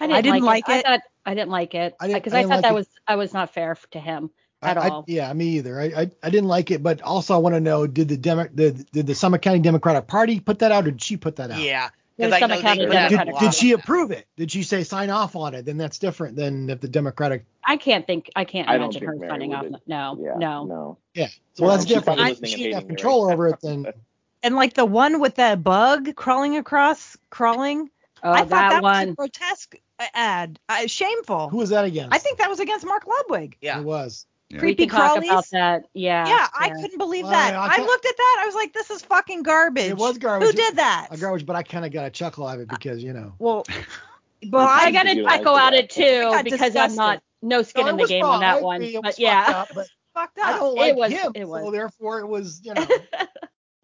I 0.00 0.06
didn't, 0.06 0.16
I 0.16 0.20
didn't 0.22 0.42
like, 0.44 0.68
like 0.68 0.76
it. 0.76 0.78
it. 0.80 0.86
I 0.86 0.90
thought 0.90 1.00
I 1.26 1.34
didn't 1.34 1.50
like 1.50 1.74
it 1.74 1.96
because 2.00 2.32
I 2.32 2.38
I, 2.38 2.42
didn't 2.42 2.50
thought 2.50 2.54
like 2.56 2.62
that 2.62 2.70
it. 2.70 2.74
was 2.74 2.86
I 3.08 3.16
was 3.16 3.34
not 3.34 3.52
fair 3.52 3.76
to 3.90 3.98
him 3.98 4.30
at 4.62 4.78
I- 4.78 4.88
all. 4.90 5.04
yeah, 5.08 5.32
me 5.32 5.46
either. 5.56 5.80
I, 5.80 5.84
I 5.86 6.10
I 6.22 6.30
didn't 6.30 6.46
like 6.48 6.70
it, 6.70 6.84
but 6.84 7.02
also 7.02 7.34
I 7.34 7.38
want 7.38 7.56
to 7.56 7.60
know 7.60 7.86
did 7.88 8.06
the 8.08 8.16
Demo- 8.16 8.46
did, 8.46 8.88
did 8.92 9.06
the 9.08 9.14
Summit 9.16 9.42
County 9.42 9.58
Democratic 9.58 10.06
Party 10.06 10.38
put 10.38 10.60
that 10.60 10.70
out, 10.70 10.86
or 10.86 10.92
did 10.92 11.02
she 11.02 11.16
put 11.16 11.34
that 11.36 11.50
out? 11.50 11.58
Yeah. 11.60 11.88
There's 12.18 12.34
Because 12.34 12.42
I 12.42 12.46
know 12.46 12.54
they 12.54 12.60
account 12.60 12.80
of 12.80 12.88
put 12.88 12.96
out 12.96 13.28
a 13.28 13.32
Did, 13.32 13.38
did 13.38 13.54
she 13.54 13.72
approve 13.72 14.10
it? 14.10 14.26
Did 14.36 14.50
she 14.50 14.64
say 14.64 14.82
sign 14.82 15.08
off 15.08 15.36
on 15.36 15.54
it? 15.54 15.64
Then 15.64 15.76
that's 15.78 15.98
different 15.98 16.34
than 16.34 16.68
if 16.68 16.80
the 16.80 16.88
Democratic. 16.88 17.44
I 17.64 17.76
can't 17.76 18.06
think 18.06 18.30
I 18.34 18.44
can't 18.44 18.68
I 18.68 18.76
imagine 18.76 19.04
her 19.04 19.14
Mary 19.14 19.30
signing 19.30 19.54
off. 19.54 19.62
would. 19.62 19.76
No, 19.86 20.18
yeah 20.20 20.34
no. 20.36 20.64
no 20.64 20.98
Yeah. 21.14 21.28
So 21.54 21.64
Yeah, 21.64 21.70
that's 21.70 21.84
she's 21.84 21.94
different. 21.94 22.18
probably 22.18 22.32
If 22.32 22.40
listening 22.40 22.58
she 22.58 22.64
and 22.66 22.74
have 22.74 22.86
control 22.88 23.26
right 23.26 23.34
over 23.34 23.48
it, 23.48 23.60
then 23.62 23.86
And 24.42 24.56
like 24.56 24.74
the 24.74 24.84
one 24.84 25.20
with 25.20 25.36
the 25.36 25.58
bug 25.62 26.14
crawling 26.16 26.56
across, 26.56 27.16
crawling. 27.30 27.90
Oh, 28.22 28.32
I 28.32 28.38
thought 28.38 28.48
that, 28.48 28.70
that, 28.70 28.82
was 28.82 28.96
one. 28.98 29.08
a 29.10 29.14
grotesque 29.14 29.76
uh, 30.00 30.06
ad. 30.14 30.58
Uh, 30.68 30.86
shameful. 30.86 31.48
who 31.50 31.58
was 31.58 31.70
that 31.70 31.84
against? 31.84 32.14
I 32.14 32.18
think 32.18 32.38
that 32.38 32.48
was 32.48 32.60
against 32.60 32.84
Mark 32.84 33.06
Ludwig. 33.06 33.56
Yeah. 33.60 33.78
it 33.78 33.84
was. 33.84 34.26
Yeah. 34.50 34.58
creepy 34.60 34.86
can 34.86 34.96
talk 34.98 35.18
crawlies. 35.22 35.28
about 35.28 35.46
that. 35.52 35.84
Yeah. 35.92 36.26
Yeah, 36.26 36.46
I 36.58 36.70
couldn't 36.70 36.96
believe 36.96 37.24
Well, 37.24 37.32
that. 37.32 37.54
I 37.54 37.76
I, 37.76 37.84
looked 37.84 38.06
at 38.06 38.16
that. 38.16 38.40
I 38.42 38.46
was 38.46 38.54
like, 38.54 38.72
this 38.72 38.90
is 38.90 39.02
fucking 39.02 39.42
garbage. 39.42 39.90
It 39.90 39.96
was 39.96 40.16
garbage. 40.16 40.46
Who 40.48 40.52
did 40.54 40.76
that? 40.76 41.08
A 41.10 41.18
garbage, 41.18 41.44
but 41.44 41.54
I 41.56 41.62
kind 41.62 41.84
of 41.84 41.92
got 41.92 42.06
a 42.06 42.10
chuckle 42.10 42.46
out 42.46 42.54
of 42.54 42.60
it 42.62 42.68
because 42.68 43.02
you 43.02 43.12
know. 43.12 43.34
Well, 43.38 43.64
Well, 43.68 43.84
well, 44.52 44.66
I 44.66 44.84
I 44.86 44.90
got 44.90 45.06
You 45.06 45.16
to 45.16 45.22
like 45.22 45.40
echo 45.40 45.54
that. 45.54 45.74
at 45.74 45.84
it 45.84 45.90
too 45.90 46.22
got 46.30 46.44
because 46.44 46.74
I'm 46.76 46.94
not 46.94 47.22
no 47.42 47.62
skin 47.62 47.84
No, 47.84 47.90
in 47.90 47.96
the 47.98 48.06
game 48.06 48.22
fun. 48.24 48.34
on 48.36 48.40
that 48.40 48.62
one. 48.62 48.76
agree, 48.76 48.94
it 48.94 49.02
was 49.02 49.02
But 49.02 49.06
fucked 49.06 49.18
yeah. 49.18 49.44
up, 49.54 49.68
but 49.74 49.86
fucked 50.14 50.38
I 50.42 50.52
don't 50.58 50.76
It 50.78 50.80
like 50.80 50.96
was- 50.96 51.12
him, 51.12 51.32
it 51.34 51.46
was. 51.46 51.64
so 51.64 51.70
therefore 51.70 52.20
it 52.20 52.26
was 52.26 52.60
you 52.64 52.72
know. 52.74 52.86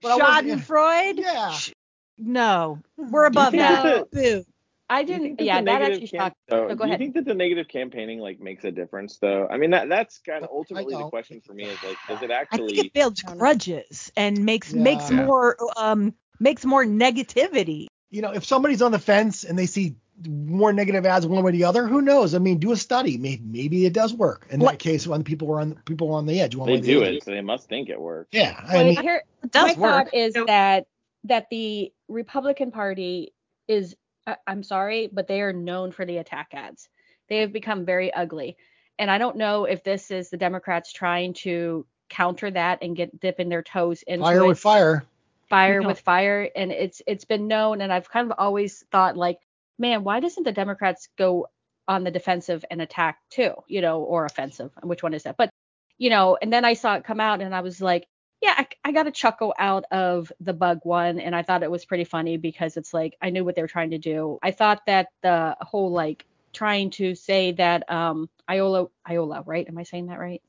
But 0.02 0.20
I 0.20 0.42
wasn't- 0.42 0.60
Schadenfreude? 0.62 1.18
Yeah. 1.18 1.50
Sh- 1.52 1.72
No, 2.18 2.78
we're 2.96 3.24
above 3.26 3.52
that. 3.52 3.82
that- 3.84 4.10
Boo. 4.10 4.44
I 4.90 5.02
didn't. 5.02 5.22
think 5.22 5.38
that 5.38 5.44
Yeah, 5.44 5.60
the 5.60 5.64
that 5.66 5.78
negative 5.80 6.02
actually 6.02 6.18
cam- 6.18 6.20
shocked. 6.26 6.36
oh, 6.50 6.68
no, 6.68 6.74
go 6.74 6.84
do 6.84 6.90
you 6.92 6.98
think 6.98 7.14
that 7.14 7.24
the 7.24 7.34
negative 7.34 7.68
campaigning 7.68 8.18
like 8.18 8.38
makes 8.40 8.64
a 8.64 8.70
difference 8.70 9.16
though? 9.18 9.48
I 9.50 9.56
mean 9.56 9.70
that 9.70 9.88
that's 9.88 10.18
kind 10.18 10.44
of 10.44 10.50
ultimately 10.52 10.94
the 10.94 11.08
question 11.08 11.40
for 11.40 11.54
me 11.54 11.64
is 11.64 11.78
like 11.82 11.96
does 12.08 12.22
it 12.22 12.30
actually? 12.30 12.32
I 12.32 12.40
actually 12.40 12.74
think 12.74 12.86
it 12.86 12.92
builds 12.92 13.24
No, 13.24 13.32
no. 13.32 13.38
grudges 13.38 14.12
and 14.16 14.44
makes 14.44 14.72
Yeah. 14.72 14.82
makes 14.82 15.10
Yeah. 15.10 15.24
more 15.24 15.56
um 15.76 16.14
makes 16.40 16.64
more 16.64 16.84
negativity. 16.84 17.86
you 18.10 18.22
know, 18.22 18.30
if 18.32 18.44
somebody's 18.44 18.80
on 18.82 18.92
the 18.92 18.98
fence 18.98 19.42
and 19.44 19.58
they 19.58 19.66
see 19.66 19.96
more 20.28 20.72
negative 20.72 21.04
ads 21.04 21.26
one 21.26 21.42
way 21.42 21.48
or 21.48 21.52
the 21.52 21.64
other, 21.64 21.88
who 21.88 22.00
knows? 22.00 22.34
I 22.36 22.38
mean, 22.38 22.58
do 22.58 22.70
a 22.70 22.76
study. 22.76 23.18
Maybe, 23.18 23.42
maybe 23.44 23.86
it 23.86 23.92
does 23.92 24.14
work. 24.14 24.46
In 24.50 24.60
What- 24.60 24.72
that 24.72 24.78
case, 24.78 25.04
when 25.06 25.24
people 25.24 25.48
were 25.48 25.60
on 25.60 25.74
people 25.86 26.08
were 26.08 26.14
on 26.16 26.26
the 26.26 26.40
edge, 26.40 26.54
one 26.54 26.66
they 26.66 26.74
way 26.74 26.78
or 26.78 26.82
the 26.82 26.86
do 26.92 27.02
other. 27.02 27.12
it 27.12 27.24
so 27.24 27.30
they 27.32 27.40
must 27.40 27.68
think 27.68 27.88
it 27.88 28.00
works. 28.00 28.28
Yeah, 28.32 28.54
I 28.68 28.74
Well, 28.76 28.84
mean, 28.84 29.02
here, 29.02 29.22
It 29.42 29.50
does 29.50 29.76
my 29.76 29.82
work. 29.82 30.04
thought 30.10 30.14
is 30.14 30.34
that 30.34 30.86
that 31.24 31.46
the 31.50 31.90
Republican 32.08 32.70
Party 32.70 33.32
is. 33.66 33.96
I- 34.26 34.36
I'm 34.46 34.62
sorry, 34.62 35.08
but 35.12 35.26
they 35.28 35.40
are 35.42 35.52
known 35.52 35.92
for 35.92 36.04
the 36.04 36.18
attack 36.18 36.48
ads. 36.52 36.88
They 37.28 37.38
have 37.38 37.52
become 37.52 37.84
very 37.84 38.12
ugly, 38.12 38.56
and 38.98 39.10
I 39.10 39.18
don't 39.18 39.36
know 39.36 39.64
if 39.64 39.82
this 39.82 40.10
is 40.10 40.30
the 40.30 40.36
Democrats 40.36 40.92
trying 40.92 41.34
to 41.34 41.86
counter 42.10 42.50
that 42.50 42.78
and 42.82 42.96
get 42.96 43.18
dipping 43.20 43.48
their 43.48 43.62
toes 43.62 44.02
into 44.02 44.24
fire 44.24 44.42
it. 44.44 44.46
with 44.48 44.58
fire. 44.60 45.04
fire 45.48 45.80
No. 45.80 45.88
with 45.88 46.00
fire 46.00 46.48
and 46.54 46.70
it's 46.70 47.00
it's 47.06 47.24
been 47.24 47.48
known 47.48 47.80
and 47.80 47.92
I've 47.92 48.08
kind 48.10 48.30
of 48.30 48.36
always 48.38 48.84
thought 48.92 49.16
like 49.16 49.38
man 49.78 50.04
why 50.04 50.20
doesn't 50.20 50.44
the 50.44 50.52
Democrats 50.52 51.08
go 51.18 51.48
on 51.88 52.04
the 52.04 52.10
defensive 52.10 52.64
and 52.70 52.80
attack 52.82 53.18
too 53.30 53.54
you 53.68 53.80
know 53.80 54.02
or 54.02 54.26
offensive 54.26 54.70
which 54.82 55.02
one 55.02 55.14
is 55.14 55.22
that 55.24 55.36
but 55.38 55.50
you 55.98 56.10
know 56.10 56.36
and 56.40 56.52
then 56.52 56.64
I 56.64 56.74
saw 56.74 56.94
it 56.96 57.04
come 57.04 57.20
out 57.20 57.40
and 57.40 57.54
I 57.54 57.60
was 57.62 57.80
like 57.80 58.06
yeah 58.42 58.54
I, 58.58 58.66
I 58.84 58.92
got 58.92 59.06
a 59.06 59.10
chuckle 59.12 59.54
out 59.58 59.84
of 59.90 60.32
the 60.40 60.52
bug 60.52 60.80
one 60.82 61.18
and 61.20 61.34
I 61.34 61.42
thought 61.42 61.62
it 61.62 61.70
was 61.70 61.84
pretty 61.84 62.04
funny 62.04 62.36
because 62.36 62.76
it's 62.76 62.92
like 62.94 63.16
I 63.22 63.30
knew 63.30 63.44
what 63.44 63.54
they 63.54 63.62
were 63.62 63.68
trying 63.68 63.90
to 63.90 63.98
do 63.98 64.38
I 64.42 64.50
thought 64.50 64.82
that 64.86 65.08
the 65.22 65.56
whole 65.60 65.90
like 65.90 66.26
trying 66.52 66.90
to 66.90 67.14
say 67.14 67.52
that 67.52 67.90
um 67.90 68.28
Iola 68.48 68.86
Iola 69.08 69.42
right 69.46 69.66
am 69.68 69.78
I 69.78 69.82
saying 69.82 70.06
that 70.06 70.18
right 70.18 70.42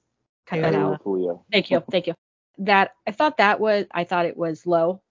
cut 0.45 0.61
that 0.61 0.73
Iola. 0.73 0.93
out 0.93 1.03
Coolio. 1.03 1.41
Thank 1.51 1.71
you, 1.71 1.83
thank 1.91 2.07
you. 2.07 2.13
That 2.59 2.91
I 3.07 3.11
thought 3.11 3.37
that 3.37 3.59
was 3.59 3.85
I 3.91 4.03
thought 4.03 4.25
it 4.25 4.37
was 4.37 4.65
low. 4.65 5.01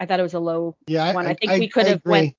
I 0.00 0.06
thought 0.06 0.20
it 0.20 0.24
was 0.24 0.34
a 0.34 0.40
low 0.40 0.76
Yeah, 0.86 1.12
one. 1.12 1.26
I, 1.26 1.30
I 1.30 1.34
think 1.34 1.60
we 1.60 1.68
could 1.68 1.86
I 1.86 1.90
have 1.90 2.00
agree. 2.04 2.12
went. 2.12 2.36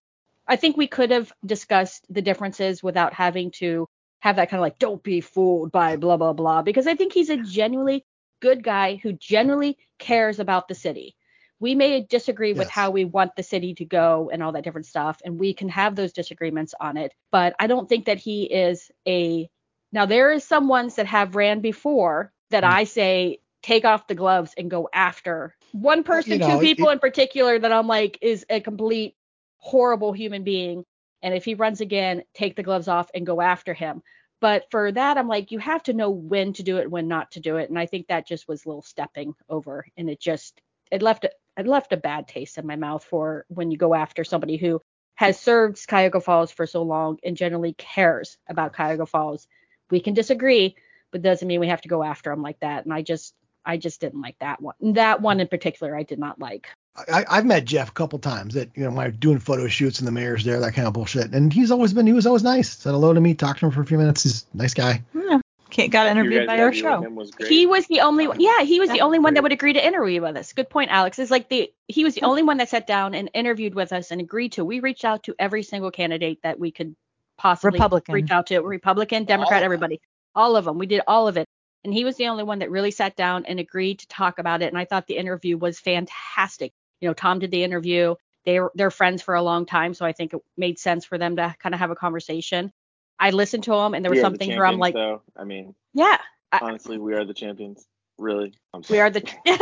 I 0.47 0.55
think 0.55 0.77
we 0.77 0.87
could 0.87 1.11
have 1.11 1.31
discussed 1.45 2.05
the 2.09 2.21
differences 2.21 2.83
without 2.83 3.13
having 3.13 3.51
to 3.51 3.87
have 4.19 4.35
that 4.37 4.49
kind 4.49 4.59
of 4.59 4.61
like 4.61 4.79
don't 4.79 5.01
be 5.03 5.21
fooled 5.21 5.71
by 5.71 5.97
blah 5.97 6.17
blah 6.17 6.33
blah 6.33 6.61
because 6.61 6.87
I 6.87 6.95
think 6.95 7.13
he's 7.13 7.29
a 7.29 7.37
genuinely 7.37 8.03
good 8.41 8.63
guy 8.63 8.95
who 8.95 9.13
generally 9.13 9.77
cares 9.99 10.39
about 10.39 10.67
the 10.67 10.75
city. 10.75 11.15
We 11.59 11.73
may 11.75 12.01
disagree 12.01 12.53
with 12.53 12.69
how 12.69 12.91
we 12.91 13.05
want 13.05 13.35
the 13.35 13.43
city 13.43 13.73
to 13.75 13.85
go 13.85 14.29
and 14.31 14.43
all 14.43 14.51
that 14.51 14.63
different 14.63 14.87
stuff, 14.87 15.21
and 15.23 15.39
we 15.39 15.53
can 15.53 15.69
have 15.69 15.95
those 15.95 16.11
disagreements 16.13 16.73
on 16.79 16.97
it. 16.97 17.13
But 17.31 17.55
I 17.59 17.67
don't 17.67 17.87
think 17.87 18.05
that 18.05 18.19
he 18.19 18.43
is 18.43 18.91
a. 19.07 19.49
Now 19.91 20.05
there 20.05 20.31
is 20.31 20.43
some 20.43 20.67
ones 20.67 20.95
that 20.95 21.07
have 21.07 21.35
ran 21.35 21.61
before 21.61 22.33
that 22.49 22.63
Mm. 22.63 22.67
I 22.67 22.83
say 22.83 23.39
take 23.63 23.85
off 23.85 24.07
the 24.07 24.15
gloves 24.15 24.53
and 24.57 24.69
go 24.69 24.89
after 24.93 25.55
one 25.71 26.03
person, 26.03 26.33
you 26.33 26.37
know, 26.39 26.55
two 26.55 26.59
people 26.59 26.89
it- 26.89 26.93
in 26.93 26.99
particular 26.99 27.57
that 27.57 27.71
I'm 27.71 27.87
like 27.87 28.19
is 28.21 28.45
a 28.49 28.59
complete 28.59 29.15
horrible 29.57 30.13
human 30.13 30.43
being. 30.43 30.85
And 31.23 31.33
if 31.33 31.45
he 31.45 31.55
runs 31.55 31.81
again, 31.81 32.23
take 32.33 32.55
the 32.55 32.63
gloves 32.63 32.87
off 32.87 33.09
and 33.15 33.25
go 33.25 33.41
after 33.41 33.73
him. 33.73 34.03
But 34.45 34.69
for 34.69 34.91
that, 34.91 35.17
I'm 35.17 35.27
like, 35.27 35.51
you 35.51 35.57
have 35.57 35.81
to 35.85 35.93
know 35.93 36.11
when 36.11 36.53
to 36.53 36.61
do 36.61 36.77
it, 36.77 36.91
when 36.91 37.07
not 37.07 37.31
to 37.31 37.39
do 37.39 37.57
it. 37.57 37.71
And 37.71 37.79
I 37.79 37.87
think 37.87 38.05
that 38.09 38.27
just 38.27 38.47
was 38.47 38.63
a 38.63 38.67
little 38.69 38.83
stepping 38.83 39.33
over, 39.49 39.87
and 39.97 40.07
it 40.07 40.19
just 40.19 40.61
it 40.91 41.01
left 41.01 41.23
a- 41.23 41.31
it 41.57 41.65
left 41.65 41.93
a 41.93 41.97
bad 41.97 42.27
taste 42.27 42.59
in 42.59 42.67
my 42.67 42.75
mouth 42.75 43.03
for 43.03 43.47
when 43.47 43.71
you 43.71 43.77
go 43.79 43.95
after 43.95 44.23
somebody 44.23 44.57
who 44.57 44.81
has 45.15 45.39
served 45.39 45.87
Cuyahoga 45.87 46.21
Falls 46.21 46.51
for 46.51 46.67
so 46.67 46.83
long 46.83 47.17
and 47.23 47.35
generally 47.35 47.73
cares 47.73 48.37
about 48.47 48.73
Cuyahoga 48.75 49.07
Falls. 49.07 49.47
We 49.89 49.99
can 49.99 50.13
disagree, 50.13 50.75
but 51.09 51.23
doesn't 51.23 51.47
mean 51.47 51.59
we 51.59 51.69
have 51.69 51.81
to 51.81 51.89
go 51.89 52.03
after 52.03 52.29
them 52.29 52.43
like 52.43 52.59
that. 52.59 52.85
And 52.85 52.93
I 52.93 53.01
just 53.01 53.33
I 53.65 53.77
just 53.77 53.99
didn't 54.01 54.21
like 54.21 54.37
that 54.39 54.61
one. 54.61 54.75
That 54.81 55.21
one 55.21 55.39
in 55.39 55.47
particular, 55.47 55.95
I 55.95 56.03
did 56.03 56.19
not 56.19 56.39
like. 56.39 56.67
I, 57.11 57.25
I've 57.29 57.45
met 57.45 57.65
Jeff 57.65 57.89
a 57.89 57.93
couple 57.93 58.19
times 58.19 58.53
that 58.53 58.69
you 58.75 58.83
know 58.83 58.91
when 58.91 59.05
I'm 59.07 59.15
doing 59.17 59.39
photo 59.39 59.67
shoots 59.67 59.99
and 59.99 60.07
the 60.07 60.11
mayor's 60.11 60.45
there, 60.45 60.59
that 60.61 60.73
kind 60.73 60.87
of 60.87 60.93
bullshit. 60.93 61.33
And 61.33 61.51
he's 61.51 61.71
always 61.71 61.93
been 61.93 62.07
he 62.07 62.13
was 62.13 62.25
always 62.25 62.43
nice. 62.43 62.77
Said 62.77 62.91
hello 62.91 63.13
to 63.13 63.19
me, 63.19 63.33
talked 63.33 63.59
to 63.59 63.65
him 63.65 63.71
for 63.71 63.81
a 63.81 63.85
few 63.85 63.97
minutes. 63.97 64.23
He's 64.23 64.45
a 64.53 64.57
nice 64.57 64.73
guy. 64.73 65.01
Yeah. 65.13 65.39
Can't 65.71 65.91
got 65.91 66.07
interviewed 66.07 66.47
by 66.47 66.59
our 66.59 66.71
show. 66.71 67.01
was. 67.01 67.31
He 67.49 67.65
was 67.65 67.85
the 67.87 68.01
only 68.01 68.27
one. 68.27 68.39
Yeah, 68.39 68.61
he 68.61 68.79
was 68.79 68.89
the 68.89 68.97
Yeah. 68.97 69.03
only 69.03 69.19
one 69.19 69.33
that 69.33 69.43
would 69.43 69.51
agree 69.51 69.73
to 69.73 69.85
interview 69.85 70.21
with 70.21 70.37
us. 70.37 70.53
Good 70.53 70.69
point, 70.69 70.89
Alex. 70.89 71.19
Is 71.19 71.29
like 71.31 71.49
the 71.49 71.69
he 71.87 72.05
was 72.05 72.15
the 72.15 72.21
only 72.21 72.43
one 72.43 72.57
that 72.57 72.69
sat 72.69 72.87
down 72.87 73.13
and 73.13 73.29
interviewed 73.33 73.75
with 73.75 73.91
us 73.91 74.11
and 74.11 74.21
agreed 74.21 74.53
to. 74.53 74.63
We 74.63 74.79
reached 74.79 75.03
out 75.03 75.23
to 75.23 75.35
every 75.37 75.63
single 75.63 75.91
candidate 75.91 76.39
that 76.43 76.59
we 76.59 76.71
could 76.71 76.95
possibly 77.37 77.77
Republican. 77.77 78.13
reach 78.13 78.31
out 78.31 78.47
to. 78.47 78.59
Republican, 78.61 79.25
Democrat, 79.25 79.57
of 79.57 79.61
them. 79.61 79.65
everybody, 79.65 79.99
all 80.33 80.55
of 80.55 80.63
them. 80.63 80.77
We 80.77 80.85
did 80.85 81.01
all 81.07 81.27
of 81.27 81.35
it, 81.35 81.45
and 81.85 81.93
he 81.93 82.03
was 82.03 82.17
the 82.17 82.27
only 82.27 82.43
one 82.43 82.59
that 82.59 82.71
really 82.71 82.91
sat 82.91 83.15
down 83.15 83.45
and 83.45 83.59
agreed 83.59 83.99
to 83.99 84.07
talk 84.07 84.39
about 84.39 84.61
it. 84.61 84.67
And 84.69 84.77
I 84.77 84.85
thought 84.85 85.07
the 85.07 85.17
interview 85.17 85.57
was 85.57 85.79
fantastic. 85.79 86.73
You 86.99 87.07
know, 87.07 87.13
Tom 87.13 87.39
did 87.39 87.51
the 87.51 87.63
interview. 87.63 88.15
They 88.45 88.59
were 88.59 88.71
they're 88.75 88.91
friends 88.91 89.21
for 89.21 89.35
a 89.35 89.41
long 89.41 89.65
time, 89.65 89.93
so 89.93 90.05
I 90.05 90.11
think 90.11 90.33
it 90.33 90.41
made 90.57 90.79
sense 90.79 91.05
for 91.05 91.17
them 91.17 91.35
to 91.37 91.55
kind 91.59 91.73
of 91.73 91.79
have 91.79 91.91
a 91.91 91.95
conversation. 91.95 92.71
I 93.19 93.29
listened 93.29 93.63
to 93.65 93.73
him, 93.73 93.93
and 93.93 94.03
there 94.03 94.09
was 94.09 94.17
We 94.17 94.21
are 94.21 94.25
some 94.25 94.33
the 94.33 94.55
where 94.55 94.65
I'm 94.65 94.77
like, 94.79 94.93
though. 94.93 95.21
I 95.35 95.45
mean, 95.45 95.73
yeah, 95.93 96.17
I- 96.51 96.59
honestly, 96.61 96.97
we 96.97 97.13
are 97.13 97.23
the 97.23 97.33
champions. 97.33 97.87
Really. 98.17 98.53
I'm 98.73 98.81
we 98.89 98.99
are 98.99 99.09
the. 99.09 99.23
Yeah, 99.45 99.57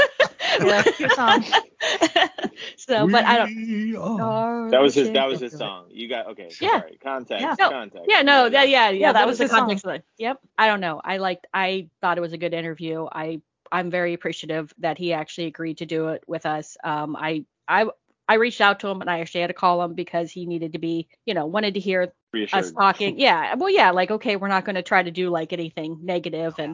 your 1.00 1.10
song. 1.10 1.44
so, 2.78 3.08
but 3.08 3.26
I 3.26 3.38
don't. 3.38 3.56
We 3.56 3.96
are- 3.96 4.22
are 4.22 4.72
That 4.72 4.82
was 4.82 4.94
his. 4.94 5.12
That 5.12 5.28
was 5.28 5.40
his 5.40 5.54
song. 5.54 5.88
You 5.90 6.08
got 6.08 6.28
okay. 6.28 6.50
Yeah. 6.62 6.80
Sorry. 6.80 7.00
Context. 7.02 7.42
Yeah. 7.42 7.56
No, 7.58 7.70
Context. 7.70 8.06
Yeah, 8.08 8.22
no, 8.22 8.50
that, 8.50 8.70
yeah, 8.70 8.90
yeah, 8.90 9.12
that 9.12 9.22
that, 9.22 9.26
was 9.26 9.34
was 9.34 9.38
the 9.40 9.44
his 9.46 9.52
song. 9.52 9.60
context 9.62 9.86
of 9.86 9.92
it. 9.96 10.06
Yep. 10.18 10.40
I 10.58 10.68
don't 10.68 10.82
know. 10.82 11.02
I 11.04 11.18
liked. 11.18 11.48
I 11.54 11.90
thought 12.02 12.18
it 12.18 12.22
was 12.22 12.34
a 12.34 12.38
good 12.38 12.54
interview. 12.54 13.08
I 13.12 13.42
I'm 13.72 13.90
very 13.90 14.14
appreciative 14.14 14.72
that 14.80 14.98
he 15.00 15.14
actually 15.14 15.48
agreed 15.48 15.80
to 15.80 15.86
do 15.88 16.10
it 16.10 16.24
with 16.28 16.46
us. 16.46 16.78
Um, 16.84 17.16
I 17.16 17.46
I 17.68 17.88
I 18.28 18.36
reached 18.36 18.62
out 18.62 18.82
to 18.82 18.88
him 18.88 19.02
and 19.02 19.10
I 19.10 19.20
actually 19.22 19.42
had 19.42 19.48
to 19.48 19.54
call 19.54 19.82
him 19.84 19.96
because 19.96 20.30
he 20.32 20.46
needed 20.46 20.74
to 20.74 20.80
be, 20.80 21.08
you 21.26 21.34
know, 21.34 21.48
wanted 21.48 21.74
to 21.74 21.80
hear 21.80 22.14
us 22.54 22.72
talking. 22.72 23.20
Yeah. 23.20 23.56
Well, 23.56 23.70
yeah, 23.72 23.92
like 23.92 24.12
okay, 24.12 24.36
we're 24.36 24.48
not 24.48 24.64
going 24.66 24.76
to 24.76 24.84
try 24.84 25.02
to 25.02 25.12
do 25.12 25.30
like 25.30 25.54
anything 25.54 26.00
negative 26.04 26.56
and. 26.60 26.74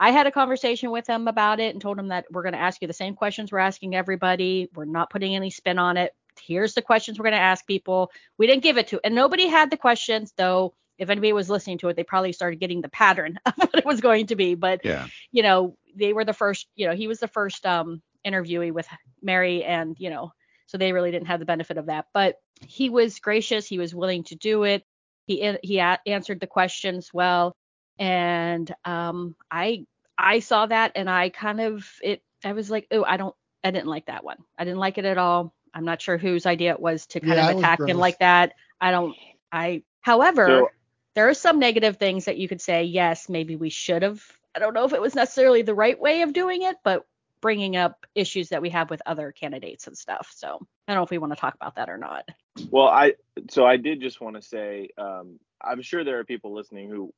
I 0.00 0.10
had 0.12 0.26
a 0.26 0.32
conversation 0.32 0.90
with 0.90 1.06
him 1.06 1.28
about 1.28 1.60
it 1.60 1.74
and 1.74 1.80
told 1.80 1.98
him 1.98 2.08
that 2.08 2.24
we're 2.30 2.42
going 2.42 2.54
to 2.54 2.58
ask 2.60 2.80
you 2.80 2.88
the 2.88 2.94
same 2.94 3.14
questions 3.14 3.52
we're 3.52 3.58
asking 3.58 3.94
everybody. 3.94 4.70
We're 4.74 4.86
not 4.86 5.10
putting 5.10 5.36
any 5.36 5.50
spin 5.50 5.78
on 5.78 5.98
it. 5.98 6.12
Here's 6.40 6.72
the 6.72 6.80
questions 6.82 7.18
we're 7.18 7.24
going 7.24 7.34
to 7.34 7.38
ask 7.38 7.66
people. 7.66 8.10
We 8.38 8.46
didn't 8.46 8.62
give 8.62 8.78
it 8.78 8.88
to, 8.88 9.00
and 9.04 9.14
nobody 9.14 9.46
had 9.46 9.70
the 9.70 9.76
questions 9.76 10.32
though. 10.36 10.74
If 10.96 11.10
anybody 11.10 11.32
was 11.32 11.48
listening 11.50 11.78
to 11.78 11.88
it, 11.88 11.96
they 11.96 12.04
probably 12.04 12.32
started 12.32 12.60
getting 12.60 12.80
the 12.80 12.88
pattern 12.88 13.38
of 13.46 13.54
what 13.56 13.74
it 13.74 13.84
was 13.86 14.00
going 14.00 14.26
to 14.28 14.36
be. 14.36 14.54
But 14.54 14.84
Yeah. 14.84 15.06
you 15.32 15.42
know, 15.42 15.76
they 15.94 16.12
were 16.14 16.24
the 16.24 16.32
first. 16.32 16.66
You 16.76 16.88
know, 16.88 16.94
he 16.94 17.06
was 17.06 17.20
the 17.20 17.28
first 17.28 17.66
um, 17.66 18.00
interviewee 18.26 18.72
with 18.72 18.86
Mary, 19.22 19.64
and 19.64 19.96
you 19.98 20.08
know, 20.10 20.32
so 20.66 20.78
they 20.78 20.92
really 20.92 21.10
didn't 21.10 21.28
have 21.28 21.40
the 21.40 21.46
benefit 21.46 21.76
of 21.78 21.86
that. 21.86 22.06
But 22.14 22.36
he 22.66 22.88
was 22.90 23.18
gracious. 23.18 23.66
He 23.66 23.78
was 23.78 23.94
willing 23.94 24.24
to 24.24 24.34
do 24.34 24.64
it. 24.64 24.84
He 25.26 25.56
he 25.62 25.78
a- 25.78 26.00
answered 26.06 26.40
the 26.40 26.46
questions 26.46 27.10
well, 27.12 27.54
and 27.98 28.72
um, 28.84 29.36
I 29.50 29.86
I 30.20 30.40
saw 30.40 30.66
that, 30.66 30.92
and 30.94 31.08
I 31.08 31.30
kind 31.30 31.60
of 31.60 31.88
it. 32.02 32.22
I 32.44 32.52
was 32.52 32.70
like, 32.70 32.86
oh, 32.90 33.04
I 33.04 33.16
don't, 33.16 33.34
I 33.64 33.70
didn't 33.70 33.88
like 33.88 34.06
that 34.06 34.24
one. 34.24 34.38
I 34.58 34.64
didn't 34.64 34.78
like 34.78 34.98
it 34.98 35.04
at 35.04 35.18
all. 35.18 35.54
I'm 35.74 35.84
not 35.84 36.00
sure 36.02 36.18
whose 36.18 36.46
idea 36.46 36.72
it 36.72 36.80
was 36.80 37.06
to 37.08 37.20
kind 37.20 37.34
Yeah, 37.34 37.50
of 37.50 37.58
attack 37.58 37.80
him 37.80 37.98
like 37.98 38.18
that. 38.20 38.54
I 38.80 38.90
don't. 38.90 39.14
I. 39.52 39.82
However, 40.00 40.46
So- 40.46 40.68
there 41.14 41.28
are 41.28 41.34
some 41.34 41.58
negative 41.58 41.96
things 41.96 42.26
that 42.26 42.38
you 42.38 42.48
could 42.48 42.60
say. 42.60 42.84
Yes, 42.84 43.28
maybe 43.28 43.56
we 43.56 43.70
should 43.70 44.02
have. 44.02 44.22
I 44.54 44.58
don't 44.58 44.74
know 44.74 44.84
if 44.84 44.92
it 44.92 45.00
was 45.00 45.14
necessarily 45.14 45.62
the 45.62 45.74
right 45.74 45.98
way 46.00 46.22
of 46.22 46.32
doing 46.32 46.62
it, 46.62 46.76
but 46.84 47.06
bringing 47.40 47.76
up 47.76 48.06
issues 48.14 48.50
that 48.50 48.62
we 48.62 48.70
have 48.70 48.90
with 48.90 49.00
other 49.06 49.32
candidates 49.32 49.86
and 49.86 49.96
stuff. 49.96 50.32
So 50.34 50.48
I 50.86 50.92
don't 50.92 51.00
know 51.00 51.04
if 51.04 51.10
we 51.10 51.18
want 51.18 51.32
to 51.32 51.38
talk 51.38 51.54
about 51.54 51.76
that 51.76 51.88
or 51.88 51.98
not. 51.98 52.28
Well, 52.70 52.88
I 52.88 53.14
so 53.50 53.64
I 53.64 53.76
did 53.76 54.00
just 54.00 54.20
want 54.20 54.36
to 54.36 54.42
say, 54.42 54.90
um, 54.98 55.38
I'm 55.62 55.82
sure 55.82 56.04
there 56.04 56.18
are 56.18 56.24
people 56.24 56.54
listening 56.54 56.90
who 56.90 57.12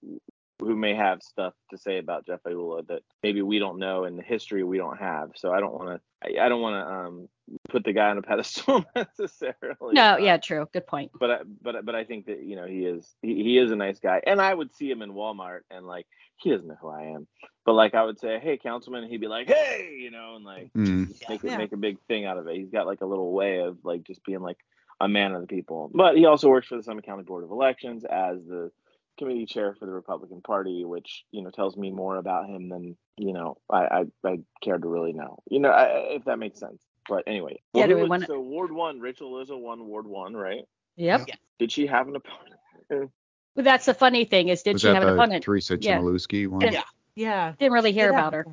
who 0.64 0.76
may 0.76 0.94
have 0.94 1.22
stuff 1.22 1.54
to 1.70 1.78
say 1.78 1.98
about 1.98 2.26
Jeff 2.26 2.40
Iula 2.44 2.86
that 2.88 3.02
maybe 3.22 3.42
we 3.42 3.58
don't 3.58 3.78
know 3.78 4.04
and 4.04 4.18
the 4.18 4.22
history 4.22 4.62
we 4.64 4.78
don't 4.78 4.98
have. 4.98 5.30
So 5.36 5.52
I 5.52 5.60
don't 5.60 5.72
want 5.74 5.88
to 5.88 6.00
I, 6.40 6.46
I 6.46 6.48
don't 6.48 6.60
want 6.62 6.74
to 6.86 6.92
um, 6.94 7.28
put 7.68 7.84
the 7.84 7.92
guy 7.92 8.10
on 8.10 8.18
a 8.18 8.22
pedestal 8.30 8.84
necessarily. 8.94 9.94
No, 9.94 10.14
Uh, 10.14 10.16
yeah, 10.18 10.36
true. 10.36 10.66
Good 10.72 10.86
point. 10.86 11.10
But 11.18 11.30
I, 11.30 11.38
but 11.62 11.84
but 11.84 11.94
I 11.94 12.04
think 12.04 12.26
that 12.26 12.42
you 12.42 12.56
know 12.56 12.66
he 12.66 12.84
is 12.84 13.08
he, 13.22 13.42
he 13.42 13.58
is 13.58 13.70
a 13.70 13.76
nice 13.76 13.98
guy, 13.98 14.20
and 14.26 14.40
I 14.40 14.52
would 14.54 14.74
see 14.74 14.90
him 14.90 15.02
in 15.02 15.12
Walmart 15.12 15.60
and 15.70 15.86
like 15.86 16.06
he 16.36 16.50
doesn't 16.50 16.66
know 16.66 16.76
who 16.80 16.88
I 16.88 17.04
am, 17.14 17.26
but 17.64 17.74
like 17.74 17.94
I 17.94 18.02
would 18.04 18.18
say, 18.18 18.40
hey, 18.40 18.56
councilman, 18.56 19.02
and 19.04 19.10
he'd 19.12 19.20
be 19.20 19.28
like, 19.28 19.46
hey, 19.46 19.96
you 20.00 20.10
know, 20.10 20.34
and 20.36 20.44
like 20.44 20.70
Mm. 20.76 21.08
make 21.28 21.42
Yeah. 21.42 21.56
make 21.56 21.72
a 21.72 21.76
big 21.76 21.98
thing 22.08 22.24
out 22.24 22.38
of 22.38 22.46
it. 22.48 22.56
He's 22.56 22.70
got 22.70 22.86
like 22.86 23.00
a 23.00 23.06
little 23.06 23.32
way 23.32 23.58
of 23.60 23.78
like 23.84 24.02
just 24.04 24.24
being 24.24 24.40
like 24.40 24.58
a 25.00 25.08
man 25.08 25.34
of 25.34 25.40
the 25.40 25.46
people. 25.46 25.90
But 25.94 26.16
he 26.16 26.26
also 26.26 26.48
works 26.48 26.68
for 26.68 26.76
the 26.76 26.82
Summit 26.82 27.04
County 27.04 27.24
Board 27.24 27.44
of 27.44 27.50
Elections 27.50 28.04
as 28.04 28.38
the 28.46 28.70
committee 29.18 29.46
chair 29.46 29.74
for 29.78 29.86
the 29.86 29.92
Republican 29.92 30.40
Party, 30.40 30.84
which 30.84 31.24
you 31.32 31.42
know 31.42 31.50
tells 31.50 31.76
me 31.76 31.90
more 31.90 32.16
about 32.16 32.46
him 32.48 32.68
than 32.68 32.96
you 33.16 33.32
know 33.32 33.58
I 33.70 33.78
I, 34.24 34.28
I 34.28 34.38
care 34.62 34.78
to 34.78 34.88
really 34.88 35.12
know. 35.12 35.38
You 35.50 35.60
know, 35.60 35.70
I, 35.70 36.14
if 36.16 36.24
that 36.24 36.38
makes 36.38 36.58
sense. 36.60 36.80
But 37.08 37.24
anyway, 37.26 37.60
Yeah, 37.74 37.80
Well, 37.80 37.88
do 37.88 37.94
we 37.96 38.00
was- 38.02 38.10
wanna- 38.10 38.26
so 38.26 38.40
Ward 38.40 38.70
One, 38.72 39.00
Rachel 39.00 39.32
Lizzo 39.32 39.58
won 39.60 39.86
Ward 39.86 40.06
One, 40.06 40.34
right? 40.34 40.64
Yep. 40.96 41.24
Yeah. 41.28 41.34
Did 41.58 41.72
she 41.72 41.86
have 41.86 42.06
an 42.08 42.16
opponent? 42.16 43.10
But 43.54 43.64
that's 43.64 43.86
the 43.86 43.94
funny 43.94 44.24
thing 44.24 44.48
is, 44.48 44.62
did 44.62 44.74
Was 44.74 44.82
she 44.82 44.88
that 44.88 44.94
have 44.96 45.02
an 45.04 45.14
opponent? 45.14 45.44
Teresa 45.44 45.76
Yeah. 45.80 45.98
Chmielewski 45.98 46.46
one? 46.48 46.60
Yeah. 46.72 46.82
Yeah. 47.16 47.52
Didn't 47.58 47.72
really 47.72 47.92
hear 47.92 48.06
Did 48.10 48.14
about 48.18 48.32
her. 48.34 48.46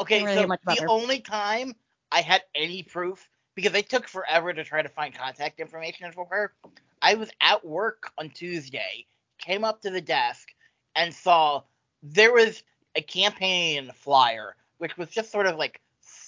Okay, 0.00 0.22
really 0.24 0.42
so 0.42 0.46
much 0.46 0.60
the 0.66 0.74
her. 0.82 0.88
only 0.88 1.20
time 1.20 1.74
I 2.12 2.20
had 2.20 2.42
any 2.54 2.82
proof 2.84 3.28
because 3.56 3.72
they 3.72 3.82
took 3.82 4.06
forever 4.06 4.52
to 4.52 4.62
try 4.64 4.82
to 4.82 4.88
find 4.88 5.12
contact 5.14 5.58
information 5.60 6.12
for 6.12 6.26
her. 6.30 6.52
I 7.02 7.14
was 7.14 7.30
at 7.40 7.64
work 7.64 8.10
on 8.18 8.30
Tuesday, 8.30 9.06
came 9.38 9.64
up 9.64 9.82
to 9.82 9.90
the 9.90 10.00
desk, 10.00 10.48
and 10.94 11.14
saw 11.14 11.62
there 12.02 12.32
was 12.32 12.62
a 12.94 13.02
campaign 13.02 13.90
flyer, 13.94 14.56
which 14.78 14.96
was 14.96 15.08
just 15.08 15.30
sort 15.30 15.46
of 15.46 15.56
like 15.56 15.80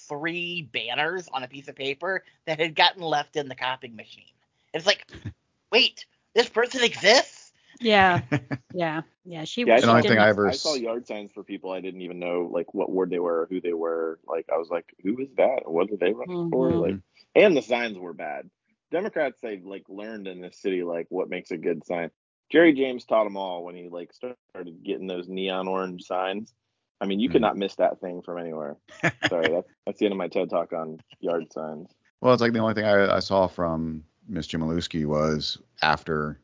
three 0.07 0.69
banners 0.73 1.27
on 1.33 1.43
a 1.43 1.47
piece 1.47 1.67
of 1.67 1.75
paper 1.75 2.23
that 2.45 2.59
had 2.59 2.75
gotten 2.75 3.01
left 3.01 3.35
in 3.35 3.47
the 3.47 3.55
copying 3.55 3.95
machine. 3.95 4.33
It's 4.73 4.85
like, 4.85 5.05
wait, 5.71 6.05
this 6.33 6.49
person 6.49 6.83
exists? 6.83 7.51
Yeah. 7.79 8.21
Yeah. 8.73 9.01
Yeah. 9.25 9.43
She, 9.43 9.65
Yeah, 9.65 9.75
I 9.75 9.77
she 9.77 9.81
The 9.81 9.89
only 9.89 10.01
saw, 10.01 10.07
thing 10.09 10.17
I 10.19 10.29
ever 10.29 10.47
I 10.47 10.51
saw 10.51 10.75
yard 10.75 11.07
signs 11.07 11.31
for 11.33 11.43
people 11.43 11.71
I 11.71 11.81
didn't 11.81 12.01
even 12.01 12.19
know 12.19 12.49
like 12.51 12.73
what 12.73 12.89
ward 12.89 13.09
they 13.09 13.19
were 13.19 13.41
or 13.41 13.47
who 13.49 13.59
they 13.59 13.73
were. 13.73 14.19
Like 14.25 14.45
I 14.53 14.57
was 14.57 14.69
like, 14.69 14.85
who 15.03 15.19
is 15.19 15.29
that? 15.37 15.63
Or 15.65 15.73
what 15.73 15.91
are 15.91 15.97
they 15.97 16.13
running 16.13 16.49
for? 16.49 16.69
Mhm. 16.69 16.81
Like, 16.81 16.95
and 17.35 17.55
the 17.55 17.61
signs 17.61 17.97
were 17.97 18.13
bad. 18.13 18.49
Democrats 18.91 19.39
they've 19.41 19.63
like 19.65 19.83
learned 19.89 20.27
in 20.27 20.41
this 20.41 20.57
city 20.61 20.83
like 20.83 21.07
what 21.09 21.29
makes 21.29 21.51
a 21.51 21.57
good 21.57 21.85
sign. 21.85 22.11
Jerry 22.51 22.73
James 22.73 23.05
taught 23.05 23.23
them 23.23 23.37
all 23.37 23.63
when 23.63 23.75
he 23.75 23.89
like 23.89 24.11
started 24.13 24.83
getting 24.83 25.07
those 25.07 25.27
neon 25.27 25.67
orange 25.67 26.03
signs. 26.03 26.53
I 26.99 27.05
mean, 27.05 27.19
you 27.19 27.29
could 27.29 27.39
Mhm. 27.39 27.45
not 27.45 27.57
miss 27.57 27.75
that 27.75 27.99
thing 27.99 28.21
from 28.21 28.37
anywhere. 28.37 28.77
Sorry, 29.29 29.47
that's 29.49 29.69
that's 29.85 29.99
the 29.99 30.05
end 30.05 30.11
of 30.13 30.17
my 30.17 30.27
TED 30.27 30.49
talk 30.49 30.73
on 30.73 30.99
yard 31.19 31.51
signs. 31.51 31.89
Well, 32.19 32.33
it's 32.33 32.41
like 32.41 32.53
the 32.53 32.59
only 32.59 32.73
thing 32.75 32.85
I, 32.85 33.15
I 33.15 33.19
saw 33.19 33.47
from 33.47 34.03
Miss 34.27 34.47
Chmielewski 34.47 35.05
was 35.05 35.57
after, 35.81 36.37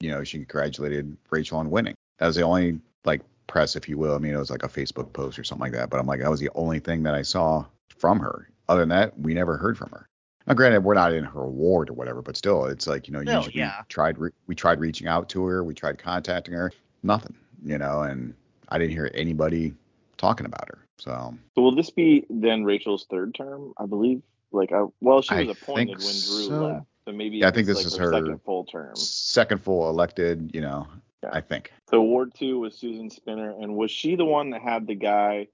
you 0.00 0.10
know, 0.10 0.24
she 0.24 0.38
congratulated 0.38 1.14
Rachel 1.30 1.58
on 1.58 1.70
winning. 1.70 1.94
That 2.18 2.28
was 2.28 2.36
the 2.36 2.42
only 2.42 2.80
like 3.04 3.20
press, 3.48 3.76
if 3.76 3.88
you 3.88 3.98
will. 3.98 4.14
I 4.14 4.18
mean, 4.18 4.32
it 4.32 4.38
was 4.38 4.50
like 4.50 4.62
a 4.62 4.68
Facebook 4.68 5.12
post 5.12 5.38
or 5.38 5.44
something 5.44 5.62
like 5.64 5.72
that. 5.72 5.90
But 5.90 6.00
I'm 6.00 6.06
like, 6.06 6.20
that 6.20 6.30
was 6.30 6.40
the 6.40 6.50
only 6.54 6.78
thing 6.78 7.02
that 7.02 7.14
I 7.14 7.22
saw 7.22 7.66
from 7.98 8.20
her. 8.20 8.48
Other 8.68 8.80
than 8.80 8.88
that, 8.90 9.18
we 9.18 9.34
never 9.34 9.58
heard 9.58 9.76
from 9.76 9.90
her. 9.90 10.06
Now, 10.46 10.54
granted, 10.54 10.82
we're 10.84 10.94
not 10.94 11.12
in 11.12 11.24
her 11.24 11.46
ward 11.46 11.90
or 11.90 11.92
whatever, 11.92 12.22
but 12.22 12.36
still, 12.36 12.64
it's 12.66 12.86
like 12.86 13.06
you 13.06 13.12
know, 13.12 13.22
Still, 13.22 13.36
usually 13.36 13.58
yeah. 13.58 13.80
we 13.80 13.84
tried 13.88 14.18
re- 14.18 14.30
we 14.46 14.54
tried 14.54 14.80
reaching 14.80 15.06
out 15.06 15.28
to 15.30 15.44
her, 15.44 15.62
we 15.64 15.74
tried 15.74 15.98
contacting 15.98 16.54
her, 16.54 16.72
nothing, 17.02 17.34
you 17.64 17.78
know, 17.78 18.02
and 18.02 18.34
I 18.68 18.78
didn't 18.78 18.92
hear 18.92 19.10
anybody 19.14 19.74
talking 20.16 20.46
about 20.46 20.68
her. 20.68 20.78
So 20.98 21.34
So 21.54 21.62
will 21.62 21.74
this 21.74 21.90
be 21.90 22.24
then 22.30 22.64
Rachel's 22.64 23.06
third 23.10 23.34
term? 23.34 23.72
I 23.78 23.86
believe. 23.86 24.22
Like, 24.54 24.70
I, 24.72 24.84
well, 25.00 25.22
she 25.22 25.34
I 25.34 25.44
was 25.44 25.56
appointed 25.62 25.96
when 25.98 25.98
Drew 25.98 26.46
so. 26.48 26.64
left, 26.66 26.86
so 27.06 27.12
maybe 27.12 27.38
Yeah, 27.38 27.48
I 27.48 27.50
think 27.52 27.66
this 27.66 27.78
like 27.78 27.86
is 27.86 27.96
her, 27.96 28.06
her- 28.06 28.12
second 28.12 28.40
full 28.44 28.64
term. 28.64 28.94
second 28.96 29.62
full 29.62 29.88
elected, 29.88 30.50
you 30.54 30.60
know, 30.60 30.86
Yeah. 31.22 31.30
I 31.32 31.40
think. 31.40 31.72
So 31.88 32.02
Ward 32.02 32.34
two 32.34 32.58
was 32.60 32.76
Susan 32.76 33.08
Spinner, 33.08 33.50
and 33.58 33.74
was 33.76 33.90
she 33.90 34.14
the 34.14 34.26
one 34.26 34.50
that 34.50 34.60
had 34.60 34.86
the 34.86 34.94
guy 34.94 35.46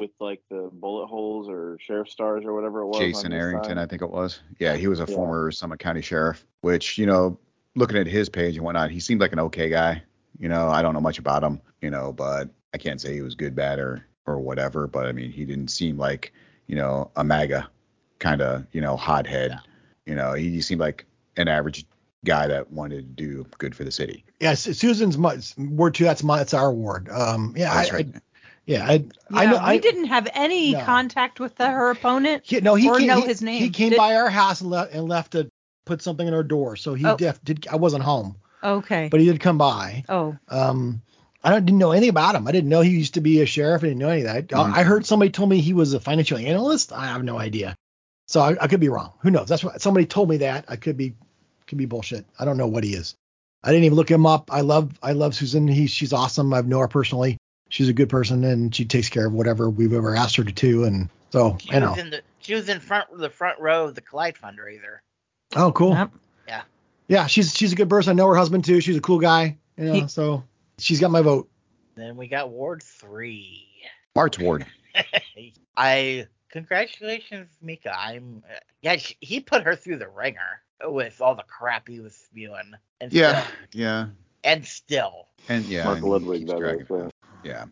with 0.00 0.10
like 0.20 0.40
the 0.50 0.70
bullet 0.72 1.06
holes 1.06 1.48
or 1.48 1.78
sheriff 1.80 2.08
stars 2.08 2.44
or 2.44 2.54
whatever 2.54 2.80
it 2.80 2.86
was? 2.86 2.98
Jason 2.98 3.32
his 3.32 3.40
Arrington, 3.40 3.70
sign? 3.70 3.78
I 3.78 3.86
think 3.86 4.02
it 4.02 4.10
was. 4.10 4.40
Yeah, 4.58 4.76
he 4.76 4.86
was 4.86 5.00
a 5.00 5.06
Yeah. 5.08 5.14
former 5.14 5.50
Summit 5.50 5.78
County 5.78 6.02
sheriff, 6.02 6.46
which, 6.60 6.98
you 6.98 7.06
know, 7.06 7.38
looking 7.74 7.96
at 7.96 8.06
his 8.06 8.28
page 8.28 8.56
and 8.56 8.64
whatnot, 8.64 8.90
he 8.90 9.00
seemed 9.00 9.20
like 9.20 9.32
an 9.32 9.40
okay 9.40 9.68
guy. 9.68 10.02
You 10.38 10.48
know, 10.48 10.68
I 10.68 10.82
don't 10.82 10.94
know 10.94 11.00
much 11.00 11.18
about 11.18 11.42
him, 11.42 11.60
you 11.80 11.90
know, 11.90 12.12
but 12.12 12.48
I 12.72 12.78
can't 12.78 13.00
say 13.00 13.12
he 13.12 13.22
was 13.22 13.34
good, 13.34 13.54
bad, 13.54 13.78
or 13.78 14.04
or 14.26 14.38
whatever. 14.38 14.86
But 14.86 15.06
I 15.06 15.12
mean, 15.12 15.30
he 15.30 15.44
didn't 15.44 15.68
seem 15.68 15.96
like, 15.98 16.32
you 16.66 16.76
know, 16.76 17.10
a 17.16 17.24
MAGA 17.24 17.68
kind 18.18 18.40
of, 18.40 18.66
you 18.72 18.80
know, 18.80 18.96
hothead. 18.96 19.58
You 20.06 20.14
know, 20.14 20.34
he 20.34 20.60
seemed 20.60 20.80
like 20.80 21.06
an 21.36 21.48
average 21.48 21.84
guy 22.24 22.46
that 22.46 22.70
wanted 22.70 22.96
to 22.96 23.02
do 23.24 23.46
good 23.58 23.74
for 23.74 23.84
the 23.84 23.90
city. 23.90 24.24
Yeah, 24.40 24.54
Susan's 24.54 25.18
my, 25.18 25.38
ward 25.56 25.94
two. 25.94 26.04
That's 26.04 26.22
my 26.22 26.38
that's 26.38 26.54
our 26.54 26.72
ward. 26.72 27.08
Um, 27.08 27.54
yeah, 27.56 27.74
That's 27.74 27.90
I, 27.90 27.94
right. 27.96 28.06
I, 28.14 28.20
yeah, 28.68 28.86
I, 28.86 28.92
Yeah, 28.92 29.00
I 29.32 29.46
know. 29.46 29.52
we 29.52 29.58
I 29.58 29.78
didn't 29.78 30.04
have 30.06 30.28
any 30.34 30.72
No. 30.72 30.82
contact 30.84 31.40
with 31.40 31.56
the, 31.56 31.68
her 31.68 31.90
opponent. 31.90 32.42
He, 32.46 32.60
no, 32.60 32.74
he 32.74 32.88
or 32.88 32.98
came, 32.98 33.06
know 33.08 33.20
he, 33.22 33.26
his 33.26 33.42
name. 33.42 33.60
He 33.62 33.70
came 33.70 33.90
Did- 33.90 33.96
by 33.98 34.14
our 34.16 34.30
house 34.30 34.60
and 34.60 34.70
left 34.70 34.92
and 34.92 35.08
left 35.08 35.32
to 35.32 35.48
put 35.86 36.02
something 36.02 36.26
in 36.28 36.34
our 36.34 36.42
door. 36.44 36.76
So 36.76 36.94
he 36.94 37.06
Oh. 37.06 37.16
def, 37.16 37.42
did. 37.42 37.66
I 37.68 37.76
wasn't 37.76 38.04
home, 38.04 38.36
Okay. 38.62 39.08
but 39.10 39.20
he 39.20 39.26
did 39.26 39.40
come 39.40 39.58
by. 39.58 40.04
oh, 40.08 40.36
Um, 40.48 41.02
I 41.42 41.50
don't, 41.50 41.64
didn't 41.64 41.78
know 41.78 41.92
anything 41.92 42.10
about 42.10 42.34
him. 42.34 42.46
I 42.46 42.52
didn't 42.52 42.68
know 42.68 42.80
he 42.82 42.90
used 42.90 43.14
to 43.14 43.20
be 43.20 43.40
a 43.40 43.46
sheriff. 43.46 43.82
I 43.82 43.86
didn't 43.86 43.98
know 44.00 44.10
any 44.10 44.22
of 44.22 44.26
that. 44.26 44.48
Mhm. 44.48 44.74
I 44.74 44.82
heard 44.82 45.06
somebody 45.06 45.30
told 45.30 45.48
me 45.48 45.60
he 45.60 45.72
was 45.72 45.94
a 45.94 46.00
financial 46.00 46.36
analyst. 46.36 46.92
I 46.92 47.06
have 47.06 47.22
no 47.24 47.38
idea. 47.38 47.74
So 48.26 48.40
I, 48.40 48.56
I 48.60 48.66
could 48.66 48.80
be 48.80 48.88
wrong. 48.90 49.12
Who 49.20 49.30
knows? 49.30 49.48
That's 49.48 49.64
what 49.64 49.80
somebody 49.80 50.04
told 50.04 50.28
me 50.28 50.38
that. 50.38 50.66
I 50.68 50.76
could 50.76 50.96
be 50.98 51.14
could 51.66 51.78
be 51.78 51.86
bullshit. 51.86 52.26
I 52.38 52.44
don't 52.44 52.56
know 52.58 52.66
what 52.66 52.84
he 52.84 52.92
is. 52.94 53.14
I 53.64 53.70
didn't 53.70 53.84
even 53.84 53.96
look 53.96 54.10
him 54.10 54.26
up. 54.26 54.52
I 54.52 54.60
love 54.60 54.92
I 55.02 55.12
love 55.12 55.34
Susan. 55.34 55.66
He 55.68 55.86
she's 55.86 56.12
awesome. 56.12 56.52
I've 56.52 56.66
known 56.66 56.80
her 56.82 56.88
personally. 56.88 57.38
She's 57.68 57.88
a 57.88 57.92
good 57.92 58.08
person 58.08 58.44
and 58.44 58.74
she 58.74 58.84
takes 58.84 59.08
care 59.08 59.26
of 59.26 59.32
whatever 59.32 59.68
we've 59.68 59.92
ever 59.92 60.14
asked 60.16 60.36
her 60.36 60.44
to 60.44 60.52
do. 60.52 60.84
And 60.84 61.08
so 61.30 61.56
She 61.60 61.72
you 61.72 61.80
know. 61.80 61.90
was 61.90 61.98
in 61.98 62.10
the 62.10 62.22
she 62.40 62.54
was 62.54 62.68
in 62.68 62.80
front 62.80 63.08
the 63.16 63.30
front 63.30 63.58
row 63.60 63.86
of 63.86 63.94
the 63.94 64.00
Collide 64.00 64.36
fundraiser. 64.36 64.98
Oh, 65.56 65.72
cool. 65.72 65.90
Yep. 65.92 66.10
Yeah, 67.08 67.26
she's 67.26 67.54
she's 67.54 67.72
a 67.72 67.76
good 67.76 67.88
person. 67.88 68.10
I 68.10 68.14
know 68.14 68.28
her 68.28 68.36
husband 68.36 68.64
too. 68.66 68.80
She's 68.82 68.96
a 68.96 69.00
cool 69.00 69.18
guy. 69.18 69.56
You 69.78 69.84
know, 69.84 69.92
He- 69.94 70.08
so 70.08 70.44
she's 70.76 71.00
got 71.00 71.10
my 71.10 71.22
vote. 71.22 71.48
Then 71.96 72.16
we 72.16 72.28
got 72.28 72.50
Ward 72.50 72.82
three. 72.82 73.66
March 74.14 74.38
Ward. 74.38 74.66
I 75.76 76.26
congratulations, 76.50 77.48
Mika. 77.62 77.98
I'm 77.98 78.42
uh, 78.48 78.58
yeah. 78.82 78.96
She, 78.96 79.16
he 79.20 79.40
put 79.40 79.62
her 79.64 79.74
through 79.74 79.98
the 79.98 80.08
ringer 80.08 80.60
with 80.84 81.20
all 81.20 81.34
the 81.34 81.44
crap 81.44 81.88
he 81.88 82.00
was 82.00 82.14
spewing. 82.14 82.74
And 83.00 83.10
Yeah, 83.12 83.40
still, 83.42 83.54
yeah, 83.72 84.06
and 84.44 84.66
still, 84.66 85.28
and 85.48 85.64
yeah. 85.64 85.84
Mark 85.84 85.98
and 85.98 86.06
Ludwig, 86.08 86.40
keeps 86.40 86.50
that 86.52 86.58
dragging 86.58 86.80
it 86.82 86.92
out. 86.92 87.12
Yeah. 87.44 87.66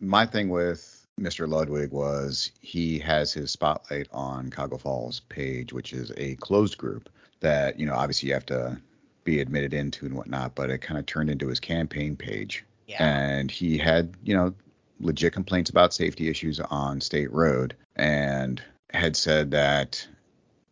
My 0.00 0.26
thing 0.26 0.48
with 0.48 1.06
Mr. 1.20 1.48
Ludwig 1.48 1.92
was 1.92 2.52
he 2.60 2.98
has 3.00 3.32
his 3.32 3.50
spotlight 3.50 4.08
on 4.12 4.50
Cuyahoga 4.50 4.78
Falls 4.78 5.20
page, 5.28 5.72
which 5.72 5.92
is 5.92 6.12
a 6.16 6.36
closed 6.36 6.78
group 6.78 7.08
that, 7.40 7.78
you 7.78 7.86
know, 7.86 7.94
obviously 7.94 8.28
you 8.28 8.34
have 8.34 8.46
to 8.46 8.80
be 9.24 9.40
admitted 9.40 9.74
into 9.74 10.06
and 10.06 10.14
whatnot, 10.14 10.54
but 10.54 10.70
it 10.70 10.78
kind 10.78 10.98
of 10.98 11.06
turned 11.06 11.30
into 11.30 11.48
his 11.48 11.60
campaign 11.60 12.16
page. 12.16 12.64
yeah. 12.86 13.04
And 13.04 13.50
he 13.50 13.76
had, 13.78 14.14
you 14.24 14.34
know, 14.34 14.54
legit 15.00 15.32
complaints 15.32 15.70
about 15.70 15.94
safety 15.94 16.28
issues 16.28 16.60
on 16.60 17.00
State 17.00 17.32
Road 17.32 17.76
and 17.96 18.62
had 18.92 19.16
said 19.16 19.50
that 19.52 20.06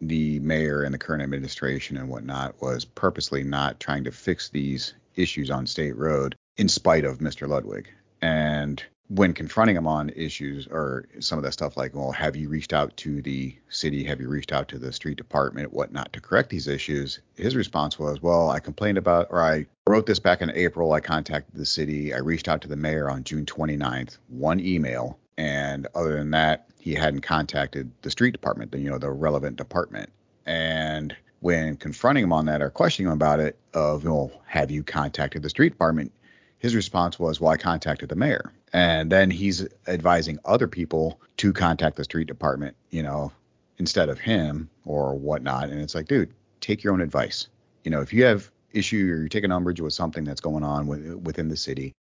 the 0.01 0.39
mayor 0.41 0.83
and 0.83 0.95
the 0.95 0.99
current 0.99 1.23
administration 1.23 1.97
and 1.97 2.09
whatnot 2.09 2.61
was 2.61 2.85
purposely 2.85 3.43
not 3.43 3.81
trying 3.81 4.05
to 4.05 4.13
fix 4.13 4.49
these 4.49 4.95
issues 5.17 5.51
on 5.51 5.67
State 5.67 5.97
Road 5.97 6.37
in 6.57 6.69
spite 6.69 7.05
of 7.05 7.19
Mr. 7.19 7.49
Ludwig. 7.49 7.89
And 8.21 8.83
when 9.09 9.33
confronting 9.33 9.77
him 9.77 9.87
on 9.87 10.11
issues 10.11 10.67
or 10.67 11.07
some 11.19 11.39
of 11.39 11.45
that 11.45 11.53
stuff 11.53 11.77
like, 11.77 11.95
well, 11.95 12.13
have 12.13 12.37
you 12.37 12.49
reached 12.49 12.75
out 12.75 12.95
to 12.99 13.23
the 13.23 13.57
city? 13.71 14.05
Have 14.05 14.21
you 14.21 14.29
reached 14.29 14.53
out 14.53 14.69
to 14.69 14.79
the 14.79 14.93
street 14.93 15.17
department, 15.17 15.73
whatnot, 15.73 16.13
to 16.13 16.21
correct 16.21 16.51
these 16.51 16.69
issues? 16.69 17.21
His 17.35 17.57
response 17.57 17.99
was, 17.99 18.21
well, 18.21 18.51
I 18.51 18.61
complained 18.61 18.99
about, 18.99 19.29
or 19.31 19.43
I 19.43 19.67
wrote 19.87 20.07
this 20.07 20.19
back 20.19 20.43
in 20.43 20.51
April. 20.51 20.93
I 20.93 21.01
contacted 21.01 21.55
the 21.55 21.65
city. 21.65 22.13
I 22.13 22.19
reached 22.19 22.49
out 22.49 22.61
to 22.63 22.69
the 22.69 22.77
mayor 22.77 23.09
on 23.09 23.25
June 23.25 23.47
29th, 23.47 24.19
one 24.29 24.61
email. 24.61 25.19
And 25.39 25.87
other 25.95 26.15
than 26.19 26.31
that, 26.33 26.67
he 26.79 26.95
hadn't 26.95 27.21
contacted 27.21 27.91
the 28.03 28.11
street 28.11 28.33
department, 28.33 28.73
the, 28.73 28.79
you 28.79 28.91
know, 28.91 28.99
the 28.99 29.11
relevant 29.11 29.57
department. 29.57 30.11
And 30.45 31.17
when 31.41 31.77
confronting 31.77 32.25
him 32.25 32.33
on 32.33 32.45
that 32.47 32.61
or 32.61 32.69
questioning 32.69 33.07
him 33.07 33.15
about 33.15 33.41
it, 33.41 33.59
of, 33.73 34.05
well, 34.05 34.33
have 34.47 34.71
you 34.71 34.83
contacted 34.83 35.43
the 35.43 35.49
street 35.49 35.71
department? 35.71 36.13
His 36.59 36.75
response 36.75 37.19
was, 37.19 37.41
well, 37.41 37.53
I 37.53 37.57
contacted 37.57 38.09
the 38.09 38.17
mayor. 38.17 38.53
And 38.73 39.11
then 39.11 39.31
he's 39.31 39.67
advising 39.87 40.39
other 40.45 40.69
people 40.69 41.21
to 41.39 41.53
contact 41.53 41.97
the 41.97 42.05
street 42.05 42.27
department, 42.27 42.77
you 42.91 43.03
know, 43.03 43.33
instead 43.79 44.09
of 44.09 44.19
him 44.19 44.69
or 44.85 45.15
whatnot. 45.15 45.71
And 45.71 45.81
it's 45.81 45.95
like, 45.95 46.09
dude, 46.09 46.33
take 46.61 46.83
your 46.83 46.93
own 46.93 47.01
advice. 47.01 47.49
You 47.85 47.91
know, 47.91 48.01
if 48.01 48.13
you 48.13 48.25
have 48.25 48.51
issue 48.73 48.99
or 49.11 49.17
you're 49.19 49.29
taking 49.29 49.53
umbrage 49.53 49.81
with 49.81 49.95
something 49.95 50.25
that's 50.25 50.41
going 50.41 50.65
on 50.65 50.87
with, 50.87 51.15
within 51.15 51.49
the 51.49 51.57
city, 51.57 51.93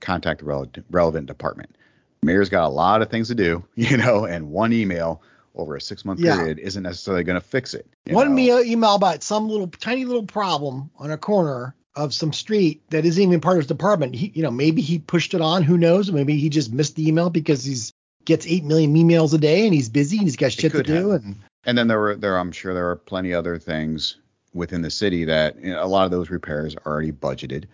contact 0.00 0.40
the 0.40 0.46
relevant, 0.46 0.84
relevant 0.90 1.26
department. 1.26 1.76
Mayor's 2.22 2.50
got 2.50 2.66
a 2.66 2.68
lot 2.68 3.00
of 3.00 3.10
things 3.10 3.28
to 3.28 3.34
do, 3.34 3.64
you 3.74 3.96
know, 3.96 4.24
and 4.24 4.50
one 4.50 4.72
email 4.72 5.22
over 5.54 5.76
a 5.76 5.80
six 5.80 6.04
month 6.04 6.20
Yeah. 6.20 6.36
period 6.36 6.58
isn't 6.58 6.82
necessarily 6.82 7.24
going 7.24 7.40
to 7.40 7.46
fix 7.46 7.74
it. 7.74 7.86
One 8.08 8.34
know? 8.34 8.60
email 8.60 8.94
about 8.94 9.22
some 9.22 9.48
little 9.48 9.68
tiny 9.68 10.04
little 10.04 10.26
problem 10.26 10.90
on 10.98 11.10
a 11.10 11.18
corner 11.18 11.74
of 12.04 12.14
some 12.14 12.32
street 12.32 12.82
that 12.90 13.04
isn't 13.04 13.22
even 13.22 13.40
part 13.40 13.56
of 13.56 13.60
his 13.60 13.66
department. 13.66 14.14
He, 14.14 14.32
you 14.34 14.42
know, 14.42 14.50
maybe 14.50 14.82
he 14.82 14.98
pushed 14.98 15.34
it 15.34 15.40
on. 15.40 15.62
Who 15.62 15.76
knows? 15.78 16.10
Maybe 16.10 16.36
he 16.38 16.48
just 16.48 16.72
missed 16.72 16.96
the 16.96 17.06
email 17.08 17.30
because 17.30 17.64
he's 17.64 17.92
gets 18.24 18.46
eight 18.46 18.64
million 18.64 18.94
emails 18.94 19.32
a 19.34 19.38
day 19.38 19.64
and 19.64 19.72
he's 19.74 19.88
busy 19.88 20.18
and 20.18 20.26
he's 20.26 20.36
got 20.36 20.52
shit 20.52 20.72
to 20.72 20.82
do. 20.82 21.12
And 21.12 21.36
And 21.64 21.76
then 21.78 21.88
there 21.88 21.98
were 21.98 22.16
there 22.16 22.38
I'm 22.38 22.52
sure 22.52 22.74
there 22.74 22.90
are 22.90 22.96
plenty 22.96 23.32
other 23.34 23.58
things 23.58 24.16
within 24.52 24.82
the 24.82 24.90
city 24.90 25.24
that 25.24 25.56
you 25.62 25.72
know, 25.72 25.82
a 25.82 25.86
lot 25.86 26.04
of 26.04 26.10
those 26.10 26.28
repairs 26.30 26.74
are 26.76 26.92
already 26.92 27.12
budgeted. 27.12 27.64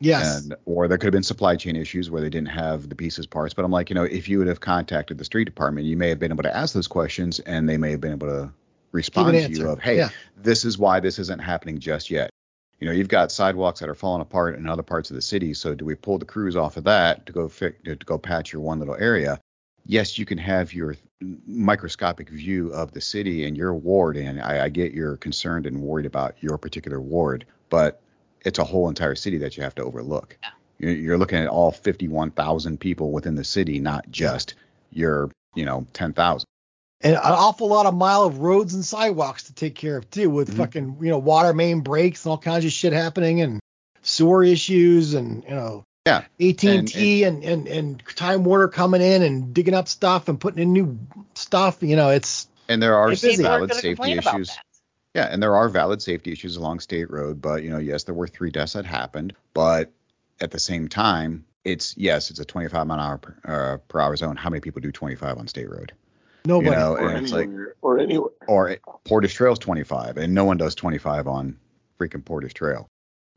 yes, 0.00 0.42
And 0.44 0.54
or 0.66 0.86
there 0.88 0.98
could 0.98 1.06
have 1.06 1.12
been 1.12 1.22
supply 1.22 1.56
chain 1.56 1.76
issues 1.76 2.10
where 2.10 2.20
they 2.20 2.28
didn't 2.28 2.48
have 2.50 2.88
the 2.88 2.94
pieces 2.94 3.26
parts. 3.26 3.54
But 3.54 3.64
I'm 3.64 3.70
like, 3.70 3.88
you 3.90 3.94
know, 3.94 4.04
if 4.04 4.28
you 4.28 4.38
would 4.38 4.48
have 4.48 4.60
contacted 4.60 5.16
the 5.18 5.24
street 5.24 5.44
department, 5.46 5.86
you 5.86 5.96
may 5.96 6.08
have 6.10 6.18
been 6.18 6.32
able 6.32 6.42
to 6.42 6.54
ask 6.56 6.74
those 6.74 6.88
questions 6.88 7.38
and 7.40 7.68
they 7.68 7.76
may 7.78 7.90
have 7.92 8.00
been 8.00 8.12
able 8.12 8.28
to 8.28 8.52
respond 8.92 9.32
to 9.34 9.50
you 9.50 9.68
of, 9.68 9.78
hey, 9.80 9.96
Yeah. 9.98 10.10
this 10.36 10.64
is 10.64 10.76
why 10.78 11.00
this 11.00 11.18
isn't 11.18 11.40
happening 11.40 11.78
just 11.78 12.10
yet. 12.10 12.30
You 12.80 12.86
know, 12.86 12.92
you've 12.92 13.08
got 13.08 13.32
sidewalks 13.32 13.80
that 13.80 13.88
are 13.88 13.94
falling 13.94 14.20
apart 14.20 14.56
in 14.56 14.68
other 14.68 14.82
parts 14.82 15.10
of 15.10 15.16
the 15.16 15.22
city. 15.22 15.54
So 15.54 15.74
do 15.74 15.84
we 15.84 15.94
pull 15.94 16.18
the 16.18 16.24
crews 16.24 16.56
off 16.56 16.76
of 16.76 16.84
that 16.84 17.24
to 17.26 17.32
go 17.32 17.48
fix 17.48 17.78
to 17.84 17.96
go 17.96 18.18
patch 18.18 18.52
your 18.52 18.62
one 18.62 18.78
little 18.78 18.96
area? 18.96 19.40
Yes, 19.86 20.18
you 20.18 20.26
can 20.26 20.38
have 20.38 20.74
your 20.74 20.96
microscopic 21.46 22.28
view 22.28 22.72
of 22.72 22.92
the 22.92 23.00
city 23.00 23.46
and 23.46 23.56
your 23.56 23.74
ward, 23.74 24.16
and 24.16 24.40
I, 24.40 24.64
I 24.64 24.68
get 24.68 24.92
you're 24.92 25.16
concerned 25.16 25.66
and 25.66 25.80
worried 25.80 26.06
about 26.06 26.34
your 26.40 26.58
particular 26.58 27.00
ward, 27.00 27.46
but 27.70 28.02
it's 28.44 28.58
a 28.58 28.64
whole 28.64 28.88
entire 28.88 29.14
city 29.14 29.38
that 29.38 29.56
you 29.56 29.62
have 29.62 29.74
to 29.76 29.84
overlook. 29.84 30.36
You're, 30.78 30.92
you're 30.92 31.18
looking 31.18 31.38
at 31.38 31.48
all 31.48 31.70
51,000 31.70 32.78
people 32.78 33.12
within 33.12 33.36
the 33.36 33.44
city, 33.44 33.78
not 33.78 34.10
just 34.10 34.54
your, 34.90 35.30
you 35.54 35.64
know, 35.64 35.86
10,000. 35.92 36.46
And 37.00 37.14
an 37.14 37.20
awful 37.22 37.68
lot 37.68 37.86
of 37.86 37.94
mile 37.94 38.24
of 38.24 38.38
roads 38.38 38.74
and 38.74 38.84
sidewalks 38.84 39.44
to 39.44 39.54
take 39.54 39.74
care 39.74 39.96
of 39.96 40.08
too, 40.10 40.30
with 40.30 40.50
Mhm. 40.50 40.56
fucking 40.56 40.96
you 41.00 41.10
know 41.10 41.18
water 41.18 41.52
main 41.52 41.80
breaks 41.80 42.24
and 42.24 42.30
all 42.30 42.38
kinds 42.38 42.64
of 42.64 42.72
shit 42.72 42.92
happening 42.92 43.40
and 43.40 43.60
sewer 44.02 44.42
issues 44.44 45.14
and 45.14 45.42
you 45.44 45.50
know 45.50 45.84
Yeah. 46.06 46.22
AT&T 46.40 47.24
and, 47.24 47.42
and, 47.42 47.66
and 47.66 48.02
Time 48.14 48.44
Warner 48.44 48.68
coming 48.68 49.02
in 49.02 49.22
and 49.22 49.52
digging 49.52 49.74
up 49.74 49.88
stuff 49.88 50.28
and 50.28 50.38
putting 50.40 50.62
in 50.62 50.72
new 50.72 50.98
stuff. 51.34 51.78
You 51.82 51.96
know, 51.96 52.10
it's 52.10 52.46
And 52.68 52.80
there 52.82 52.96
are 52.96 53.10
It's 53.10 53.22
valid 53.22 53.74
safety 53.74 54.12
issues. 54.12 54.56
Yeah, 55.14 55.24
and 55.30 55.42
there 55.42 55.56
are 55.56 55.68
valid 55.68 56.02
safety 56.02 56.30
issues 56.32 56.56
along 56.56 56.80
State 56.80 57.10
Road, 57.10 57.40
but 57.40 57.62
you 57.62 57.70
know, 57.70 57.78
yes, 57.78 58.04
there 58.04 58.14
were 58.14 58.28
three 58.28 58.50
deaths 58.50 58.74
that 58.74 58.84
happened, 58.84 59.34
but 59.54 59.90
at 60.40 60.50
the 60.50 60.58
same 60.60 60.88
time, 60.88 61.44
it's 61.64 61.96
yes, 61.96 62.30
it's 62.30 62.38
a 62.38 62.44
25 62.44 62.86
mile 62.86 62.98
an 62.98 63.04
hour 63.04 63.18
per, 63.18 63.36
uh, 63.44 63.76
per 63.88 63.98
hour 63.98 64.14
zone. 64.16 64.36
How 64.36 64.50
many 64.50 64.60
people 64.60 64.80
do 64.82 64.92
25 64.92 65.38
on 65.38 65.48
State 65.48 65.70
Road? 65.70 65.92
Nobody. 66.46 66.70
You 66.70 66.76
know, 66.76 66.96
Or 66.96 67.08
and 67.08 67.24
it's 67.24 67.32
like, 67.32 67.44
anywhere, 67.48 67.74
or 67.82 67.98
anywhere. 67.98 68.30
or 68.48 68.68
it- 68.70 68.82
Portage 69.04 69.34
Trail's 69.34 69.58
25, 69.58 70.16
and 70.16 70.34
no 70.34 70.44
one 70.44 70.56
does 70.56 70.74
25 70.74 71.26
on 71.28 71.56
freaking 71.98 72.24
Portage 72.24 72.54
Trail. 72.54 72.88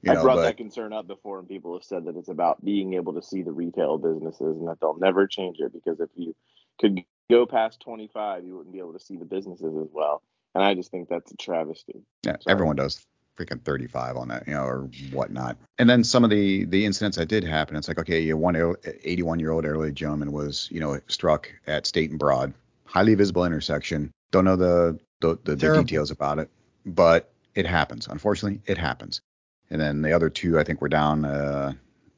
You 0.01 0.12
I 0.12 0.16
know, 0.16 0.22
brought 0.24 0.36
but 0.38 0.43
that 0.43 0.57
concern 0.57 0.93
up 0.93 1.07
before, 1.07 1.39
and 1.39 1.47
people 1.47 1.74
have 1.74 1.84
said 1.84 2.05
that 2.05 2.16
it's 2.16 2.30
about 2.30 2.64
being 2.64 2.93
able 2.93 3.14
to 3.14 3.22
see 3.22 3.41
the 3.41 3.51
retail 3.51 3.97
businesses, 3.97 4.57
and 4.57 4.68
that 4.68 4.80
they'll 4.80 4.97
never 4.97 5.28
change 5.28 5.57
it 5.60 5.74
because 5.74 5.99
if 5.99 6.10
you 6.16 6.34
could 6.80 7.03
go 7.30 7.45
past 7.45 7.82
25, 7.82 8.45
you 8.45 8.55
wouldn't 8.55 8.74
be 8.74 8.80
able 8.80 8.93
to 8.93 8.99
see 8.99 9.18
the 9.18 9.26
businesses 9.26 9.76
as 9.76 9.89
well. 9.91 10.24
And 10.55 10.64
I 10.64 10.74
just 10.74 10.89
think 10.89 11.10
that's 11.10 11.32
a 11.32 11.36
travesty. 11.36 12.01
Yeah, 12.26 12.38
Sorry. 12.39 12.53
everyone 12.53 12.78
does 12.78 13.05
freaking 13.38 13.62
35 13.62 14.18
on 14.18 14.30
that, 14.30 14.47
you 14.47 14.53
know, 14.53 14.64
or 14.64 14.89
whatnot. 15.12 15.57
And 15.78 15.89
then 15.89 16.03
some 16.03 16.24
of 16.24 16.30
the 16.30 16.66
the 16.66 16.86
incidents 16.86 17.18
that 17.18 17.28
did 17.28 17.43
happen, 17.43 17.76
it's 17.76 17.88
like, 17.88 17.99
okay, 17.99 18.34
one 18.34 18.55
81 19.03 19.39
year 19.39 19.51
old 19.51 19.66
elderly 19.66 19.91
gentleman 19.91 20.32
was, 20.32 20.68
you 20.72 20.80
know, 20.80 20.99
struck 21.07 21.51
at 21.68 21.86
State 21.86 22.10
and 22.10 22.20
Broad, 22.20 22.53
highly 22.89 23.15
visible 23.15 23.45
intersection. 23.45 24.11
Don't 24.31 24.45
know 24.45 24.55
the 24.55 24.99
the, 25.21 25.37
the, 25.43 25.55
the 25.55 25.81
details 25.83 26.11
about 26.11 26.39
it, 26.39 26.49
but 26.85 27.31
it 27.55 27.65
happens. 27.65 28.07
Unfortunately, 28.07 28.61
it 28.65 28.77
happens. 28.77 29.21
And 29.69 29.79
then 29.79 30.01
the 30.01 30.13
other 30.13 30.29
two, 30.29 30.57
I 30.57 30.63
think, 30.63 30.81
were 30.81 30.89
down 30.89 31.25
uh, 31.25 31.73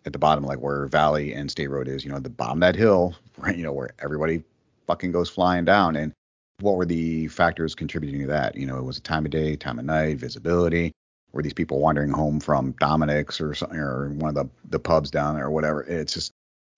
at 0.06 0.14
the 0.14 0.20
bottom, 0.20 0.44
like 0.44 0.60
where 0.60 0.86
Valley 0.88 1.34
and 1.34 1.50
State 1.50 1.70
Road 1.70 1.88
is, 1.88 2.06
you 2.06 2.12
know, 2.12 2.20
the 2.20 2.30
bottom 2.30 2.58
of 2.58 2.62
that 2.62 2.76
hill, 2.76 3.16
right, 3.38 3.58
you 3.58 3.64
know, 3.64 3.74
where 3.74 3.90
everybody 4.00 4.44
fucking 4.88 5.12
goes 5.12 5.30
flying 5.30 5.66
down. 5.66 5.96
And 5.96 6.14
what 6.60 6.76
were 6.76 6.86
the 6.86 7.28
factors 7.28 7.76
contributing 7.76 8.22
to 8.22 8.28
that? 8.28 8.56
You 8.56 8.68
know, 8.68 8.78
it 8.78 8.84
was 8.84 8.98
a 8.98 9.02
time 9.02 9.26
of 9.26 9.32
day, 9.32 9.56
time 9.56 9.80
of 9.80 9.86
night, 9.86 10.18
visibility. 10.18 10.92
Were 11.34 11.42
these 11.42 11.54
people 11.54 11.80
wandering 11.80 12.12
home 12.12 12.40
from 12.40 12.74
Dominic's 12.74 13.40
or 13.40 13.54
something, 13.54 13.80
or 13.80 14.10
one 14.10 14.30
of 14.30 14.36
the 14.36 14.50
the 14.70 14.80
pubs 14.80 15.12
down 15.12 15.36
there 15.36 15.46
or 15.46 15.52
whatever? 15.52 15.82
It's 15.82 16.14
just 16.14 16.34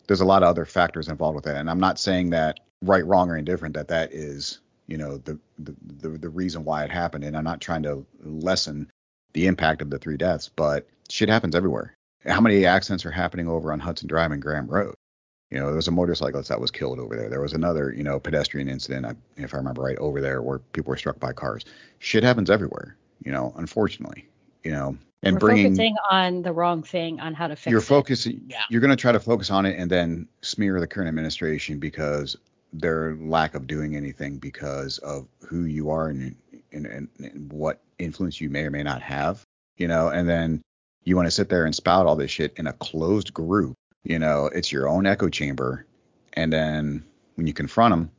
there's 0.05 0.21
a 0.21 0.25
lot 0.25 0.43
of 0.43 0.49
other 0.49 0.65
factors 0.65 1.07
involved 1.07 1.35
with 1.35 1.45
that, 1.45 1.57
and 1.57 1.69
I'm 1.69 1.79
not 1.79 1.97
saying 1.97 2.29
that 2.31 2.59
right, 2.84 3.05
wrong, 3.05 3.29
or 3.29 3.38
indifferent 3.38 3.75
that 3.75 3.88
that 3.89 4.13
is 4.13 4.59
you 4.88 4.97
know 4.97 5.17
the 5.17 5.39
the 5.59 5.75
the, 6.01 6.09
the 6.09 6.29
reason 6.29 6.63
why 6.65 6.84
it 6.84 6.91
happened, 6.91 7.23
and 7.23 7.36
I'm 7.38 7.43
not 7.43 7.61
trying 7.61 7.84
to 7.84 8.05
lessen 8.23 8.89
the 9.34 9.47
impact 9.47 9.81
of 9.81 9.89
the 9.89 9.97
three 9.99 10.17
deaths, 10.17 10.49
but 10.55 10.88
shit 11.09 11.29
happens 11.29 11.55
everywhere. 11.55 11.95
How 12.25 12.39
many 12.41 12.65
accidents 12.65 13.05
are 13.05 13.11
happening 13.11 13.47
over 13.47 13.73
on 13.73 13.79
Hudson 13.79 14.07
Drive 14.07 14.31
and 14.31 14.41
Graham 14.41 14.67
Road? 14.67 14.93
You 15.51 15.59
know, 15.59 15.67
there 15.67 15.75
was 15.75 15.88
a 15.88 15.91
motorcyclist 15.91 16.49
that 16.49 16.59
was 16.61 16.71
killed 16.71 16.99
over 16.99 17.15
there. 17.15 17.29
There 17.29 17.41
was 17.41 17.53
another, 17.53 17.93
you 17.93 18.03
know, 18.03 18.19
pedestrian 18.19 18.67
incident, 18.69 19.05
if 19.38 19.53
I 19.53 19.57
remember 19.57 19.84
right, 19.84 19.97
over 19.97 20.19
there 20.21 20.41
where 20.41 20.59
people 20.59 20.89
were 20.91 20.97
struck 20.97 21.19
by 21.19 21.34
cars. 21.34 21.63
Shit 21.99 22.23
happens 22.23 22.49
everywhere, 22.49 22.95
you 23.23 23.31
know, 23.31 23.53
unfortunately. 23.57 24.27
you 24.63 24.71
know, 24.71 24.97
and 25.21 25.36
We're 25.36 25.39
bringing 25.39 25.65
focusing 25.75 25.95
on 26.09 26.41
the 26.41 26.51
wrong 26.53 26.81
thing 26.84 27.19
on 27.19 27.34
how 27.34 27.47
to 27.47 27.55
fix 27.55 27.69
you're 27.71 27.81
it. 27.81 27.84
focusing 27.84 28.41
Yeah. 28.47 28.63
you're 28.69 28.81
going 28.81 28.89
to 28.91 29.01
try 29.01 29.11
to 29.11 29.19
focus 29.19 29.51
on 29.51 29.65
it 29.65 29.77
and 29.77 29.91
then 29.91 30.27
smear 30.41 30.79
the 30.79 30.88
current 30.88 31.07
administration 31.09 31.79
because 31.79 32.36
their 32.74 33.15
lack 33.15 33.55
of 33.55 33.67
doing 33.67 33.95
anything 33.95 34.38
because 34.38 34.97
of 34.99 35.28
who 35.47 35.65
you 35.65 35.89
are 35.89 36.09
and, 36.09 36.36
and, 36.71 36.86
and, 36.86 37.07
and 37.19 37.51
what 37.53 37.82
influence 37.99 38.41
you 38.41 38.49
may 38.49 38.63
or 38.63 38.71
may 38.71 38.84
not 38.84 39.01
have 39.01 39.43
you 39.78 39.88
know 39.88 40.09
and 40.09 40.28
then 40.28 40.61
you 41.03 41.15
want 41.15 41.28
to 41.28 41.32
sit 41.32 41.49
there 41.49 41.65
and 41.65 41.76
spout 41.76 42.05
all 42.05 42.15
this 42.15 42.32
shit 42.32 42.53
in 42.57 42.67
a 42.67 42.74
closed 42.74 43.34
group 43.34 43.76
you 44.03 44.17
know 44.17 44.47
it's 44.47 44.71
your 44.71 44.89
own 44.89 45.05
echo 45.05 45.30
chamber 45.30 45.86
and 46.34 46.51
then 46.51 47.03
when 47.36 47.47
you 47.47 47.53
confront 47.53 47.91
them, 47.91 48.11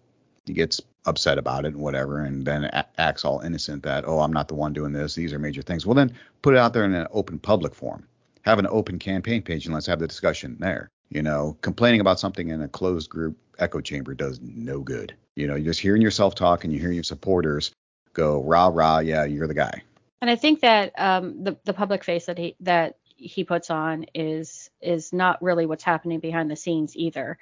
he 0.47 0.53
gets 0.53 0.81
upset 1.07 1.39
about 1.39 1.65
it 1.65 1.75
and 1.75 1.83
whatever 1.83 2.21
and 2.21 2.47
then 2.47 2.65
acts 2.97 3.27
all 3.27 3.41
innocent 3.41 3.83
that 3.83 4.05
oh 4.07 4.21
i'm 4.21 4.33
not 4.33 4.49
the 4.49 4.55
one 4.55 4.73
doing 4.73 4.91
this 4.91 5.15
these 5.15 5.35
are 5.35 5.39
major 5.39 5.61
things. 5.61 5.85
Well 5.85 5.95
then 5.95 6.15
put 6.41 6.55
it 6.55 6.59
out 6.59 6.73
there 6.73 6.85
in 6.85 6.95
an 6.95 7.07
open 7.13 7.39
public 7.39 7.75
forum. 7.75 8.07
Have 8.43 8.59
an 8.59 8.67
open 8.69 8.99
campaign 8.99 9.43
page 9.43 9.67
and 9.67 9.75
let's 9.75 9.87
have 9.87 9.99
the 9.99 10.07
discussion 10.07 10.57
there 10.61 10.89
you 11.11 11.23
know 11.23 11.57
complaining 11.61 12.01
about 12.01 12.21
something 12.21 12.49
in 12.49 12.63
a 12.63 12.69
closed 12.69 13.11
group 13.11 13.37
echo 13.59 13.81
chamber 13.81 14.15
does 14.15 14.41
no 14.43 14.81
good 14.81 15.15
you 15.37 15.47
know 15.47 15.55
you're 15.55 15.67
just 15.67 15.81
hearing 15.81 16.03
yourself 16.03 16.35
talk 16.35 16.65
and 16.65 16.73
you're 16.73 16.81
hearing 16.81 16.97
your 16.97 17.05
supporters 17.05 17.73
go 18.13 18.43
rah 18.43 18.69
rah 18.73 18.99
yeah 18.99 19.25
you're 19.25 19.47
the 19.47 19.55
guy 19.55 19.83
And 20.21 20.31
I 20.31 20.37
think 20.37 20.61
that 20.61 20.93
um, 20.99 21.45
the 21.45 21.59
the 21.65 21.75
public 21.75 22.03
face 22.03 22.27
that 22.27 22.39
he 22.39 22.57
that 22.61 22.97
he 23.17 23.45
puts 23.45 23.71
on 23.71 24.07
is 24.15 24.71
is 24.81 25.13
not 25.13 25.43
really 25.43 25.67
what's 25.67 25.85
happening 25.85 26.21
behind 26.21 26.51
the 26.51 26.57
scenes 26.57 26.97
either. 26.97 27.37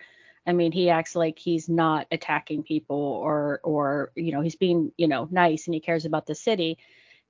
I 0.46 0.52
mean, 0.52 0.72
he 0.72 0.90
acts 0.90 1.14
like 1.14 1.38
he's 1.38 1.68
not 1.68 2.08
attacking 2.10 2.64
people 2.64 2.96
or 2.96 3.60
or 3.62 4.10
you 4.16 4.32
know 4.32 4.40
he's 4.40 4.56
being 4.56 4.90
you 4.96 5.06
know 5.06 5.28
nice 5.30 5.66
and 5.68 5.74
he 5.74 5.80
cares 5.80 6.04
about 6.04 6.26
the 6.26 6.34
city. 6.34 6.78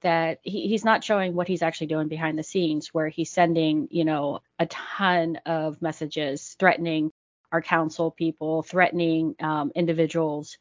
That 0.02 0.40
he, 0.42 0.68
he's 0.68 0.84
not 0.84 1.04
showing 1.04 1.34
what 1.34 1.48
he's 1.48 1.62
actually 1.62 1.88
doing 1.88 2.08
behind 2.08 2.38
the 2.38 2.42
scenes, 2.42 2.88
where 2.88 3.08
he's 3.08 3.30
sending 3.30 3.88
you 3.90 4.04
know 4.04 4.40
a 4.58 4.66
ton 4.66 5.36
of 5.46 5.80
messages 5.82 6.56
threatening 6.58 7.12
our 7.52 7.62
council 7.62 8.10
people, 8.10 8.62
threatening 8.62 9.34
um, 9.40 9.72
individuals 9.74 10.58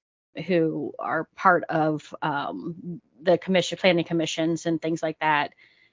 who 0.48 0.94
are 1.00 1.28
part 1.36 1.64
of 1.70 2.14
um, 2.22 3.02
the 3.22 3.38
commission 3.38 3.78
planning 3.78 4.06
commissions 4.06 4.66
and 4.66 4.82
things 4.82 5.04
like 5.04 5.20
that 5.20 5.52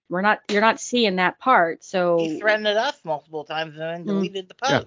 we're 0.09 0.23
not 0.23 0.41
you're 0.51 0.61
not 0.61 0.81
seeing 0.81 1.17
that 1.17 1.39
part 1.39 1.85
so 1.85 2.19
He 2.21 2.41
threatened 2.41 2.67
us 2.67 3.01
multiple 3.05 3.45
times 3.45 3.75
and 3.75 3.81
then 3.83 4.05
Mm. 4.07 4.07
deleted 4.07 4.49
the 4.49 4.55
Yeah. 4.69 4.85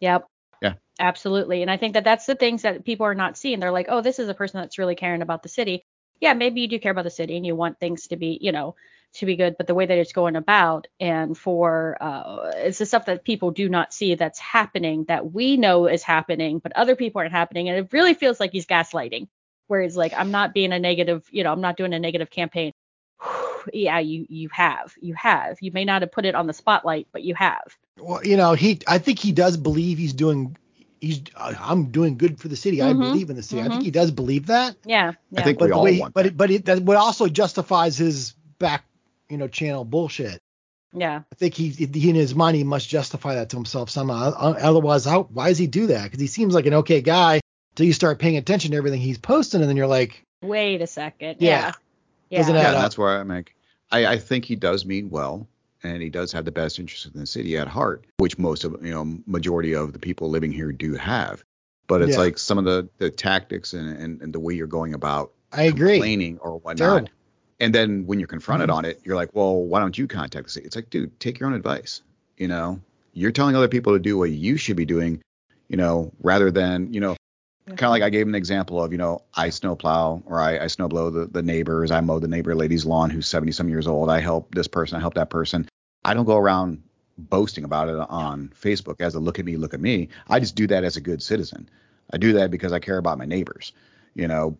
yep 0.00 0.26
Yeah. 0.60 0.74
absolutely 0.98 1.62
and 1.62 1.70
i 1.70 1.76
think 1.76 1.94
that 1.94 2.04
that's 2.04 2.26
the 2.26 2.34
things 2.34 2.62
that 2.62 2.84
people 2.84 3.06
are 3.06 3.14
not 3.14 3.36
seeing 3.36 3.60
they're 3.60 3.70
like 3.72 3.86
oh 3.88 4.00
this 4.00 4.18
is 4.18 4.28
a 4.28 4.34
person 4.34 4.60
that's 4.60 4.78
really 4.78 4.94
caring 4.94 5.22
about 5.22 5.42
the 5.42 5.48
city 5.48 5.84
yeah 6.24 6.34
maybe 6.34 6.62
you 6.62 6.68
do 6.68 6.78
care 6.78 6.92
about 6.92 7.04
the 7.04 7.10
city 7.10 7.36
and 7.36 7.46
you 7.46 7.54
want 7.54 7.78
things 7.78 8.08
to 8.08 8.16
be 8.16 8.38
you 8.40 8.50
know 8.50 8.74
to 9.12 9.26
be 9.26 9.36
good 9.36 9.56
but 9.56 9.66
the 9.66 9.74
way 9.74 9.86
that 9.86 9.98
it's 9.98 10.12
going 10.12 10.34
about 10.34 10.88
and 10.98 11.36
for 11.38 11.96
uh 12.00 12.50
it's 12.56 12.78
the 12.78 12.86
stuff 12.86 13.06
that 13.06 13.24
people 13.24 13.50
do 13.50 13.68
not 13.68 13.92
see 13.92 14.14
that's 14.14 14.40
happening 14.40 15.04
that 15.04 15.32
we 15.32 15.56
know 15.56 15.86
is 15.86 16.02
happening 16.02 16.58
but 16.58 16.72
other 16.72 16.96
people 16.96 17.20
aren't 17.20 17.30
happening. 17.32 17.68
And 17.68 17.78
it 17.78 17.92
really 17.92 18.14
feels 18.14 18.40
like 18.40 18.50
he's 18.52 18.66
gaslighting 18.66 19.28
where 19.68 19.82
he's 19.82 19.96
like 19.96 20.14
i'm 20.16 20.30
not 20.30 20.54
being 20.54 20.72
a 20.72 20.78
negative 20.78 21.28
you 21.30 21.44
know 21.44 21.52
i'm 21.52 21.60
not 21.60 21.76
doing 21.76 21.92
a 21.94 21.98
negative 21.98 22.30
campaign. 22.30 22.72
Yeah 23.72 23.98
you 23.98 24.26
you 24.28 24.50
have 24.52 24.92
you 25.00 25.14
have. 25.14 25.56
You 25.62 25.72
may 25.72 25.86
not 25.86 26.02
have 26.02 26.12
put 26.12 26.26
it 26.26 26.34
on 26.34 26.46
the 26.46 26.52
spotlight 26.52 27.06
but 27.12 27.22
you 27.22 27.34
have. 27.34 27.64
Well, 27.98 28.22
you 28.22 28.36
know, 28.36 28.52
he 28.52 28.80
I 28.86 28.98
think 28.98 29.18
he 29.18 29.32
does 29.32 29.56
believe 29.56 29.96
he's 29.96 30.12
doing 30.12 30.58
he's 31.04 31.22
uh, 31.36 31.54
I'm 31.58 31.90
doing 31.90 32.16
good 32.16 32.40
for 32.40 32.48
the 32.48 32.56
city. 32.56 32.82
I 32.82 32.92
Mhm, 32.92 33.00
believe 33.00 33.30
in 33.30 33.36
the 33.36 33.42
city. 33.42 33.62
I 33.62 33.66
mhm. 33.66 33.70
think 33.72 33.82
he 33.84 33.90
does 33.90 34.10
believe 34.10 34.46
that. 34.46 34.76
yeah 34.84 35.12
yeah 35.30 35.40
I 35.40 35.44
think 35.44 35.58
But 35.58 35.66
we 35.66 35.70
the 35.70 35.76
all 35.76 35.84
way, 35.84 36.00
want 36.00 36.14
but 36.14 36.26
it, 36.26 36.36
but 36.36 36.50
it, 36.50 36.64
that 36.66 36.82
what 36.82 36.96
also 36.96 37.28
justifies 37.28 37.96
his 37.96 38.32
back, 38.58 38.84
you 39.28 39.36
know, 39.38 39.48
channel 39.48 39.84
bullshit. 39.84 40.40
yeah 40.92 41.22
I 41.32 41.34
think 41.36 41.54
he, 41.54 41.68
he 41.68 42.08
in 42.10 42.14
his 42.14 42.34
mind 42.34 42.56
he 42.56 42.64
must 42.64 42.88
justify 42.88 43.34
that 43.36 43.50
to 43.50 43.56
himself 43.56 43.90
somehow. 43.90 44.32
O- 44.38 44.52
Otherwise, 44.54 45.04
how 45.04 45.24
why 45.24 45.48
does 45.48 45.58
he 45.58 45.66
do 45.66 45.88
that? 45.88 46.04
Because 46.04 46.20
he 46.20 46.26
seems 46.28 46.54
like 46.54 46.66
an 46.66 46.74
okay 46.74 47.00
guy 47.00 47.40
till 47.74 47.86
you 47.86 47.92
start 47.92 48.18
paying 48.20 48.36
attention 48.36 48.70
to 48.72 48.76
everything 48.76 49.00
he's 49.00 49.18
posting, 49.18 49.60
and 49.60 49.68
then 49.68 49.76
you're 49.76 49.86
like, 49.86 50.22
wait 50.42 50.80
a 50.82 50.86
second 50.86 51.36
Yeah. 51.40 51.48
yeah 51.50 51.72
yeah, 52.30 52.38
yeah, 52.48 52.72
and 52.72 52.82
that's 52.82 52.96
where 52.98 53.18
I 53.18 53.22
make. 53.22 53.54
I, 53.92 54.06
I 54.06 54.18
think 54.18 54.44
he 54.44 54.56
does 54.56 54.84
mean 54.84 55.10
well, 55.10 55.46
and 55.84 56.02
he 56.02 56.10
does 56.10 56.32
have 56.32 56.44
the 56.44 56.52
best 56.52 56.78
interest 56.78 57.06
in 57.06 57.20
the 57.20 57.26
city 57.26 57.56
at 57.56 57.68
heart, 57.68 58.04
which 58.16 58.38
most 58.38 58.64
of 58.64 58.84
you 58.84 58.92
know 58.92 59.18
majority 59.26 59.74
of 59.74 59.92
the 59.92 59.98
people 59.98 60.30
living 60.30 60.50
here 60.50 60.72
do 60.72 60.94
have. 60.94 61.44
But 61.86 62.02
it's 62.02 62.12
Yeah. 62.12 62.18
like 62.18 62.38
some 62.38 62.58
of 62.58 62.64
the 62.64 62.88
the 62.98 63.10
tactics 63.10 63.74
and, 63.74 63.96
and, 63.96 64.22
and 64.22 64.32
the 64.32 64.40
way 64.40 64.54
you're 64.54 64.66
going 64.66 64.94
about 64.94 65.32
I 65.52 65.64
agree. 65.64 65.96
complaining 65.98 66.38
or 66.38 66.58
whatnot. 66.58 67.10
And 67.60 67.72
then 67.72 68.06
when 68.06 68.18
you're 68.18 68.26
confronted 68.26 68.68
Mhm. 68.68 68.74
on 68.74 68.84
it, 68.84 69.00
you're 69.04 69.14
like, 69.14 69.30
well, 69.34 69.54
why 69.62 69.78
don't 69.78 69.96
you 69.96 70.08
contact 70.08 70.46
the 70.46 70.50
city? 70.50 70.66
It's 70.66 70.74
like, 70.74 70.90
dude, 70.90 71.18
take 71.20 71.38
your 71.38 71.48
own 71.48 71.54
advice. 71.54 72.02
You 72.36 72.48
know, 72.48 72.80
you're 73.12 73.30
telling 73.30 73.54
other 73.54 73.68
people 73.68 73.92
to 73.92 74.00
do 74.00 74.18
what 74.18 74.30
you 74.30 74.56
should 74.56 74.76
be 74.76 74.84
doing, 74.84 75.22
you 75.68 75.76
know, 75.76 76.10
rather 76.20 76.50
than, 76.50 76.92
you 76.92 77.00
know, 77.00 77.16
kind 77.66 77.84
of 77.84 77.90
like 77.90 78.02
I 78.02 78.10
gave 78.10 78.26
an 78.28 78.34
example 78.34 78.82
of, 78.82 78.92
you 78.92 78.98
know, 78.98 79.22
I 79.34 79.50
snowplow 79.50 80.22
or 80.26 80.40
I, 80.40 80.58
I 80.58 80.64
snowblow 80.66 81.12
the, 81.12 81.26
the 81.26 81.42
neighbors. 81.42 81.90
I 81.90 82.00
mow 82.00 82.18
the 82.18 82.28
neighbor 82.28 82.54
lady's 82.54 82.84
lawn 82.84 83.10
who's 83.10 83.26
70 83.26 83.52
some 83.52 83.68
years 83.68 83.86
old. 83.86 84.10
I 84.10 84.20
help 84.20 84.54
this 84.54 84.68
person. 84.68 84.96
I 84.96 85.00
help 85.00 85.14
that 85.14 85.30
person. 85.30 85.68
I 86.04 86.12
don't 86.14 86.26
go 86.26 86.36
around 86.36 86.82
boasting 87.16 87.64
about 87.64 87.88
it 87.88 87.96
on 87.96 88.52
Facebook 88.60 89.00
as 89.00 89.14
a 89.14 89.20
look 89.20 89.38
at 89.38 89.44
me, 89.44 89.56
look 89.56 89.72
at 89.72 89.80
me. 89.80 90.08
I 90.28 90.40
just 90.40 90.56
do 90.56 90.66
that 90.66 90.84
as 90.84 90.96
a 90.96 91.00
good 91.00 91.22
citizen. 91.22 91.68
I 92.12 92.18
do 92.18 92.32
that 92.34 92.50
because 92.50 92.72
I 92.72 92.80
care 92.80 92.98
about 92.98 93.18
my 93.18 93.24
neighbors, 93.24 93.72
you 94.14 94.28
know, 94.28 94.58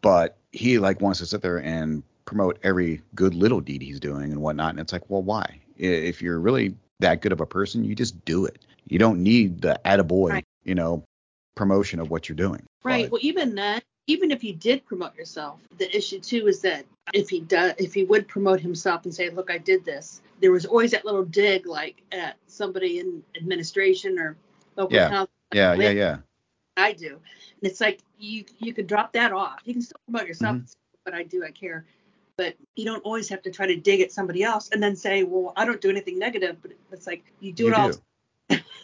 but 0.00 0.36
he 0.52 0.78
like 0.78 1.00
wants 1.00 1.18
to 1.20 1.26
sit 1.26 1.42
there 1.42 1.58
and 1.58 2.02
promote 2.24 2.58
every 2.62 3.02
good 3.14 3.34
little 3.34 3.60
deed 3.60 3.82
he's 3.82 3.98
doing 3.98 4.30
and 4.30 4.40
whatnot. 4.40 4.70
And 4.70 4.80
it's 4.80 4.92
like, 4.92 5.08
well, 5.08 5.22
why? 5.22 5.60
If 5.76 6.22
you're 6.22 6.38
really 6.38 6.76
that 7.00 7.20
good 7.20 7.32
of 7.32 7.40
a 7.40 7.46
person, 7.46 7.84
you 7.84 7.94
just 7.94 8.24
do 8.24 8.44
it. 8.46 8.64
You 8.86 8.98
don't 8.98 9.22
need 9.22 9.62
the 9.62 9.80
attaboy, 9.84 10.30
Right. 10.30 10.44
you 10.62 10.74
know, 10.74 11.02
promotion 11.54 12.00
of 12.00 12.10
what 12.10 12.28
you're 12.28 12.36
doing. 12.36 12.62
Right. 12.82 13.04
But- 13.04 13.12
Well, 13.12 13.20
even 13.22 13.54
then, 13.54 13.80
even 14.06 14.30
if 14.30 14.44
you 14.44 14.52
did 14.52 14.84
promote 14.84 15.16
yourself, 15.16 15.60
the 15.78 15.94
issue 15.96 16.20
too 16.20 16.46
is 16.46 16.60
that 16.60 16.84
if 17.14 17.28
he 17.30 17.40
does, 17.40 17.72
if 17.78 17.94
he 17.94 18.04
would 18.04 18.28
promote 18.28 18.60
himself 18.60 19.04
and 19.04 19.14
say, 19.14 19.30
"Look, 19.30 19.50
I 19.50 19.58
did 19.58 19.84
this," 19.84 20.20
there 20.40 20.52
was 20.52 20.66
always 20.66 20.90
that 20.90 21.04
little 21.04 21.24
dig, 21.24 21.66
like 21.66 22.02
at 22.12 22.36
somebody 22.46 22.98
in 22.98 23.22
administration 23.36 24.18
or 24.18 24.36
local 24.76 24.94
Yeah. 24.96 25.08
council. 25.08 25.32
yeah, 25.54 25.72
yeah, 25.74 25.86
Like 25.88 25.96
yeah. 25.96 26.18
I 26.76 26.92
do, 26.92 27.08
and 27.60 27.70
it's 27.70 27.80
like 27.80 28.00
you 28.18 28.44
you 28.58 28.74
could 28.74 28.86
drop 28.86 29.12
that 29.12 29.32
off. 29.32 29.60
You 29.64 29.72
can 29.74 29.82
still 29.82 30.00
promote 30.06 30.26
yourself, 30.26 30.56
Mhm. 30.56 30.58
and 30.60 30.68
say, 30.68 30.76
but 31.04 31.14
I 31.14 31.22
do, 31.22 31.44
I 31.44 31.50
care. 31.50 31.86
But 32.36 32.56
you 32.74 32.84
don't 32.84 33.02
always 33.04 33.28
have 33.28 33.42
to 33.42 33.50
try 33.52 33.66
to 33.68 33.76
dig 33.76 34.00
at 34.00 34.10
somebody 34.10 34.42
else 34.42 34.68
and 34.70 34.82
then 34.82 34.96
say, 34.96 35.22
"Well, 35.22 35.52
I 35.56 35.64
don't 35.64 35.80
do 35.80 35.88
anything 35.88 36.18
negative." 36.18 36.56
But 36.60 36.72
it's 36.92 37.06
like 37.06 37.24
you 37.40 37.52
do 37.52 37.64
You 37.64 37.68
it 37.70 37.74
all. 37.74 37.92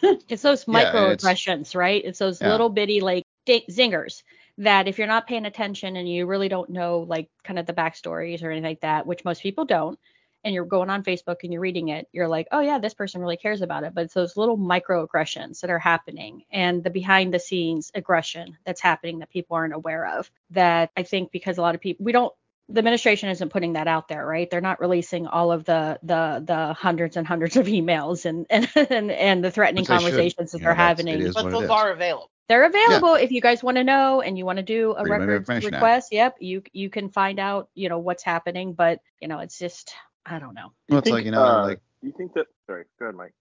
It's 0.29 0.41
those 0.41 0.65
Yeah, 0.69 1.15
microaggressions, 1.15 1.75
right? 1.75 2.03
It's 2.03 2.19
those 2.19 2.41
Yeah. 2.41 2.47
little 2.51 2.69
bitty 2.69 3.01
like 3.01 3.23
zingers 3.47 4.23
that 4.57 4.87
if 4.87 4.97
you're 4.97 5.07
not 5.07 5.27
paying 5.27 5.45
attention 5.45 5.95
and 5.95 6.07
you 6.07 6.25
really 6.25 6.47
don't 6.49 6.69
know 6.69 6.99
like 6.99 7.29
kind 7.43 7.59
of 7.59 7.65
the 7.65 7.73
backstories 7.73 8.43
or 8.43 8.51
anything 8.51 8.69
like 8.69 8.81
that, 8.81 9.05
which 9.07 9.25
most 9.25 9.41
people 9.41 9.65
don't, 9.65 9.99
and 10.43 10.53
you're 10.53 10.65
going 10.65 10.89
on 10.89 11.03
Facebook 11.03 11.37
and 11.43 11.51
you're 11.53 11.61
reading 11.61 11.89
it, 11.89 12.07
you're 12.11 12.27
like, 12.27 12.47
oh 12.51 12.59
yeah, 12.61 12.79
this 12.79 12.93
person 12.93 13.21
really 13.21 13.37
cares 13.37 13.61
about 13.61 13.83
it. 13.83 13.93
But 13.93 14.05
it's 14.05 14.13
those 14.13 14.37
little 14.37 14.57
microaggressions 14.57 15.59
that 15.61 15.69
are 15.69 15.79
happening 15.79 16.43
and 16.51 16.83
the 16.83 16.89
behind 16.89 17.33
the 17.33 17.39
scenes 17.39 17.91
aggression 17.95 18.57
that's 18.65 18.81
happening 18.81 19.19
that 19.19 19.29
people 19.29 19.55
aren't 19.55 19.73
aware 19.73 20.07
of. 20.17 20.29
That 20.51 20.91
I 20.97 21.03
think 21.03 21.31
because 21.31 21.57
a 21.57 21.61
lot 21.61 21.75
of 21.75 21.81
people 21.81 22.05
we 22.05 22.11
don't 22.11 22.33
the 22.71 22.79
administration 22.79 23.29
isn't 23.29 23.49
putting 23.49 23.73
that 23.73 23.87
out 23.87 24.07
there, 24.07 24.25
right? 24.25 24.49
They're 24.49 24.61
not 24.61 24.79
releasing 24.79 25.27
all 25.27 25.51
of 25.51 25.65
the 25.65 25.99
the 26.03 26.43
the 26.45 26.73
hundreds 26.73 27.17
and 27.17 27.27
hundreds 27.27 27.57
of 27.57 27.67
emails 27.67 28.25
and 28.25 28.45
and 28.49 28.69
and, 28.75 29.11
and 29.11 29.43
the 29.43 29.51
threatening 29.51 29.83
Which 29.83 29.89
they 29.89 29.97
should. 29.97 30.03
conversations 30.03 30.51
that 30.51 30.59
You 30.59 30.63
they're 30.63 30.75
know, 30.75 30.83
having. 30.83 31.31
But 31.33 31.49
those 31.51 31.69
are 31.69 31.91
available. 31.91 32.31
They're 32.47 32.65
available 32.65 33.15
if 33.15 33.31
you 33.31 33.41
guys 33.41 33.63
want 33.63 33.77
to 33.77 33.83
know 33.83 34.21
and 34.21 34.37
you 34.37 34.45
want 34.45 34.57
to 34.57 34.63
do 34.63 34.91
a 34.91 35.05
Freedom 35.05 35.21
records 35.21 35.41
Information 35.43 35.73
Act. 35.73 35.81
request. 35.81 36.07
Yep, 36.11 36.35
you 36.39 36.63
you 36.73 36.89
can 36.89 37.09
find 37.09 37.39
out, 37.39 37.69
you 37.75 37.89
know, 37.89 37.99
what's 37.99 38.23
happening, 38.23 38.73
but 38.73 38.99
you 39.19 39.27
know, 39.27 39.39
it's 39.39 39.57
just 39.57 39.93
I 40.25 40.39
don't 40.39 40.53
know. 40.53 40.73
Well, 40.89 40.99
it's 40.99 41.05
think, 41.05 41.15
like, 41.15 41.25
you 41.25 41.31
know, 41.31 41.43
uh, 41.43 41.63
like, 41.67 41.81
you 42.01 42.11
think 42.17 42.33
that? 42.33 42.47
Sorry, 42.67 42.85
go 42.99 43.05
ahead, 43.05 43.15
Mike. 43.15 43.33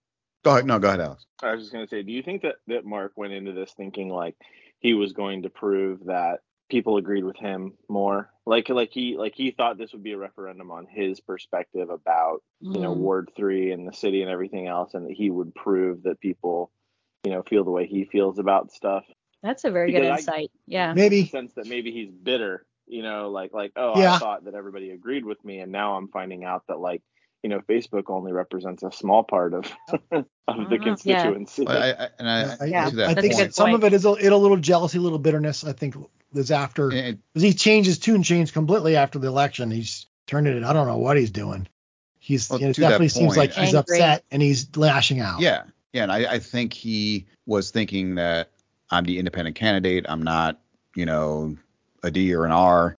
go 0.44 0.52
ahead. 0.52 0.66
No, 0.66 0.78
go 0.78 0.88
ahead, 0.88 1.00
Alex. 1.00 1.26
I 1.42 1.52
was 1.52 1.62
just 1.62 1.72
gonna 1.72 1.88
say, 1.88 2.02
do 2.02 2.12
you 2.12 2.22
think 2.22 2.42
that 2.42 2.56
that 2.68 2.84
Mark 2.84 3.12
went 3.16 3.32
into 3.32 3.52
this 3.52 3.72
thinking 3.72 4.08
like 4.10 4.36
he 4.78 4.94
was 4.94 5.12
going 5.12 5.42
to 5.42 5.50
prove 5.50 6.04
that 6.06 6.40
people 6.70 6.96
agreed 6.96 7.24
with 7.24 7.36
him 7.36 7.74
more, 7.88 8.30
like 8.46 8.68
like 8.68 8.90
he 8.92 9.16
like 9.18 9.34
he 9.34 9.50
thought 9.50 9.76
this 9.78 9.92
would 9.92 10.02
be 10.02 10.12
a 10.12 10.18
referendum 10.18 10.70
on 10.70 10.86
his 10.86 11.20
perspective 11.20 11.90
about 11.90 12.42
you 12.60 12.80
know 12.80 12.94
Mm. 12.94 12.98
Ward 12.98 13.30
Three 13.36 13.72
and 13.72 13.86
the 13.86 13.92
city 13.92 14.22
and 14.22 14.30
everything 14.30 14.66
else, 14.66 14.94
and 14.94 15.06
that 15.06 15.12
he 15.12 15.30
would 15.30 15.54
prove 15.54 16.04
that 16.04 16.20
people 16.20 16.70
you 17.24 17.30
know 17.32 17.42
feel 17.42 17.64
the 17.64 17.70
way 17.70 17.86
he 17.86 18.04
feels 18.04 18.38
about 18.38 18.72
stuff. 18.72 19.04
That's 19.42 19.64
a 19.64 19.70
very 19.70 19.90
good 19.92 20.00
Because 20.02 20.28
I- 20.28 20.32
insight. 20.36 20.50
Yeah. 20.66 20.92
Maybe. 20.94 21.22
The 21.22 21.28
sense 21.28 21.52
that 21.54 21.66
maybe 21.66 21.90
he's 21.92 22.10
bitter, 22.10 22.66
you 22.86 23.02
know, 23.02 23.30
like 23.30 23.52
like 23.52 23.72
oh 23.76 23.98
Yeah. 24.00 24.14
I 24.14 24.18
thought 24.18 24.44
that 24.44 24.54
everybody 24.54 24.90
agreed 24.90 25.24
with 25.24 25.42
me, 25.44 25.58
and 25.60 25.72
now 25.72 25.96
I'm 25.96 26.08
finding 26.08 26.44
out 26.44 26.64
that 26.68 26.78
like 26.78 27.02
you 27.42 27.48
know 27.48 27.60
Facebook 27.60 28.04
only 28.08 28.32
represents 28.32 28.82
a 28.82 28.92
small 28.92 29.22
part 29.24 29.54
of 29.54 29.64
of 30.12 30.68
the. 30.68 30.78
Yeah. 31.04 31.24
constituency. 31.24 31.66
I, 31.66 31.90
I, 31.92 32.08
and 32.18 32.28
I, 32.28 32.56
I, 32.60 32.64
Yeah, 32.66 32.90
to 32.90 33.06
I 33.06 33.14
think 33.14 33.34
point, 33.34 33.54
some 33.54 33.74
of 33.74 33.82
it 33.84 33.92
is 33.94 34.04
a, 34.04 34.12
it 34.14 34.30
a 34.32 34.36
little 34.36 34.58
jealousy, 34.58 34.98
a 34.98 35.00
little 35.00 35.18
bitterness. 35.18 35.64
I 35.64 35.72
think 35.72 35.96
is 36.34 36.50
after 36.50 36.90
it- 36.92 37.18
because 37.32 37.42
he 37.42 37.54
changed 37.54 37.86
his 37.88 37.98
tune 37.98 38.22
changed 38.22 38.52
completely 38.52 38.96
after 38.96 39.18
the 39.18 39.28
election. 39.28 39.70
He's 39.70 40.06
turned 40.26 40.46
it. 40.46 40.62
I 40.62 40.72
don't 40.72 40.86
know 40.86 40.98
what 40.98 41.16
he's 41.16 41.30
doing. 41.30 41.66
He's 42.18 42.48
Well, 42.50 42.60
you 42.60 42.66
know, 42.66 42.72
to 42.72 42.80
that 42.82 42.88
definitely 42.88 43.08
seems 43.08 43.36
like 43.36 43.52
he's 43.52 43.74
Angry. 43.74 43.96
upset 43.96 44.24
and 44.30 44.42
he's 44.42 44.76
lashing 44.76 45.20
out. 45.20 45.40
Yeah, 45.40 45.62
yeah, 45.92 46.02
and 46.04 46.12
I, 46.12 46.34
I 46.34 46.38
think 46.38 46.72
he 46.72 47.26
was 47.46 47.70
thinking 47.70 48.16
that 48.16 48.50
I'm 48.90 49.04
the 49.04 49.18
independent 49.18 49.56
candidate. 49.56 50.04
I'm 50.08 50.22
not, 50.22 50.60
you 50.94 51.06
know, 51.06 51.56
a 52.02 52.10
D 52.10 52.34
or 52.34 52.44
an 52.44 52.52
R, 52.52 52.94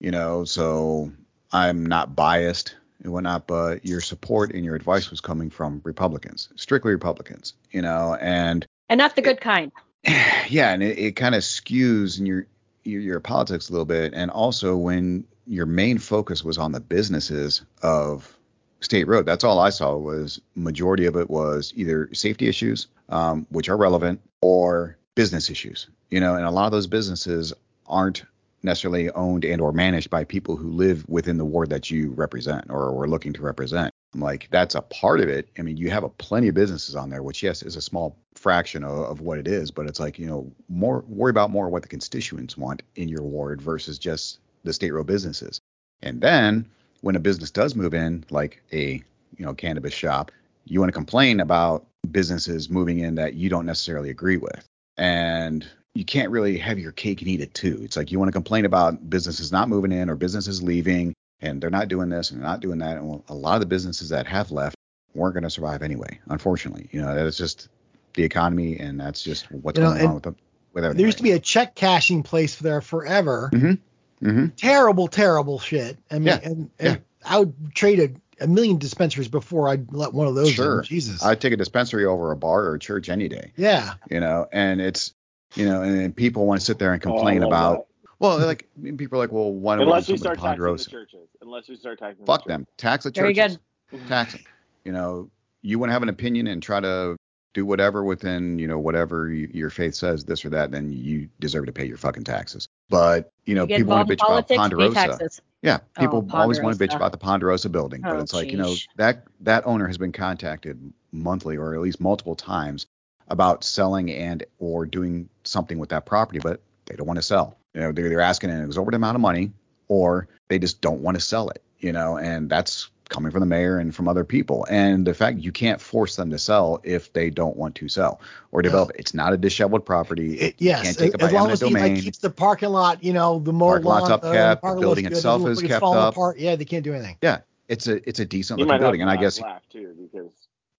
you 0.00 0.10
know, 0.10 0.44
so 0.44 1.12
I'm 1.52 1.86
not 1.86 2.16
biased 2.16 2.74
and 3.02 3.12
whatnot. 3.12 3.46
But 3.46 3.86
your 3.86 4.00
support 4.00 4.52
and 4.52 4.64
your 4.64 4.74
advice 4.74 5.10
was 5.10 5.20
coming 5.20 5.50
from 5.50 5.80
Republicans, 5.84 6.48
strictly 6.56 6.92
Republicans, 6.92 7.54
you 7.70 7.80
know, 7.82 8.16
and 8.20 8.66
And 8.88 8.98
not 8.98 9.14
the 9.16 9.22
good 9.22 9.40
kind. 9.40 9.70
yeah, 10.04 10.72
and 10.72 10.82
it, 10.82 10.98
it 10.98 11.12
kind 11.16 11.34
of 11.34 11.42
skews 11.42 12.18
in 12.18 12.26
your, 12.26 12.46
your 12.84 13.00
your 13.00 13.20
politics 13.20 13.68
a 13.68 13.72
little 13.72 13.86
bit, 13.86 14.12
and 14.14 14.30
also 14.30 14.76
when 14.76 15.24
your 15.46 15.66
main 15.66 15.98
focus 15.98 16.42
was 16.44 16.58
on 16.58 16.72
the 16.72 16.80
businesses 16.80 17.62
of 17.82 18.36
State 18.80 19.08
Road. 19.08 19.26
That's 19.26 19.44
all 19.44 19.58
I 19.58 19.70
saw 19.70 19.96
was 19.96 20.40
majority 20.54 21.06
of 21.06 21.16
it 21.16 21.30
was 21.30 21.72
either 21.74 22.08
safety 22.12 22.48
issues, 22.48 22.86
um, 23.08 23.46
which 23.50 23.68
are 23.68 23.76
relevant, 23.76 24.20
or 24.40 24.96
business 25.14 25.50
issues. 25.50 25.88
You 26.10 26.20
know, 26.20 26.34
and 26.34 26.44
a 26.44 26.50
lot 26.50 26.66
of 26.66 26.72
those 26.72 26.86
businesses 26.86 27.52
aren't 27.86 28.24
necessarily 28.62 29.10
owned 29.10 29.44
and 29.44 29.60
or 29.60 29.72
managed 29.72 30.10
by 30.10 30.24
people 30.24 30.56
who 30.56 30.70
live 30.70 31.06
within 31.08 31.38
the 31.38 31.44
ward 31.44 31.70
that 31.70 31.90
you 31.90 32.10
represent 32.12 32.66
or 32.70 33.02
are 33.02 33.08
looking 33.08 33.32
to 33.34 33.42
represent. 33.42 33.93
I'm 34.14 34.20
like, 34.20 34.48
that's 34.50 34.74
a 34.74 34.82
part 34.82 35.20
of 35.20 35.28
it. 35.28 35.48
I 35.58 35.62
mean, 35.62 35.76
you 35.76 35.90
have 35.90 36.04
a 36.04 36.08
plenty 36.08 36.48
of 36.48 36.54
businesses 36.54 36.94
on 36.94 37.10
there, 37.10 37.22
which 37.22 37.42
yes 37.42 37.62
is 37.62 37.76
a 37.76 37.82
small 37.82 38.16
fraction 38.34 38.84
of, 38.84 38.92
of 38.92 39.20
what 39.20 39.38
it 39.38 39.48
is, 39.48 39.70
but 39.70 39.86
it's 39.86 40.00
like, 40.00 40.18
you 40.18 40.26
know, 40.26 40.50
more 40.68 41.04
worry 41.08 41.30
about 41.30 41.50
more 41.50 41.68
what 41.68 41.82
the 41.82 41.88
constituents 41.88 42.56
want 42.56 42.82
in 42.96 43.08
your 43.08 43.22
ward 43.22 43.60
versus 43.60 43.98
just 43.98 44.38
the 44.62 44.72
state 44.72 44.92
road 44.92 45.06
businesses. 45.06 45.60
And 46.02 46.20
then 46.20 46.70
when 47.00 47.16
a 47.16 47.20
business 47.20 47.50
does 47.50 47.74
move 47.74 47.94
in, 47.94 48.24
like 48.30 48.62
a 48.72 49.02
you 49.36 49.44
know 49.44 49.54
cannabis 49.54 49.92
shop, 49.92 50.30
you 50.64 50.80
want 50.80 50.88
to 50.88 50.94
complain 50.94 51.40
about 51.40 51.86
businesses 52.10 52.70
moving 52.70 53.00
in 53.00 53.16
that 53.16 53.34
you 53.34 53.48
don't 53.48 53.66
necessarily 53.66 54.10
agree 54.10 54.36
with, 54.36 54.64
and 54.96 55.66
you 55.94 56.04
can't 56.04 56.30
really 56.30 56.56
have 56.58 56.78
your 56.78 56.92
cake 56.92 57.20
and 57.20 57.28
eat 57.28 57.40
it 57.40 57.54
too. 57.54 57.80
It's 57.82 57.96
like 57.96 58.10
you 58.10 58.18
want 58.18 58.28
to 58.28 58.32
complain 58.32 58.64
about 58.64 59.08
businesses 59.08 59.52
not 59.52 59.68
moving 59.68 59.92
in 59.92 60.08
or 60.10 60.16
businesses 60.16 60.62
leaving, 60.62 61.14
and 61.40 61.60
they're 61.60 61.70
not 61.70 61.88
doing 61.88 62.08
this 62.08 62.30
and 62.30 62.40
they're 62.40 62.48
not 62.48 62.60
doing 62.60 62.78
that. 62.78 62.96
And 62.96 63.22
a 63.28 63.34
lot 63.34 63.54
of 63.54 63.60
the 63.60 63.66
businesses 63.66 64.08
that 64.10 64.26
have 64.26 64.50
left 64.50 64.76
weren't 65.14 65.34
going 65.34 65.44
to 65.44 65.50
survive 65.50 65.82
anyway. 65.82 66.18
Unfortunately, 66.28 66.88
you 66.92 67.00
know 67.00 67.14
that's 67.14 67.36
just 67.36 67.68
the 68.14 68.22
economy, 68.22 68.78
and 68.78 68.98
that's 68.98 69.22
just 69.22 69.50
what's 69.50 69.78
You 69.78 69.84
know, 69.84 69.92
going 69.94 70.06
on 70.06 70.14
with 70.14 70.22
them. 70.24 70.36
With 70.72 70.84
everything 70.84 70.98
There 70.98 71.06
used 71.06 71.18
to 71.18 71.22
be 71.24 71.32
a 71.32 71.38
check 71.38 71.74
cashing 71.74 72.22
place 72.24 72.56
there 72.56 72.80
forever. 72.80 73.48
now. 73.52 73.76
Mhm. 74.22 74.56
Terrible, 74.56 75.06
terrible 75.08 75.58
shit. 75.58 75.98
I 76.10 76.14
mean, 76.14 76.26
Yeah, 76.28 76.40
and, 76.42 76.70
yeah. 76.80 76.96
I 77.24 77.38
would 77.40 77.74
trade 77.74 78.00
a, 78.40 78.44
a 78.44 78.46
million 78.48 78.78
dispensaries 78.78 79.28
before 79.28 79.68
I'd 79.68 79.92
let 79.92 80.12
one 80.12 80.26
of 80.26 80.34
those 80.34 80.50
Sure. 80.50 80.78
in. 80.80 80.84
Jesus. 80.84 81.22
I'd 81.24 81.40
take 81.40 81.52
a 81.52 81.56
dispensary 81.56 82.04
over 82.06 82.30
a 82.32 82.36
bar 82.36 82.62
or 82.64 82.74
a 82.74 82.78
church 82.78 83.08
any 83.08 83.28
day. 83.28 83.52
yeah. 83.56 83.94
you 84.10 84.18
know, 84.20 84.46
and 84.52 84.80
it's, 84.80 85.12
you 85.54 85.66
know, 85.66 85.82
and 85.82 85.96
then 85.98 86.12
people 86.12 86.46
want 86.46 86.60
to 86.60 86.64
sit 86.66 86.78
there 86.78 86.92
and 86.92 87.02
Oh, 87.04 87.10
complain 87.12 87.40
love 87.40 87.48
about, 87.48 87.86
well, 88.24 88.38
like 88.46 88.68
people 88.96 89.18
are 89.18 89.22
like, 89.22 89.32
well, 89.32 89.52
why 89.52 89.76
don't 89.76 89.84
we 89.84 89.90
Unless 89.92 90.06
do 90.06 90.12
we 90.14 90.18
start 90.18 90.36
with 90.36 90.44
taxing 90.44 90.50
the 90.50 90.56
Ponderosa? 90.56 90.90
churches. 90.90 91.28
Unless 91.42 91.68
we 91.68 91.76
start 91.76 91.98
taxing. 91.98 92.24
Fuck 92.26 92.44
the 92.44 92.48
them, 92.48 92.66
tax 92.76 93.04
the 93.04 93.10
Very 93.10 93.34
churches, 93.34 93.58
churches. 93.90 94.08
tax 94.08 94.32
them. 94.32 94.42
You 94.84 94.92
know, 94.92 95.30
you 95.62 95.78
want 95.78 95.90
to 95.90 95.92
have 95.92 96.02
an 96.02 96.08
opinion 96.08 96.46
and 96.46 96.62
try 96.62 96.80
to 96.80 97.16
do 97.52 97.64
whatever 97.64 98.02
within, 98.02 98.58
you 98.58 98.66
know, 98.66 98.78
whatever 98.78 99.28
y- 99.28 99.48
your 99.52 99.70
faith 99.70 99.94
says, 99.94 100.24
this 100.24 100.44
or 100.44 100.50
that, 100.50 100.70
then 100.72 100.92
you 100.92 101.28
deserve 101.38 101.66
to 101.66 101.72
pay 101.72 101.84
your 101.86 101.96
fucking 101.96 102.24
taxes. 102.24 102.66
But 102.88 103.30
you 103.44 103.54
know, 103.54 103.66
You 103.66 103.76
people 103.76 103.92
want 103.94 104.08
to 104.08 104.14
bitch 104.14 104.18
about 104.18 104.28
politics, 104.48 104.50
pay 104.50 104.56
Ponderosa. 104.56 104.94
taxes. 104.94 105.40
Yeah, 105.62 105.78
Oh, 105.96 106.00
people 106.00 106.28
always 106.32 106.60
want 106.60 106.78
to 106.78 106.88
bitch 106.88 106.94
about 106.96 107.12
the 107.12 107.18
Ponderosa 107.18 107.68
building, 107.70 108.02
but 108.02 108.16
Oh, 108.16 108.20
it's 108.20 108.34
like 108.34 108.50
you 108.52 108.58
know 108.58 108.74
that 108.96 109.24
that 109.40 109.66
owner 109.66 109.86
has 109.86 109.96
been 109.96 110.12
contacted 110.12 110.92
monthly 111.12 111.56
or 111.56 111.74
at 111.74 111.80
least 111.80 112.00
multiple 112.00 112.34
times 112.34 112.86
about 113.28 113.64
selling 113.64 114.10
and 114.10 114.44
or 114.58 114.84
doing 114.84 115.28
something 115.44 115.78
with 115.78 115.88
that 115.90 116.04
property, 116.04 116.38
but 116.38 116.60
they 116.86 116.96
don't 116.96 117.06
want 117.06 117.16
to 117.18 117.22
sell. 117.22 117.56
You 117.74 117.80
know, 117.80 117.92
they're, 117.92 118.08
they're 118.08 118.20
asking 118.20 118.50
an 118.50 118.64
exorbitant 118.64 119.00
amount 119.00 119.16
of 119.16 119.20
money, 119.20 119.52
or 119.88 120.28
they 120.48 120.58
just 120.58 120.80
don't 120.80 121.00
want 121.00 121.16
to 121.16 121.20
sell 121.20 121.48
it. 121.50 121.62
You 121.78 121.92
know, 121.92 122.16
and 122.16 122.48
that's 122.48 122.90
coming 123.08 123.30
from 123.30 123.40
the 123.40 123.46
mayor 123.46 123.78
and 123.78 123.94
from 123.94 124.08
other 124.08 124.24
people. 124.24 124.66
And 124.70 125.06
the 125.06 125.14
fact 125.14 125.38
you 125.38 125.52
can't 125.52 125.80
force 125.80 126.16
them 126.16 126.30
to 126.30 126.38
sell 126.38 126.80
if 126.84 127.12
they 127.12 127.30
don't 127.30 127.56
want 127.56 127.74
to 127.76 127.88
sell 127.88 128.20
or 128.52 128.62
develop. 128.62 128.90
it. 128.90 128.96
It's 129.00 129.14
not 129.14 129.32
a 129.32 129.36
disheveled 129.36 129.84
property. 129.84 130.38
It, 130.38 130.54
yes. 130.58 130.82
can't 130.82 130.98
take 130.98 131.14
as 131.14 131.14
it 131.14 131.22
as 131.22 131.32
long 131.32 131.50
as 131.50 131.60
he 131.60 131.70
like 131.70 131.96
keeps 131.96 132.18
the 132.18 132.30
parking 132.30 132.70
lot, 132.70 133.04
you 133.04 133.12
know, 133.12 133.38
the 133.38 133.52
mowed 133.52 133.82
Parking 133.82 133.86
lot's 133.86 134.10
up 134.10 134.24
uh, 134.24 134.32
kept, 134.32 134.62
the 134.62 134.66
parking 134.66 134.80
building 134.80 135.06
itself 135.06 135.42
it 135.42 135.44
is 135.44 135.48
looks 135.48 135.56
like 135.58 135.64
it's 135.64 135.74
kept 135.74 135.84
up. 135.84 136.14
Apart. 136.14 136.38
Yeah, 136.38 136.56
they 136.56 136.64
can't 136.64 136.84
do 136.84 136.94
anything. 136.94 137.18
Yeah, 137.22 137.40
it's 137.68 137.86
a 137.86 138.08
it's 138.08 138.20
a 138.20 138.24
decent 138.24 138.58
You 138.58 138.66
looking 138.66 138.80
building, 138.80 139.02
and 139.02 139.10
I 139.10 139.16
guess 139.16 139.40
laugh 139.40 139.68
too 139.68 139.94
because 140.00 140.32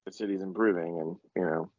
the 0.05 0.11
city's 0.11 0.41
improving 0.41 0.99
and 0.99 1.15
you 1.35 1.43
know. 1.43 1.69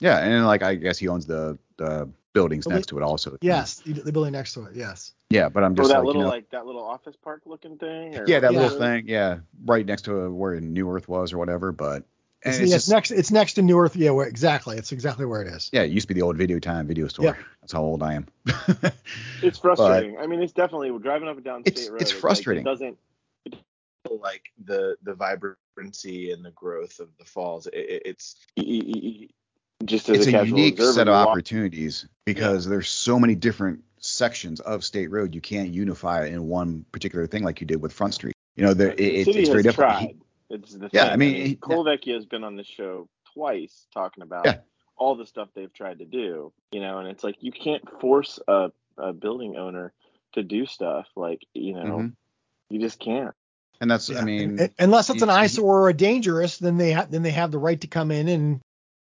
yeah, 0.00 0.18
and 0.18 0.46
like 0.46 0.62
I 0.62 0.74
guess 0.74 0.98
he 0.98 1.08
owns 1.08 1.26
the 1.26 1.58
the 1.76 2.10
buildings 2.32 2.66
Well, 2.66 2.76
next 2.76 2.88
to 2.88 2.98
it 2.98 3.02
also. 3.02 3.36
Yes, 3.40 3.76
the 3.80 3.92
the 3.92 4.12
building 4.12 4.32
next 4.32 4.54
to 4.54 4.64
it. 4.66 4.74
Yes. 4.76 5.12
Yeah, 5.30 5.48
but 5.48 5.62
I'm 5.64 5.72
Or 5.72 5.76
just 5.76 5.90
that 5.90 5.98
like 5.98 6.06
little 6.06 6.22
you 6.22 6.26
know, 6.26 6.30
like 6.32 6.50
that 6.50 6.66
little 6.66 6.82
office 6.84 7.16
park 7.16 7.42
looking 7.46 7.76
thing. 7.78 8.16
Or 8.16 8.24
yeah, 8.26 8.40
that 8.40 8.52
Yeah. 8.52 8.60
little 8.60 8.78
thing, 8.78 9.04
yeah, 9.08 9.38
right 9.64 9.84
next 9.86 10.02
to 10.02 10.26
uh 10.26 10.28
where 10.28 10.60
New 10.60 10.90
Earth 10.90 11.08
was 11.08 11.32
or 11.32 11.38
whatever. 11.38 11.72
But 11.72 12.04
and 12.42 12.54
It's, 12.54 12.58
it's 12.58 12.70
yeah, 12.70 12.76
just 12.76 12.86
it's 12.86 12.90
next. 12.92 13.10
It's 13.10 13.30
next 13.30 13.52
to 13.54 13.62
New 13.62 13.78
Earth. 13.78 13.94
Yeah, 13.96 14.10
where, 14.10 14.26
exactly. 14.26 14.76
It's 14.76 14.92
exactly 14.92 15.26
where 15.26 15.42
it 15.42 15.48
is. 15.48 15.70
yeah, 15.72 15.82
it 15.82 15.90
used 15.90 16.08
to 16.08 16.14
be 16.14 16.18
the 16.20 16.24
old 16.26 16.36
Video 16.36 16.58
Time 16.58 16.86
video 16.86 17.06
store. 17.08 17.26
Yeah. 17.26 17.34
That's 17.60 17.72
how 17.72 17.82
old 17.82 18.02
I 18.02 18.14
am. 18.14 18.26
It's 19.42 19.58
frustrating. 19.58 20.18
I 20.18 20.26
mean, 20.26 20.42
it's 20.42 20.52
definitely 20.52 20.96
driving 20.98 21.28
up 21.28 21.36
and 21.36 21.44
down 21.44 21.62
It's- 21.66 21.82
state 21.84 21.92
road. 21.92 22.02
it's 22.02 22.12
like, 22.12 22.20
frustrating. 22.20 22.62
it 22.62 22.64
doesn't. 22.64 22.98
like 24.20 24.50
the 24.64 24.96
the 25.02 25.14
vibrancy 25.14 26.32
and 26.32 26.44
the 26.44 26.50
growth 26.50 26.98
of 27.00 27.08
the 27.18 27.24
falls. 27.24 27.66
It, 27.68 27.76
it- 27.76 28.02
it's 28.06 28.36
y- 28.56 28.64
y- 28.66 29.00
y- 29.02 29.28
Just 29.84 30.08
as 30.08 30.18
it's 30.18 30.26
a, 30.26 30.28
a 30.30 30.32
casual 30.32 30.58
unique 30.58 30.74
observer, 30.74 30.92
set 30.92 31.08
of 31.08 31.14
opportunities 31.14 32.06
because 32.26 32.66
there's 32.66 32.88
so 32.88 33.18
many 33.18 33.34
different 33.34 33.82
sections 33.98 34.60
of 34.60 34.84
State 34.84 35.10
Road. 35.10 35.34
You 35.34 35.40
can't 35.40 35.70
unify 35.70 36.26
in 36.26 36.48
one 36.48 36.84
particular 36.92 37.26
thing 37.26 37.42
like 37.44 37.60
you 37.60 37.66
did 37.66 37.80
with 37.80 37.92
Front 37.92 38.14
Street. 38.14 38.34
You 38.56 38.64
know, 38.64 38.74
there, 38.74 38.94
The 38.94 39.20
it, 39.20 39.24
city 39.24 39.38
it's 39.40 39.48
very 39.48 39.58
has 39.62 39.74
difficult. 39.74 39.98
tried. 39.98 40.16
It's 40.50 40.74
the 40.74 40.90
Yeah, 40.92 41.04
thing. 41.04 41.12
I 41.12 41.16
mean, 41.16 41.46
he- 41.46 41.56
Colavecchio 41.56 42.14
has 42.14 42.26
been 42.26 42.44
on 42.44 42.56
the 42.56 42.64
show 42.64 43.08
twice 43.32 43.86
talking 43.94 44.22
about 44.22 44.44
Yeah. 44.44 44.58
all 44.96 45.14
the 45.16 45.24
stuff 45.26 45.48
they've 45.54 45.72
tried 45.72 46.00
to 46.00 46.04
do. 46.04 46.52
You 46.72 46.80
know, 46.80 46.98
and 46.98 47.08
it's 47.08 47.24
like 47.24 47.36
you 47.40 47.52
can't 47.52 47.82
force 48.00 48.38
a, 48.48 48.72
a 48.98 49.12
building 49.14 49.56
owner 49.56 49.92
to 50.34 50.42
do 50.42 50.66
stuff. 50.66 51.06
Like 51.16 51.40
you 51.54 51.72
know, 51.74 51.84
Mhm. 51.84 52.12
you 52.68 52.80
just 52.80 52.98
can't. 52.98 53.34
And 53.80 53.90
that's, 53.90 54.10
Yeah. 54.10 54.18
I 54.20 54.24
mean, 54.24 54.58
unless 54.78 55.08
it's 55.08 55.22
an 55.22 55.28
you- 55.28 55.34
you- 55.34 55.40
eyesore 55.40 55.80
or 55.84 55.88
a 55.88 55.94
dangerous, 55.94 56.58
then 56.58 56.76
they 56.76 56.92
have 56.92 57.10
then 57.10 57.22
they 57.22 57.30
have 57.30 57.50
the 57.50 57.58
right 57.58 57.80
to 57.80 57.86
come 57.86 58.10
in 58.10 58.28
and 58.28 58.60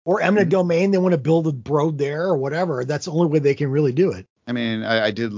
or 0.06 0.22
eminent 0.22 0.48
Mhm. 0.50 0.52
domain. 0.52 0.92
They 0.92 0.98
want 0.98 1.14
to 1.14 1.18
build 1.18 1.48
a 1.48 1.72
road 1.72 1.98
there 1.98 2.24
or 2.24 2.38
whatever. 2.38 2.86
That's 2.86 3.06
the 3.06 3.12
only 3.12 3.28
way 3.28 3.40
they 3.40 3.56
can 3.56 3.70
really 3.70 3.92
do 3.92 4.12
it. 4.12 4.26
I 4.48 4.52
mean, 4.54 4.84
I, 4.84 5.06
I 5.08 5.12
did 5.12 5.34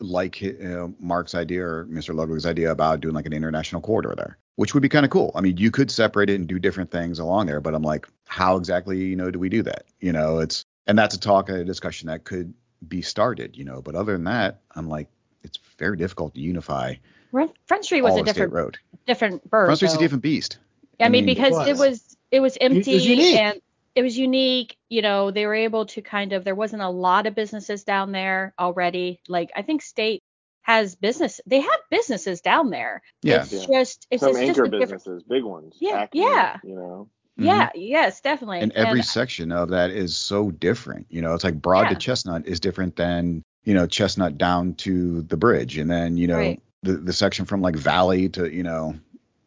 like 0.00 0.40
you 0.40 0.56
know, 0.60 0.94
Mark's 0.98 1.34
idea 1.34 1.64
or 1.64 1.86
Mr. 1.86 2.14
Ludwig's 2.14 2.46
idea 2.46 2.72
about 2.72 3.00
doing 3.00 3.14
like 3.14 3.26
an 3.26 3.32
international 3.32 3.80
corridor 3.80 4.14
there, 4.16 4.36
which 4.56 4.74
would 4.74 4.82
be 4.82 4.88
kind 4.88 5.04
of 5.04 5.10
cool. 5.10 5.30
I 5.34 5.40
mean, 5.40 5.56
you 5.56 5.70
could 5.70 5.90
separate 5.90 6.28
it 6.30 6.34
and 6.34 6.48
do 6.48 6.58
different 6.58 6.90
things 6.90 7.18
along 7.20 7.46
there, 7.46 7.60
but 7.60 7.74
I'm 7.74 7.82
like, 7.82 8.08
how 8.26 8.56
exactly, 8.56 8.98
you 8.98 9.14
know, 9.16 9.30
do 9.30 9.38
we 9.38 9.48
do 9.48 9.62
that? 9.62 9.84
You 10.00 10.12
know, 10.12 10.38
it's 10.40 10.64
and 10.88 10.98
that's 10.98 11.14
a 11.14 11.20
talk, 11.20 11.48
and 11.48 11.58
a 11.58 11.64
discussion 11.64 12.08
that 12.08 12.24
could 12.24 12.52
be 12.88 13.00
started, 13.02 13.56
you 13.56 13.64
know. 13.64 13.80
But 13.80 13.94
other 13.94 14.12
than 14.14 14.24
that, 14.24 14.60
I'm 14.74 14.88
like, 14.88 15.06
it's 15.44 15.58
very 15.78 15.96
difficult 15.96 16.34
to 16.34 16.40
unify 16.40 16.94
Front 17.30 17.52
Front 17.66 17.84
Street 17.84 18.02
was 18.02 18.16
a 18.16 18.24
different 18.24 18.52
Road. 18.52 18.78
different 19.06 19.48
bird. 19.48 19.66
Front 19.66 19.78
Street's 19.78 19.94
a 19.94 19.98
different 19.98 20.22
beast. 20.22 20.58
I 20.98 21.08
mean, 21.08 21.24
because 21.26 21.52
was. 21.52 21.68
it 21.68 21.76
was 21.76 22.16
it 22.32 22.40
was 22.40 22.58
empty 22.60 22.92
unique. 22.94 23.36
and 23.36 23.60
it 23.94 24.02
was 24.02 24.16
unique. 24.16 24.76
You 24.88 25.02
know, 25.02 25.30
they 25.30 25.46
were 25.46 25.54
able 25.54 25.86
to 25.86 26.02
kind 26.02 26.32
of 26.32 26.44
there 26.44 26.54
wasn't 26.54 26.82
a 26.82 26.88
lot 26.88 27.26
of 27.26 27.34
businesses 27.34 27.84
down 27.84 28.12
there 28.12 28.54
already. 28.58 29.20
Like 29.28 29.50
I 29.56 29.62
think 29.62 29.82
state 29.82 30.22
has 30.62 30.94
business. 30.94 31.40
They 31.46 31.60
have 31.60 31.80
businesses 31.90 32.40
down 32.40 32.70
there. 32.70 33.02
Yeah. 33.22 33.42
It's 33.42 33.52
Yeah. 33.52 33.66
just 33.80 34.06
it's, 34.10 34.20
Some 34.22 34.30
it's 34.30 34.38
anchor 34.38 34.64
a 34.64 34.70
different. 34.70 34.90
businesses, 34.92 35.22
big 35.24 35.42
ones. 35.44 35.74
Yeah, 35.80 36.02
Acme, 36.02 36.20
yeah. 36.20 36.56
You 36.62 36.74
know. 36.76 37.08
Mhm. 37.40 37.46
Yeah. 37.46 37.70
Yes, 37.74 38.20
definitely. 38.20 38.60
and 38.60 38.72
every 38.72 39.00
And- 39.00 39.04
section 39.06 39.50
of 39.52 39.70
that 39.70 39.90
is 39.90 40.14
so 40.16 40.50
different. 40.50 41.06
You 41.10 41.22
know, 41.22 41.34
it's 41.34 41.44
like 41.44 41.60
Broad 41.60 41.88
to 41.88 41.94
Chestnut 41.96 42.46
is 42.46 42.60
different 42.60 42.94
than 42.96 43.42
you 43.64 43.74
know 43.74 43.86
Chestnut 43.86 44.38
down 44.38 44.74
to 44.76 45.22
the 45.22 45.36
bridge, 45.36 45.78
and 45.78 45.90
then 45.90 46.16
you 46.16 46.26
know 46.28 46.36
Right. 46.36 46.62
the 46.82 46.92
the 46.94 47.12
section 47.12 47.44
from 47.46 47.60
like 47.62 47.74
Valley 47.76 48.28
to 48.30 48.52
you 48.54 48.62
know 48.62 48.94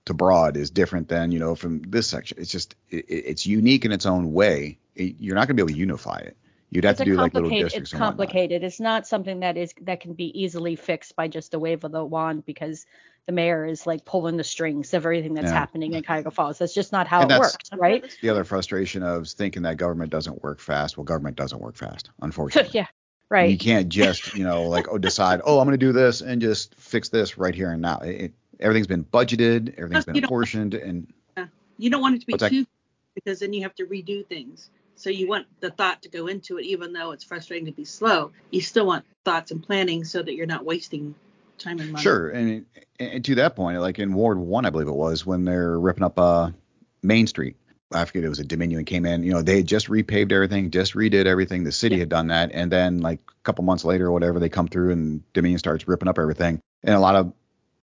to 0.05 0.13
Broad 0.13 0.55
is 0.57 0.69
different 0.69 1.07
than 1.09 1.31
you 1.31 1.39
know 1.39 1.55
from 1.55 1.81
this 1.83 2.07
section. 2.07 2.37
It's 2.39 2.51
just 2.51 2.75
it, 2.89 3.05
it- 3.09 3.25
it's 3.27 3.45
unique 3.45 3.85
in 3.85 3.91
its 3.91 4.05
own 4.05 4.33
way. 4.33 4.77
It- 4.95 5.15
you're 5.19 5.35
not 5.35 5.47
gonna 5.47 5.55
be 5.55 5.61
able 5.61 5.69
to 5.73 5.77
unify 5.79 6.17
it. 6.19 6.37
You'd 6.71 6.83
have 6.83 6.93
it's 6.93 6.99
to 6.99 7.05
do 7.05 7.15
like 7.15 7.33
little 7.33 7.49
districts 7.49 7.91
It's 7.91 7.97
complicated. 7.97 8.63
It's 8.63 8.79
not 8.79 9.07
something 9.07 9.39
that 9.41 9.55
is 9.55 9.73
that 9.81 9.99
can 10.01 10.13
be 10.13 10.37
easily 10.39 10.75
fixed 10.75 11.15
by 11.15 11.27
just 11.27 11.53
a 11.53 11.59
wave 11.59 11.83
of 11.83 11.91
the 11.91 12.03
wand 12.03 12.45
because 12.45 12.85
the 13.27 13.31
mayor 13.31 13.65
is 13.65 13.87
like 13.87 14.03
pulling 14.05 14.37
the 14.37 14.43
strings 14.43 14.93
of 14.93 15.03
everything 15.05 15.33
that's 15.33 15.47
Yeah. 15.47 15.53
happening 15.53 15.93
in 15.93 16.03
Cuyahoga 16.03 16.31
Falls. 16.31 16.57
That's 16.59 16.73
just 16.73 16.91
not 16.91 17.07
how 17.07 17.21
And 17.21 17.31
it 17.31 17.39
works, 17.39 17.69
right? 17.75 18.03
The 18.21 18.29
other 18.29 18.43
frustration 18.43 19.01
of 19.03 19.27
thinking 19.27 19.63
that 19.63 19.77
government 19.77 20.11
doesn't 20.11 20.43
work 20.43 20.59
fast. 20.59 20.97
Well, 20.97 21.05
government 21.05 21.35
doesn't 21.35 21.59
work 21.59 21.75
fast, 21.75 22.09
unfortunately. 22.21 22.71
yeah. 22.73 22.87
Right. 23.29 23.49
You 23.49 23.57
can't 23.57 23.89
just, 23.89 24.35
you 24.35 24.43
know, 24.43 24.63
like 24.63 24.87
oh 24.91 24.99
decide, 24.99 25.41
oh 25.43 25.59
I'm 25.59 25.65
going 25.65 25.79
to 25.79 25.83
do 25.85 25.91
this 25.91 26.21
and 26.21 26.39
just 26.41 26.75
fix 26.75 27.09
this 27.09 27.37
right 27.39 27.55
here 27.55 27.71
and 27.71 27.81
now. 27.81 27.99
It- 27.99 28.33
everything's 28.59 28.87
been 28.87 29.03
budgeted, 29.03 29.77
everything's 29.77 30.05
been 30.05 30.23
apportioned, 30.23 30.73
and 30.73 31.07
You 31.77 31.89
don't 31.89 32.01
want 32.01 32.15
it 32.15 32.21
to 32.21 32.27
be 32.27 32.37
too 32.37 32.65
because 33.15 33.39
then 33.39 33.53
you 33.53 33.63
have 33.63 33.75
to 33.75 33.85
redo 33.85 34.25
things. 34.27 34.69
So 34.97 35.09
you 35.09 35.27
want 35.27 35.47
the 35.59 35.71
thought 35.71 36.01
to 36.03 36.09
go 36.09 36.27
into 36.27 36.57
it, 36.57 36.65
even 36.65 36.93
though 36.93 37.11
it's 37.11 37.23
frustrating 37.23 37.65
to 37.65 37.71
be 37.71 37.85
slow. 37.85 38.31
You 38.51 38.61
still 38.61 38.85
want 38.85 39.05
thoughts 39.25 39.51
and 39.51 39.61
planning 39.61 40.03
so 40.05 40.21
that 40.21 40.35
you're 40.35 40.45
not 40.45 40.63
wasting 40.63 41.15
time 41.57 41.79
and 41.79 41.91
money. 41.91 42.01
Sure, 42.01 42.29
and, 42.29 42.65
and 42.99 43.23
to 43.25 43.35
that 43.35 43.55
point, 43.55 43.79
like 43.79 43.99
in 43.99 44.13
Ward 44.13 44.37
One, 44.37 44.65
I 44.65 44.69
believe 44.69 44.87
it 44.87 44.95
was 44.95 45.25
when 45.25 45.45
they're 45.45 45.77
ripping 45.79 46.03
up 46.03 46.19
uh 46.19 46.51
Main 47.03 47.27
Street. 47.27 47.57
I 47.93 48.03
forget 48.05 48.23
it 48.23 48.29
was 48.29 48.39
a 48.39 48.43
Dominion 48.43 48.83
came 48.83 49.05
in. 49.05 49.23
You 49.23 49.31
know, 49.31 49.41
they 49.41 49.57
had 49.57 49.67
just 49.67 49.87
repaved 49.87 50.31
everything, 50.31 50.71
just 50.71 50.95
redid 50.95 51.25
everything. 51.25 51.63
The 51.63 51.71
city 51.71 51.99
had 51.99 52.09
done 52.09 52.27
that, 52.27 52.51
and 52.53 52.71
then 52.71 52.99
like 52.99 53.19
a 53.27 53.43
couple 53.43 53.63
months 53.63 53.85
later 53.85 54.07
or 54.07 54.11
whatever, 54.11 54.39
they 54.39 54.49
come 54.49 54.67
through 54.67 54.91
and 54.91 55.33
Dominion 55.33 55.59
starts 55.59 55.87
ripping 55.87 56.07
up 56.07 56.19
everything, 56.19 56.61
and 56.83 56.95
a 56.95 56.99
lot 56.99 57.15
of 57.15 57.33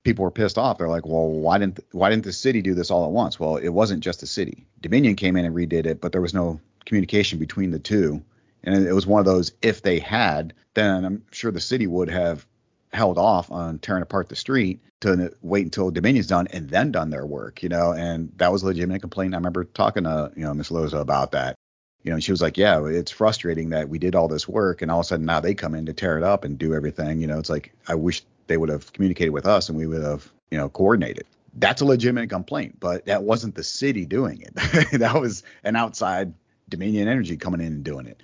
people 0.03 0.23
were 0.23 0.31
pissed 0.31 0.57
off. 0.57 0.77
They're 0.77 0.87
like, 0.87 1.05
well, 1.05 1.27
why 1.27 1.57
didn't 1.57 1.79
why 1.91 2.09
didn't 2.09 2.25
the 2.25 2.33
city 2.33 2.61
do 2.61 2.73
this 2.73 2.91
all 2.91 3.05
at 3.05 3.11
once? 3.11 3.39
Well, 3.39 3.57
it 3.57 3.69
wasn't 3.69 4.03
just 4.03 4.19
the 4.19 4.27
city. 4.27 4.65
Dominion 4.81 5.15
came 5.15 5.37
in 5.37 5.45
and 5.45 5.55
redid 5.55 5.85
it, 5.85 6.01
but 6.01 6.11
there 6.11 6.21
was 6.21 6.33
no 6.33 6.59
communication 6.85 7.39
between 7.39 7.71
the 7.71 7.79
two, 7.79 8.23
and 8.63 8.85
it 8.85 8.93
was 8.93 9.07
one 9.07 9.19
of 9.19 9.25
those. 9.25 9.51
If 9.61 9.81
they 9.81 9.99
had, 9.99 10.53
then 10.73 11.05
I'm 11.05 11.23
sure 11.31 11.51
the 11.51 11.59
city 11.59 11.87
would 11.87 12.09
have 12.09 12.45
held 12.93 13.17
off 13.17 13.51
on 13.51 13.79
tearing 13.79 14.03
apart 14.03 14.27
the 14.27 14.35
street 14.35 14.81
to 15.01 15.33
wait 15.41 15.63
until 15.63 15.91
Dominion's 15.91 16.27
done 16.27 16.47
and 16.51 16.69
then 16.69 16.91
done 16.91 17.09
their 17.09 17.25
work, 17.25 17.63
you 17.63 17.69
know, 17.69 17.93
and 17.93 18.31
that 18.37 18.51
was 18.51 18.63
a 18.63 18.67
legitimate 18.67 19.01
complaint. 19.01 19.33
I 19.33 19.37
remember 19.37 19.63
talking 19.63 20.03
to, 20.03 20.31
you 20.35 20.43
know, 20.43 20.53
Miss 20.53 20.69
Loza 20.69 20.99
about 20.99 21.31
that. 21.31 21.55
You 22.03 22.11
know, 22.11 22.19
she 22.19 22.31
was 22.31 22.41
like, 22.41 22.57
Yeah, 22.57 22.85
it's 22.85 23.11
frustrating 23.11 23.69
that 23.69 23.87
we 23.87 23.99
did 23.99 24.15
all 24.15 24.27
this 24.27 24.47
work 24.47 24.81
and 24.81 24.89
all 24.89 24.99
of 24.99 25.05
a 25.05 25.07
sudden 25.07 25.25
now 25.25 25.39
they 25.39 25.53
come 25.53 25.75
in 25.75 25.85
to 25.85 25.93
tear 25.93 26.17
it 26.17 26.23
up 26.23 26.43
and 26.43 26.57
do 26.57 26.73
everything. 26.73 27.21
You 27.21 27.27
know, 27.27 27.37
it's 27.37 27.49
like 27.49 27.73
I 27.87 27.95
wish 27.95 28.23
they 28.51 28.57
would 28.57 28.69
have 28.69 28.91
communicated 28.91 29.31
with 29.31 29.45
us 29.47 29.69
and 29.69 29.77
we 29.77 29.87
would 29.87 30.03
have, 30.03 30.29
you 30.51 30.57
know, 30.57 30.67
coordinated. 30.67 31.25
That's 31.55 31.81
a 31.81 31.85
legitimate 31.85 32.29
complaint, 32.29 32.77
but 32.81 33.05
that 33.05 33.23
wasn't 33.23 33.55
the 33.55 33.63
city 33.63 34.05
doing 34.05 34.41
it. 34.41 34.53
that 34.99 35.19
was 35.19 35.43
an 35.63 35.77
outside 35.77 36.33
Dominion 36.67 37.07
Energy 37.07 37.37
coming 37.37 37.61
in 37.61 37.67
and 37.67 37.83
doing 37.83 38.07
it. 38.07 38.21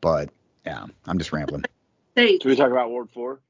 But 0.00 0.30
yeah, 0.64 0.86
I'm 1.06 1.18
just 1.18 1.32
rambling. 1.32 1.64
Hey, 2.14 2.38
Should 2.38 2.46
we 2.46 2.54
talk 2.56 2.70
about 2.70 2.90
Ward 2.90 3.10
Four? 3.10 3.40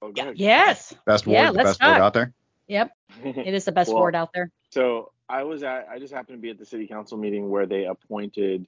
Oh, 0.00 0.10
go. 0.10 0.32
Yes. 0.34 0.94
Best 1.04 1.26
ward, 1.26 1.34
Yeah, 1.34 1.50
the 1.50 1.58
let's 1.58 1.68
best 1.70 1.82
ward 1.82 1.96
talk. 1.96 2.02
out 2.02 2.14
there. 2.14 2.32
Yep. 2.68 2.90
It 3.24 3.52
is 3.54 3.66
the 3.66 3.72
best 3.72 3.92
Well, 3.92 4.02
word 4.02 4.16
out 4.16 4.32
there. 4.32 4.50
So 4.70 5.12
I 5.28 5.42
was 5.42 5.62
at 5.62 5.86
I 5.90 5.98
just 5.98 6.14
happened 6.14 6.38
to 6.38 6.42
be 6.42 6.48
at 6.48 6.58
the 6.58 6.64
city 6.64 6.86
council 6.86 7.18
meeting 7.18 7.50
where 7.50 7.66
they 7.66 7.84
appointed 7.84 8.66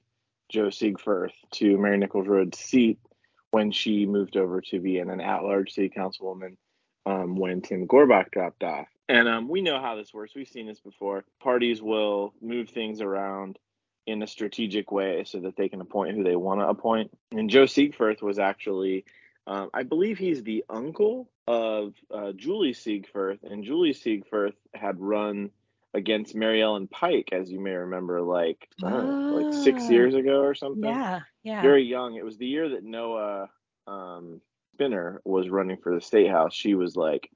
Joe 0.49 0.67
Siegfirth 0.67 1.33
to 1.53 1.77
Mary 1.79 1.97
Nichols 1.97 2.27
Road's 2.27 2.59
seat 2.59 2.99
when 3.49 3.71
she 3.71 4.05
moved 4.05 4.37
over 4.37 4.61
to 4.61 4.79
be 4.79 4.99
an 4.99 5.09
at-large 5.19 5.73
city 5.73 5.89
councilwoman 5.89 6.57
um, 7.07 7.35
when 7.35 7.61
Tim 7.61 7.87
Gorbach 7.87 8.31
dropped 8.31 8.63
off. 8.63 8.87
And 9.09 9.27
um, 9.27 9.47
we 9.47 9.61
know 9.61 9.79
how 9.79 9.95
this 9.95 10.13
works. 10.13 10.35
We've 10.35 10.47
seen 10.47 10.67
this 10.67 10.81
before. 10.81 11.23
Parties 11.41 11.81
will 11.81 12.33
move 12.41 12.69
things 12.69 12.99
around 13.01 13.57
in 14.05 14.21
a 14.21 14.27
strategic 14.27 14.91
way 14.91 15.23
so 15.25 15.39
that 15.41 15.55
they 15.55 15.69
can 15.69 15.81
appoint 15.81 16.15
who 16.15 16.23
they 16.23 16.35
want 16.35 16.59
to 16.61 16.67
appoint. 16.67 17.11
And 17.31 17.49
Joe 17.49 17.63
Siegfirth 17.63 18.21
was 18.21 18.39
actually, 18.39 19.05
um, 19.45 19.69
I 19.73 19.83
believe 19.83 20.17
he's 20.17 20.43
the 20.43 20.65
uncle 20.69 21.29
of 21.47 21.93
uh, 22.13 22.33
Julie 22.33 22.73
Siegfirth, 22.73 23.43
and 23.43 23.63
Julie 23.63 23.93
Siegfirth 23.93 24.55
had 24.73 24.99
run 24.99 25.51
against 25.93 26.35
Mary 26.35 26.61
Ellen 26.61 26.87
Pike, 26.87 27.29
as 27.31 27.49
you 27.49 27.59
may 27.61 27.71
remember, 27.71 28.21
like 28.21 28.67
know, 28.81 28.89
like 28.89 29.53
six 29.63 29.83
Ah. 29.85 29.89
years 29.89 30.13
ago 30.15 30.41
or 30.41 30.53
something. 30.53 30.83
Yeah. 30.83 31.21
Yeah. 31.43 31.61
Very 31.61 31.83
young. 31.83 32.15
It 32.15 32.25
was 32.25 32.37
the 32.37 32.45
year 32.45 32.69
that 32.69 32.83
Noah 32.83 33.49
um, 33.87 34.41
Spinner 34.77 35.21
was 35.25 35.49
running 35.49 35.77
for 35.77 35.95
the 35.95 36.01
state 36.01 36.29
house. 36.29 36.53
She 36.53 36.75
was 36.75 36.95
like 36.95 37.31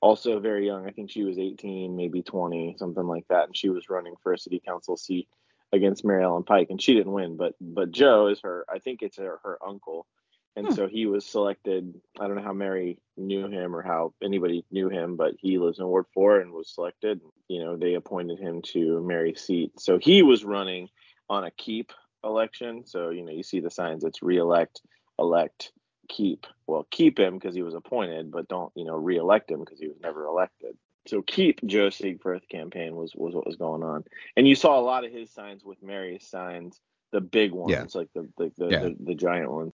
also 0.00 0.38
very 0.38 0.64
young. 0.66 0.86
I 0.86 0.92
think 0.92 1.10
she 1.10 1.24
was 1.24 1.38
18, 1.38 1.96
maybe 1.96 2.22
20, 2.22 2.76
something 2.78 3.06
like 3.06 3.26
that, 3.30 3.46
and 3.46 3.56
she 3.56 3.68
was 3.68 3.90
running 3.90 4.14
for 4.22 4.32
a 4.32 4.38
city 4.38 4.62
council 4.64 4.96
seat 4.96 5.28
against 5.72 6.04
Mary 6.04 6.22
Ellen 6.22 6.44
Pike, 6.44 6.68
and 6.70 6.80
she 6.80 6.94
didn't 6.94 7.12
win. 7.12 7.36
But 7.36 7.54
but 7.60 7.90
Joe 7.90 8.28
is 8.28 8.40
her. 8.42 8.64
I 8.72 8.78
think 8.78 9.02
it's 9.02 9.16
her, 9.18 9.40
her 9.42 9.58
uncle, 9.66 10.06
and 10.54 10.68
Hmm. 10.68 10.72
so 10.72 10.86
he 10.86 11.06
was 11.06 11.26
selected. 11.26 11.92
I 12.20 12.28
don't 12.28 12.36
know 12.36 12.44
how 12.44 12.52
Mary 12.52 12.98
knew 13.16 13.48
him 13.48 13.74
or 13.74 13.82
how 13.82 14.14
anybody 14.22 14.64
knew 14.70 14.88
him, 14.88 15.16
but 15.16 15.34
he 15.40 15.58
lives 15.58 15.80
in 15.80 15.86
Ward 15.86 16.06
Four 16.14 16.38
and 16.38 16.52
was 16.52 16.72
selected. 16.72 17.20
You 17.48 17.64
know, 17.64 17.76
they 17.76 17.94
appointed 17.94 18.38
him 18.38 18.62
to 18.74 19.02
Mary's 19.02 19.40
seat, 19.40 19.80
so 19.80 19.98
he 19.98 20.22
was 20.22 20.44
running 20.44 20.90
on 21.28 21.42
a 21.42 21.50
keep 21.50 21.90
election. 22.22 22.86
So 22.86 23.10
you 23.10 23.24
know, 23.24 23.32
you 23.32 23.42
see 23.42 23.58
the 23.58 23.70
signs. 23.70 24.04
It's 24.04 24.22
reelect, 24.22 24.80
elect, 25.18 25.72
keep. 26.08 26.46
Well, 26.66 26.86
keep 26.90 27.18
him 27.18 27.34
because 27.34 27.54
he 27.54 27.62
was 27.62 27.74
appointed, 27.74 28.30
but 28.30 28.48
don't 28.48 28.72
you 28.74 28.84
know 28.84 28.96
reelect 28.96 29.50
him 29.50 29.60
because 29.60 29.78
he 29.80 29.88
was 29.88 29.98
never 30.02 30.24
elected. 30.24 30.76
So 31.06 31.22
keep 31.22 31.64
Joe 31.66 31.88
Siegfirth 31.88 32.48
campaign 32.48 32.96
was 32.96 33.14
was 33.14 33.34
what 33.34 33.46
was 33.46 33.56
going 33.56 33.82
on, 33.82 34.04
and 34.36 34.46
you 34.48 34.54
saw 34.54 34.78
a 34.78 34.82
lot 34.82 35.04
of 35.04 35.12
his 35.12 35.30
signs 35.30 35.64
with 35.64 35.82
Mary's 35.82 36.26
signs, 36.26 36.80
the 37.12 37.20
big 37.20 37.52
ones, 37.52 37.94
Yeah. 37.94 38.00
like 38.00 38.08
the 38.14 38.28
the 38.38 38.52
the, 38.56 38.70
Yeah. 38.70 38.80
the 38.80 38.96
the 39.00 39.14
giant 39.14 39.50
ones. 39.50 39.72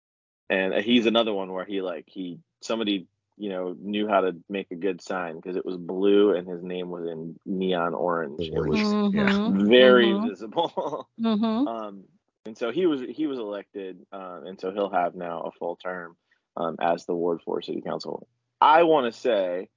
And 0.50 0.72
he's 0.74 1.04
another 1.06 1.34
one 1.34 1.52
where 1.52 1.66
he 1.66 1.82
like 1.82 2.04
he 2.06 2.38
somebody 2.62 3.06
you 3.36 3.50
know 3.50 3.76
knew 3.78 4.08
how 4.08 4.22
to 4.22 4.34
make 4.48 4.70
a 4.70 4.76
good 4.76 5.02
sign 5.02 5.36
because 5.36 5.56
it 5.56 5.64
was 5.66 5.76
blue 5.76 6.34
and 6.34 6.48
his 6.48 6.62
name 6.62 6.90
was 6.90 7.06
in 7.06 7.38
neon 7.44 7.94
orange. 7.94 8.40
It 8.40 8.66
was 8.66 8.80
Mhm. 8.80 9.14
Yeah. 9.14 9.50
very 9.66 10.06
Mhm. 10.12 10.28
visible. 10.28 11.08
Mhm. 11.20 11.66
Um, 11.68 12.04
and 12.46 12.56
so 12.56 12.70
he 12.70 12.86
was 12.86 13.00
he 13.08 13.26
was 13.26 13.38
elected, 13.38 14.06
um, 14.12 14.44
and 14.46 14.60
so 14.60 14.70
he'll 14.70 14.90
have 14.90 15.14
now 15.14 15.42
a 15.42 15.52
full 15.52 15.76
term 15.76 16.16
um, 16.56 16.76
as 16.80 17.06
the 17.06 17.14
Ward 17.14 17.40
Four 17.44 17.62
City 17.62 17.80
Council. 17.80 18.26
I 18.60 18.82
want 18.84 19.12
to 19.12 19.18
say 19.18 19.68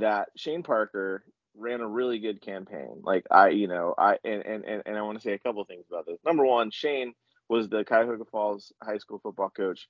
that 0.00 0.28
Shane 0.36 0.62
Parker 0.62 1.24
ran 1.56 1.80
a 1.80 1.88
really 1.88 2.18
good 2.18 2.40
campaign. 2.40 3.00
Like 3.02 3.26
I, 3.30 3.48
you 3.50 3.68
know, 3.68 3.94
I 3.96 4.18
and 4.24 4.44
and 4.44 4.64
and, 4.64 4.82
and 4.86 4.96
I 4.96 5.02
want 5.02 5.18
to 5.18 5.22
say 5.22 5.32
a 5.32 5.38
couple 5.38 5.64
things 5.64 5.84
about 5.90 6.06
this. 6.06 6.18
Number 6.24 6.44
one, 6.44 6.70
Shane 6.70 7.14
was 7.48 7.68
the 7.68 7.84
Cuyahoga 7.84 8.24
Falls 8.24 8.72
High 8.82 8.98
School 8.98 9.20
football 9.22 9.50
coach 9.50 9.88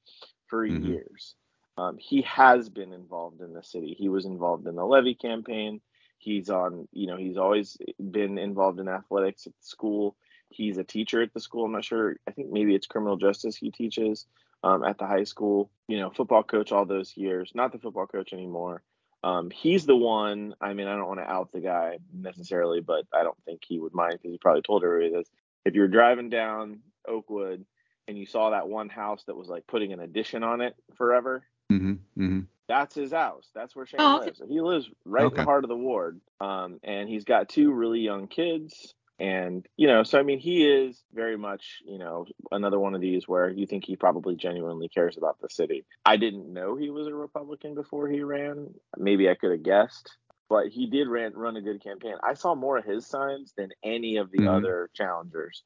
for 0.49 0.67
Mhm. 0.67 0.85
years. 0.85 1.35
Um, 1.77 1.97
he 1.99 2.23
has 2.23 2.69
been 2.69 2.93
involved 2.93 3.41
in 3.41 3.53
the 3.53 3.63
city. 3.63 3.95
He 3.99 4.09
was 4.09 4.27
involved 4.27 4.67
in 4.67 4.77
the 4.77 4.85
levy 4.85 5.15
campaign. 5.15 5.81
He's 6.19 6.49
on, 6.51 6.89
you 6.93 7.07
know, 7.07 7.17
he's 7.17 7.37
always 7.37 7.77
been 8.11 8.39
involved 8.39 8.81
in 8.81 8.89
athletics 8.89 9.47
at 9.47 9.53
the 9.53 9.65
school. 9.67 10.17
He's 10.55 10.79
a 10.79 10.85
teacher 10.85 11.23
at 11.23 11.33
the 11.35 11.41
school. 11.41 11.65
I'm 11.65 11.73
not 11.73 11.85
sure. 11.85 12.17
I 12.29 12.31
think 12.31 12.51
maybe 12.51 12.75
it's 12.75 12.87
criminal 12.87 13.17
justice 13.17 13.57
he 13.57 13.71
teaches 13.71 14.27
um, 14.63 14.85
at 14.85 14.99
the 14.99 15.07
high 15.07 15.25
school. 15.25 15.71
You 15.89 15.99
know, 15.99 16.11
football 16.11 16.43
coach 16.43 16.71
all 16.73 16.85
those 16.87 17.17
years. 17.17 17.53
Not 17.55 17.73
the 17.73 17.79
football 17.79 18.07
coach 18.07 18.33
anymore. 18.33 18.83
Um, 19.23 19.51
he's 19.51 19.87
the 19.87 19.97
one. 19.97 20.55
I 20.61 20.75
mean, 20.75 20.87
I 20.87 20.97
don't 20.97 21.09
want 21.09 21.21
to 21.21 21.31
out 21.31 21.51
the 21.53 21.61
guy 21.61 21.99
necessarily, 22.13 22.81
but 22.81 23.07
I 23.13 23.23
don't 23.23 23.37
think 23.45 23.63
he 23.67 23.79
would 23.81 23.95
mind 23.95 24.15
because 24.15 24.33
he 24.33 24.39
probably 24.39 24.63
told 24.63 24.85
everybody 24.85 25.13
this. 25.13 25.29
If 25.65 25.75
you're 25.75 25.89
driving 25.89 26.29
down 26.29 26.81
Oakwood 27.09 27.65
and 28.07 28.19
you 28.19 28.27
saw 28.27 28.51
that 28.51 28.69
one 28.69 28.91
house 28.91 29.25
that 29.27 29.37
was 29.37 29.49
like 29.49 29.67
putting 29.67 29.93
an 29.95 30.01
addition 30.01 30.43
on 30.45 30.61
it 30.61 30.75
forever, 30.97 31.43
Mm-hmm. 31.73 31.93
Mm-hmm. 32.23 32.41
that's 32.69 32.95
his 32.95 33.13
house. 33.13 33.49
That's 33.55 33.75
where 33.75 33.87
Shane 33.87 34.01
Oh, 34.01 34.21
lives. 34.23 34.43
He 34.47 34.61
lives 34.61 34.91
right 35.07 35.25
in 35.25 35.35
the 35.35 35.45
heart 35.45 35.65
of 35.65 35.69
the 35.71 35.77
ward. 35.77 36.21
Um, 36.43 36.79
and 36.85 37.09
he's 37.09 37.25
got 37.25 37.49
two 37.49 37.73
really 37.73 38.01
young 38.01 38.27
kids. 38.29 38.93
And, 39.19 39.65
you 39.77 39.87
know, 39.87 40.03
so 40.03 40.19
I 40.19 40.23
mean, 40.25 40.41
he 40.41 40.67
is 40.67 41.03
very 41.13 41.37
much, 41.37 41.79
you 41.87 41.99
know, 41.99 42.27
another 42.51 42.81
one 42.81 42.95
of 42.97 43.01
these 43.01 43.29
where 43.29 43.49
you 43.49 43.67
think 43.67 43.85
he 43.85 43.97
probably 43.97 44.35
genuinely 44.35 44.89
cares 44.89 45.17
about 45.17 45.41
the 45.41 45.49
city. 45.49 45.87
I 46.05 46.17
didn't 46.17 46.53
know 46.53 46.77
he 46.77 46.91
was 46.91 47.07
a 47.07 47.15
Republican 47.15 47.75
before 47.75 48.09
he 48.09 48.23
ran. 48.23 48.75
Maybe 48.97 49.29
I 49.31 49.35
could 49.37 49.53
have 49.53 49.63
guessed, 49.63 50.17
but 50.49 50.67
he 50.69 50.89
did 50.91 51.07
ran, 51.09 51.33
run 51.35 51.57
a 51.57 51.63
good 51.63 51.83
campaign. 51.83 52.17
I 52.25 52.35
saw 52.35 52.57
more 52.57 52.79
of 52.79 52.85
his 52.85 53.07
signs 53.07 53.53
than 53.57 53.71
any 53.85 54.17
of 54.17 54.33
the 54.33 54.39
Mhm. 54.39 54.49
other 54.49 54.91
challengers. 54.95 55.63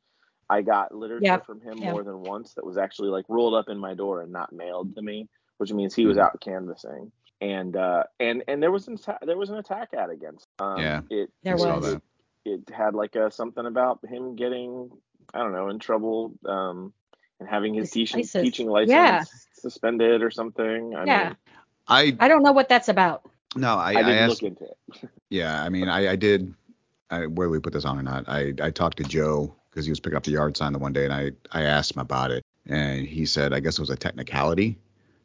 I 0.50 0.62
got 0.62 0.94
literature 0.94 1.24
Yeah, 1.24 1.40
from 1.40 1.60
him 1.60 1.78
yeah. 1.78 1.90
more 1.90 2.04
than 2.04 2.20
once 2.20 2.54
that 2.54 2.66
was 2.66 2.78
actually 2.78 3.08
like 3.10 3.24
rolled 3.28 3.54
up 3.54 3.68
in 3.68 3.78
my 3.78 3.94
door 3.94 4.22
and 4.22 4.32
not 4.32 4.52
mailed 4.52 4.94
to 4.96 5.02
me, 5.02 5.28
which 5.58 5.72
means 5.72 5.94
he 5.94 6.06
was 6.06 6.16
Mhm. 6.16 6.22
out 6.22 6.40
canvassing. 6.40 7.12
And 7.40 7.76
uh, 7.76 8.04
and 8.18 8.42
and 8.48 8.62
there 8.62 8.72
was 8.72 8.88
an 8.88 8.98
there 9.22 9.38
was 9.38 9.50
an 9.50 9.56
attack 9.56 9.90
ad 9.94 10.10
against. 10.10 10.46
Um, 10.58 10.82
Yeah, 10.82 11.02
it 11.10 11.30
There 11.42 11.54
I 11.54 11.56
saw 11.56 11.80
was. 11.80 11.96
That. 12.44 12.50
it 12.50 12.74
had 12.74 12.94
like 12.94 13.14
a 13.16 13.30
something 13.30 13.66
about 13.66 14.00
him 14.06 14.36
getting 14.36 14.90
I 15.34 15.38
don't 15.40 15.52
know 15.52 15.68
in 15.68 15.78
trouble 15.78 16.32
um, 16.46 16.92
and 17.40 17.48
having 17.48 17.74
his 17.74 17.92
His 17.92 17.92
teaching 17.92 18.24
teaching 18.26 18.68
license 18.68 18.90
Yeah. 18.92 19.24
suspended 19.52 20.22
or 20.22 20.30
something. 20.30 20.94
I 20.96 21.04
Yeah. 21.04 21.28
mean, 21.28 21.36
I 21.88 22.16
I 22.20 22.28
don't 22.28 22.42
know 22.42 22.52
what 22.52 22.68
that's 22.68 22.88
about. 22.88 23.22
no, 23.56 23.74
I, 23.76 23.92
I, 23.92 23.94
I, 23.94 24.02
didn't 24.02 24.08
asked. 24.18 24.42
look 24.42 24.52
into 24.52 24.64
it. 24.64 25.10
Yeah, 25.30 25.62
I 25.62 25.68
mean, 25.68 25.88
I, 25.90 26.12
I 26.12 26.16
did. 26.16 26.54
I, 27.10 27.26
whether 27.26 27.50
we 27.50 27.58
put 27.60 27.74
this 27.74 27.84
on 27.84 27.98
or 27.98 28.02
not, 28.02 28.26
I, 28.28 28.54
I 28.62 28.70
talked 28.70 28.96
to 28.98 29.04
Joe 29.04 29.54
because 29.70 29.84
he 29.84 29.90
was 29.92 30.00
picking 30.00 30.16
up 30.16 30.24
the 30.24 30.30
yard 30.30 30.56
sign 30.56 30.72
the 30.72 30.78
one 30.78 30.94
day, 30.94 31.04
and 31.04 31.12
I, 31.12 31.32
I 31.52 31.62
asked 31.64 31.94
him 31.94 32.00
about 32.00 32.30
it, 32.30 32.42
and 32.66 33.06
he 33.06 33.26
said 33.26 33.52
I 33.52 33.60
guess 33.60 33.74
it 33.78 33.80
was 33.82 33.90
a 33.90 33.96
technicality 33.96 34.78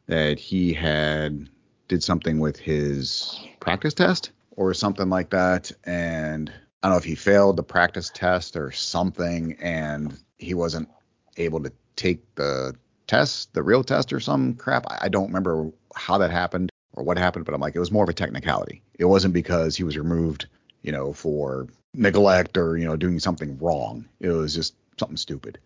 that 0.06 0.38
he 0.38 0.74
had 0.74 1.48
did 1.88 2.02
something 2.02 2.38
with 2.38 2.58
his 2.58 3.40
practice 3.60 3.94
test 3.94 4.30
or 4.56 4.74
something 4.74 5.08
like 5.08 5.30
that, 5.30 5.72
and 5.84 6.52
I 6.84 6.88
don't 6.88 6.96
know 6.96 6.98
if 6.98 7.04
he 7.04 7.14
failed 7.14 7.56
the 7.56 7.62
practice 7.62 8.10
test 8.12 8.56
or 8.56 8.70
something, 8.70 9.56
and 9.58 10.18
he 10.36 10.52
wasn't 10.52 10.90
able 11.38 11.62
to 11.62 11.72
take 11.96 12.22
the 12.34 12.74
test, 13.06 13.54
the 13.54 13.62
real 13.62 13.82
test 13.82 14.12
or 14.12 14.20
some 14.20 14.52
crap. 14.52 14.84
I, 14.90 15.06
I 15.06 15.08
don't 15.08 15.28
remember 15.28 15.70
how 15.96 16.18
that 16.18 16.30
happened 16.30 16.68
or 16.92 17.02
what 17.02 17.16
happened, 17.16 17.46
but 17.46 17.54
I'm 17.54 17.60
like, 17.62 17.74
it 17.74 17.80
was 17.80 17.90
more 17.90 18.04
of 18.04 18.10
a 18.10 18.12
technicality. 18.12 18.82
It 18.98 19.06
wasn't 19.06 19.32
because 19.32 19.76
he 19.76 19.82
was 19.82 19.96
removed, 19.96 20.44
you 20.82 20.92
know, 20.92 21.14
for 21.14 21.68
neglect 21.94 22.58
or 22.58 22.76
you 22.76 22.84
know 22.84 22.96
doing 22.96 23.18
something 23.18 23.56
wrong. 23.60 24.06
It 24.20 24.28
was 24.28 24.54
just 24.54 24.74
something 24.98 25.16
stupid, 25.16 25.58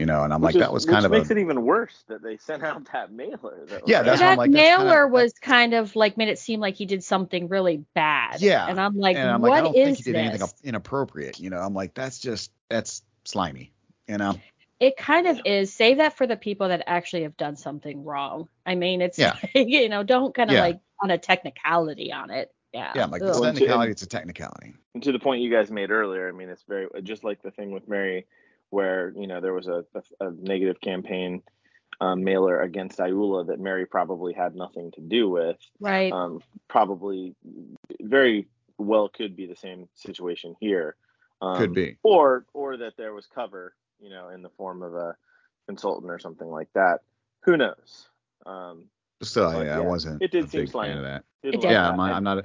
you 0.00 0.06
know. 0.06 0.24
And 0.24 0.32
I'm 0.34 0.40
Which 0.40 0.54
like, 0.54 0.54
is- 0.56 0.60
that 0.66 0.72
was 0.72 0.86
which 0.86 0.92
kind 0.92 1.06
of 1.06 1.12
it 1.12 1.18
makes 1.18 1.30
a 1.30 1.34
it 1.34 1.38
even 1.38 1.62
worse 1.64 2.02
that 2.08 2.22
they 2.22 2.36
sent 2.38 2.64
out 2.64 2.84
that 2.92 3.12
mailer. 3.12 3.64
That 3.66 3.86
Yeah, 3.86 4.02
that's 4.02 4.20
that 4.20 4.38
like, 4.38 4.50
that's 4.50 4.64
kinda- 4.66 4.84
mailer 4.84 5.06
was 5.06 5.32
kind 5.34 5.74
of 5.74 5.94
like 5.94 6.16
made 6.16 6.28
it 6.28 6.38
seem 6.38 6.58
like 6.58 6.74
he 6.74 6.86
did 6.86 7.04
something 7.04 7.46
really 7.48 7.84
bad. 7.94 8.40
Yeah, 8.40 8.66
And 8.66 8.80
I'm 8.80 8.96
like, 8.98 9.16
and 9.16 9.30
I'm 9.30 9.40
what 9.42 9.50
like, 9.50 9.60
I 9.60 9.64
don't 9.64 9.76
is 9.76 9.84
think 9.86 9.96
he 9.98 10.02
did 10.04 10.16
anything 10.16 10.40
this? 10.40 10.54
inappropriate. 10.64 11.38
You 11.38 11.50
know, 11.50 11.58
I'm 11.60 11.74
like, 11.74 11.94
that's 11.94 12.18
just 12.18 12.50
that's 12.68 13.02
slimy. 13.24 13.72
You 14.08 14.18
know. 14.18 14.34
It 14.80 14.96
kind 14.96 15.26
of 15.26 15.38
is. 15.44 15.72
Save 15.74 15.98
that 15.98 16.16
for 16.16 16.26
the 16.26 16.36
people 16.38 16.68
that 16.68 16.82
actually 16.86 17.22
have 17.24 17.36
done 17.36 17.54
something 17.56 18.02
wrong. 18.02 18.48
I 18.64 18.74
mean, 18.76 19.02
it's 19.02 19.18
Yeah. 19.18 19.36
like, 19.54 19.68
you 19.68 19.90
know, 19.90 20.02
don't 20.02 20.34
kind 20.34 20.48
of 20.50 20.54
Yeah. 20.54 20.62
like 20.62 20.80
on 21.02 21.10
a 21.10 21.18
technicality 21.18 22.12
on 22.12 22.30
it. 22.30 22.50
Yeah. 22.72 22.92
Yeah, 22.94 23.02
I'm 23.04 23.10
like, 23.10 23.20
Ugh. 23.20 23.28
it's 23.28 23.36
a 23.36 23.40
Well, 23.40 23.48
and 23.50 23.56
to- 23.58 23.60
technicality. 23.64 23.90
It's 23.92 24.02
a 24.02 24.06
technicality. 24.06 24.74
And 24.94 25.02
to 25.02 25.12
the 25.12 25.18
point 25.18 25.42
you 25.42 25.50
guys 25.50 25.70
made 25.70 25.90
earlier, 25.90 26.28
I 26.28 26.32
mean, 26.32 26.48
it's 26.48 26.62
very 26.62 26.86
just 27.02 27.24
like 27.24 27.42
the 27.42 27.50
thing 27.50 27.72
with 27.72 27.88
Mary, 27.88 28.26
where 28.70 29.12
you 29.16 29.26
know 29.26 29.40
there 29.40 29.52
was 29.54 29.66
a, 29.68 29.84
a, 29.94 30.26
a 30.28 30.30
negative 30.32 30.80
campaign 30.80 31.42
um, 32.00 32.24
mailer 32.24 32.60
against 32.62 32.98
Iula 32.98 33.46
that 33.48 33.60
Mary 33.60 33.84
probably 33.86 34.32
had 34.32 34.54
nothing 34.54 34.90
to 34.92 35.00
do 35.00 35.28
with. 35.28 35.58
right. 35.80 36.12
Um, 36.12 36.40
probably 36.68 37.34
very 38.00 38.46
well 38.78 39.08
could 39.08 39.36
be 39.36 39.46
the 39.46 39.56
same 39.56 39.88
situation 39.94 40.54
here. 40.60 40.96
Um, 41.42 41.56
Could 41.58 41.74
be. 41.74 41.96
or 42.02 42.44
or 42.54 42.76
that 42.78 42.96
there 42.96 43.12
was 43.14 43.26
cover, 43.26 43.74
you 44.00 44.10
know, 44.10 44.28
in 44.28 44.42
the 44.42 44.50
form 44.50 44.82
of 44.82 44.94
a 44.94 45.16
consultant 45.66 46.10
or 46.10 46.18
something 46.18 46.48
like 46.48 46.68
that. 46.74 47.00
Who 47.44 47.56
knows? 47.56 48.08
Um, 48.46 48.84
Still, 49.22 49.52
But 49.52 49.66
yeah, 49.66 49.76
I 49.76 49.80
wasn't 49.80 50.22
it 50.22 50.30
did 50.30 50.44
a 50.44 50.48
seem 50.48 50.60
big 50.62 50.70
slimy. 50.70 50.96
of 50.96 51.02
that. 51.02 51.24
did 51.42 51.54
It 51.54 51.56
like 51.58 51.62
did. 51.62 51.70
Yeah, 51.72 51.82
that. 51.82 51.92
I'm, 51.92 52.00
I- 52.00 52.12
I'm 52.12 52.24
not. 52.24 52.44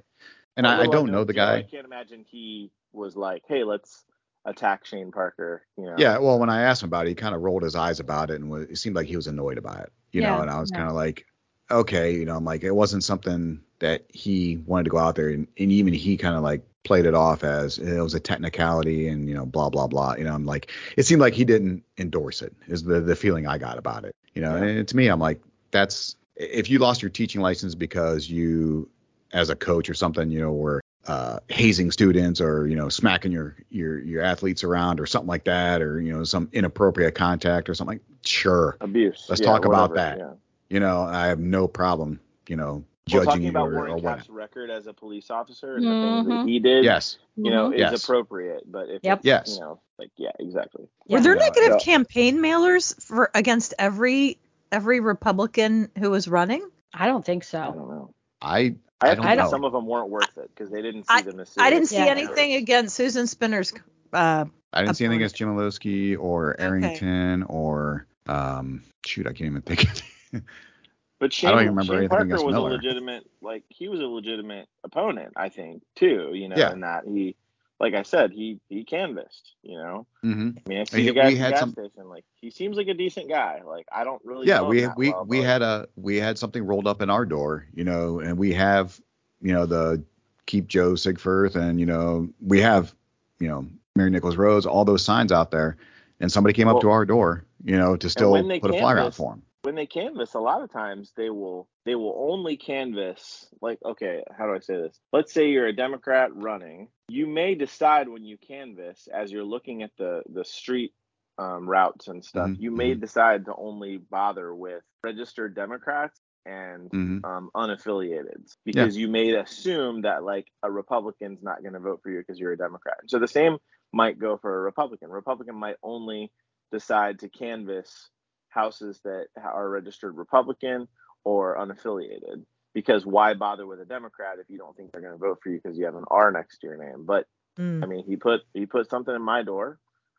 And 0.58 0.66
I, 0.66 0.82
I 0.82 0.86
don't 0.88 1.08
know 1.08 1.20
know 1.20 1.24
the 1.26 1.34
guy. 1.34 1.58
I 1.58 1.62
can't 1.64 1.86
imagine 1.86 2.26
he 2.30 2.72
was 2.94 3.16
like, 3.18 3.44
"Hey, 3.48 3.64
let's 3.66 4.06
attack 4.46 4.86
Shane 4.86 5.12
Parker." 5.12 5.64
You 5.78 5.86
know? 5.86 5.96
Yeah, 5.98 6.18
well, 6.18 6.40
when 6.40 6.50
I 6.50 6.62
asked 6.62 6.84
him 6.84 6.90
about 6.90 7.06
it, 7.06 7.10
he 7.10 7.16
kind 7.16 7.36
of 7.36 7.42
rolled 7.42 7.64
his 7.64 7.76
eyes 7.76 8.00
about 8.00 8.30
it, 8.30 8.36
and 8.36 8.50
was, 8.50 8.64
it 8.66 8.78
seemed 8.78 8.96
like 8.96 9.08
he 9.08 9.16
was 9.16 9.28
annoyed 9.28 9.58
about 9.58 9.82
it. 9.82 9.92
You 10.12 10.22
know, 10.22 10.40
and 10.40 10.50
I 10.50 10.60
was 10.62 10.72
yeah. 10.72 10.78
kind 10.78 10.90
of 10.90 10.96
like, 10.96 11.26
okay, 11.70 12.14
you 12.16 12.24
know, 12.24 12.38
I'm 12.38 12.46
like, 12.46 12.64
it 12.64 12.72
wasn't 12.72 13.04
something 13.04 13.60
that 13.80 14.06
he 14.10 14.58
wanted 14.66 14.86
to 14.86 14.90
go 14.90 14.98
out 14.98 15.16
there, 15.16 15.30
and, 15.30 15.48
and 15.58 15.72
even 15.72 15.94
he 15.94 16.16
kind 16.16 16.36
of 16.36 16.44
like 16.44 16.62
played 16.84 17.06
it 17.06 17.16
off 17.16 17.44
as 17.44 17.80
it 17.80 18.00
was 18.00 18.14
a 18.14 18.20
technicality, 18.20 19.08
and 19.08 19.28
you 19.28 19.36
know, 19.36 19.46
blah 19.46 19.70
blah 19.70 19.88
blah. 19.88 20.16
You 20.16 20.24
know, 20.24 20.34
I'm 20.34 20.46
like, 20.46 20.72
it 20.96 21.04
seemed 21.04 21.22
like 21.22 21.34
he 21.34 21.44
didn't 21.44 21.84
endorse 21.98 22.42
it. 22.42 22.54
Is 22.68 22.84
the 22.84 23.02
the 23.02 23.16
feeling 23.16 23.48
I 23.48 23.58
got 23.58 23.78
about 23.78 24.06
it. 24.06 24.16
You 24.34 24.42
know, 24.42 24.56
Yeah. 24.56 24.64
and 24.64 24.88
to 24.88 24.96
me, 24.96 25.08
I'm 25.08 25.20
like, 25.20 25.42
that's 25.72 26.16
if 26.36 26.70
you 26.70 26.80
lost 26.80 27.02
your 27.02 27.10
teaching 27.10 27.42
license 27.42 27.76
because 27.76 28.30
you, 28.30 28.90
as 29.34 29.50
a 29.50 29.56
coach 29.56 29.90
or 29.90 29.94
something, 29.94 30.30
you 30.30 30.40
know, 30.40 30.52
were 30.52 30.82
uh, 31.08 31.40
hazing 31.50 31.92
students 31.92 32.42
or 32.42 32.68
you 32.68 32.76
know 32.76 32.90
smacking 32.90 33.32
your 33.32 33.56
your 33.70 34.00
your 34.00 34.24
athletes 34.24 34.64
around 34.64 35.00
or 35.00 35.06
something 35.06 35.28
like 35.28 35.44
that 35.46 35.82
or 35.82 36.00
you 36.02 36.12
know 36.14 36.24
some 36.24 36.50
inappropriate 36.52 37.16
contact 37.16 37.70
or 37.70 37.76
something. 37.76 37.98
like 37.98 38.04
Sure, 38.26 38.76
abuse. 38.82 39.28
Let's 39.30 39.42
Yeah, 39.42 39.48
talk 39.48 39.66
about 39.66 39.94
that. 39.96 40.18
Yeah. 40.18 40.32
you 40.70 40.80
know 40.80 41.02
I 41.04 41.28
have 41.28 41.40
no 41.40 41.68
problem 41.68 42.20
you 42.48 42.56
know 42.56 42.72
Well, 42.74 42.84
judging 43.08 43.26
talking 43.26 43.44
you 43.44 43.50
about 43.50 43.68
or, 43.68 43.72
or 43.72 43.76
Warren 43.76 43.94
what. 44.02 44.18
Capp's 44.18 44.30
record 44.30 44.72
as 44.72 44.88
a 44.88 44.94
police 44.94 45.30
officer 45.30 45.76
and 45.78 45.86
the 45.86 45.90
things 46.02 46.26
that 46.28 46.48
he 46.48 46.60
did, 46.60 46.84
Yes, 46.84 47.18
you 47.36 47.52
know, 47.52 47.70
Mhm. 47.70 47.76
is 47.76 47.80
Yes. 47.82 48.04
appropriate. 48.04 48.64
But 48.66 48.90
if 48.90 49.04
Yep. 49.04 49.20
it's, 49.20 49.26
Yes. 49.26 49.54
you 49.54 49.60
know, 49.62 49.80
like 50.00 50.10
yeah, 50.18 50.32
exactly. 50.40 50.88
Were 51.08 51.20
there 51.22 51.36
No, 51.36 51.40
negative 51.40 51.70
no. 51.72 51.78
campaign 51.78 52.38
mailers 52.40 53.00
for 53.02 53.30
against 53.36 53.76
every 53.78 54.40
every 54.72 55.00
Republican 55.02 55.92
who 56.00 56.10
was 56.10 56.28
running? 56.28 56.68
I 56.94 57.06
don't 57.08 57.24
think 57.24 57.44
I 57.44 57.46
so. 57.46 57.60
don't 57.74 57.90
know. 57.90 58.14
I 58.46 58.76
I 59.02 59.08
I 59.08 59.08
have 59.10 59.18
to 59.18 59.22
don't 59.24 59.26
think 59.26 59.40
know. 59.42 59.50
some 59.50 59.64
of 59.66 59.74
them 59.74 59.86
weren't 59.88 60.10
worth 60.10 60.38
it 60.38 60.50
because 60.56 60.72
they 60.72 60.82
didn't 60.82 61.04
see 61.04 61.14
I- 61.14 61.22
them 61.22 61.40
as 61.40 61.54
I 61.58 61.70
didn't 61.70 61.88
see 61.88 61.98
Yeah. 61.98 62.06
anything 62.06 62.54
against 62.54 62.96
Susan 62.96 63.28
Spinner's. 63.28 63.74
Uh, 64.14 64.46
I 64.72 64.82
didn't 64.84 64.96
see 64.96 65.06
anything 65.06 65.22
against 65.22 65.36
Jim 65.36 65.50
Lowski 65.56 66.18
or 66.18 66.56
Arrington 66.60 67.44
or 67.44 68.06
um 68.28 68.84
shoot 69.06 69.26
I 69.28 69.34
can't 69.34 69.50
even 69.52 69.62
think. 69.62 69.84
of 69.84 70.42
But 71.20 71.32
Shane, 71.32 71.50
don't 71.52 71.60
even 71.62 71.70
remember 71.76 71.94
Shane 71.94 71.98
anything 72.00 72.10
Parker 72.10 72.26
against 72.26 72.46
was 72.46 72.54
Miller. 72.54 72.70
a 72.72 72.74
legitimate, 72.74 73.26
like 73.42 73.64
he 73.70 73.88
was 73.88 74.02
a 74.02 74.04
legitimate 74.06 74.68
opponent, 74.84 75.32
I 75.38 75.48
think, 75.48 75.82
too. 75.96 76.32
You 76.34 76.50
know, 76.50 76.56
Yeah. 76.58 76.74
in 76.74 76.82
that 76.82 77.06
he, 77.08 77.36
like 77.80 77.94
I 77.94 78.04
said, 78.04 78.32
he 78.32 78.60
he 78.70 78.84
canvassed. 78.84 79.56
You 79.64 79.78
know, 79.78 80.08
hmm 80.22 80.52
I 80.66 80.70
mean, 80.70 80.80
I 80.80 80.84
see 80.86 81.02
He- 81.02 81.08
the 81.10 81.14
guy 81.14 81.22
at 81.28 81.30
the 81.32 81.38
gas 81.38 81.60
some- 81.60 81.72
station. 81.72 82.08
Like 82.08 82.24
he 82.42 82.50
seems 82.50 82.78
like 82.78 82.88
a 82.88 82.94
decent 82.94 83.30
guy. 83.30 83.62
Like 83.66 83.88
I 83.92 84.04
don't 84.04 84.22
really. 84.24 84.48
Yeah, 84.48 84.62
we 84.62 84.88
we 84.96 85.10
well, 85.12 85.26
we 85.26 85.40
but- 85.40 85.46
had 85.46 85.62
a 85.62 85.88
we 85.96 86.18
had 86.18 86.38
something 86.38 86.66
rolled 86.66 86.88
up 86.88 87.02
in 87.02 87.10
our 87.10 87.26
door, 87.26 87.68
you 87.74 87.84
know, 87.84 88.20
and 88.20 88.38
we 88.38 88.54
have 88.54 89.00
you 89.42 89.54
know 89.54 89.66
the 89.66 90.04
keep 90.46 90.68
Joe 90.68 90.94
Siegfirth 90.94 91.56
and 91.56 91.80
you 91.80 91.86
know 91.86 92.30
we 92.40 92.62
have 92.62 92.94
you 93.40 93.48
know 93.48 93.66
Mary 93.96 94.10
Nichols 94.10 94.38
Rose, 94.38 94.66
all 94.66 94.86
those 94.86 95.04
signs 95.04 95.32
out 95.32 95.52
there, 95.52 95.78
and 96.20 96.32
somebody 96.32 96.54
came 96.54 96.68
up 96.68 96.82
to 96.82 96.90
our 96.90 97.06
door, 97.06 97.46
you 97.64 97.78
know, 97.78 97.96
to 97.96 98.10
still 98.10 98.34
put 98.60 98.72
a 98.76 98.80
flyer 98.80 99.00
out 99.00 99.14
for 99.16 99.34
him. 99.34 99.42
When 99.66 99.76
they 99.76 99.88
canvass 99.88 100.36
a 100.36 100.40
lot 100.40 100.62
of 100.62 100.72
times 100.72 101.12
they 101.18 101.30
will 101.30 101.68
they 101.86 101.96
will 101.96 102.16
only 102.30 102.56
canvass 102.56 103.48
like 103.62 103.80
okay 103.84 104.24
how 104.38 104.46
do 104.46 104.54
i 104.54 104.60
say 104.60 104.76
this? 104.78 105.00
Let's 105.12 105.34
say 105.34 105.50
you're 105.50 105.68
a 105.68 105.76
democrat 105.76 106.30
running. 106.36 106.90
You 107.10 107.26
may 107.26 107.56
decide 107.56 108.08
when 108.08 108.24
you 108.24 108.38
canvass 108.38 109.08
as 109.14 109.32
you're 109.32 109.44
looking 109.44 109.82
at 109.82 109.92
the 109.98 110.22
the 110.32 110.46
street 110.46 110.94
um, 111.38 111.68
routes 111.68 112.08
and 112.08 112.24
stuff 112.24 112.52
Mhm, 112.52 112.60
you 112.60 112.72
may 112.72 112.94
decide 112.94 113.46
to 113.46 113.56
only 113.56 113.98
bother 113.98 114.54
with 114.54 114.84
registered 115.04 115.56
democrats 115.56 116.20
and 116.46 116.90
hmm 116.92 117.18
um, 117.24 117.50
unaffiliated 117.56 118.46
because 118.66 118.96
you 118.96 119.08
may 119.08 119.32
assume 119.34 120.04
that 120.04 120.24
like 120.24 120.46
a 120.62 120.72
republican's 120.72 121.42
not 121.42 121.64
going 121.64 121.74
to 121.74 121.80
vote 121.80 122.02
for 122.04 122.12
you 122.12 122.20
because 122.20 122.40
you're 122.40 122.52
a 122.54 122.58
democrat. 122.58 122.98
So 123.08 123.18
the 123.18 123.28
same 123.28 123.58
might 123.92 124.20
go 124.20 124.38
for 124.38 124.60
a 124.60 124.62
republican. 124.62 125.10
Republican 125.10 125.56
might 125.56 125.78
only 125.82 126.32
decide 126.72 127.20
to 127.20 127.30
canvass 127.30 128.10
houses 128.56 129.00
that 129.04 129.28
are 129.42 129.70
registered 129.70 130.16
republican 130.18 130.88
or 131.24 131.58
unaffiliated 131.58 132.44
because 132.74 133.06
why 133.06 133.34
bother 133.36 133.68
with 133.68 133.80
a 133.82 133.86
democrat 133.86 134.38
if 134.40 134.50
you 134.50 134.58
don't 134.58 134.76
think 134.78 134.92
they're 134.92 135.02
going 135.02 135.14
to 135.14 135.20
vote 135.20 135.40
for 135.44 135.50
you 135.50 135.60
because 135.62 135.78
you 135.78 135.86
have 135.86 135.96
an 135.96 136.06
r 136.10 136.32
next 136.32 136.60
to 136.60 136.68
your 136.68 136.78
name 136.78 137.06
but 137.06 137.28
mm. 137.60 137.84
i 137.84 137.86
mean 137.86 138.04
he 138.08 138.16
put 138.16 138.42
he 138.54 138.66
put 138.66 138.90
something 138.90 139.14
in 139.14 139.22
my 139.22 139.44
door 139.44 139.78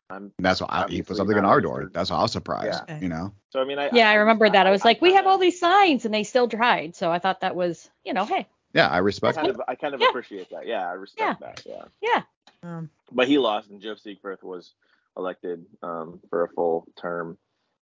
i'm 0.09 0.31
that's 0.39 0.61
why 0.61 0.67
I, 0.69 0.87
he 0.87 1.01
put 1.01 1.17
something 1.17 1.37
in 1.37 1.43
our 1.45 1.59
door. 1.61 1.77
registered. 1.79 1.93
That's 1.93 2.09
why 2.11 2.17
I 2.17 2.21
was 2.21 2.31
surprised, 2.31 2.81
Yeah. 2.87 2.99
you 2.99 3.09
know. 3.09 3.33
so 3.49 3.59
i 3.59 3.65
mean 3.65 3.79
i 3.79 3.89
Yeah, 3.91 4.09
I 4.09 4.15
remember 4.15 4.49
that. 4.49 4.67
I 4.67 4.71
was 4.71 4.85
like, 4.85 5.01
we 5.01 5.13
have 5.15 5.27
all 5.27 5.37
these 5.37 5.59
signs, 5.59 6.05
and 6.05 6.13
they 6.13 6.23
still 6.23 6.47
tried. 6.47 6.95
So 6.95 7.11
I 7.11 7.19
thought 7.19 7.41
that 7.41 7.55
was, 7.55 7.89
you 8.05 8.13
know, 8.13 8.25
hey, 8.25 8.47
Yeah, 8.73 8.87
I 8.87 8.95
I 8.95 8.97
respect 8.99 9.35
kind 9.35 9.47
it. 9.49 9.55
of, 9.55 9.61
I 9.67 9.75
kind 9.75 9.93
of 9.95 9.99
Yeah. 10.01 10.07
appreciate 10.09 10.49
that. 10.51 10.67
Yeah, 10.67 10.87
I 10.87 10.93
respect 10.93 11.41
that. 11.41 11.63
Yeah. 11.65 11.85
yeah, 12.01 12.21
Um, 12.63 12.89
but 13.11 13.27
he 13.27 13.37
lost, 13.37 13.69
and 13.69 13.81
Joe 13.81 13.95
Siegfirth 13.95 14.43
was 14.43 14.73
elected 15.17 15.65
um, 15.81 16.19
for 16.29 16.43
a 16.43 16.49
full 16.49 16.85
term. 16.95 17.37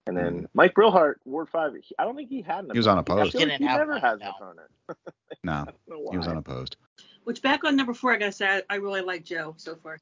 And 0.07 0.15
then 0.15 0.41
Mhm. 0.43 0.47
Mike 0.53 0.73
Brillhart, 0.75 1.15
Ward 1.25 1.49
Five. 1.49 1.73
He, 1.81 1.95
I 1.97 2.03
don't 2.03 2.15
think 2.15 2.29
he 2.29 2.41
had 2.41 2.65
an. 2.65 2.71
He 2.71 2.77
was 2.77 2.85
opponent. 2.87 3.09
unopposed. 3.09 3.35
I 3.35 3.39
feel 3.39 3.49
like 3.49 3.57
he 3.59 3.65
never 3.65 3.99
has 3.99 4.13
an 4.13 4.19
no. 4.19 4.29
opponent. 4.31 4.69
No, 5.43 5.51
I 5.51 5.65
don't 5.65 5.75
know 5.87 5.99
why. 5.99 6.11
he 6.11 6.17
was 6.17 6.27
unopposed. 6.27 6.77
Which 7.23 7.41
back 7.41 7.63
on 7.63 7.75
number 7.75 7.93
four, 7.93 8.13
I 8.13 8.17
gotta 8.17 8.31
say, 8.31 8.47
I, 8.47 8.61
I 8.69 8.75
really 8.75 9.01
like 9.01 9.23
Joe 9.23 9.55
so 9.57 9.75
far. 9.75 9.99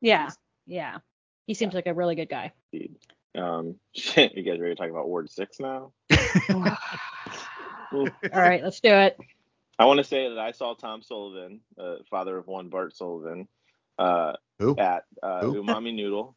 yeah, 0.00 0.30
yeah. 0.66 0.98
He 1.46 1.54
seems 1.54 1.72
like 1.74 1.86
a 1.86 1.94
really 1.94 2.14
good 2.14 2.28
guy. 2.28 2.52
Um, 3.34 3.76
you 3.94 4.42
guys 4.42 4.60
ready 4.60 4.74
to 4.74 4.74
talk 4.74 4.90
about 4.90 5.08
Ward 5.08 5.30
Six 5.30 5.60
now? 5.60 5.92
All 7.92 8.06
right, 8.32 8.62
let's 8.62 8.80
do 8.80 8.90
it. 8.92 9.18
I 9.78 9.84
want 9.86 9.98
to 9.98 10.04
say 10.04 10.28
that 10.28 10.38
I 10.38 10.50
saw 10.52 10.74
Tom 10.74 11.02
Sullivan, 11.02 11.60
uh, 11.78 11.96
father 12.10 12.36
of 12.36 12.46
one 12.46 12.68
Bart 12.68 12.94
Sullivan, 12.96 13.48
uh, 13.98 14.34
Who? 14.58 14.76
at 14.76 15.04
uh, 15.22 15.40
Who? 15.40 15.62
Umami 15.62 15.94
Noodle. 15.94 16.36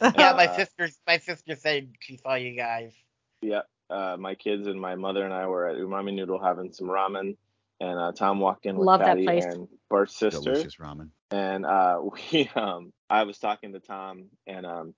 Yeah, 0.00 0.32
my 0.36 0.46
sister 0.56 0.88
my 1.06 1.18
sister 1.18 1.56
said 1.56 1.92
she 2.00 2.16
saw 2.16 2.34
you 2.34 2.56
guys. 2.56 2.92
Yeah, 3.40 3.62
uh, 3.90 4.16
my 4.18 4.34
kids 4.34 4.66
and 4.66 4.80
my 4.80 4.94
mother 4.94 5.24
and 5.24 5.32
I 5.34 5.46
were 5.46 5.68
at 5.68 5.76
Umami 5.76 6.14
Noodle 6.14 6.42
having 6.42 6.72
some 6.72 6.88
ramen, 6.88 7.36
and 7.80 7.98
uh, 7.98 8.12
Tom 8.12 8.40
walked 8.40 8.66
in 8.66 8.76
with 8.76 8.86
Love 8.86 9.00
that 9.00 9.06
Patty 9.08 9.24
place. 9.24 9.44
and 9.44 9.68
Bart's 9.90 10.16
sister, 10.16 10.40
Delicious 10.40 10.76
ramen. 10.76 11.10
and 11.30 11.64
uh, 11.66 12.00
we 12.32 12.50
um, 12.54 12.92
I 13.10 13.24
was 13.24 13.38
talking 13.38 13.72
to 13.74 13.80
Tom, 13.80 14.26
and 14.46 14.64
um, 14.66 14.94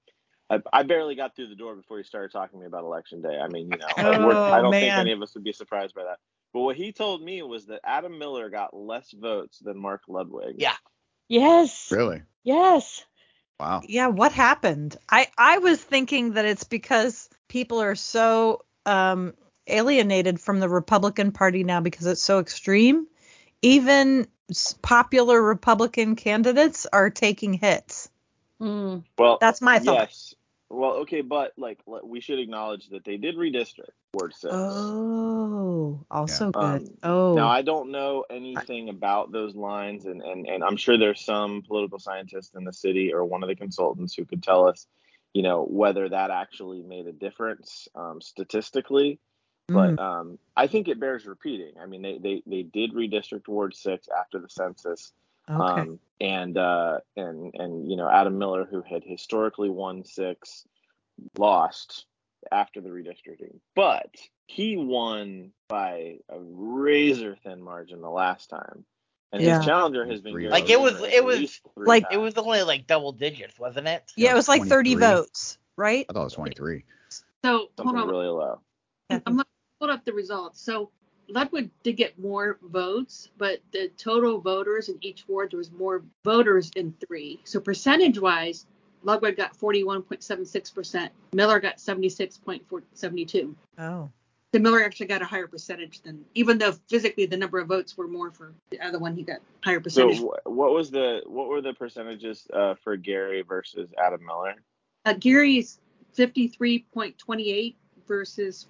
I, 0.49 0.61
I 0.73 0.83
barely 0.85 1.17
got 1.17 1.35
through 1.35 1.49
the 1.49 1.57
door 1.57 1.75
before 1.75 1.99
he 1.99 2.05
started 2.05 2.31
talking 2.31 2.59
to 2.59 2.61
me 2.61 2.67
about 2.67 2.85
election 2.85 3.21
day. 3.21 3.37
I 3.39 3.49
mean, 3.49 3.69
you 3.71 3.79
know, 3.79 3.87
Oh, 3.99 4.53
I 4.53 4.61
don't 4.63 4.71
think 4.73 4.93
any 4.95 5.13
of 5.13 5.21
us 5.23 5.35
would 5.35 5.45
be 5.45 5.53
surprised 5.53 5.95
by 5.95 6.05
that. 6.05 6.19
But 6.55 6.61
what 6.61 6.77
he 6.77 6.93
told 6.93 7.23
me 7.23 7.43
was 7.43 7.67
that 7.67 7.81
Adam 7.85 8.19
Miller 8.19 8.49
got 8.49 8.75
less 8.75 9.11
votes 9.13 9.59
than 9.59 9.77
Mark 9.77 10.03
Ludwig. 10.09 10.55
Yeah. 10.59 10.77
Yes, 11.29 11.89
Really? 11.91 12.23
yes. 12.45 13.05
Wow. 13.59 13.83
yeah, 13.87 14.09
what 14.09 14.33
happened? 14.33 14.97
I 15.09 15.29
I 15.39 15.59
was 15.59 15.81
thinking 15.81 16.33
that 16.33 16.45
it's 16.45 16.65
because 16.65 17.31
people 17.49 17.81
are 17.81 17.95
so 17.95 18.65
um, 18.85 19.35
alienated 19.67 20.41
from 20.41 20.61
the 20.61 20.69
Republican 20.69 21.33
Party 21.33 21.65
now 21.65 21.81
because 21.81 22.07
it's 22.07 22.23
so 22.23 22.39
extreme. 22.39 23.07
Even 23.63 24.27
popular 24.83 25.43
Republican 25.43 26.17
candidates 26.17 26.87
are 26.93 27.11
taking 27.11 27.55
hits. 27.55 28.09
Mm. 28.61 29.05
Well, 29.19 29.39
That's 29.41 29.61
my 29.61 29.79
thought. 29.79 30.09
Yes, 30.09 30.35
well, 30.69 30.93
okay, 31.03 31.21
but 31.21 31.53
like 31.57 31.79
we 31.87 32.21
should 32.21 32.39
acknowledge 32.39 32.89
that 32.91 33.05
they 33.05 33.17
did 33.17 33.37
redistrict 33.37 33.95
Ward 34.13 34.35
Six. 34.35 34.53
Oh, 34.55 36.05
also 36.11 36.51
Um, 36.55 36.79
good. 36.79 36.99
oh, 37.03 37.35
Now 37.35 37.49
I 37.49 37.63
don't 37.63 37.91
know 37.91 38.25
anything 38.29 38.89
about 38.89 39.31
those 39.33 39.55
lines, 39.55 40.07
and, 40.07 40.23
and 40.23 40.47
and 40.47 40.65
I'm 40.65 40.77
sure 40.77 40.99
there's 40.99 41.21
some 41.25 41.63
political 41.63 41.99
scientist 41.99 42.55
in 42.57 42.65
the 42.65 42.73
city 42.73 43.13
or 43.13 43.25
one 43.25 43.43
of 43.43 43.49
the 43.49 43.55
consultants 43.57 44.15
who 44.15 44.25
could 44.25 44.43
tell 44.43 44.69
us, 44.69 44.87
you 45.33 45.43
know, 45.43 45.63
whether 45.65 46.09
that 46.09 46.31
actually 46.31 46.83
made 46.83 47.07
a 47.07 47.13
difference 47.13 47.89
um, 47.95 48.21
statistically. 48.21 49.21
Mm. 49.71 49.97
But 49.97 50.03
um, 50.03 50.39
I 50.57 50.67
think 50.67 50.89
it 50.89 51.01
bears 51.01 51.27
repeating. 51.27 51.75
I 51.81 51.87
mean, 51.87 52.03
they 52.03 52.19
they 52.19 52.43
they 52.47 52.63
did 52.63 52.93
redistrict 52.93 53.49
Ward 53.49 53.75
Six 53.75 54.09
after 54.09 54.39
the 54.39 54.49
census, 54.49 55.13
okay. 55.51 55.81
um, 55.83 55.99
and 56.21 56.57
uh, 56.57 56.99
and 57.17 57.55
and 57.55 57.91
you 57.91 57.97
know 57.97 58.09
Adam 58.09 58.39
Miller, 58.39 58.65
who 58.71 58.83
had 58.83 59.03
historically 59.05 59.71
won 59.71 60.05
six, 60.05 60.65
lost 61.39 62.07
after 62.53 62.81
the 62.81 62.89
redistricting, 62.89 63.59
but 63.75 64.15
he 64.47 64.77
won 64.77 65.51
by 65.69 66.17
a 66.29 66.39
razor 66.39 67.37
thin 67.43 67.61
margin 67.61 68.01
the 68.01 68.09
last 68.11 68.49
time, 68.49 68.85
and 69.33 69.43
Yeah. 69.43 69.57
his 69.57 69.67
challenger 69.67 70.07
has 70.07 70.21
been 70.21 70.33
Three 70.33 70.49
Like, 70.49 70.71
it 70.71 70.81
was- 70.81 71.03
it 71.03 71.25
was- 71.25 71.39
least 71.41 71.63
three 71.75 71.87
like- 71.87 72.07
It 72.13 72.19
was 72.19 72.35
only 72.37 72.63
like 72.63 72.87
double 72.87 73.11
digits, 73.13 73.59
wasn't 73.59 73.89
it? 73.89 74.05
yeah, 74.17 74.31
it 74.31 74.35
was 74.35 74.49
like 74.49 74.63
30 74.65 74.95
votes, 74.95 75.59
right? 75.77 76.07
I 76.09 76.13
thought 76.13 76.21
it 76.21 76.25
was 76.25 76.35
23. 76.35 76.85
So 77.45 77.69
hold 77.79 77.97
on. 77.97 78.09
really 78.09 78.27
low. 78.29 78.61
I'm 79.11 79.37
not 79.37 79.49
pulled 79.81 79.91
up 79.91 80.05
the 80.05 80.13
results. 80.13 80.61
So 80.61 80.91
Ludwig 81.29 81.71
did 81.83 81.97
get 81.97 82.19
more 82.19 82.59
votes, 82.63 83.29
but 83.39 83.61
the 83.73 83.91
total 83.97 84.41
voters 84.41 84.89
in 84.89 84.99
each 85.01 85.27
ward 85.29 85.51
there 85.51 85.59
was 85.59 85.71
more 85.73 86.05
voters 86.25 86.71
in 86.77 86.95
three. 87.07 87.41
So 87.45 87.61
percentage 87.61 88.19
wise, 88.19 88.67
Ludwig 89.03 89.37
got 89.37 89.57
41.76 89.57 90.75
percent. 90.75 91.13
Miller 91.33 91.61
got 91.61 91.77
76.72. 91.77 93.55
Oh. 93.79 94.11
So 94.55 94.61
Miller 94.61 94.83
actually 94.83 95.07
got 95.07 95.23
a 95.23 95.27
higher 95.27 95.47
percentage 95.47 96.01
than, 96.03 96.25
even 96.35 96.59
though 96.59 96.73
physically 96.89 97.27
the 97.27 97.37
number 97.37 97.59
of 97.59 97.69
votes 97.69 97.97
were 97.97 98.09
more 98.09 98.31
for 98.31 98.55
the 98.71 98.81
other 98.81 98.99
one, 98.99 99.15
he 99.15 99.23
got 99.23 99.41
higher 99.63 99.81
percentage. 99.81 100.21
wh- 100.21 100.47
what 100.47 100.73
was 100.73 100.91
the 100.91 101.23
what 101.27 101.49
were 101.49 101.61
the 101.61 101.75
percentages 101.75 102.47
uh, 102.53 102.75
for 102.83 102.97
Gary 102.97 103.43
versus 103.43 103.91
Adam 104.03 104.25
Miller? 104.25 104.55
Uh, 105.05 105.15
Gary's 105.15 105.79
53.28 106.17 107.75
versus 108.07 108.67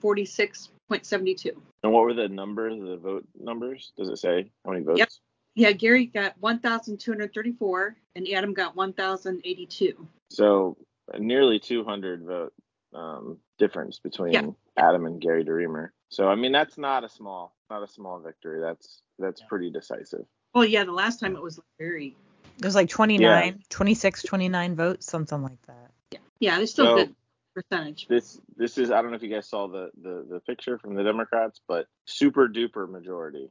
46.72. 0.91 1.53
And 1.83 1.93
what 1.93 2.05
were 2.05 2.15
the 2.15 2.29
numbers, 2.29 2.81
the 2.81 2.97
vote 2.97 3.25
numbers? 3.39 3.93
Does 3.97 4.09
it 4.09 4.19
say 4.19 4.51
how 4.65 4.73
many 4.73 4.85
votes? 4.85 4.99
Yep. 4.99 5.09
Yeah, 5.55 5.73
Gary 5.73 6.07
got 6.07 6.35
1,234 6.41 7.97
and 8.15 8.29
Adam 8.29 8.53
got 8.53 8.77
1,082. 8.77 10.09
So 10.31 10.77
nearly 11.19 11.59
200 11.59 12.25
vote 12.25 12.53
um, 12.95 13.39
difference 13.59 13.99
between 13.99 14.33
Yeah. 14.33 14.47
Adam 14.77 15.07
and 15.07 15.21
Gary 15.21 15.45
DeReamer. 15.45 15.91
So 16.09 16.29
I 16.29 16.35
mean 16.35 16.53
that's 16.53 16.79
not 16.79 17.05
a 17.05 17.09
small, 17.09 17.57
not 17.71 17.83
a 17.83 17.89
small 17.89 18.21
victory. 18.21 18.61
That's 18.61 19.03
that's 19.19 19.43
pretty 19.43 19.71
decisive. 19.71 20.25
Well, 20.55 20.65
yeah, 20.65 20.85
the 20.85 20.93
last 20.93 21.21
time 21.21 21.37
it 21.37 21.43
was 21.43 21.59
very, 21.79 22.17
It 22.59 22.65
was 22.65 22.75
like 22.75 22.89
29, 22.89 23.63
26, 23.69 24.23
29 24.23 24.77
votes, 24.77 25.07
something 25.07 25.43
like 25.43 25.61
that. 25.67 25.91
yeah, 26.13 26.19
yeah, 26.41 26.61
it's 26.61 26.73
still 26.73 26.87
So- 26.87 26.97
good 26.97 27.15
percentage. 27.57 28.07
This 28.09 28.39
this 28.57 28.77
is 28.79 28.91
I 28.91 29.01
don't 29.01 29.11
know 29.11 29.17
if 29.17 29.23
you 29.23 29.31
guys 29.31 29.49
saw 29.49 29.67
the 29.67 29.91
the, 30.01 30.27
the 30.31 30.41
picture 30.41 30.79
from 30.79 30.95
the 30.95 31.03
Democrats, 31.03 31.61
but 31.67 31.87
super 32.05 32.49
duper 32.49 32.89
majority, 32.89 33.51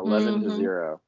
11 0.00 0.40
to 0.42 0.48
Mhm. 0.48 0.56
zero. 0.56 1.00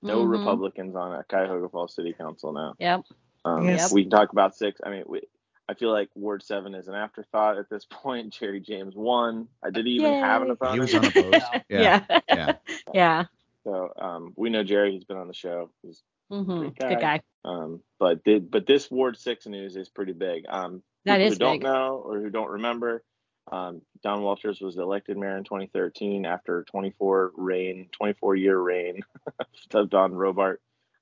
No 0.00 0.24
Mhm. 0.24 0.30
Republicans 0.30 0.94
on 0.94 1.12
a 1.12 1.24
Cuyahoga 1.24 1.68
Falls 1.68 1.94
City 1.94 2.12
Council 2.12 2.52
now. 2.52 2.74
Yep. 2.78 3.00
Um, 3.44 3.64
Yes. 3.64 3.92
We 3.92 4.02
can 4.04 4.10
talk 4.10 4.30
about 4.32 4.54
six. 4.54 4.80
I 4.84 4.90
mean, 4.90 5.02
we, 5.06 5.22
I 5.68 5.74
feel 5.74 5.90
like 5.90 6.08
Ward 6.14 6.42
seven 6.44 6.74
is 6.74 6.86
an 6.86 6.94
afterthought 6.94 7.58
at 7.58 7.68
this 7.68 7.84
point. 7.90 8.32
Jerry 8.32 8.60
James 8.60 8.94
won. 8.94 9.48
I 9.62 9.70
did 9.70 9.86
he 9.86 9.92
even 9.92 10.12
have 10.12 10.42
an 10.42 10.48
Yay. 10.48 10.52
opponent. 10.52 10.74
He 10.74 10.80
was 10.80 10.94
unopposed. 10.94 11.44
Yeah. 11.68 12.04
Yeah. 12.08 12.20
Yeah. 12.28 12.52
Yeah. 12.94 13.24
So 13.64 13.92
um, 14.00 14.32
we 14.36 14.50
know 14.50 14.62
Jerry. 14.62 14.92
He's 14.92 15.04
been 15.04 15.18
on 15.18 15.26
the 15.28 15.34
show. 15.34 15.70
He's 15.82 16.00
Mhm. 16.30 16.60
Great 16.60 16.78
guy. 16.78 16.88
Good 16.90 17.00
guy. 17.00 17.20
Um, 17.48 17.80
but 17.98 18.22
did 18.24 18.50
but 18.50 18.66
this 18.66 18.90
Ward 18.90 19.16
six 19.16 19.46
news 19.46 19.74
is 19.76 19.88
pretty 19.88 20.12
big. 20.12 20.44
Um, 20.48 20.82
That 21.04 21.16
people 21.16 21.26
is 21.28 21.32
who 21.34 21.38
don't 21.38 21.54
big. 21.54 21.62
know 21.62 22.02
or 22.04 22.20
who 22.20 22.30
don't 22.30 22.50
remember, 22.50 23.02
um, 23.50 23.80
Don 24.02 24.22
Walters 24.22 24.60
was 24.60 24.76
elected 24.76 25.16
mayor 25.16 25.36
in 25.38 25.44
2013 25.44 26.26
after 26.26 26.64
24 26.70 27.32
reign, 27.36 27.88
24 27.92 28.36
year 28.36 28.58
reign 28.58 29.00
of 29.74 29.88
Don 29.90 30.12
Robart. 30.12 30.56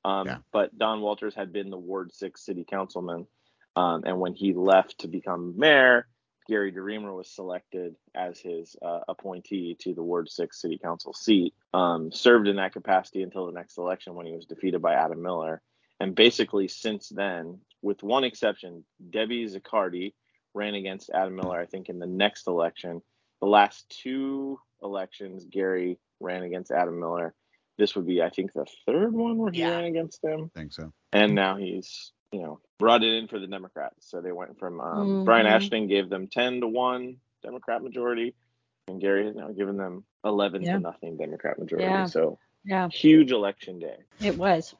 Um, 0.04 0.26
Yeah. 0.26 0.38
But 0.52 0.78
Don 0.78 1.00
Walters 1.00 1.34
had 1.34 1.52
been 1.52 1.70
the 1.70 1.78
Ward 1.78 2.12
Six 2.14 2.44
city 2.46 2.64
councilman, 2.68 3.26
um, 3.74 4.04
and 4.04 4.20
when 4.20 4.34
he 4.34 4.52
left 4.54 5.00
to 5.00 5.08
become 5.08 5.58
mayor, 5.58 6.06
Gary 6.48 6.70
DeReamer 6.70 7.12
was 7.16 7.28
selected 7.28 7.96
as 8.14 8.38
his 8.38 8.76
uh, 8.80 9.00
appointee 9.08 9.76
to 9.80 9.94
the 9.94 10.02
Ward 10.04 10.30
Six 10.30 10.60
city 10.62 10.78
council 10.78 11.12
seat. 11.12 11.54
Um, 11.74 12.12
served 12.12 12.46
in 12.46 12.54
that 12.56 12.72
capacity 12.72 13.22
until 13.22 13.46
the 13.46 13.52
next 13.52 13.78
election 13.78 14.14
when 14.14 14.26
he 14.26 14.32
was 14.32 14.46
defeated 14.46 14.80
by 14.80 14.94
Adam 14.94 15.20
Miller. 15.20 15.60
And 16.00 16.14
basically, 16.14 16.68
since 16.68 17.08
then, 17.08 17.58
with 17.82 18.02
one 18.02 18.24
exception, 18.24 18.84
Debbie 19.10 19.46
Zaccardi 19.46 20.12
ran 20.54 20.74
against 20.74 21.10
Adam 21.10 21.36
Miller, 21.36 21.60
I 21.60 21.66
think, 21.66 21.88
in 21.88 21.98
the 21.98 22.06
next 22.06 22.46
election. 22.46 23.02
The 23.40 23.46
last 23.46 23.88
two 23.88 24.60
elections, 24.82 25.44
Gary 25.50 25.98
ran 26.20 26.42
against 26.42 26.70
Adam 26.70 26.98
Miller. 27.00 27.34
This 27.78 27.94
would 27.94 28.06
be, 28.06 28.22
I 28.22 28.30
think, 28.30 28.52
the 28.52 28.66
third 28.86 29.12
one 29.12 29.36
where 29.36 29.52
he 29.52 29.60
Yeah. 29.60 29.70
ran 29.70 29.84
against 29.84 30.24
him. 30.24 30.50
I 30.54 30.58
think 30.58 30.72
so. 30.72 30.92
And 31.12 31.34
now 31.34 31.56
he's, 31.56 32.12
you 32.32 32.40
know, 32.40 32.60
brought 32.78 33.02
it 33.02 33.12
in 33.14 33.28
for 33.28 33.38
the 33.38 33.46
Democrats. 33.46 34.10
So 34.10 34.20
they 34.20 34.32
went 34.32 34.58
from 34.58 34.80
um, 34.80 35.24
Brian 35.24 35.46
Mhm. 35.46 35.50
Ashton 35.50 35.86
gave 35.86 36.08
them 36.08 36.26
10 36.28 36.60
to 36.60 36.68
1 36.68 37.16
Democrat 37.42 37.82
majority, 37.82 38.34
and 38.88 39.00
Gary 39.00 39.26
has 39.26 39.36
now 39.36 39.50
given 39.52 39.76
them 39.76 40.04
11 40.24 40.62
Yeah. 40.62 40.74
to 40.74 40.80
nothing 40.80 41.16
Democrat 41.16 41.58
majority. 41.58 41.86
Yeah. 41.86 42.06
So 42.06 42.38
Yeah. 42.64 42.88
huge 42.88 43.30
election 43.32 43.78
day. 43.78 43.98
It 44.20 44.36
was. 44.38 44.74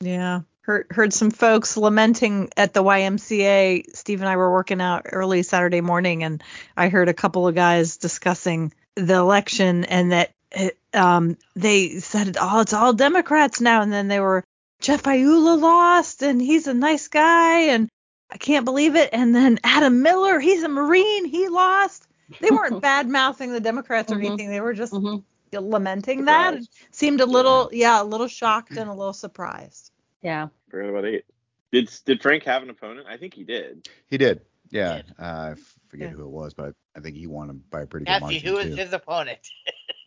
Yeah. 0.00 0.40
Heard 0.62 0.86
heard 0.90 1.12
some 1.14 1.30
folks 1.30 1.76
lamenting 1.76 2.50
at 2.56 2.74
the 2.74 2.82
YMCA. 2.82 3.96
Steve 3.96 4.20
and 4.20 4.28
I 4.28 4.36
were 4.36 4.52
working 4.52 4.80
out 4.80 5.06
early 5.10 5.42
Saturday 5.42 5.80
morning, 5.80 6.22
and 6.22 6.42
I 6.76 6.90
heard 6.90 7.08
a 7.08 7.14
couple 7.14 7.48
of 7.48 7.54
guys 7.54 7.96
discussing 7.96 8.72
the 8.94 9.14
election 9.14 9.84
and 9.84 10.12
that 10.12 10.32
it, 10.50 10.78
um, 10.92 11.38
they 11.56 12.00
said, 12.00 12.36
"Oh, 12.38 12.60
it's 12.60 12.74
all 12.74 12.92
Democrats 12.92 13.60
now," 13.60 13.80
and 13.80 13.90
then 13.90 14.08
they 14.08 14.20
were 14.20 14.44
Jeff 14.80 15.04
Iula 15.04 15.58
lost, 15.58 16.22
and 16.22 16.42
he's 16.42 16.66
a 16.66 16.74
nice 16.74 17.08
guy, 17.08 17.60
and 17.72 17.88
I 18.30 18.36
can't 18.36 18.66
believe 18.66 18.96
it. 18.96 19.08
And 19.14 19.34
then 19.34 19.58
Adam 19.64 20.02
Miller, 20.02 20.38
he's 20.40 20.62
a 20.62 20.68
Marine, 20.68 21.24
he 21.24 21.48
lost. 21.48 22.06
They 22.40 22.50
weren't 22.50 22.80
bad 22.82 23.08
mouthing 23.08 23.52
the 23.52 23.60
Democrats 23.60 24.12
or 24.12 24.16
Mhm. 24.16 24.26
anything. 24.26 24.50
They 24.50 24.60
were 24.60 24.74
just 24.74 24.92
Mhm. 24.92 25.24
lamenting 25.52 26.26
that. 26.26 26.50
Surprised. 26.50 26.70
Seemed 26.90 27.20
a 27.22 27.26
little, 27.26 27.70
yeah, 27.72 28.02
a 28.02 28.04
little 28.04 28.28
shocked 28.28 28.76
and 28.76 28.90
a 28.90 28.94
little 28.94 29.14
surprised. 29.14 29.89
Yeah. 30.22 30.48
Forgot 30.70 30.90
about 30.90 31.04
eight. 31.06 31.24
Did 31.72 31.90
did 32.04 32.20
Frank 32.22 32.44
have 32.44 32.62
an 32.62 32.70
opponent? 32.70 33.06
I 33.08 33.16
think 33.16 33.34
he 33.34 33.44
did. 33.44 33.88
He 34.08 34.18
did. 34.18 34.42
Yeah. 34.70 34.96
Did. 34.96 35.14
Uh, 35.18 35.22
I 35.22 35.54
forget 35.88 36.10
Yeah. 36.10 36.16
who 36.16 36.22
it 36.24 36.30
was, 36.30 36.54
but 36.54 36.74
I 36.96 37.00
think 37.00 37.16
he 37.16 37.26
won 37.26 37.48
him 37.50 37.62
by 37.70 37.82
a 37.82 37.86
pretty 37.86 38.06
good 38.06 38.12
Kathy, 38.12 38.24
margin 38.24 38.48
who 38.48 38.58
is 38.58 38.66
too. 38.76 38.82
his 38.82 38.92
opponent? 38.92 39.38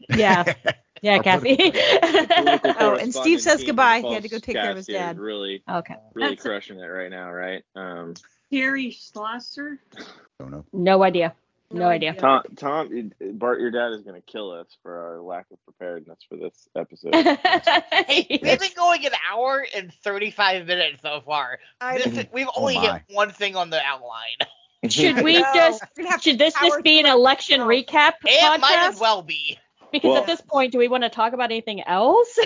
Yeah. 0.10 0.44
Yeah, 1.02 1.18
Our 1.18 1.24
Kathy. 1.24 1.58
Oh, 2.80 2.96
and 2.96 3.14
Steve 3.14 3.42
says 3.42 3.62
goodbye. 3.62 4.00
He 4.00 4.14
had 4.14 4.24
to 4.24 4.30
go 4.30 4.40
take 4.40 4.56
care 4.56 4.72
of 4.72 4.78
his 4.78 4.86
Cast 4.86 4.90
here 4.98 5.02
is 5.02 5.08
dad. 5.16 5.20
Really, 5.20 5.62
okay. 5.70 5.96
really 6.14 6.30
That's- 6.30 6.44
crushing 6.46 6.80
it 6.80 6.86
right 6.86 7.10
now, 7.10 7.30
right? 7.30 7.62
Um, 7.76 8.14
Terry 8.50 8.92
Schlosser. 8.92 9.82
Don't 10.40 10.52
know. 10.52 10.64
No 10.72 11.04
idea. 11.04 11.34
No 11.74 11.88
idea. 11.88 12.14
Tom, 12.14 12.44
Tom, 12.56 13.12
Bart, 13.34 13.60
your 13.60 13.72
dad 13.72 13.92
is 13.94 14.04
gonna 14.04 14.22
kill 14.22 14.52
us 14.52 14.68
for 14.84 14.98
our 14.98 15.22
lack 15.22 15.48
of 15.52 15.58
preparedness 15.66 16.20
for 16.30 16.38
this 16.38 16.68
episode. 16.76 17.14
We've 18.30 18.42
been 18.42 18.60
going 18.76 19.06
an 19.06 19.14
hour 19.32 19.66
and 19.76 19.92
35 20.04 20.68
minutes 20.68 21.02
so 21.02 21.22
far. 21.26 21.60
This, 21.96 22.26
we've 22.32 22.48
only 22.56 22.76
hit 22.76 23.02
one 23.10 23.32
thing 23.32 23.56
on 23.56 23.70
the 23.70 23.82
outline. 23.84 24.48
should 24.90 25.24
we 25.24 25.40
No, 25.40 25.46
just 25.54 25.84
we're 25.98 26.04
gonna 26.04 26.12
have 26.12 26.22
to 26.22 26.30
should 26.30 26.40
this 26.40 26.54
just 26.54 26.84
be 26.84 27.00
an 27.00 27.06
election 27.06 27.60
No. 27.60 27.68
recap 27.68 28.14
It 28.26 28.62
might 28.62 28.90
as 28.90 29.00
well 29.00 29.22
be. 29.24 29.58
Because 29.92 30.10
Well- 30.10 30.18
at 30.22 30.26
this 30.28 30.42
point, 30.42 30.72
do 30.72 30.80
we 30.80 30.88
want 30.88 31.04
to 31.04 31.10
talk 31.10 31.34
about 31.34 31.52
anything 31.52 31.82
else? 31.82 32.38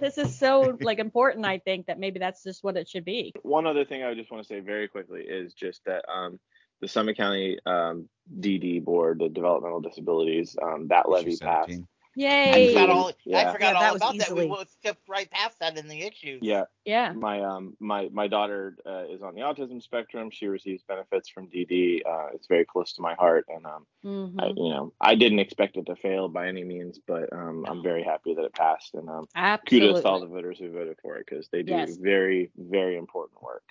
this 0.00 0.16
is 0.18 0.36
so 0.38 0.76
like 0.80 0.98
important, 0.98 1.44
I 1.44 1.58
think, 1.58 1.86
that 1.86 1.98
maybe 1.98 2.18
that's 2.18 2.42
just 2.42 2.64
what 2.64 2.76
it 2.76 2.88
should 2.88 3.04
be. 3.04 3.32
One 3.42 3.66
other 3.66 3.84
thing 3.84 4.02
I 4.02 4.14
just 4.14 4.30
want 4.30 4.42
to 4.42 4.48
say 4.48 4.60
very 4.60 4.88
quickly 4.88 5.20
is 5.22 5.52
just 5.52 5.84
that 5.84 6.04
um, 6.10 6.40
the 6.80 6.88
Summit 6.88 7.16
County 7.16 7.58
um, 7.66 8.08
DD 8.38 8.84
board, 8.84 9.18
the 9.20 9.28
developmental 9.28 9.80
disabilities, 9.80 10.56
um, 10.62 10.88
that 10.88 11.06
Issue 11.06 11.12
levy 11.12 11.36
passed. 11.36 11.68
17. 11.68 11.86
I 12.16 12.16
Yay! 12.16 12.68
forgot 12.68 12.90
all, 12.90 13.12
I 13.34 13.52
forgot 13.52 13.60
Yeah, 13.60 13.74
all 13.74 13.80
that 13.80 13.92
was 13.92 14.02
about 14.02 14.18
that. 14.18 14.36
We 14.36 14.64
skipped 14.68 15.08
right 15.08 15.30
past 15.30 15.58
that 15.60 15.78
in 15.78 15.88
the 15.88 16.02
issues. 16.02 16.40
Yeah, 16.42 16.64
Yeah. 16.84 17.12
my 17.12 17.40
um 17.42 17.76
my 17.80 18.08
my 18.12 18.26
daughter 18.28 18.76
uh, 18.84 19.04
is 19.08 19.22
on 19.22 19.34
the 19.34 19.42
autism 19.42 19.80
spectrum. 19.82 20.30
She 20.30 20.46
receives 20.46 20.82
benefits 20.82 21.28
from 21.28 21.48
DD. 21.48 22.02
Uh, 22.04 22.28
it's 22.34 22.46
very 22.48 22.64
close 22.64 22.92
to 22.94 23.02
my 23.02 23.14
heart, 23.14 23.46
and 23.48 23.64
um, 23.64 23.86
Mhm. 24.04 24.40
I, 24.40 24.46
you 24.48 24.70
know, 24.70 24.92
I 25.00 25.14
didn't 25.14 25.38
expect 25.38 25.76
it 25.76 25.86
to 25.86 25.96
fail 25.96 26.28
by 26.28 26.48
any 26.48 26.64
means, 26.64 26.98
but 27.06 27.32
um, 27.32 27.64
I'm 27.68 27.82
very 27.82 28.02
happy 28.02 28.34
that 28.34 28.44
it 28.44 28.54
passed, 28.54 28.94
and 28.94 29.08
um, 29.08 29.28
Absolutely. 29.34 29.88
kudos 29.88 30.02
to 30.02 30.08
all 30.08 30.20
the 30.20 30.26
voters 30.26 30.58
who 30.58 30.70
voted 30.72 30.96
for 31.02 31.16
it 31.16 31.26
because 31.28 31.48
they 31.48 31.62
do 31.62 31.72
Yes. 31.72 31.96
very 31.96 32.50
very 32.58 32.96
important 32.96 33.42
work. 33.42 33.64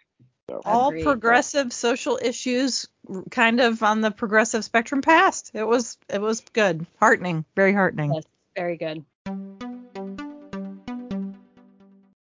So 0.50 0.62
All 0.66 0.90
Agreed. 0.90 1.04
progressive 1.04 1.72
social 1.72 2.20
issues 2.20 2.88
kind 3.30 3.60
of 3.60 3.84
on 3.84 4.02
the 4.02 4.10
progressive 4.10 4.66
spectrum 4.66 5.04
passed. 5.04 5.52
It 5.54 5.64
was 5.64 6.00
it 6.12 6.20
was 6.20 6.42
good, 6.54 6.88
heartening, 7.00 7.46
very 7.56 7.72
heartening. 7.72 8.16
Yes, 8.16 8.24
very 8.56 8.76
good. 8.76 9.06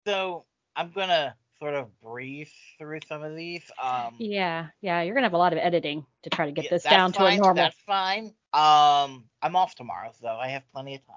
So 0.06 0.44
I'm 0.74 0.90
gonna 0.90 1.36
sort 1.58 1.74
of 1.74 1.88
breeze 2.00 2.50
through 2.78 3.00
some 3.06 3.22
of 3.22 3.36
these. 3.36 3.62
Um, 3.82 4.14
Yeah, 4.18 4.68
yeah. 4.80 5.02
You're 5.02 5.14
gonna 5.14 5.26
have 5.26 5.34
a 5.34 5.38
lot 5.38 5.52
of 5.52 5.58
editing 5.58 6.06
to 6.22 6.30
try 6.30 6.46
to 6.46 6.52
get 6.52 6.64
yeah, 6.64 6.70
this 6.70 6.84
that's 6.84 6.94
down 6.94 7.12
to 7.12 7.18
a 7.26 7.28
fine, 7.28 7.40
normal. 7.40 7.62
That's 7.62 7.76
fine. 7.86 8.34
Um, 8.54 9.24
I'm 9.42 9.54
off 9.54 9.74
tomorrow, 9.74 10.12
so 10.18 10.28
I 10.28 10.48
have 10.48 10.62
plenty 10.72 10.94
of 10.94 11.06
time. 11.06 11.16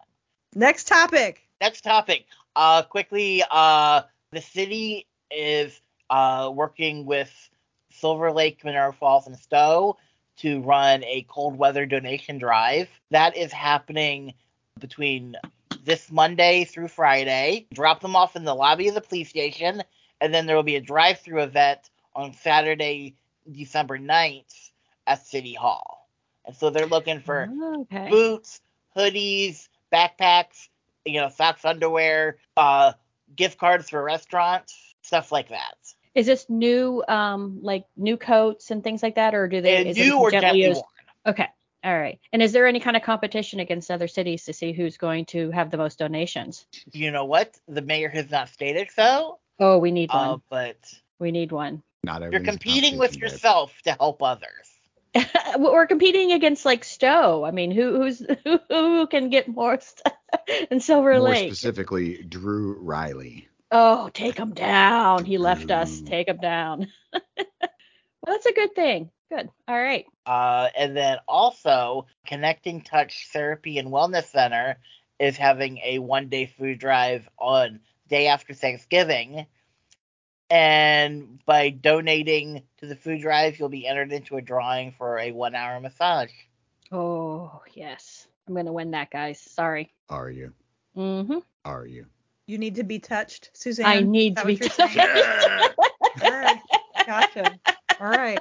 Next 0.56 0.88
topic. 0.88 1.48
Next 1.62 1.82
topic. 1.86 2.26
Uh, 2.54 2.82
quickly. 2.84 3.44
Uh, 3.50 4.02
the 4.34 4.42
city 4.42 5.08
is 5.32 5.80
uh 6.10 6.52
working 6.54 7.06
with 7.06 7.50
Silver 7.92 8.32
Lake, 8.32 8.64
Munroe 8.64 8.92
Falls, 8.92 9.28
and 9.28 9.38
Stow 9.38 9.98
to 10.38 10.62
run 10.62 11.04
a 11.04 11.26
cold 11.28 11.58
weather 11.58 11.86
donation 11.86 12.38
drive. 12.38 12.90
That 13.12 13.36
is 13.36 13.52
happening 13.52 14.34
between 14.80 15.36
this 15.84 16.12
Monday 16.12 16.66
through 16.66 16.90
Friday. 16.90 17.68
Drop 17.74 18.02
them 18.02 18.16
off 18.16 18.36
in 18.36 18.44
the 18.44 18.54
lobby 18.54 18.88
of 18.88 18.96
the 18.96 19.02
police 19.02 19.30
station, 19.30 19.82
and 20.22 20.34
then 20.34 20.46
there 20.46 20.56
will 20.56 20.64
be 20.64 20.76
a 20.76 20.82
drive-through 20.82 21.42
event 21.42 21.90
on 22.16 22.34
Saturday, 22.34 23.16
December 23.52 23.98
9th 23.98 24.72
at 25.08 25.26
City 25.26 25.54
Hall. 25.54 26.08
And 26.46 26.56
so 26.56 26.70
they're 26.70 26.86
looking 26.86 27.20
for 27.20 27.50
okay. 27.82 28.10
boots, 28.10 28.62
hoodies, 28.96 29.68
backpacks, 29.92 30.70
you 31.06 31.20
know, 31.20 31.30
socks, 31.30 31.66
underwear, 31.66 32.38
uh, 32.58 32.94
gift 33.36 33.58
cards 33.58 33.90
for 33.90 34.04
restaurants, 34.04 34.96
stuff 35.02 35.32
like 35.32 35.50
that. 35.50 35.76
Is 36.18 36.26
this 36.26 36.48
new, 36.50 37.04
um, 37.08 37.60
like 37.62 37.86
new 37.96 38.18
coats 38.18 38.72
and 38.72 38.84
things 38.84 39.04
like 39.04 39.16
that, 39.16 39.36
or 39.36 39.48
do 39.48 39.62
they? 39.62 39.78
And 39.78 39.88
is 39.88 39.98
it 39.98 40.02
new 40.02 40.18
or 40.18 40.32
gently 40.32 40.48
gently 40.48 40.64
used? 40.64 40.76
worn. 41.26 41.36
Okay. 41.36 41.48
All 41.84 41.98
right. 41.98 42.20
And 42.34 42.42
is 42.42 42.54
there 42.54 42.66
any 42.66 42.80
kind 42.80 42.98
of 42.98 43.04
competition 43.04 43.60
against 43.60 43.92
other 43.92 44.08
cities 44.08 44.46
to 44.46 44.54
see 44.54 44.74
who's 44.74 44.98
going 44.98 45.26
to 45.28 45.52
have 45.52 45.70
the 45.70 45.78
most 45.78 46.00
donations? 46.00 46.66
You 46.92 47.12
know 47.12 47.26
what? 47.26 47.56
The 47.68 47.84
mayor 47.84 48.10
has 48.10 48.32
not 48.32 48.50
stated 48.50 48.90
so, 48.96 49.38
Oh, 49.60 49.78
we 49.78 49.92
need 49.92 50.10
one. 50.10 50.30
uh, 50.30 50.38
but 50.50 50.78
we 51.20 51.32
need 51.32 51.52
one. 51.52 51.84
Not 52.04 52.24
you're 52.24 52.42
competing 52.42 52.98
with 52.98 53.12
competition, 53.12 53.20
babe. 53.20 53.32
yourself 53.32 53.82
to 53.84 53.92
help 53.92 54.24
others. 54.24 54.68
We're 55.58 55.86
competing 55.88 56.32
against 56.32 56.66
like 56.66 56.84
Stow. 56.84 57.44
I 57.46 57.52
mean, 57.52 57.70
who 57.70 57.98
who's 57.98 58.24
who, 58.44 58.60
who 58.70 59.08
can 59.08 59.30
get 59.30 59.48
more 59.48 59.80
stuff 59.80 60.14
in 60.72 60.80
Silver 60.80 61.14
More 61.20 61.30
Lake? 61.30 61.48
specifically, 61.54 62.24
Drew 62.24 62.74
Riley. 62.80 63.48
Oh, 63.72 64.10
take 64.14 64.38
him 64.38 64.54
down. 64.54 65.26
He 65.26 65.38
left 65.38 65.72
us. 65.72 66.02
Take 66.02 66.28
him 66.28 66.38
down. 66.38 66.88
well, 67.14 67.22
that's 68.26 68.46
a 68.46 68.54
good 68.54 68.74
thing. 68.76 69.12
Good. 69.30 69.50
All 69.68 69.82
right. 69.82 70.06
Uh, 70.26 70.70
and 70.76 70.96
then 70.96 71.18
also, 71.28 72.08
Connecting 72.26 72.82
Touch 72.82 73.28
Therapy 73.34 73.78
and 73.78 73.90
Wellness 73.90 74.32
Center 74.32 74.78
is 75.20 75.36
having 75.36 75.80
a 75.80 76.00
one 76.00 76.30
day 76.30 76.46
food 76.46 76.80
drive 76.80 77.28
on 77.38 77.82
day 78.08 78.28
after 78.28 78.54
Thanksgiving. 78.54 79.48
And 80.50 81.40
by 81.46 81.70
donating 81.72 82.64
to 82.78 82.86
the 82.86 82.96
food 82.96 83.22
drive, 83.22 83.60
you'll 83.60 83.68
be 83.68 83.86
entered 83.86 84.14
into 84.14 84.38
a 84.38 84.42
drawing 84.42 84.94
for 84.98 85.20
a 85.20 85.34
one 85.34 85.56
hour 85.56 85.82
massage. 85.82 86.32
Oh, 86.90 87.62
yes. 87.74 88.28
I'm 88.48 88.54
going 88.54 88.66
to 88.68 88.72
win 88.72 88.92
that, 88.92 89.12
guys. 89.12 89.42
Sorry. 89.42 89.94
Are 90.08 90.30
you? 90.30 90.54
Mm-hmm. 90.96 91.40
Are 91.66 91.86
you? 91.86 92.06
You 92.48 92.58
need 92.58 92.76
to 92.76 92.84
be 92.84 92.98
touched, 93.00 93.52
Suzanne. 93.54 93.86
I 93.86 94.00
need 94.02 94.38
to 94.38 94.46
be 94.46 94.56
touched. 94.56 94.96
you're? 94.96 95.06
All 96.24 96.32
right. 96.32 96.60
Gotcha. 97.06 97.60
All 98.00 98.08
right. 98.08 98.40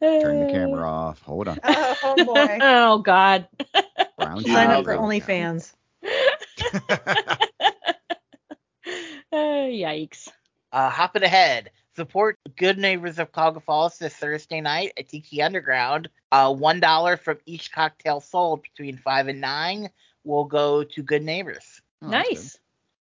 Turn 0.00 0.40
the 0.40 0.50
camera 0.52 0.88
off. 0.88 1.22
Hold 1.22 1.48
on. 1.48 1.58
Oh, 1.62 1.96
oh 2.02 2.24
boy. 2.24 2.58
oh, 2.62 2.98
God. 2.98 3.46
Brown 4.18 4.42
Sign 4.44 4.70
Uh, 4.70 4.78
up 4.78 4.84
for 4.84 4.92
sugar. 4.94 5.02
OnlyFans. 5.02 5.72
Uh, 6.02 7.36
yikes. 9.34 10.28
Uh, 10.72 10.88
hopping 10.90 11.22
ahead, 11.22 11.70
support 11.96 12.36
Good 12.56 12.78
Neighbors 12.78 13.18
of 13.18 13.30
Cuyahoga 13.32 13.60
Falls 13.60 13.98
this 13.98 14.14
Thursday 14.14 14.60
night 14.60 14.92
at 14.98 15.08
Tiki 15.08 15.42
Underground. 15.42 16.08
Uh, 16.32 16.52
one 16.54 16.80
dollar 16.80 17.16
from 17.16 17.38
each 17.46 17.70
cocktail 17.72 18.20
sold 18.20 18.62
between 18.62 18.96
five 18.96 19.28
and 19.28 19.40
nine 19.40 19.90
will 20.24 20.44
go 20.44 20.82
to 20.84 21.02
Good 21.02 21.22
Neighbors. 21.22 21.79
Oh, 22.02 22.08
nice. 22.08 22.58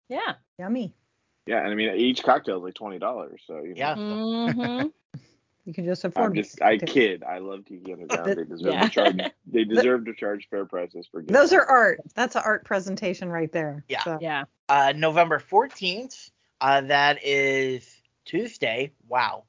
Yeah. 0.08 0.34
Yummy. 0.58 0.94
Yeah, 1.46 1.62
and 1.62 1.68
I 1.70 1.74
mean 1.74 1.94
each 1.96 2.22
cocktail 2.22 2.58
is 2.58 2.62
like 2.62 2.74
twenty 2.74 2.98
dollars. 2.98 3.40
So 3.46 3.58
you 3.62 3.68
know, 3.68 3.74
Yeah. 3.76 3.94
Mm-hmm. 3.94 4.86
You 5.64 5.74
can 5.74 5.84
just 5.84 6.02
afford 6.02 6.28
I'm 6.28 6.34
just 6.34 6.62
I 6.62 6.78
kid. 6.78 7.22
I 7.22 7.40
love 7.40 7.66
Tiki 7.66 7.92
Underground. 7.92 8.38
They 8.38 8.44
deserve 8.44 8.72
Yeah. 8.72 8.82
to 8.84 8.88
charge. 8.88 9.20
They 9.46 9.64
deserve 9.74 10.06
to 10.06 10.14
charge 10.14 10.48
fair 10.48 10.64
prices 10.64 11.06
for. 11.10 11.20
good 11.20 11.34
Those 11.34 11.52
are 11.52 11.62
art. 11.62 12.00
That's 12.14 12.36
an 12.36 12.42
art 12.42 12.64
presentation 12.64 13.28
right 13.28 13.52
there. 13.52 13.84
Yeah. 13.86 14.02
So, 14.02 14.18
Yeah. 14.18 14.44
Uh, 14.70 14.94
November 14.96 15.38
fourteenth, 15.38 16.30
uh, 16.62 16.80
that 16.82 17.22
is 17.22 17.86
Tuesday. 18.24 18.92
Wow. 19.08 19.44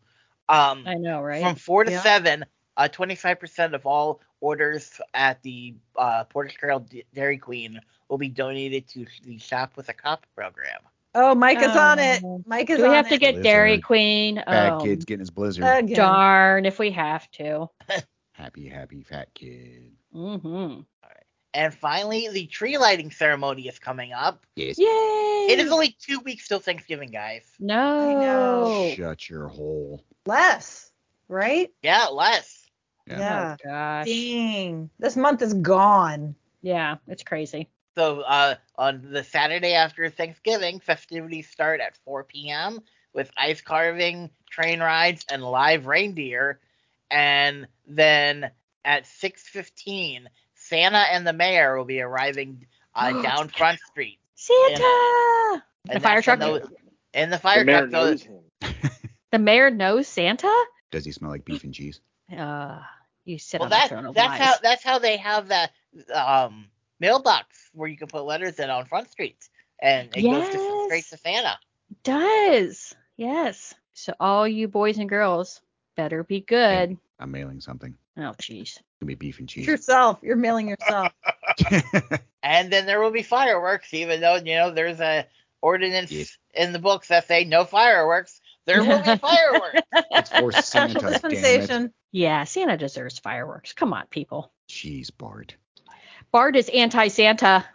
Um, 0.50 0.84
I 0.86 0.96
know, 0.96 1.22
right? 1.22 1.42
from 1.42 1.56
four 1.56 1.86
to 1.86 1.92
Yeah. 1.92 2.02
seven, 2.02 2.44
uh, 2.80 2.88
twenty-five 2.88 3.39
percent 3.39 3.76
of 3.76 3.85
all 3.85 4.22
orders 4.41 4.99
at 5.14 5.41
the 5.43 5.76
uh, 5.97 6.23
Portage 6.23 6.56
Trail 6.56 6.80
D- 6.80 7.03
Dairy 7.14 7.38
Queen 7.38 7.80
will 8.07 8.18
be 8.18 8.30
donated 8.30 8.88
to 8.89 9.06
the 9.23 9.38
Shop 9.38 9.73
with 9.76 9.89
a 9.89 9.93
Cop 9.93 10.26
program. 10.35 10.80
Oh, 11.14 11.35
Mike 11.35 11.60
is 11.60 11.76
on 11.76 11.99
it. 11.99 12.23
Oh. 12.23 12.41
Mike 12.45 12.69
is 12.69 12.77
Do 12.77 12.84
we 12.84 12.89
on 12.89 12.95
have 12.95 13.10
to 13.10 13.15
it. 13.15 13.19
get 13.19 13.43
Dairy 13.43 13.80
Queen? 13.81 14.35
Bad 14.35 14.73
oh, 14.73 14.84
kid's 14.84 15.06
getting 15.06 15.19
his 15.19 15.30
blizzard. 15.30 15.65
Again. 15.65 15.95
darn 15.95 16.65
if 16.65 16.80
we 16.80 16.91
have 16.91 17.30
to. 17.31 17.69
happy, 18.31 18.68
happy 18.68 19.03
fat 19.03 19.34
kid. 19.34 19.91
Mm-hmm. 20.15 20.81
And 21.51 21.73
finally, 21.73 22.30
the 22.31 22.45
tree 22.45 22.77
lighting 22.77 23.10
ceremony 23.10 23.68
is 23.68 23.80
coming 23.80 24.14
up. 24.14 24.45
Yes. 24.56 24.77
Yay! 24.77 25.47
It 25.49 25.60
is 25.60 25.72
only 25.72 25.97
two 25.99 26.19
weeks 26.19 26.47
till 26.47 26.60
Thanksgiving, 26.60 27.10
guys. 27.10 27.41
no. 27.60 28.10
I 28.10 28.14
know. 28.14 28.93
Shut 28.95 29.27
your 29.27 29.47
hole. 29.47 30.03
Less, 30.27 30.91
right? 31.27 31.73
Yeah, 31.81 32.06
less. 32.11 32.59
Yeah. 33.10 33.19
Yeah. 33.19 33.56
Oh 33.60 33.69
gosh. 33.69 34.06
Dang. 34.07 34.90
This 34.99 35.15
month 35.15 35.41
is 35.41 35.53
gone. 35.53 36.36
Yeah, 36.61 36.98
it's 37.07 37.23
crazy. 37.23 37.69
So 37.95 38.22
uh, 38.22 38.56
on 38.77 39.11
the 39.11 39.23
Saturday 39.23 39.73
after 39.73 40.10
Thanksgiving, 40.10 40.80
festivities 40.80 41.49
start 41.49 41.81
at 41.81 41.98
4 42.06 42.23
p.m. 42.26 42.80
with 43.14 43.31
ice 43.38 43.61
carving, 43.61 44.30
train 44.49 44.80
rides, 44.80 45.26
and 45.30 45.44
live 45.44 45.86
reindeer. 45.88 46.60
And 47.11 47.68
then 47.88 48.52
at 48.86 49.06
6:15, 49.06 50.26
Santa 50.56 50.98
and 50.98 51.26
the 51.26 51.34
mayor 51.34 51.77
will 51.77 51.86
be 51.86 52.02
arriving 52.02 52.68
uh, 52.94 53.22
down 53.23 53.48
Front 53.49 53.80
Street. 53.80 54.19
Santa. 54.36 55.64
And 55.90 55.95
The 55.95 55.99
fire 55.99 56.22
truck. 56.22 56.40
those- 56.40 56.68
In 57.14 57.30
the 57.31 57.40
fire 57.40 57.60
The 57.60 57.65
mayor 57.65 57.80
truck, 57.88 57.91
those, 57.91 58.26
knows 58.27 58.41
him. 58.61 58.91
The 59.31 59.40
mayor 59.40 59.69
knows 59.69 60.07
Santa. 60.07 60.53
Does 60.91 61.06
he 61.06 61.11
smell 61.11 61.31
like 61.31 61.45
beef 61.45 61.64
and 61.64 61.73
cheese? 61.73 62.02
Uh, 62.36 62.80
you 63.26 63.38
sit 63.38 63.60
well, 63.62 63.72
on 63.74 63.82
the 63.82 63.88
throne 63.88 64.06
of 64.06 64.16
that's 64.16 64.30
lies. 64.30 64.40
how 64.40 64.54
that's 64.62 64.84
how 64.84 65.00
they 65.00 65.18
have 65.18 65.48
that 65.50 65.72
um, 66.14 66.68
mailbox 67.00 67.70
where 67.74 67.88
you 67.90 67.98
can 67.98 68.08
put 68.08 68.24
letters 68.26 68.60
in 68.60 68.70
on 68.70 68.86
Front 68.86 69.10
streets, 69.12 69.50
and 69.82 70.10
it 70.16 70.22
goes 70.24 70.50
to, 70.50 70.58
straight 70.86 71.06
Yes. 71.06 71.10
to 71.10 71.18
Santa. 71.18 71.60
does. 72.04 72.96
Yes. 73.18 73.74
So 73.94 74.14
all 74.20 74.48
you 74.48 74.68
boys 74.68 74.98
and 74.98 75.10
girls 75.10 75.62
better 75.96 76.24
be 76.24 76.40
good. 76.41 76.98
I'm 77.20 77.32
mailing 77.32 77.60
something. 77.60 77.96
Oh, 78.18 78.34
jeez. 78.41 78.62
It's 78.62 78.82
gonna 79.02 79.08
be 79.08 79.16
beef 79.16 79.40
and 79.40 79.48
cheese. 79.50 79.68
Yourself. 79.68 80.20
You're 80.22 80.36
mailing 80.38 80.68
yourself. 80.70 81.12
And 82.41 82.72
then 82.72 82.86
there 82.86 83.02
will 83.02 83.12
be 83.12 83.22
fireworks, 83.24 83.94
even 83.94 84.22
though 84.22 84.36
you 84.38 84.56
know 84.56 84.72
there's 84.72 85.02
a 85.02 85.28
ordinance 85.62 86.12
Yes. 86.12 86.38
in 86.54 86.72
the 86.72 86.80
books 86.80 87.10
that 87.10 87.28
say 87.28 87.44
no 87.44 87.66
fireworks. 87.66 88.40
There 88.70 88.84
will 88.84 89.00
be 89.02 89.16
fireworks. 89.22 89.82
it's 90.12 90.30
for 90.30 90.52
Santa, 90.52 90.94
damn 91.00 91.08
it. 91.08 91.12
Dispensation. 91.14 91.91
Yeah, 92.12 92.44
Santa 92.44 92.78
deserves 92.78 93.18
fireworks. 93.18 93.74
Come 93.74 93.94
on, 93.94 94.06
people. 94.12 94.52
Jeez, 94.70 95.10
Bart. 95.18 95.56
Bart 96.32 96.56
is 96.56 96.70
anti-Santa, 96.70 97.66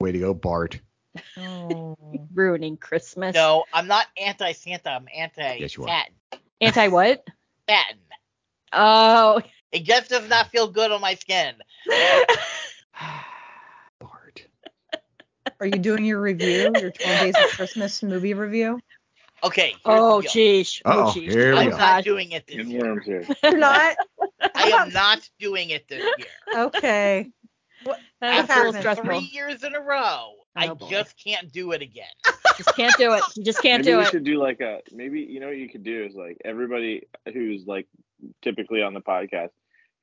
Way 0.00 0.12
to 0.12 0.18
go, 0.18 0.32
Bart. 0.32 0.80
Oh. 1.36 1.96
ruining 2.34 2.78
Christmas. 2.78 3.34
no, 3.34 3.64
I'm 3.74 3.86
not 3.86 4.06
anti-Santa. 4.16 4.88
I'm 4.88 5.06
anti 5.14 5.56
Yes, 5.60 5.76
you 5.76 5.84
are. 5.84 5.88
satin. 5.88 6.14
Anti 6.62 6.88
what? 6.88 7.22
Satin. 7.68 7.98
Oh. 8.72 9.42
It 9.70 9.84
just 9.84 10.08
does 10.08 10.26
not 10.30 10.48
feel 10.50 10.68
good 10.68 10.90
on 10.92 11.02
my 11.02 11.14
skin. 11.16 11.54
Bart. 14.00 14.46
Are 15.60 15.66
you 15.66 15.78
doing 15.78 16.04
your 16.06 16.20
review? 16.22 16.72
Your 16.80 16.90
12 16.90 17.20
Days 17.20 17.34
of 17.36 17.50
Christmas 17.50 18.02
movie 18.02 18.32
review? 18.34 18.80
Okay. 19.44 19.68
here's 19.70 19.78
oh, 19.86 20.20
the 20.22 20.28
jeez. 20.28 20.80
Oh, 20.84 20.90
Uh-oh, 20.90 21.10
jeez. 21.12 21.30
here 21.30 21.52
we 21.52 21.58
I'm 21.58 21.70
go. 21.70 21.76
not 21.76 22.04
doing 22.04 22.32
it 22.32 22.46
this 22.46 22.66
year. 22.66 22.80
worms 22.80 23.04
here. 23.06 23.26
You're 23.42 23.58
not? 23.58 23.96
I 24.54 24.70
am 24.70 24.90
not 24.92 25.28
doing 25.38 25.70
it 25.70 25.88
this 25.88 26.02
year. 26.18 26.26
Okay. 26.66 27.30
What? 27.84 27.98
That's 28.20 28.48
After 28.50 28.68
a 28.68 28.72
stressful. 28.80 29.04
three 29.06 29.18
years 29.32 29.64
in 29.64 29.74
a 29.74 29.80
row, 29.80 29.98
oh, 30.00 30.34
I 30.54 30.68
Oh, 30.68 30.74
boy. 30.76 30.88
just 30.88 31.16
can't 31.22 31.50
do 31.52 31.72
it 31.72 31.82
again. 31.82 32.04
Just 32.58 32.76
can't 32.76 32.94
do 32.98 33.14
it. 33.14 33.22
You 33.34 33.44
just 33.44 33.62
can't 33.62 33.82
maybe 33.82 33.92
do 33.92 33.98
we 33.98 34.04
it. 34.04 34.10
should 34.10 34.24
do 34.24 34.38
like 34.38 34.60
a 34.60 34.80
maybe 34.92 35.20
you 35.22 35.40
know 35.40 35.46
what 35.46 35.56
you 35.56 35.70
could 35.70 35.82
do 35.84 36.04
is 36.04 36.14
like 36.14 36.36
everybody 36.44 37.08
who's 37.32 37.64
like 37.66 37.88
typically 38.42 38.82
on 38.82 38.92
the 38.92 39.00
podcast 39.00 39.48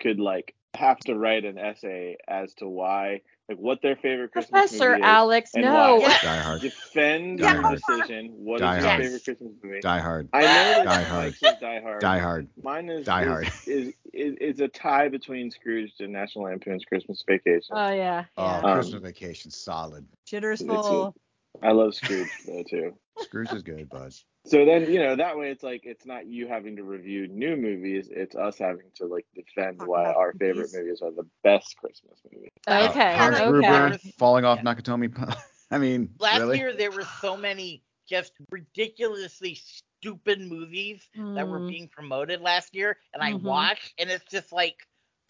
could 0.01 0.19
like 0.19 0.55
have 0.73 0.97
to 1.01 1.13
write 1.15 1.45
an 1.45 1.59
essay 1.59 2.17
as 2.27 2.51
to 2.55 2.67
why 2.67 3.21
like 3.49 3.57
what 3.57 3.81
their 3.81 3.95
favorite 3.95 4.31
Christmas 4.31 4.69
Professor 4.69 4.91
movie 4.91 5.01
is 5.01 5.05
Alex, 5.05 5.51
and 5.55 5.65
no. 5.65 5.95
why. 5.95 6.17
Die 6.21 6.37
Hard. 6.37 6.61
defend 6.61 7.39
Die 7.39 7.51
your 7.51 7.61
Hard. 7.61 7.81
decision. 7.87 8.31
What 8.37 8.55
is 8.55 8.61
Die 8.61 8.77
your 8.79 8.87
Hard. 8.87 9.01
favorite 9.03 9.23
Christmas 9.23 9.51
movie? 9.63 9.79
Die 9.81 9.99
Hard. 9.99 10.29
I 10.33 10.41
know 10.41 10.45
that 10.47 10.85
Die 10.85 11.03
Hard. 11.03 11.35
Die 11.59 11.79
Hard. 11.81 12.01
Die 12.01 12.19
Hard. 12.19 12.47
Mine 12.61 12.89
is 12.89 13.05
Die 13.05 13.21
is, 13.23 13.27
Hard. 13.27 13.47
Is, 13.67 13.93
is 14.13 14.35
is 14.39 14.59
a 14.59 14.67
tie 14.67 15.07
between 15.09 15.51
Scrooge 15.51 15.91
and 15.99 16.13
National 16.13 16.45
Lampoon's 16.45 16.85
Christmas 16.85 17.23
Vacation. 17.27 17.75
Oh 17.75 17.91
yeah. 17.91 18.25
Oh, 18.37 18.43
yeah. 18.45 18.57
Um, 18.61 18.73
Christmas 18.75 19.01
Vacation, 19.01 19.51
solid. 19.51 20.05
Jitters 20.25 20.61
full. 20.61 21.15
I 21.63 21.71
love 21.71 21.95
Scrooge 21.95 22.29
though 22.45 22.63
too. 22.69 22.93
Scrooge 23.19 23.51
is 23.51 23.63
good, 23.63 23.89
bud. 23.89 24.13
So 24.49 24.65
then 24.65 24.91
you 24.91 24.99
know 24.99 25.15
that 25.15 25.37
way 25.37 25.51
it's 25.51 25.63
like 25.63 25.81
it's 25.83 26.05
not 26.05 26.25
you 26.25 26.47
having 26.47 26.75
to 26.77 26.83
review 26.83 27.27
new 27.27 27.55
movies, 27.55 28.09
it's 28.11 28.35
us 28.35 28.57
having 28.57 28.87
to 28.95 29.05
like 29.05 29.25
defend 29.35 29.79
why 29.85 30.05
our 30.05 30.33
favorite 30.33 30.55
movies. 30.55 30.73
movies 30.73 31.01
are 31.03 31.11
the 31.11 31.27
best 31.43 31.77
Christmas 31.77 32.19
movies. 32.31 32.49
Okay. 32.67 33.15
Hans 33.15 33.37
okay. 33.37 33.45
Gruber 33.47 33.97
falling 34.17 34.45
off 34.45 34.57
Yeah. 34.57 34.63
Nakatomi. 34.63 35.37
I 35.71 35.77
mean, 35.77 36.09
Last 36.19 36.39
really? 36.39 36.57
year 36.57 36.73
there 36.73 36.91
were 36.91 37.05
so 37.21 37.37
many 37.37 37.83
just 38.07 38.33
ridiculously 38.49 39.55
stupid 39.55 40.41
movies 40.41 41.07
that 41.35 41.47
were 41.47 41.59
Mm. 41.59 41.69
being 41.69 41.87
promoted 41.87 42.41
last 42.41 42.73
year, 42.73 42.97
and 43.13 43.21
I 43.21 43.33
Mhm. 43.33 43.43
watched, 43.43 43.93
and 43.99 44.09
it's 44.09 44.25
just 44.31 44.51
like 44.51 44.77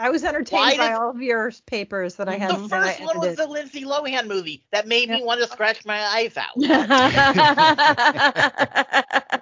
I 0.01 0.09
was 0.09 0.23
entertained 0.23 0.61
Why 0.61 0.77
by 0.77 0.93
all 0.93 1.09
of 1.09 1.21
your 1.21 1.51
papers 1.65 2.15
that 2.15 2.29
I 2.29 2.37
had. 2.37 2.51
the 2.51 2.69
first 2.69 3.01
one 3.01 3.19
was 3.19 3.35
the 3.35 3.47
Lindsay 3.47 3.83
Lohan 3.83 4.27
movie 4.27 4.63
that 4.71 4.87
made 4.87 5.09
me 5.09 5.21
want 5.23 5.41
to 5.41 5.47
scratch 5.47 5.85
my 5.85 5.99
eyes 6.01 6.37
out. 6.37 6.55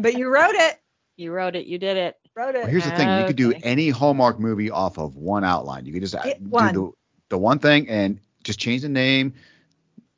But 0.00 0.14
you 0.14 0.28
wrote 0.32 0.54
it. 0.54 0.80
you 1.16 1.32
wrote 1.32 1.56
it. 1.56 1.66
You 1.66 1.76
did 1.78 1.96
it. 1.96 2.16
Wrote 2.36 2.54
it. 2.54 2.58
Well, 2.62 2.66
here's 2.68 2.84
the 2.84 2.92
thing: 2.92 3.18
you 3.18 3.26
could 3.26 3.34
do 3.36 3.52
any 3.64 3.90
Hallmark 3.90 4.38
movie 4.38 4.70
off 4.70 4.96
of 4.96 5.16
one 5.16 5.42
outline. 5.44 5.86
You 5.86 5.92
could 5.92 6.02
just 6.02 6.14
uh, 6.14 6.22
It- 6.24 6.42
do 6.42 6.48
one. 6.50 6.72
the 6.74 6.92
the 7.30 7.38
one 7.38 7.58
thing 7.58 7.88
and 7.88 8.20
just 8.44 8.60
change 8.60 8.82
the 8.82 8.88
name, 8.88 9.34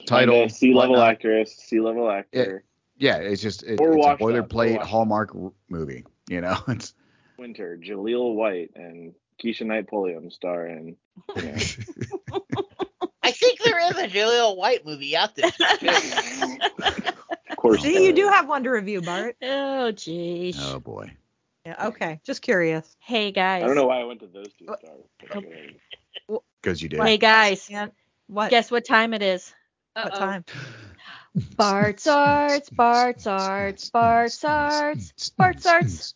title, 0.06 0.48
C 0.50 0.74
level 0.74 0.92
whatnot. 0.96 1.08
actress, 1.12 1.56
C 1.56 1.80
level 1.80 2.10
actor, 2.10 2.62
Yeah, 2.98 3.16
it's 3.16 3.40
just 3.42 3.62
it, 3.62 3.72
it's 3.72 3.80
a 3.80 3.84
washed 3.84 4.08
up, 4.08 4.20
or 4.20 4.30
boilerplate. 4.32 4.82
Hallmark 4.82 5.34
movie. 5.70 6.04
You 6.28 6.42
know, 6.42 6.58
it's 6.68 6.92
Winter, 7.38 7.80
Jaleel 7.82 8.34
White, 8.34 8.70
and 8.76 9.14
Keisha 9.42 9.66
Knight 9.66 9.88
Pulliam 9.88 10.30
star 10.30 10.66
in. 10.66 10.96
You 11.36 11.42
know, 11.42 11.52
I 13.22 13.32
think 13.32 13.60
there 13.60 13.90
is 13.90 13.96
a 13.96 14.08
Jaleel 14.08 14.56
White 14.56 14.84
movie 14.84 15.16
out 15.16 15.34
there. 15.36 15.50
of 17.50 17.56
course. 17.56 17.82
See, 17.82 17.94
there 17.94 18.02
you 18.02 18.12
do 18.12 18.28
have 18.28 18.48
one 18.48 18.64
to 18.64 18.70
review, 18.70 19.02
Bart. 19.02 19.36
Oh 19.42 19.92
jeez. 19.92 20.56
oh 20.60 20.80
boy. 20.80 21.12
Yeah. 21.64 21.88
Okay. 21.88 22.20
Just 22.24 22.42
curious. 22.42 22.96
Hey 23.00 23.32
guys. 23.32 23.62
I 23.62 23.66
don't 23.66 23.76
know 23.76 23.86
why 23.86 24.00
I 24.00 24.04
went 24.04 24.20
to 24.20 24.26
those 24.26 24.52
two 24.58 24.66
stars. 24.66 25.74
Because 26.62 26.82
you 26.82 26.88
did. 26.88 27.00
Hey 27.00 27.18
guys. 27.18 27.68
And 27.70 27.92
what? 28.26 28.50
Guess 28.50 28.70
what 28.70 28.84
time 28.84 29.14
it 29.14 29.22
is? 29.22 29.52
What 29.94 30.14
time? 30.14 30.44
Bart's 31.56 32.06
Arts, 32.06 32.70
Bart's 32.70 33.26
Arts, 33.26 33.90
Bart's 33.90 34.44
Arts, 34.44 35.30
Bart's 35.36 35.66
Arts. 35.66 36.14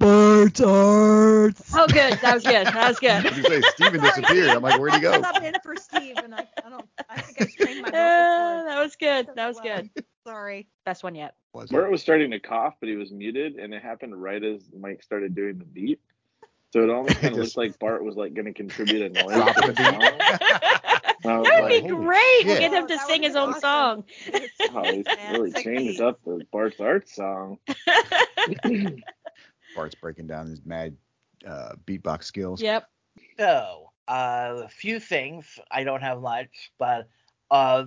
Bart's 0.00 0.60
Arts. 0.60 1.72
Oh, 1.74 1.86
good. 1.86 2.14
That 2.22 2.34
was 2.34 2.42
good. 2.42 2.66
That 2.66 2.88
was 2.88 3.00
What 3.00 3.22
did 3.22 3.34
good. 3.34 3.36
you 3.52 3.62
say? 3.62 3.68
Stephen 3.76 4.00
disappeared. 4.00 4.48
I'm 4.50 4.62
like, 4.62 4.80
where'd 4.80 4.94
he 4.94 5.00
go? 5.00 5.12
I 5.12 5.18
subbed 5.20 5.42
in 5.44 5.54
for 5.62 5.76
Steve, 5.76 6.16
and 6.16 6.34
I, 6.34 6.46
I 6.64 6.70
don't. 6.70 6.88
I 7.08 7.20
think 7.20 7.42
I 7.42 7.46
strained 7.46 7.82
my 7.82 7.88
Uh, 7.88 7.92
vocal 7.92 8.64
that 8.70 8.82
was 8.82 8.96
good. 8.96 9.28
That 9.36 9.46
was 9.46 9.60
good. 9.60 9.90
Sorry. 10.26 10.68
Best 10.84 11.04
one 11.04 11.14
yet. 11.14 11.34
Was 11.52 11.70
it? 11.70 11.74
Bart 11.74 11.90
was 11.90 12.00
starting 12.00 12.30
to 12.30 12.40
cough, 12.40 12.74
but 12.80 12.88
he 12.88 12.96
was 12.96 13.12
muted, 13.12 13.56
and 13.56 13.74
it 13.74 13.82
happened 13.82 14.20
right 14.20 14.42
as 14.42 14.62
Mike 14.78 15.02
started 15.02 15.34
doing 15.34 15.58
the 15.58 15.64
beat. 15.64 16.00
So 16.72 16.82
it 16.82 16.88
almost 16.90 17.16
kind 17.16 17.34
of 17.34 17.42
Just- 17.42 17.56
looked 17.56 17.70
like 17.72 17.78
Bart 17.78 18.02
was 18.04 18.16
like 18.16 18.32
going 18.34 18.46
to 18.46 18.52
contribute 18.54 19.02
a 19.02 19.08
noise. 19.22 19.34
Dropping 19.34 19.66
the 19.66 19.72
the 19.72 19.84
song. 19.84 20.76
That 21.22 21.36
would 21.38 21.44
be 21.44 21.50
like, 21.50 21.82
holy 21.82 22.06
great. 22.06 22.46
We'll 22.46 22.54
shit. 22.56 22.60
get 22.60 22.72
him 22.72 22.86
to 22.88 22.94
Oh, 22.94 23.06
sing 23.06 23.22
his 23.24 23.34
been 23.34 23.42
own 23.42 23.60
song. 23.60 24.04
oh, 24.72 24.82
he's 24.84 25.04
really 25.30 25.50
sick 25.50 25.64
changed 25.64 26.00
up 26.00 26.18
the 26.24 26.46
Bart's 26.50 26.80
Art 26.80 27.10
song. 27.10 27.58
Bart's 29.80 29.94
breaking 29.94 30.26
down 30.26 30.46
his 30.46 30.64
mad 30.64 30.96
uh, 31.46 31.72
beatbox 31.86 32.24
skills. 32.24 32.60
Yep. 32.60 32.88
So, 33.38 33.90
uh, 34.08 34.62
a 34.64 34.68
few 34.68 35.00
things. 35.00 35.58
I 35.70 35.84
don't 35.84 36.02
have 36.02 36.20
much, 36.20 36.72
but 36.78 37.08
uh, 37.50 37.86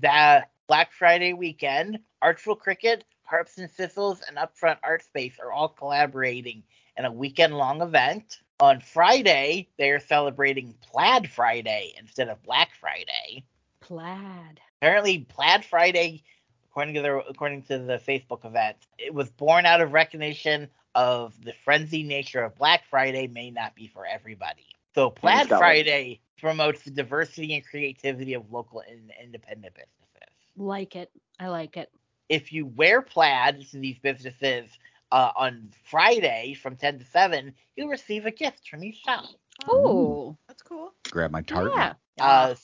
that 0.00 0.50
Black 0.66 0.92
Friday 0.92 1.32
weekend, 1.32 1.98
Artful 2.22 2.56
Cricket, 2.56 3.04
Harps 3.24 3.58
and 3.58 3.70
Sizzles, 3.70 4.20
and 4.26 4.36
Upfront 4.36 4.78
Art 4.82 5.02
Space 5.04 5.34
are 5.40 5.52
all 5.52 5.68
collaborating 5.68 6.62
in 6.96 7.04
a 7.04 7.12
weekend-long 7.12 7.82
event. 7.82 8.38
On 8.60 8.80
Friday, 8.80 9.68
they 9.78 9.90
are 9.90 10.00
celebrating 10.00 10.74
Plaid 10.80 11.28
Friday 11.28 11.92
instead 11.98 12.28
of 12.28 12.42
Black 12.42 12.70
Friday. 12.80 13.44
Plaid. 13.80 14.60
Apparently, 14.80 15.18
Plaid 15.18 15.64
Friday, 15.64 16.22
according 16.70 16.94
to 16.94 17.02
the 17.02 17.16
according 17.28 17.62
to 17.64 17.78
the 17.78 17.98
Facebook 17.98 18.44
event, 18.44 18.76
it 18.98 19.12
was 19.12 19.28
born 19.30 19.66
out 19.66 19.80
of 19.80 19.92
recognition 19.92 20.68
of 20.94 21.34
the 21.44 21.52
frenzied 21.64 22.06
nature 22.06 22.42
of 22.42 22.56
Black 22.56 22.84
Friday 22.88 23.26
may 23.26 23.50
not 23.50 23.74
be 23.74 23.88
for 23.88 24.06
everybody. 24.06 24.66
So 24.94 25.10
Plaid 25.10 25.46
Scotland. 25.46 25.60
Friday 25.60 26.20
promotes 26.40 26.82
the 26.82 26.90
diversity 26.90 27.54
and 27.54 27.64
creativity 27.64 28.34
of 28.34 28.50
local 28.52 28.82
and 28.88 29.10
independent 29.22 29.74
businesses. 29.74 30.34
Like 30.56 30.96
it. 30.96 31.10
I 31.40 31.48
like 31.48 31.76
it. 31.76 31.90
If 32.28 32.52
you 32.52 32.66
wear 32.66 33.02
plaid 33.02 33.66
to 33.70 33.78
these 33.78 33.98
businesses 33.98 34.70
uh, 35.10 35.30
on 35.36 35.70
Friday 35.84 36.54
from 36.54 36.76
10 36.76 37.00
to 37.00 37.04
7, 37.04 37.52
you'll 37.76 37.88
receive 37.88 38.26
a 38.26 38.30
gift 38.30 38.68
from 38.68 38.84
each 38.84 38.98
shop. 39.04 39.24
Oh. 39.68 40.36
That's 40.48 40.62
cool. 40.62 40.92
Grab 41.10 41.30
my 41.30 41.42
tart. 41.42 41.72
Yeah. 41.74 41.94
Uh, 42.18 42.54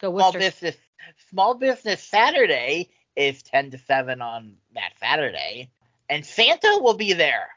Go 0.00 0.16
small 0.16 0.32
business 0.32 0.76
small 1.30 1.54
business 1.54 2.02
Saturday 2.02 2.90
is 3.16 3.42
10 3.42 3.72
to 3.72 3.78
7 3.78 4.22
on 4.22 4.56
that 4.74 4.92
Saturday, 4.98 5.70
and 6.08 6.24
Santa 6.24 6.78
will 6.80 6.94
be 6.94 7.12
there. 7.12 7.48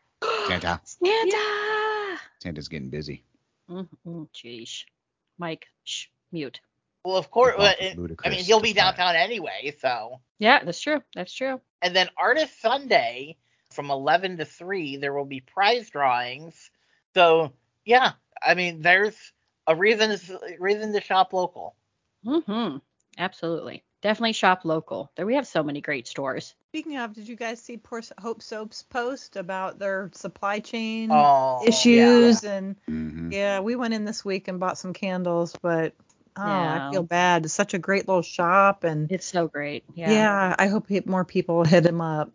Santa. 0.48 0.80
Santa. 0.84 2.20
Santa's 2.40 2.68
getting 2.68 2.90
busy. 2.90 3.24
Mm-hmm. 3.70 4.24
Jeez. 4.34 4.84
Mike, 5.38 5.66
shh, 5.84 6.08
mute. 6.32 6.60
Well, 7.04 7.18
of 7.18 7.30
course, 7.30 7.56
well, 7.58 7.74
it- 7.80 7.98
I 8.24 8.30
mean 8.30 8.44
he'll 8.44 8.60
be 8.60 8.74
Plaid. 8.74 8.76
downtown 8.78 9.16
anyway, 9.16 9.76
so. 9.80 10.22
Yeah, 10.40 10.64
that's 10.64 10.80
true. 10.82 11.02
That's 11.16 11.34
true. 11.34 11.62
And 11.82 11.96
then 11.96 12.10
Artist 12.18 12.62
Sunday 12.62 13.38
from 13.72 13.92
11 13.92 14.38
to 14.38 14.46
3, 14.46 14.98
there 14.98 15.14
will 15.14 15.26
be 15.26 15.42
prize 15.42 15.90
drawings. 15.90 16.72
So 17.14 17.54
yeah, 17.86 18.14
I 18.42 18.56
mean 18.56 18.82
there's 18.82 19.16
a 19.68 19.76
reason 19.76 20.18
to, 20.18 20.40
reason 20.60 20.94
to 20.94 21.02
shop 21.02 21.34
local. 21.34 21.76
Mm-hmm. 22.26 22.78
Absolutely. 23.18 23.84
Definitely 24.02 24.34
shop 24.34 24.66
local. 24.66 25.12
There 25.16 25.26
we 25.26 25.36
have 25.36 25.48
so 25.48 25.64
many 25.64 25.82
great 25.82 26.08
stores. 26.08 26.54
Speaking 26.70 26.98
of, 26.98 27.14
did 27.14 27.28
you 27.28 27.36
guys 27.36 27.62
see 27.62 27.78
Poor 27.78 28.02
Hope 28.20 28.42
Soap's 28.42 28.84
post 28.84 29.36
about 29.36 29.80
their 29.80 30.12
supply 30.14 30.60
chain 30.60 31.10
Oh, 31.12 31.64
issues 31.66 32.44
and 32.44 32.76
hmm 32.88 33.32
yeah, 33.32 33.62
we 33.62 33.76
went 33.76 33.94
in 33.94 34.06
this 34.06 34.24
week 34.24 34.48
and 34.48 34.60
bought 34.60 34.78
some 34.78 34.94
candles, 34.94 35.56
but 35.62 35.94
oh, 36.38 36.42
Yeah. 36.46 36.88
I 36.90 36.92
feel 36.92 37.04
bad. 37.04 37.46
It's 37.46 37.54
such 37.54 37.74
a 37.74 37.80
great 37.80 38.08
little 38.08 38.22
shop 38.22 38.84
and 38.84 39.12
It's 39.12 39.26
so 39.26 39.48
great. 39.48 39.84
Yeah. 39.96 40.12
yeah, 40.12 40.56
I 40.60 40.68
hope 40.68 40.88
more 41.08 41.26
people 41.26 41.64
hit 41.64 41.86
him 41.86 42.02
up. 42.02 42.32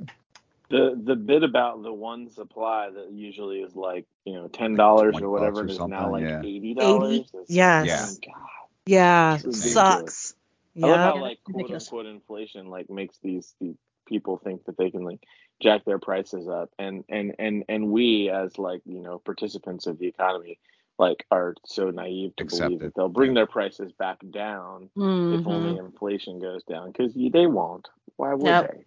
The 0.70 1.00
the 1.02 1.16
bit 1.16 1.42
about 1.42 1.82
the 1.82 1.92
one 1.92 2.30
supply 2.30 2.90
that 2.90 3.10
usually 3.12 3.58
is 3.58 3.74
like 3.74 4.06
you 4.24 4.34
know 4.34 4.48
ten 4.48 4.74
dollars 4.74 5.12
20 5.12 5.26
or 5.26 5.30
whatever 5.30 5.60
or 5.60 5.66
is 5.66 5.78
now 5.78 5.82
something, 5.82 6.10
like 6.10 6.22
yeah. 6.22 6.40
eighty 6.40 6.74
dollars. 6.74 7.30
Yes. 7.48 7.86
Yeah. 7.86 8.32
God. 8.32 8.46
Yeah, 8.86 9.34
It's 9.34 9.44
ridiculous. 9.44 10.34
Sucks. 10.74 10.84
I 10.84 10.86
love 10.88 10.96
Yeah. 11.00 11.04
how 11.04 11.20
like 11.20 11.38
quote 11.44 11.70
unquote 11.70 12.06
inflation 12.06 12.66
like 12.68 12.88
makes 12.90 13.18
these, 13.22 13.54
these 13.60 13.76
people 14.06 14.38
think 14.38 14.64
that 14.64 14.76
they 14.76 14.90
can 14.90 15.02
like 15.04 15.20
jack 15.62 15.84
their 15.84 15.98
prices 15.98 16.48
up 16.48 16.70
and 16.78 17.04
and 17.08 17.34
and 17.38 17.64
and 17.68 17.90
we 17.90 18.30
as 18.30 18.58
like 18.58 18.80
you 18.86 19.00
know 19.00 19.18
participants 19.18 19.86
of 19.86 19.98
the 19.98 20.06
economy 20.08 20.58
like 20.98 21.24
are 21.30 21.54
so 21.66 21.90
naive 21.90 22.34
to 22.36 22.44
Accept 22.44 22.62
believe 22.68 22.80
it. 22.82 22.84
that 22.86 22.94
they'll 22.94 23.08
bring 23.08 23.34
their 23.34 23.46
prices 23.46 23.92
back 23.92 24.18
down 24.30 24.84
if 24.84 24.90
Mhm. 25.00 25.46
only 25.46 25.76
inflation 25.78 26.38
goes 26.40 26.62
down 26.64 26.90
because 26.92 27.14
they 27.14 27.46
won't. 27.46 27.88
Why 28.16 28.34
would 28.34 28.42
Nope. 28.44 28.66
they? 28.70 28.84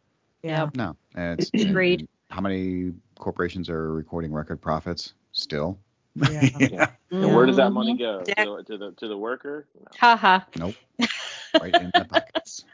Yeah. 0.50 0.70
No. 0.76 0.96
And 1.16 1.40
it's, 1.40 1.50
Agreed. 1.70 2.02
and 2.02 2.10
how 2.30 2.42
many 2.42 2.92
corporations 3.18 3.70
are 3.70 3.94
recording 3.94 4.32
record 4.34 4.62
profits 4.62 5.14
still? 5.32 5.78
Yeah. 6.16 6.42
Yeah. 6.60 6.92
And 7.12 7.34
where 7.36 7.46
does 7.48 7.56
that 7.58 7.70
Mhm. 7.72 7.74
money 7.74 7.98
go? 7.98 8.24
Yeah. 8.28 8.44
To, 8.46 8.56
the, 8.58 8.64
to 8.64 8.78
the 8.78 8.92
to 8.98 9.08
the 9.08 9.18
worker? 9.18 9.66
No. 9.80 9.88
Ha 10.00 10.16
ha. 10.16 10.46
Nope. 10.60 10.76
Right 11.62 11.74
in 11.76 11.92
the 11.94 12.06
pockets. 12.10 12.66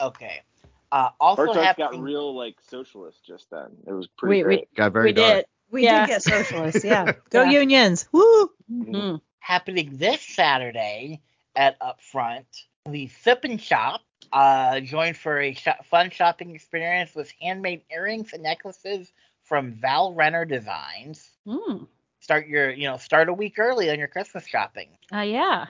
Okay. 0.00 0.42
Uh, 0.90 1.08
also 1.20 1.46
Bart's 1.46 1.78
got 1.78 1.98
real 1.98 2.34
like 2.34 2.56
socialist 2.68 3.24
just 3.24 3.50
then. 3.50 3.70
It 3.86 3.92
was 3.92 4.06
pretty 4.08 4.42
We- 4.44 4.56
we- 4.56 4.66
Got 4.76 4.92
very 4.92 5.06
we 5.06 5.12
dark. 5.12 5.34
did. 5.34 5.46
We 5.70 5.84
Yeah. 5.84 6.06
did 6.06 6.12
get 6.12 6.22
socialists. 6.22 6.84
Yeah. 6.84 7.12
Go 7.30 7.44
Yeah. 7.44 7.60
unions. 7.60 8.08
Woo! 8.12 8.50
Mhm. 8.70 9.20
happening 9.38 9.96
this 9.96 10.20
Saturday 10.20 11.20
at 11.56 11.78
Upfront. 11.80 12.44
The 12.86 13.08
Sip 13.08 13.44
and 13.44 13.60
Shop 13.60 14.00
uh, 14.32 14.80
joined 14.80 15.16
for 15.16 15.40
a 15.40 15.52
sho- 15.54 15.72
fun 15.84 16.10
shopping 16.10 16.54
experience 16.54 17.14
with 17.14 17.30
handmade 17.40 17.82
earrings 17.90 18.32
and 18.32 18.42
necklaces 18.42 19.12
from 19.44 19.72
Val 19.72 20.14
Renner 20.14 20.44
Designs. 20.44 21.28
Hmm. 21.46 21.84
Start 22.20 22.46
your, 22.46 22.70
you 22.70 22.86
know, 22.88 22.96
start 22.98 23.28
a 23.28 23.32
week 23.32 23.58
early 23.58 23.90
on 23.90 23.98
your 23.98 24.08
Christmas 24.08 24.46
shopping. 24.46 24.88
Uh, 25.12 25.20
yeah. 25.20 25.66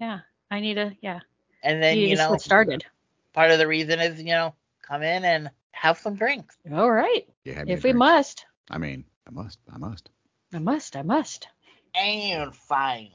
Yeah. 0.00 0.20
I 0.52 0.60
need 0.60 0.76
a 0.76 0.94
yeah. 1.00 1.20
And 1.62 1.82
then, 1.82 1.96
you 1.96 2.08
you 2.08 2.16
know, 2.16 2.32
get 2.32 2.42
started. 2.42 2.84
part 3.32 3.50
of 3.52 3.58
the 3.58 3.66
reason 3.66 4.00
is, 4.00 4.18
you 4.20 4.32
know, 4.32 4.54
come 4.82 5.02
in 5.02 5.24
and 5.24 5.50
have 5.72 5.98
some 5.98 6.14
drinks. 6.14 6.56
All 6.70 6.90
right. 6.90 7.26
Yeah, 7.44 7.54
had 7.54 7.66
me 7.66 7.72
a 7.72 7.76
If 7.76 7.84
we 7.84 7.90
drink. 7.92 7.98
must. 8.00 8.44
I 8.70 8.76
mean, 8.78 9.04
I 9.26 9.30
must. 9.30 9.58
I 9.72 9.78
must. 9.78 10.10
I 10.52 10.58
must. 10.58 10.96
I 10.96 11.02
must. 11.02 11.48
And 11.94 12.54
finally, 12.54 13.08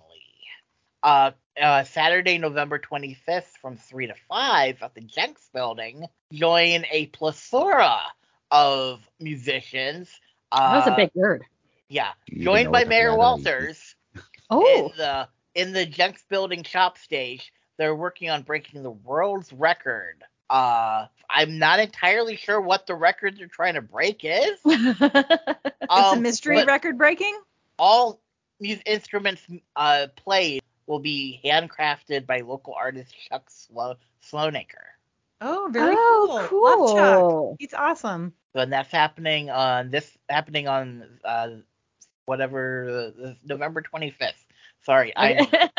uh, 1.03 1.31
uh, 1.61 1.83
Saturday, 1.83 2.39
November 2.39 2.79
25th 2.79 3.55
from 3.61 3.77
3 3.77 4.07
to 4.07 4.15
5 4.27 4.81
at 4.81 4.95
the 4.95 5.01
Jenks 5.01 5.47
building, 5.53 6.05
join 6.33 6.85
a 6.91 7.05
plethora 7.07 7.99
of 8.49 9.07
musicians. 9.19 10.09
Uh, 10.51 10.71
That 10.71 10.77
was 10.77 10.87
a 10.93 10.95
big 10.95 11.11
word. 11.13 11.43
Yeah, 11.89 12.11
you 12.27 12.43
joined 12.43 12.71
by 12.71 12.83
Mayor 12.85 13.15
Walters 13.15 13.95
Oh. 14.49 14.87
in 14.91 14.97
the 14.97 15.27
in 15.57 15.73
the 15.73 15.85
Jenks 15.85 16.23
building 16.29 16.63
shop 16.63 16.97
stage. 16.97 17.51
They're 17.77 17.95
working 17.95 18.29
on 18.29 18.43
breaking 18.43 18.83
the 18.83 18.91
world's 18.91 19.51
record. 19.51 20.23
Uh, 20.49 21.07
I'm 21.29 21.59
not 21.59 21.79
entirely 21.79 22.37
sure 22.37 22.61
what 22.61 22.87
the 22.87 22.95
record 22.95 23.37
they're 23.37 23.47
trying 23.47 23.73
to 23.73 23.81
break 23.81 24.21
is. 24.23 24.59
It's 25.89 25.93
a 25.93 26.17
Um, 26.17 26.21
mystery 26.21 26.65
record 26.65 26.97
breaking. 26.97 27.39
All 27.79 28.19
these 28.59 28.81
instruments 28.85 29.41
uh, 29.77 30.07
played 30.17 30.61
will 30.85 30.99
be 30.99 31.39
handcrafted 31.45 32.25
by 32.25 32.41
local 32.41 32.73
artist 32.73 33.15
Chuck 33.29 33.49
Slow 33.49 33.95
Sloanaker. 34.21 34.83
Oh, 35.39 35.69
very 35.71 35.95
oh, 35.97 36.45
cool. 36.49 36.63
Love 36.63 36.95
Chuck. 36.97 37.19
cool. 37.19 37.55
He's 37.59 37.73
awesome. 37.73 38.33
So 38.53 38.61
and 38.61 38.73
that's 38.73 38.91
happening 38.91 39.49
on 39.49 39.91
this 39.91 40.17
happening 40.27 40.67
on 40.67 41.05
uh, 41.23 41.49
whatever 42.25 43.13
uh, 43.23 43.33
November 43.45 43.81
25th. 43.81 44.33
Sorry, 44.87 45.11
I 45.17 45.69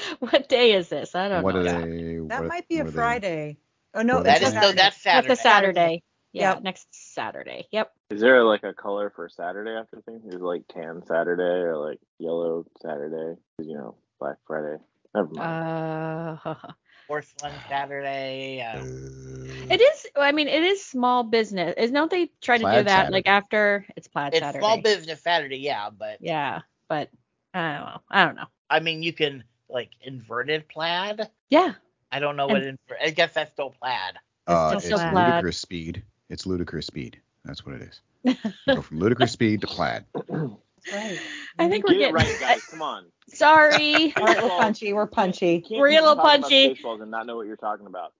what 0.20 0.48
day 0.48 0.72
is 0.72 0.88
this? 0.88 1.14
I 1.14 1.28
don't 1.28 1.42
What 1.42 1.54
know. 1.54 1.64
they? 1.64 2.16
That 2.28 2.40
what- 2.40 2.48
might 2.48 2.66
be 2.66 2.76
a 2.78 2.78
what 2.78 2.88
are 2.88 2.90
they- 2.92 2.96
Friday. 2.96 3.58
Oh 3.92 4.00
no, 4.00 4.14
What 4.16 4.24
that 4.24 4.40
it's 4.40 4.46
is 4.52 4.56
a 4.56 4.60
no 4.60 4.72
that's 4.72 4.96
Saturday. 5.02 5.28
That's 5.28 5.40
a 5.40 5.42
Saturday. 5.42 6.02
Yeah, 6.32 6.54
Yep. 6.54 6.62
next 6.62 6.88
Saturday. 7.14 7.68
Yep. 7.72 7.92
Is 8.08 8.22
there 8.22 8.42
like 8.42 8.64
a 8.64 8.72
color 8.72 9.12
for 9.14 9.28
Saturday 9.28 9.72
after 9.72 10.00
things? 10.00 10.24
Is 10.24 10.36
it 10.36 10.40
like 10.40 10.62
tan 10.72 11.02
Saturday 11.06 11.42
or 11.42 11.76
like 11.76 11.98
yellow 12.18 12.64
Saturday? 12.80 13.38
You 13.58 13.74
know, 13.76 13.96
Black 14.18 14.36
Friday. 14.46 14.78
Never 15.14 15.28
mind. 15.34 16.40
Uh, 16.42 16.54
Porcelain 17.06 17.52
Saturday. 17.68 18.62
Uh, 18.62 18.78
Uh, 18.78 19.74
it 19.74 19.80
is. 19.82 20.06
I 20.16 20.32
mean, 20.32 20.48
it 20.48 20.62
is 20.62 20.82
small 20.82 21.22
business. 21.22 21.74
Is 21.76 21.90
don't 21.90 22.10
they 22.10 22.30
try 22.40 22.56
to 22.56 22.64
do 22.64 22.70
that 22.70 22.88
Saturday. 22.88 23.12
like 23.12 23.26
after 23.28 23.84
it's 23.94 24.08
plaid 24.08 24.32
it's 24.32 24.40
Saturday? 24.40 24.58
small 24.64 24.80
business 24.80 25.20
Saturday, 25.20 25.58
yeah, 25.58 25.90
but 25.90 26.16
Yeah, 26.22 26.62
but 26.88 27.10
I 27.52 27.76
don't 27.76 27.86
know. 27.86 28.00
I 28.10 28.24
don't 28.24 28.34
know. 28.36 28.46
I 28.70 28.80
mean 28.80 29.02
you 29.02 29.12
can 29.12 29.44
like 29.68 29.90
inverted 30.02 30.68
plaid. 30.68 31.28
Yeah. 31.50 31.74
I 32.12 32.18
don't 32.20 32.36
know 32.36 32.46
what 32.46 32.62
inver- 32.62 32.76
I 33.02 33.10
guess 33.10 33.34
that's 33.34 33.52
still 33.52 33.70
plaid. 33.80 34.14
uh, 34.46 34.78
still 34.78 34.94
it's 34.94 35.02
so 35.02 35.10
plaid. 35.10 35.28
ludicrous 35.32 35.58
speed. 35.58 36.02
It's 36.30 36.46
ludicrous 36.46 36.86
speed. 36.86 37.20
That's 37.44 37.64
what 37.66 37.74
it 37.76 37.82
is. 37.82 38.00
You 38.24 38.74
go 38.76 38.82
from 38.82 38.98
ludicrous 39.00 39.32
speed 39.32 39.60
to 39.62 39.66
plaid. 39.66 40.04
Right. 40.92 41.18
I 41.58 41.70
think 41.70 41.88
we're 41.88 41.94
Get 41.94 42.10
it 42.10 42.14
getting. 42.14 42.14
right, 42.14 42.40
guys. 42.40 42.62
Come 42.66 42.82
on. 42.82 43.06
Sorry. 43.30 44.12
All 44.18 44.22
right, 44.26 44.42
we're 44.42 44.50
punchy. 44.50 44.92
We're 44.92 45.06
punchy. 45.06 45.64
We're 45.70 45.88
a 45.88 45.92
little 45.92 46.16
punchy. 46.16 46.74
Spaceballs 46.74 47.00
and 47.00 47.10
not 47.10 47.24
know 47.24 47.36
what 47.36 47.46
you're 47.46 47.56
talking 47.56 47.86
about. 47.86 48.12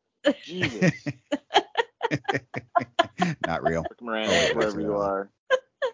Jesus. 0.42 0.92
Not 3.46 3.62
real. 3.62 3.82
Rick 3.82 4.00
Moranis, 4.00 4.50
Oh, 4.50 4.54
wherever 4.56 4.80
you 4.80 4.96
are. 4.96 5.28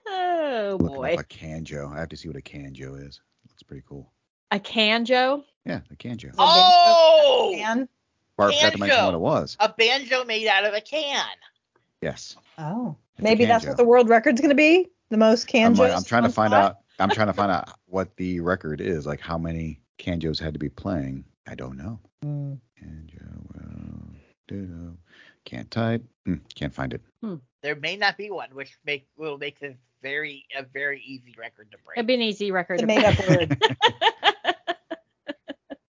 oh 0.06 0.76
Looking 0.80 0.96
boy. 0.96 1.14
up 1.14 1.20
a 1.20 1.24
canjo. 1.24 1.92
I 1.92 1.98
have 1.98 2.08
to 2.10 2.16
see 2.16 2.28
what 2.28 2.36
a 2.36 2.40
canjo 2.40 2.96
is. 3.04 3.20
Looks 3.48 3.62
pretty 3.66 3.82
cool. 3.88 4.10
A 4.50 4.58
canjo. 4.58 5.44
Yeah, 5.64 5.80
a 5.90 5.96
canjo. 5.96 6.34
Oh, 6.38 7.54
And 7.56 7.88
Bart 8.36 8.54
forgot 8.54 8.72
to 8.72 8.78
mention 8.78 8.96
Canjo. 8.98 9.04
what 9.06 9.14
it 9.14 9.20
was. 9.20 9.56
a 9.60 9.68
banjo 9.68 10.24
made 10.24 10.46
out 10.46 10.64
of 10.64 10.74
a 10.74 10.80
can. 10.80 11.24
Yes. 12.00 12.36
oh, 12.58 12.96
It's 13.16 13.22
maybe 13.22 13.44
that's 13.44 13.66
what 13.66 13.76
the 13.76 13.84
world 13.84 14.08
record's 14.08 14.40
gonna 14.40 14.54
be. 14.54 14.88
The 15.10 15.16
most 15.18 15.52
I'm, 15.54 15.74
canjos. 15.74 15.78
like, 15.78 15.92
I'm 15.92 16.04
trying 16.04 16.22
to 16.22 16.30
find 16.30 16.52
spot? 16.52 16.64
out. 16.64 16.76
I'm 16.98 17.10
trying 17.10 17.26
to 17.28 17.32
find 17.32 17.50
out 17.52 17.70
what 17.86 18.16
the 18.16 18.40
record 18.40 18.80
is. 18.80 19.06
Like 19.06 19.20
how 19.20 19.36
many 19.38 19.80
canjos 19.98 20.40
had 20.40 20.54
to 20.54 20.58
be 20.58 20.68
playing. 20.68 21.24
I 21.46 21.54
don't 21.54 21.76
know. 21.76 21.98
Hmm. 22.22 22.54
Canjo. 22.80 23.26
Well. 23.54 24.96
Can't 25.44 25.70
type. 25.70 26.02
Hmm, 26.26 26.34
can't 26.54 26.74
find 26.74 26.92
it. 26.94 27.00
There 27.62 27.76
may 27.76 27.96
not 27.96 28.16
be 28.16 28.30
one, 28.30 28.48
which 28.52 28.76
make 28.84 29.06
will 29.16 29.36
make 29.38 29.58
this 29.60 29.76
very 30.02 30.44
a 30.56 30.62
very 30.62 31.02
easy 31.06 31.34
record 31.38 31.70
to 31.72 31.78
break. 31.84 31.98
It'd 31.98 32.06
be 32.06 32.14
an 32.14 32.22
easy 32.22 32.50
record. 32.52 32.74
It's 32.74 32.82
a 32.82 32.86
to 32.86 32.94
made 32.94 33.04
up 33.04 33.28
word. 33.28 33.62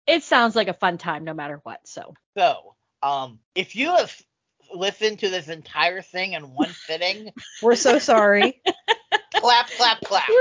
it 0.10 0.24
sounds 0.24 0.56
like 0.56 0.68
a 0.68 0.74
fun 0.74 0.98
time 0.98 1.24
no 1.24 1.34
matter 1.34 1.60
what. 1.64 1.80
So. 1.88 2.14
So, 2.38 2.76
um, 3.04 3.40
if 3.56 3.76
you 3.76 3.96
have 3.96 4.16
listened 4.74 5.20
to 5.20 5.30
this 5.30 5.48
entire 5.48 6.02
thing 6.02 6.34
in 6.34 6.44
one 6.54 6.70
sitting, 6.88 7.32
We're 7.62 7.76
so 7.76 8.00
sorry. 8.00 8.62
clap, 9.36 9.70
clap, 9.72 10.02
clap. 10.02 10.28
Woo! 10.30 10.36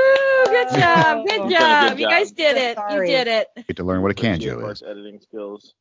Good 0.46 0.68
job. 0.70 1.18
Oh, 1.18 1.24
Good 1.28 1.42
good 1.42 1.50
job. 1.52 1.98
You 1.98 2.04
job. 2.04 2.10
guys 2.10 2.32
did 2.32 2.56
So 2.76 2.86
it. 2.88 2.94
You 3.00 3.06
did 3.06 3.26
it. 3.28 3.48
Get 3.66 3.76
to 3.76 3.84
learn 3.84 4.02
what 4.02 4.10
a 4.10 4.12
Appreciate 4.12 4.52
canjo 4.54 4.70
is. 4.72 4.82
editing 4.82 5.20
skills. 5.20 5.74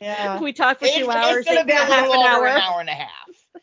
Yeah. 0.00 0.40
we 0.40 0.52
talked 0.52 0.80
for 0.80 0.86
It's, 0.86 0.96
two 0.96 1.04
it's 1.04 1.14
hours. 1.14 1.44
gonna 1.44 1.60
and 1.60 1.66
be 1.66 1.72
a 1.72 1.76
half 1.76 2.08
little 2.08 2.22
an 2.24 2.34
over 2.34 2.46
hour. 2.46 2.56
an 2.56 2.60
hour 2.62 2.80
and 2.80 2.88
a 2.88 2.92
half. 2.94 3.08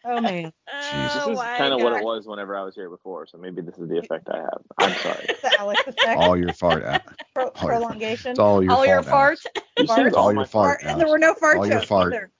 Oh 0.05 0.21
man. 0.21 0.43
Jesus. 0.91 1.13
This 1.13 1.23
Oh 1.25 1.31
is 1.31 1.37
my 1.37 1.57
kind 1.57 1.73
of 1.73 1.81
what 1.81 1.93
it 1.93 2.03
was 2.03 2.27
whenever 2.27 2.55
I 2.55 2.63
was 2.63 2.75
here 2.75 2.89
before, 2.89 3.25
so 3.27 3.37
maybe 3.37 3.61
this 3.61 3.77
is 3.77 3.87
the 3.89 3.97
effect 3.97 4.27
I 4.31 4.37
have. 4.37 4.61
I'm 4.77 4.95
sorry. 4.99 5.25
The 5.41 5.59
Alex 5.59 5.81
effect. 5.87 6.19
All 6.21 6.37
your 6.37 6.53
fart. 6.53 6.83
Al. 6.83 6.99
Pro- 7.35 7.43
all 7.47 7.51
your- 7.61 7.67
prolongation. 7.79 8.31
It's 8.31 8.39
all 8.39 8.61
your 8.63 8.71
All 8.71 8.77
fault. 8.77 8.87
your 8.87 8.95
Alex. 9.09 9.43
farts. 9.45 9.61
You 9.77 9.87
Fart. 9.87 10.07
It's 10.07 10.15
all 10.15 10.23
all 10.25 10.31
your 10.31 10.41
my 10.41 10.45
fart. 10.45 10.81
and 10.83 10.99
there 10.99 11.07
were 11.07 11.17
no 11.19 11.33
fart 11.33 11.57
All 11.57 11.65
your 11.65 11.75
jokes 11.77 11.87
fart. 11.87 12.13
either. 12.13 12.31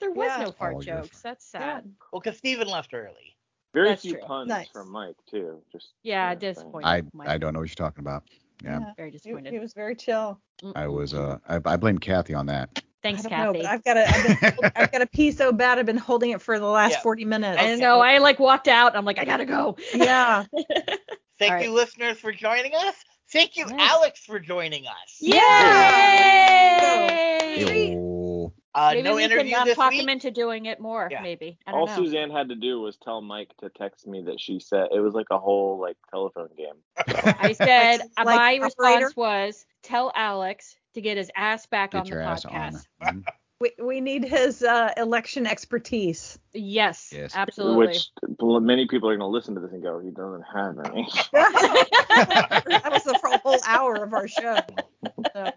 There 0.00 0.10
was 0.12 0.26
Yeah. 0.36 0.44
no 0.44 0.52
fart 0.52 0.74
All 0.74 0.82
your 0.84 0.96
jokes. 1.02 1.20
That's 1.22 1.44
sad. 1.44 1.84
Well, 2.12 2.20
because 2.20 2.38
Stephen 2.38 2.68
left 2.68 2.94
early. 2.94 3.36
Very 3.74 3.90
That's 3.90 4.02
few 4.02 4.12
true. 4.12 4.22
puns 4.22 4.48
Nice. 4.48 4.68
from 4.72 4.90
Mike 4.90 5.16
too. 5.30 5.60
Just 5.70 5.92
Yeah, 6.02 6.30
you 6.30 6.34
know, 6.36 6.40
saying. 6.40 6.54
disappointing. 6.54 6.88
I 6.88 7.02
Mike. 7.12 7.28
I 7.28 7.38
don't 7.38 7.52
know 7.52 7.60
what 7.60 7.68
you're 7.68 7.74
talking 7.74 8.00
about. 8.00 8.22
Yeah, 8.64 8.92
Very 8.96 9.10
He, 9.10 9.18
disappointed. 9.18 9.52
he 9.52 9.58
was 9.58 9.74
very 9.74 9.94
chill. 9.94 10.40
I 10.74 10.86
was. 10.86 11.12
Uh, 11.12 11.38
I, 11.46 11.60
I 11.66 11.76
blame 11.76 11.98
Kathy 11.98 12.32
on 12.32 12.46
that. 12.46 12.82
Thanks, 13.06 13.24
I 13.24 13.28
don't 13.28 13.38
know, 13.38 13.52
Kathy. 13.52 13.62
but 13.62 13.70
I've 13.70 13.84
got 13.84 13.94
to. 13.94 14.08
I've, 14.08 14.40
been, 14.60 14.70
I've 14.76 14.92
got 14.92 14.98
to 14.98 15.06
pee 15.06 15.30
so 15.30 15.52
bad. 15.52 15.78
I've 15.78 15.86
been 15.86 15.96
holding 15.96 16.30
it 16.30 16.42
for 16.42 16.58
the 16.58 16.66
last 16.66 16.92
Yeah. 16.92 17.00
40 17.02 17.24
minutes. 17.24 17.62
I 17.62 17.74
know. 17.76 18.00
I 18.00 18.18
like 18.18 18.38
walked 18.38 18.68
out. 18.68 18.96
I'm 18.96 19.04
like, 19.04 19.18
I 19.18 19.24
gotta 19.24 19.44
go. 19.44 19.76
Yeah. 19.94 20.44
Thank 21.38 21.52
All 21.52 21.60
you, 21.60 21.72
listeners, 21.72 22.18
for 22.18 22.32
joining 22.32 22.74
us. 22.74 22.94
Thank 23.32 23.56
you, 23.56 23.66
Yes. 23.68 23.76
Alex, 23.78 24.20
for 24.24 24.38
joining 24.40 24.86
us. 24.86 25.16
Yay! 26.96 27.92
Ew. 27.92 28.52
Uh, 28.74 28.90
Maybe 28.92 29.02
no 29.02 29.16
we 29.16 29.24
interview 29.24 29.52
can 29.54 29.68
um, 29.68 29.74
talk 29.74 29.90
week. 29.92 30.02
him 30.02 30.08
into 30.10 30.30
doing 30.30 30.66
it 30.66 30.78
more. 30.80 31.08
Yeah. 31.10 31.22
Maybe. 31.22 31.58
I 31.66 31.70
don't 31.72 31.80
All 31.80 31.86
know. 31.86 31.96
Suzanne 31.96 32.30
had 32.30 32.50
to 32.50 32.54
do 32.54 32.80
was 32.80 32.96
tell 32.98 33.22
Mike 33.22 33.50
to 33.60 33.70
text 33.70 34.06
me 34.06 34.22
that 34.26 34.38
she 34.38 34.60
said 34.60 34.88
it 34.94 35.00
was 35.00 35.14
like 35.14 35.28
a 35.30 35.38
whole 35.38 35.80
like 35.80 35.96
telephone 36.10 36.50
game. 36.56 36.74
I 37.40 37.52
said 37.52 38.00
uh, 38.18 38.24
like 38.24 38.36
my 38.60 38.66
operator? 38.66 39.06
response 39.06 39.16
was 39.16 39.64
tell 39.82 40.12
Alex 40.14 40.76
to 40.96 41.00
get 41.00 41.16
his 41.16 41.30
ass 41.36 41.64
back 41.66 41.94
on 41.94 42.02
Get 42.02 42.10
the 42.10 42.16
your 42.16 42.22
ass 42.22 42.44
podcast. 42.44 42.84
on. 43.00 43.22
Mhm. 43.22 43.24
We, 43.58 43.70
we 43.82 44.00
need 44.02 44.22
his 44.24 44.62
uh, 44.62 44.92
election 44.98 45.46
expertise. 45.46 46.38
Yes, 46.52 47.10
Yes. 47.10 47.32
absolutely. 47.34 47.86
Which 47.86 48.08
bl- 48.38 48.58
many 48.60 48.86
people 48.86 49.08
are 49.08 49.16
going 49.16 49.20
to 49.26 49.32
listen 49.34 49.54
to 49.54 49.62
this 49.62 49.72
and 49.72 49.82
go, 49.82 49.98
he 49.98 50.10
doesn't 50.10 50.42
have 50.42 50.78
any. 50.92 51.08
that 51.32 52.88
was 52.90 53.04
the 53.04 53.18
whole 53.42 53.58
hour 53.66 53.94
of 54.04 54.12
our 54.12 54.28
show. 54.28 54.58
So, 55.32 55.50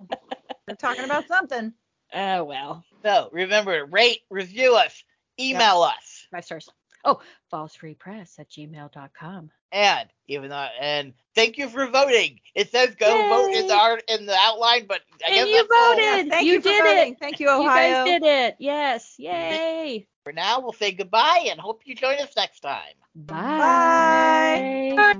we're 0.67 0.75
talking 0.75 1.03
about 1.03 1.27
something. 1.27 1.73
oh 2.13 2.43
well, 2.45 2.85
So 3.03 3.27
remember, 3.33 3.85
rate, 3.85 4.19
review 4.29 4.75
us, 4.75 5.03
email 5.37 5.81
us, 5.81 6.25
five 6.31 6.45
stars. 6.45 6.69
Oh, 7.03 7.19
fallsfreepress 7.51 8.39
at 8.39 8.49
gmail.com. 8.49 9.51
and 9.71 10.09
even 10.27 10.49
though, 10.49 10.67
and 10.79 11.13
thank 11.35 11.57
you 11.57 11.69
for 11.69 11.87
voting. 11.87 12.39
It 12.55 12.71
says 12.71 12.95
go 12.95 13.07
vote 13.29 13.53
in 13.53 13.67
the 13.67 13.73
art 13.73 14.03
in 14.07 14.25
the 14.25 14.35
outline, 14.35 14.85
but 14.87 15.01
I 15.25 15.29
guess 15.29 15.39
And 15.39 15.49
you 15.49 15.55
that's 15.57 15.69
all. 15.73 15.95
voted. 15.95 16.29
Thank 16.31 16.45
you, 16.47 16.53
you, 16.53 16.61
for 16.61 16.69
did 16.69 16.83
voting. 16.83 17.13
it. 17.13 17.19
Thank 17.19 17.39
you, 17.39 17.49
Ohio. 17.49 17.87
You 17.87 17.93
guys 17.93 18.05
did 18.05 18.23
it. 18.23 18.55
Yes. 18.59 19.15
Yay. 19.17 20.07
For 20.23 20.33
now, 20.33 20.59
we'll 20.59 20.73
say 20.73 20.91
goodbye 20.91 21.47
and 21.49 21.59
hope 21.59 21.81
you 21.85 21.95
join 21.95 22.15
us 22.19 22.35
next 22.35 22.59
time. 22.59 22.93
Bye. 23.15 25.15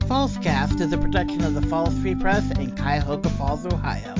Fallscast 0.00 0.80
is 0.80 0.92
a 0.92 0.98
production 0.98 1.42
of 1.44 1.54
the 1.54 1.62
Falls 1.62 1.96
Free 2.00 2.14
Press 2.14 2.50
in 2.58 2.74
Cuyahoga 2.76 3.30
Falls, 3.30 3.64
Ohio. 3.66 4.14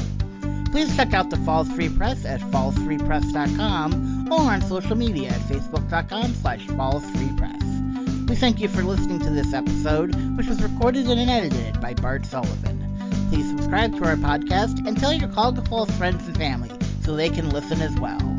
Please 0.70 0.94
check 0.96 1.12
out 1.12 1.28
the 1.30 1.36
Falls 1.38 1.70
Free 1.72 1.88
Press 1.90 2.24
at 2.24 2.40
fallsfreepress.com 2.40 4.11
or 4.32 4.50
on 4.50 4.62
social 4.62 4.96
media 4.96 5.28
at 5.28 5.40
facebook.com 5.42 6.34
slash 6.34 6.66
fallsfreepress. 6.66 8.28
We 8.28 8.36
thank 8.36 8.60
you 8.60 8.68
for 8.68 8.82
listening 8.82 9.18
to 9.20 9.30
this 9.30 9.52
episode, 9.52 10.14
which 10.36 10.46
was 10.46 10.62
recorded 10.62 11.06
and 11.06 11.30
edited 11.30 11.80
by 11.80 11.94
Bart 11.94 12.24
Sullivan. 12.24 12.78
Please 13.28 13.48
subscribe 13.48 13.96
to 13.98 14.04
our 14.04 14.16
podcast 14.16 14.86
and 14.86 14.98
tell 14.98 15.12
your 15.12 15.28
Cuyahoga 15.28 15.62
Falls 15.68 15.90
friends 15.92 16.26
and 16.26 16.36
family 16.36 16.70
so 17.02 17.14
they 17.14 17.28
can 17.28 17.50
listen 17.50 17.82
as 17.82 17.94
well. 18.00 18.31